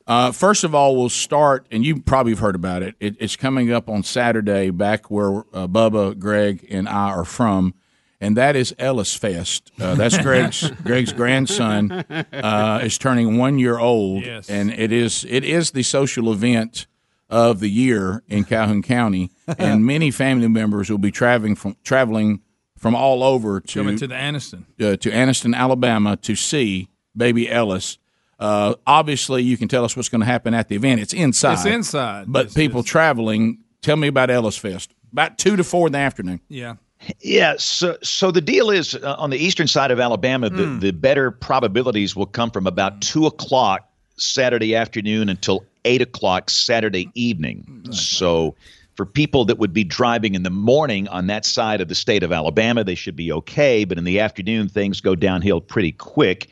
uh, 0.08 0.34
first 0.34 0.66
of 0.66 0.76
all, 0.76 0.98
we'll 0.98 1.08
start, 1.08 1.68
and 1.72 1.86
you 1.86 2.02
probably 2.02 2.34
have 2.34 2.40
heard 2.40 2.56
about 2.56 2.84
it. 2.84 2.96
it 3.00 3.16
it's 3.22 3.38
coming 3.38 3.72
up 3.72 3.90
on 3.90 4.04
Saturday, 4.04 4.72
back 4.72 5.10
where 5.10 5.38
uh, 5.54 5.68
Bubba, 5.70 6.20
Greg, 6.20 6.68
and 6.70 6.90
I 6.90 7.12
are 7.12 7.24
from. 7.24 7.76
And 8.20 8.36
that 8.36 8.58
is 8.58 8.76
Ellis 8.78 9.16
Fest. 9.16 9.72
Uh, 9.80 9.96
that's 9.96 10.18
Greg's 10.18 10.70
Greg's 10.84 11.14
grandson 11.14 11.92
uh, 11.94 12.82
is 12.84 12.98
turning 12.98 13.38
one 13.38 13.58
year 13.58 13.78
old, 13.80 14.26
Yes. 14.26 14.50
and 14.50 14.70
it 14.70 14.92
is 14.92 15.26
it 15.30 15.46
is 15.46 15.72
the 15.72 15.84
social 15.84 16.30
event 16.34 16.88
of 17.30 17.60
the 17.60 17.70
year 17.70 18.24
in 18.28 18.44
Calhoun 18.44 18.82
County, 18.82 19.32
and 19.58 19.86
many 19.86 20.12
family 20.12 20.48
members 20.48 20.90
will 20.90 20.98
be 20.98 21.12
traveling 21.12 21.56
from 21.56 21.76
traveling 21.84 22.42
from 22.78 22.96
all 22.96 23.24
over 23.24 23.60
to 23.60 23.80
Coming 23.80 23.98
to 23.98 24.08
the 24.08 24.16
Anniston. 24.16 24.64
uh, 24.80 24.96
to 24.98 25.10
Anniston, 25.10 25.56
Alabama, 25.56 26.16
to 26.18 26.36
see 26.36 26.90
baby 27.16 27.50
Ellis. 27.50 27.98
Uh, 28.40 28.76
obviously, 28.86 29.42
you 29.42 29.58
can 29.58 29.68
tell 29.68 29.84
us 29.84 29.96
what's 29.98 30.10
going 30.10 30.20
to 30.22 30.26
happen 30.28 30.54
at 30.54 30.68
the 30.70 30.76
event. 30.76 31.02
It's 31.02 31.14
inside. 31.14 31.54
It's 31.54 31.66
inside. 31.66 32.26
but 32.32 32.54
people 32.54 32.84
traveling. 32.84 33.60
Tell 33.82 33.96
me 33.98 34.08
about 34.08 34.30
Ellis 34.30 34.58
Fest. 34.58 34.94
About 35.12 35.38
two 35.40 35.56
to 35.56 35.64
four 35.64 35.88
in 35.88 35.94
the 35.94 36.00
afternoon. 36.00 36.40
Yeah. 36.50 36.76
Yeah, 37.22 37.56
so 37.58 37.98
so 38.04 38.32
the 38.32 38.42
deal 38.42 38.70
is 38.72 38.96
uh, 38.96 39.16
on 39.20 39.30
the 39.30 39.38
eastern 39.38 39.68
side 39.68 39.92
of 39.92 40.00
Alabama, 40.00 40.50
the, 40.50 40.66
Hmm. 40.66 40.80
the 40.80 40.92
better 40.92 41.30
probabilities 41.32 42.16
will 42.16 42.26
come 42.26 42.50
from 42.52 42.66
about 42.68 43.02
two 43.02 43.26
o'clock 43.28 43.88
Saturday 44.18 44.76
afternoon 44.76 45.30
until 45.30 45.64
eight 45.88 46.02
o'clock 46.02 46.50
Saturday 46.50 47.06
mm. 47.06 47.12
evening. 47.16 47.66
Mm, 47.68 47.94
so 47.94 48.56
for 48.96 49.06
people 49.06 49.46
that 49.46 49.58
would 49.60 49.74
be 49.74 49.84
driving 49.84 50.36
in 50.36 50.44
the 50.44 50.50
morning 50.50 51.08
on 51.08 51.28
that 51.28 51.46
side 51.46 51.82
of 51.82 51.88
the 51.88 51.96
state 51.96 52.24
of 52.24 52.32
Alabama, 52.32 52.84
they 52.84 52.96
should 52.96 53.16
be 53.16 53.32
okay. 53.32 53.86
But 53.86 53.98
in 53.98 54.04
the 54.04 54.20
afternoon, 54.20 54.70
things 54.70 55.02
go 55.02 55.16
downhill 55.16 55.62
pretty 55.62 55.92
quick. 55.92 56.50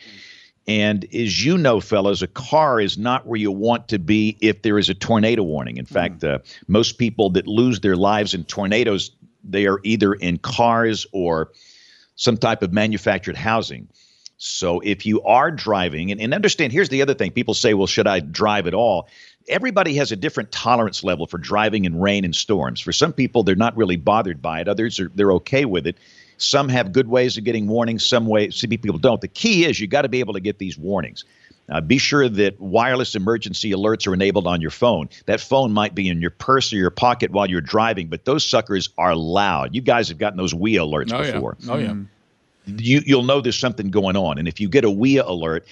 And 0.67 1.05
as 1.13 1.45
you 1.45 1.57
know, 1.57 1.79
fellas, 1.79 2.21
a 2.21 2.27
car 2.27 2.79
is 2.79 2.97
not 2.97 3.27
where 3.27 3.39
you 3.39 3.51
want 3.51 3.87
to 3.89 3.99
be 3.99 4.37
if 4.41 4.61
there 4.61 4.79
is 4.79 4.89
a 4.89 4.95
tornado 4.95 5.43
warning. 5.43 5.77
In 5.77 5.85
mm. 5.85 5.89
fact, 5.89 6.23
uh, 6.23 6.39
most 6.67 6.97
people 6.97 7.29
that 7.31 7.47
lose 7.47 7.81
their 7.81 7.95
lives 7.95 8.33
in 8.33 8.43
tornadoes, 8.45 9.11
they 9.43 9.67
are 9.67 9.79
either 9.83 10.13
in 10.13 10.37
cars 10.37 11.05
or 11.11 11.51
some 12.15 12.37
type 12.37 12.61
of 12.61 12.71
manufactured 12.71 13.35
housing. 13.35 13.87
So 14.37 14.81
if 14.81 15.05
you 15.05 15.21
are 15.23 15.49
driving, 15.51 16.11
and, 16.11 16.19
and 16.19 16.33
understand, 16.33 16.73
here's 16.73 16.89
the 16.89 17.01
other 17.01 17.13
thing 17.13 17.31
people 17.31 17.53
say, 17.53 17.73
well, 17.73 17.87
should 17.87 18.07
I 18.07 18.19
drive 18.19 18.67
at 18.67 18.73
all? 18.73 19.07
Everybody 19.47 19.95
has 19.95 20.11
a 20.11 20.15
different 20.15 20.51
tolerance 20.51 21.03
level 21.03 21.27
for 21.27 21.37
driving 21.37 21.85
in 21.85 21.99
rain 21.99 22.25
and 22.25 22.35
storms. 22.35 22.81
For 22.81 22.91
some 22.91 23.13
people, 23.13 23.43
they're 23.43 23.55
not 23.55 23.77
really 23.77 23.95
bothered 23.95 24.41
by 24.41 24.61
it. 24.61 24.67
Others 24.67 24.99
are 24.99 25.11
they're 25.13 25.33
okay 25.33 25.65
with 25.65 25.85
it. 25.87 25.97
Some 26.37 26.67
have 26.69 26.91
good 26.91 27.07
ways 27.07 27.37
of 27.37 27.43
getting 27.43 27.67
warnings. 27.67 28.05
Some 28.05 28.25
way, 28.25 28.49
some 28.49 28.69
people 28.69 28.97
don't. 28.97 29.21
The 29.21 29.27
key 29.27 29.65
is 29.65 29.79
you 29.79 29.87
got 29.87 30.01
to 30.01 30.09
be 30.09 30.19
able 30.19 30.33
to 30.33 30.39
get 30.39 30.57
these 30.57 30.77
warnings. 30.77 31.23
Uh, 31.69 31.81
be 31.81 31.97
sure 31.97 32.27
that 32.29 32.59
wireless 32.59 33.15
emergency 33.15 33.71
alerts 33.71 34.05
are 34.07 34.13
enabled 34.13 34.45
on 34.45 34.61
your 34.61 34.69
phone. 34.71 35.09
That 35.25 35.39
phone 35.41 35.71
might 35.71 35.95
be 35.95 36.09
in 36.09 36.21
your 36.21 36.29
purse 36.31 36.71
or 36.73 36.75
your 36.75 36.91
pocket 36.91 37.31
while 37.31 37.49
you're 37.49 37.61
driving, 37.61 38.07
but 38.07 38.25
those 38.25 38.45
suckers 38.45 38.89
are 38.97 39.15
loud. 39.15 39.73
You 39.73 39.81
guys 39.81 40.09
have 40.09 40.17
gotten 40.19 40.37
those 40.37 40.53
WEA 40.53 40.77
alerts 40.77 41.11
Oh, 41.13 41.21
yeah. 41.23 41.31
before 41.31 41.57
Oh, 41.67 41.77
yeah. 41.77 41.95
You 42.65 43.01
you'll 43.05 43.23
know 43.23 43.41
there's 43.41 43.57
something 43.57 43.89
going 43.89 44.15
on. 44.15 44.37
And 44.37 44.47
if 44.47 44.59
you 44.59 44.69
get 44.69 44.85
a 44.85 44.91
WEA 44.91 45.17
alert, 45.19 45.67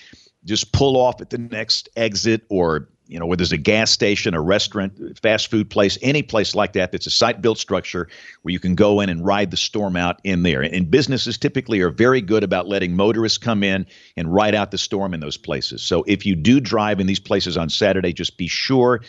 just 0.46 0.72
pull 0.72 0.98
off 0.98 1.22
at 1.22 1.30
the 1.30 1.38
next 1.38 1.90
exit 1.96 2.44
or 2.50 2.90
you 3.08 3.20
know 3.20 3.26
where 3.26 3.38
there's 3.38 3.52
a 3.52 3.58
gas 3.58 3.92
station, 3.92 4.34
a 4.34 4.42
restaurant, 4.42 5.20
fast 5.22 5.52
food 5.52 5.70
place, 5.70 5.98
any 6.02 6.24
place 6.24 6.56
like 6.56 6.74
that 6.74 6.92
that's 6.92 7.06
a 7.06 7.12
site 7.12 7.42
built 7.42 7.58
structure 7.58 8.08
where 8.42 8.52
you 8.52 8.60
can 8.60 8.76
go 8.76 9.02
in 9.02 9.10
and 9.10 9.26
ride 9.26 9.52
the 9.52 9.58
storm 9.58 9.96
out 9.96 10.20
in 10.24 10.44
there. 10.44 10.62
And 10.62 10.90
businesses 10.90 11.38
typically 11.38 11.82
are 11.82 11.90
very 11.90 12.22
good 12.22 12.44
about 12.44 12.68
letting 12.68 12.96
motorists 12.96 13.38
come 13.38 13.62
in 13.62 13.86
and 14.16 14.34
ride 14.34 14.56
out 14.56 14.72
the 14.72 14.78
storm 14.78 15.14
in 15.14 15.20
those 15.20 15.38
places. 15.38 15.82
So 15.84 16.04
if 16.08 16.26
you 16.26 16.36
do 16.36 16.60
drive 16.60 17.00
in 17.00 17.08
these 17.08 17.20
places 17.20 17.58
on 17.58 17.70
Saturday, 17.70 18.14
just 18.14 18.38
be 18.38 18.48
sure 18.48 19.02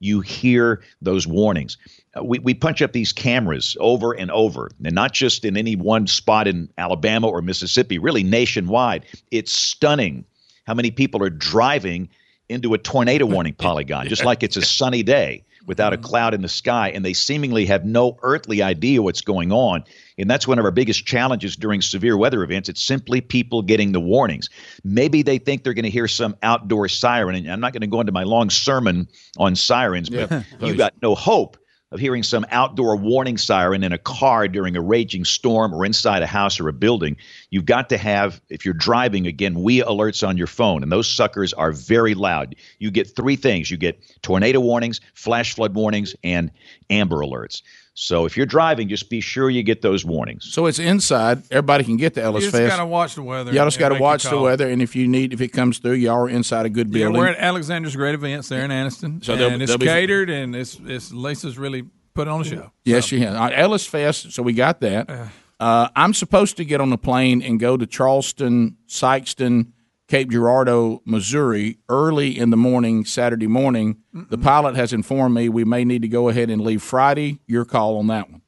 you 0.00 0.20
hear 0.20 0.82
those 1.00 1.26
warnings. 1.26 1.76
We, 2.20 2.38
we 2.40 2.54
punch 2.54 2.82
up 2.82 2.92
these 2.92 3.12
cameras 3.12 3.76
over 3.80 4.12
and 4.12 4.30
over, 4.30 4.70
and 4.84 4.94
not 4.94 5.12
just 5.12 5.44
in 5.44 5.56
any 5.56 5.76
one 5.76 6.06
spot 6.06 6.46
in 6.46 6.68
Alabama 6.76 7.28
or 7.28 7.40
Mississippi, 7.40 7.98
really 7.98 8.22
nationwide. 8.22 9.06
It's 9.30 9.52
stunning 9.52 10.24
how 10.66 10.74
many 10.74 10.90
people 10.90 11.22
are 11.22 11.30
driving 11.30 12.08
into 12.48 12.74
a 12.74 12.78
tornado 12.78 13.24
warning 13.34 13.54
polygon, 13.54 14.08
just 14.08 14.24
like 14.24 14.42
it's 14.42 14.56
a 14.56 14.62
sunny 14.62 15.02
day 15.02 15.44
without 15.66 15.92
a 15.92 15.96
mm-hmm. 15.96 16.04
cloud 16.04 16.34
in 16.34 16.42
the 16.42 16.48
sky, 16.48 16.90
and 16.90 17.04
they 17.04 17.12
seemingly 17.12 17.64
have 17.66 17.84
no 17.84 18.18
earthly 18.22 18.62
idea 18.62 19.02
what's 19.02 19.20
going 19.20 19.52
on. 19.52 19.84
And 20.18 20.28
that's 20.28 20.46
one 20.46 20.58
of 20.58 20.64
our 20.64 20.70
biggest 20.70 21.06
challenges 21.06 21.56
during 21.56 21.80
severe 21.80 22.16
weather 22.16 22.42
events. 22.42 22.68
It's 22.68 22.82
simply 22.82 23.20
people 23.20 23.62
getting 23.62 23.92
the 23.92 24.00
warnings. 24.00 24.50
Maybe 24.84 25.22
they 25.22 25.38
think 25.38 25.64
they're 25.64 25.74
going 25.74 25.84
to 25.84 25.90
hear 25.90 26.08
some 26.08 26.36
outdoor 26.42 26.88
siren, 26.88 27.36
and 27.36 27.50
I'm 27.50 27.60
not 27.60 27.72
going 27.72 27.82
to 27.82 27.86
go 27.86 28.00
into 28.00 28.12
my 28.12 28.24
long 28.24 28.50
sermon 28.50 29.08
on 29.38 29.56
sirens, 29.56 30.10
but 30.10 30.30
Yeah, 30.30 30.42
you 30.60 30.74
got 30.74 30.94
no 31.00 31.14
hope 31.14 31.56
of 31.92 32.00
hearing 32.00 32.22
some 32.22 32.46
outdoor 32.50 32.96
warning 32.96 33.36
siren 33.36 33.84
in 33.84 33.92
a 33.92 33.98
car 33.98 34.48
during 34.48 34.76
a 34.76 34.80
raging 34.80 35.24
storm 35.24 35.74
or 35.74 35.84
inside 35.84 36.22
a 36.22 36.26
house 36.26 36.58
or 36.58 36.68
a 36.68 36.72
building. 36.72 37.16
You've 37.50 37.66
got 37.66 37.90
to 37.90 37.98
have, 37.98 38.40
if 38.48 38.64
you're 38.64 38.74
driving, 38.74 39.26
again, 39.26 39.62
we 39.62 39.82
alerts 39.82 40.26
on 40.26 40.38
your 40.38 40.46
phone, 40.46 40.82
and 40.82 40.90
those 40.90 41.08
suckers 41.08 41.52
are 41.52 41.70
very 41.70 42.14
loud. 42.14 42.56
You 42.78 42.90
get 42.90 43.14
three 43.14 43.36
things 43.36 43.70
you 43.70 43.76
get 43.76 44.02
tornado 44.22 44.60
warnings, 44.60 45.00
flash 45.14 45.54
flood 45.54 45.74
warnings, 45.74 46.16
and 46.24 46.50
amber 46.88 47.18
alerts. 47.18 47.62
So 47.94 48.24
if 48.24 48.36
you're 48.38 48.46
driving, 48.46 48.88
just 48.88 49.10
be 49.10 49.20
sure 49.20 49.50
you 49.50 49.62
get 49.62 49.82
those 49.82 50.02
warnings. 50.04 50.48
So 50.50 50.64
it's 50.66 50.78
inside. 50.78 51.42
Everybody 51.50 51.84
can 51.84 51.98
get 51.98 52.14
to 52.14 52.22
Ellis 52.22 52.44
Fest. 52.44 52.54
You 52.54 52.60
just 52.60 52.70
Fest. 52.70 52.76
gotta 52.78 52.88
watch 52.88 53.14
the 53.16 53.22
weather 53.22 53.52
Y'all 53.52 53.66
just 53.66 53.78
got 53.78 53.90
to 53.90 53.98
watch 53.98 54.24
the 54.24 54.40
weather, 54.40 54.68
and 54.68 54.80
if 54.80 54.96
you 54.96 55.06
need, 55.06 55.34
if 55.34 55.40
it 55.42 55.48
comes 55.48 55.78
through, 55.78 55.92
y'all 55.94 56.14
are 56.22 56.28
inside 56.28 56.64
a 56.64 56.70
good 56.70 56.90
building. 56.90 57.14
Yeah, 57.14 57.18
we're 57.20 57.28
at 57.28 57.38
Alexander's 57.38 57.94
Great 57.94 58.14
Events 58.14 58.48
there 58.48 58.64
in 58.64 58.70
Anniston, 58.70 59.22
So 59.22 59.36
they'll- 59.36 59.50
and 59.50 59.62
it's 59.62 59.70
they'll 59.70 59.78
be- 59.78 59.86
catered, 59.86 60.30
and 60.30 60.56
it's 60.56 60.78
it's 60.86 61.12
Lisa's 61.12 61.58
really 61.58 61.84
put 62.14 62.28
on 62.28 62.40
a 62.40 62.44
show. 62.44 62.70
Yes, 62.84 63.04
she 63.04 63.20
has. 63.20 63.34
Uh, 63.34 63.50
Ellis 63.52 63.86
Fest, 63.86 64.32
so 64.32 64.42
we 64.42 64.52
got 64.54 64.80
that. 64.80 65.30
Uh, 65.60 65.88
I'm 65.94 66.12
supposed 66.14 66.56
to 66.56 66.64
get 66.64 66.80
on 66.80 66.90
the 66.90 66.98
plane 66.98 67.40
and 67.42 67.60
go 67.60 67.76
to 67.76 67.86
Charleston, 67.86 68.76
Sykeston, 68.88 69.68
Cape 70.12 70.28
Girardeau, 70.30 71.00
Missouri, 71.06 71.78
early 71.88 72.38
in 72.38 72.50
the 72.50 72.56
morning, 72.58 73.06
Saturday 73.06 73.46
morning. 73.46 73.96
The 74.12 74.36
pilot 74.36 74.76
has 74.76 74.92
informed 74.92 75.34
me 75.34 75.48
we 75.48 75.64
may 75.64 75.86
need 75.86 76.02
to 76.02 76.08
go 76.08 76.28
ahead 76.28 76.50
and 76.50 76.60
leave 76.60 76.82
Friday. 76.82 77.38
Your 77.46 77.64
call 77.64 77.96
on 77.96 78.08
that 78.08 78.30
one. 78.30 78.42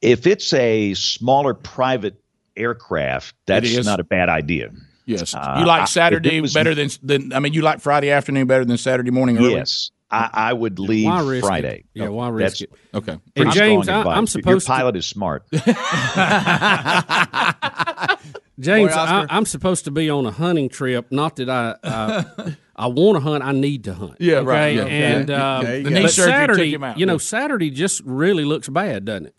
If 0.00 0.26
it's 0.26 0.50
a 0.54 0.94
smaller 0.94 1.52
private 1.52 2.18
aircraft, 2.56 3.34
that's 3.44 3.84
not 3.84 4.00
a 4.00 4.04
bad 4.04 4.30
idea. 4.30 4.70
Yes, 5.04 5.34
Uh, 5.34 5.56
you 5.58 5.66
like 5.66 5.86
Saturday 5.88 6.38
it 6.38 6.40
was- 6.40 6.54
better 6.54 6.74
than, 6.74 6.88
than. 7.02 7.34
I 7.34 7.40
mean, 7.40 7.52
you 7.52 7.60
like 7.60 7.80
Friday 7.80 8.10
afternoon 8.10 8.46
better 8.46 8.64
than 8.64 8.78
Saturday 8.78 9.10
morning. 9.10 9.36
Early? 9.36 9.52
Yes, 9.56 9.90
I, 10.10 10.30
I 10.32 10.52
would 10.54 10.78
leave 10.78 11.04
Why 11.04 11.20
risk 11.20 11.44
it? 11.44 11.48
Friday. 11.48 11.84
Yeah, 11.92 12.08
why 12.08 12.30
risk 12.30 12.60
That's- 12.60 12.78
it? 12.94 12.96
Okay. 12.96 13.18
And 13.36 13.52
James, 13.52 13.90
I, 13.90 13.98
advice. 13.98 14.16
I'm 14.16 14.22
Your 14.22 14.26
supposed 14.28 14.66
to. 14.66 14.72
pilot 14.72 14.96
is 14.96 15.04
smart. 15.04 15.44
James, 18.60 18.92
I, 18.92 19.26
I'm 19.30 19.46
supposed 19.46 19.84
to 19.86 19.90
be 19.90 20.10
on 20.10 20.26
a 20.26 20.30
hunting 20.30 20.68
trip. 20.68 21.10
Not 21.10 21.36
that 21.36 21.48
I 21.50 21.76
uh, 21.82 22.50
I 22.76 22.86
want 22.86 23.16
to 23.16 23.20
hunt. 23.20 23.42
I 23.44 23.52
need 23.52 23.84
to 23.84 23.94
hunt. 23.94 24.16
Yeah, 24.20 24.36
okay? 24.36 24.46
right, 24.46 24.74
yeah. 24.76 24.84
And 24.84 25.30
Okay. 25.30 25.40
uh, 25.40 25.58
Okay, 25.60 25.82
but 25.82 25.88
The 25.92 26.00
knee 26.00 26.08
Saturday, 26.08 26.74
him 26.74 26.84
out, 26.84 26.98
you 26.98 27.06
know, 27.06 27.14
yeah. 27.14 27.18
Saturday 27.18 27.70
just 27.70 28.02
really 28.04 28.44
looks 28.44 28.68
bad, 28.68 29.04
doesn't 29.04 29.26
it? 29.26 29.34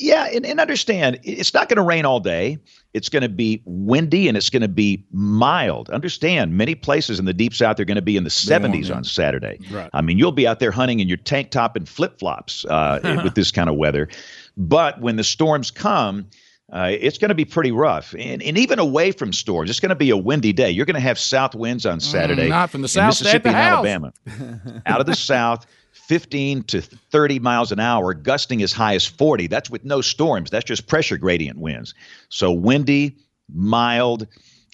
Yeah, 0.00 0.24
and, 0.32 0.46
and 0.46 0.58
understand 0.58 1.20
it's 1.22 1.52
not 1.52 1.68
going 1.68 1.76
to 1.76 1.82
rain 1.82 2.06
all 2.06 2.18
day. 2.18 2.58
It's 2.94 3.10
going 3.10 3.22
to 3.22 3.28
be 3.28 3.62
windy 3.66 4.26
and 4.26 4.36
it's 4.38 4.48
going 4.48 4.62
to 4.62 4.68
be 4.68 5.04
mild. 5.12 5.90
Understand, 5.90 6.56
many 6.56 6.74
places 6.74 7.18
in 7.18 7.26
the 7.26 7.34
deep 7.34 7.52
south 7.54 7.78
are 7.78 7.84
going 7.84 7.96
to 7.96 8.02
be 8.02 8.16
in 8.16 8.24
the 8.24 8.30
70s 8.30 8.94
on 8.94 9.04
Saturday. 9.04 9.58
Right. 9.70 9.90
I 9.92 10.00
mean, 10.00 10.16
you'll 10.16 10.32
be 10.32 10.46
out 10.46 10.60
there 10.60 10.70
hunting 10.70 11.00
in 11.00 11.08
your 11.08 11.18
tank 11.18 11.50
top 11.50 11.76
and 11.76 11.86
flip 11.86 12.18
flops 12.18 12.64
uh, 12.64 13.00
with 13.24 13.34
this 13.34 13.50
kind 13.50 13.68
of 13.68 13.76
weather. 13.76 14.08
But 14.56 15.00
when 15.02 15.16
the 15.16 15.24
storms 15.24 15.70
come, 15.70 16.26
uh, 16.72 16.88
it's 16.90 17.18
going 17.18 17.28
to 17.28 17.34
be 17.34 17.44
pretty 17.44 17.70
rough. 17.70 18.14
And, 18.18 18.42
and 18.42 18.56
even 18.56 18.78
away 18.78 19.12
from 19.12 19.32
storms, 19.32 19.68
it's 19.68 19.80
going 19.80 19.90
to 19.90 19.94
be 19.94 20.08
a 20.08 20.16
windy 20.16 20.54
day. 20.54 20.70
You're 20.70 20.86
going 20.86 20.94
to 20.94 21.00
have 21.00 21.18
south 21.18 21.54
winds 21.54 21.84
on 21.84 22.00
Saturday. 22.00 22.46
Mm, 22.46 22.50
not 22.50 22.70
from 22.70 22.80
the 22.80 22.88
south, 22.88 23.10
Mississippi 23.10 23.50
and. 23.50 23.56
Alabama. 23.58 24.12
Out 24.86 25.00
of 25.00 25.06
the 25.06 25.14
south, 25.14 25.66
15 25.92 26.62
to 26.64 26.80
30 26.80 27.38
miles 27.40 27.72
an 27.72 27.78
hour, 27.78 28.14
gusting 28.14 28.62
as 28.62 28.72
high 28.72 28.94
as 28.94 29.06
40. 29.06 29.48
That's 29.48 29.68
with 29.68 29.84
no 29.84 30.00
storms. 30.00 30.50
That's 30.50 30.64
just 30.64 30.86
pressure 30.86 31.18
gradient 31.18 31.58
winds. 31.58 31.92
So 32.30 32.50
windy, 32.50 33.16
mild. 33.52 34.26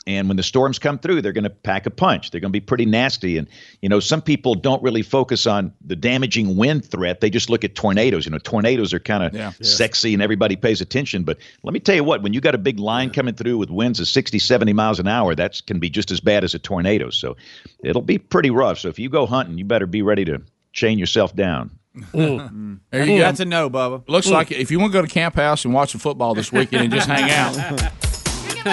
And 0.09 0.27
when 0.27 0.39
the 0.39 0.43
storms 0.43 0.79
come 0.79 0.99
through, 0.99 1.21
they're 1.21 1.35
going 1.35 1.45
to 1.45 1.51
pack 1.51 1.85
a 1.85 1.91
punch. 1.91 2.31
They're 2.31 2.41
going 2.41 2.51
to 2.51 2.59
be 2.59 2.65
pretty 2.65 2.87
nasty. 2.87 3.37
And, 3.37 3.47
you 3.83 3.91
know, 3.91 4.01
some 4.01 4.23
people 4.23 4.55
don't 4.55 4.83
really 4.83 5.03
focus 5.03 5.47
on 5.47 5.71
the 5.85 5.95
damaging 5.95 6.57
wind 6.57 6.87
threat. 6.87 7.21
They 7.21 7.29
just 7.29 7.51
look 7.51 7.63
at 7.63 7.75
tornadoes. 7.75 8.25
You 8.25 8.33
know, 8.33 8.39
tornadoes 8.39 8.95
are 8.95 9.01
kind 9.01 9.23
of 9.23 9.35
Yeah. 9.35 9.53
sexy 9.61 10.15
and 10.15 10.23
everybody 10.23 10.57
pays 10.57 10.81
attention. 10.81 11.25
But 11.25 11.37
let 11.63 11.75
me 11.75 11.81
tell 11.81 11.95
you 11.95 12.05
what, 12.05 12.23
when 12.23 12.33
you 12.33 12.41
got 12.41 12.55
a 12.55 12.59
big 12.59 12.81
line 12.81 13.11
coming 13.11 13.35
through 13.35 13.59
with 13.59 13.69
winds 13.69 14.01
of 14.01 14.09
60, 14.09 14.39
70 14.39 14.73
miles 14.73 14.99
an 14.99 15.09
hour, 15.09 15.35
that 15.35 15.61
can 15.67 15.79
be 15.79 15.91
just 15.91 16.11
as 16.11 16.21
bad 16.21 16.43
as 16.43 16.55
a 16.55 16.59
tornado. 16.59 17.11
So 17.11 17.37
it'll 17.85 18.01
be 18.01 18.17
pretty 18.17 18.49
rough. 18.49 18.79
So 18.79 18.89
if 18.89 18.99
you 18.99 19.11
go 19.11 19.27
hunting, 19.27 19.59
you 19.59 19.67
better 19.67 19.87
be 19.87 20.01
ready 20.01 20.25
to 20.25 20.41
chain 20.73 20.99
yourself 20.99 21.37
down. 21.37 21.71
Mm. 22.15 22.49
Mm. 22.49 22.79
There 22.91 23.05
you 23.05 23.13
mm. 23.13 23.17
go. 23.19 23.23
That's 23.25 23.41
a 23.41 23.45
no, 23.45 23.69
Bubba. 23.69 24.09
Looks 24.09 24.29
like 24.29 24.53
if 24.53 24.71
you 24.71 24.79
want 24.79 24.93
to 24.93 24.99
go 24.99 25.03
to 25.03 25.13
Camp 25.13 25.35
House 25.35 25.67
and 25.67 25.75
watch 25.75 25.91
some 25.91 26.01
football 26.01 26.35
this 26.35 26.51
weekend 26.51 26.85
and 26.85 26.93
just 26.95 27.09
hang 27.09 27.31
out. 27.31 27.93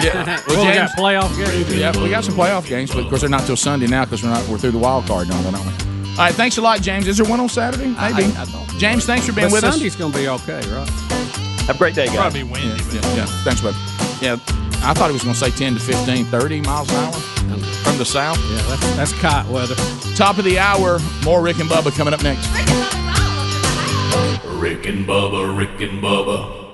Yeah, 0.04 0.42
Well, 0.48 0.66
we 0.66 0.74
got 0.74 0.90
playoff 0.98 1.36
games. 1.38 1.76
Yeah, 1.76 2.02
we 2.02 2.10
got 2.10 2.24
some 2.24 2.36
playoff 2.36 2.68
games, 2.68 2.92
but 2.92 3.00
of 3.04 3.10
course 3.10 3.22
they're 3.22 3.30
not 3.30 3.46
till 3.46 3.56
Sunday 3.56 3.88
now 3.88 4.06
because 4.06 4.24
we're 4.24 4.30
not 4.30 4.48
we're 4.48 4.58
through 4.58 4.72
the 4.72 4.78
wild 4.80 5.06
card 5.06 5.30
now, 5.30 5.42
don't 5.44 5.54
we? 5.54 6.12
All 6.12 6.18
right, 6.20 6.34
thanks 6.34 6.58
a 6.58 6.62
lot, 6.62 6.82
James. 6.82 7.08
Is 7.08 7.18
there 7.18 7.26
one 7.30 7.40
on 7.40 7.50
Saturday? 7.50 7.88
Maybe. 7.88 7.98
I 8.00 8.46
don't. 8.46 8.70
James, 8.80 9.06
thanks 9.06 9.26
for 9.26 9.34
being 9.34 9.48
But 9.48 9.54
with 9.54 9.64
us. 9.66 9.74
Sunday's 9.74 9.96
going 9.96 10.12
to 10.14 10.18
be 10.18 10.28
okay, 10.28 10.62
right? 10.72 10.90
Have 11.68 11.76
a 11.76 11.80
great 11.80 11.96
day, 11.96 12.06
guys. 12.08 12.16
Probably 12.16 12.44
windy. 12.44 12.68
Yeah, 12.68 13.02
yeah, 13.02 13.16
yeah. 13.16 13.26
Thanks, 13.44 13.60
bud. 13.62 13.76
Yeah, 14.22 14.34
I 14.88 14.94
thought 14.94 15.08
he 15.08 15.14
was 15.14 15.24
going 15.24 15.34
to 15.34 15.40
say 15.40 15.50
10 15.50 15.74
to 15.74 15.80
15, 15.80 16.26
30 16.26 16.62
miles 16.62 16.90
an 16.90 16.96
hour 16.96 17.12
from 17.12 17.98
the 17.98 18.06
south. 18.06 18.38
Yeah, 18.50 18.62
that's, 18.68 18.96
that's 18.96 19.14
kite 19.14 19.46
weather. 19.48 19.76
Top 20.16 20.38
of 20.38 20.46
the 20.46 20.58
hour, 20.60 21.00
more 21.24 21.42
Rick 21.42 21.60
and 21.60 21.70
Bubba 21.70 21.96
coming 21.98 22.14
up 22.14 22.24
next. 22.24 22.48
Rick 24.60 24.86
and 24.88 25.06
Bubba, 25.06 25.58
Rick 25.58 25.82
and 25.82 26.02
Bubba. 26.02 26.65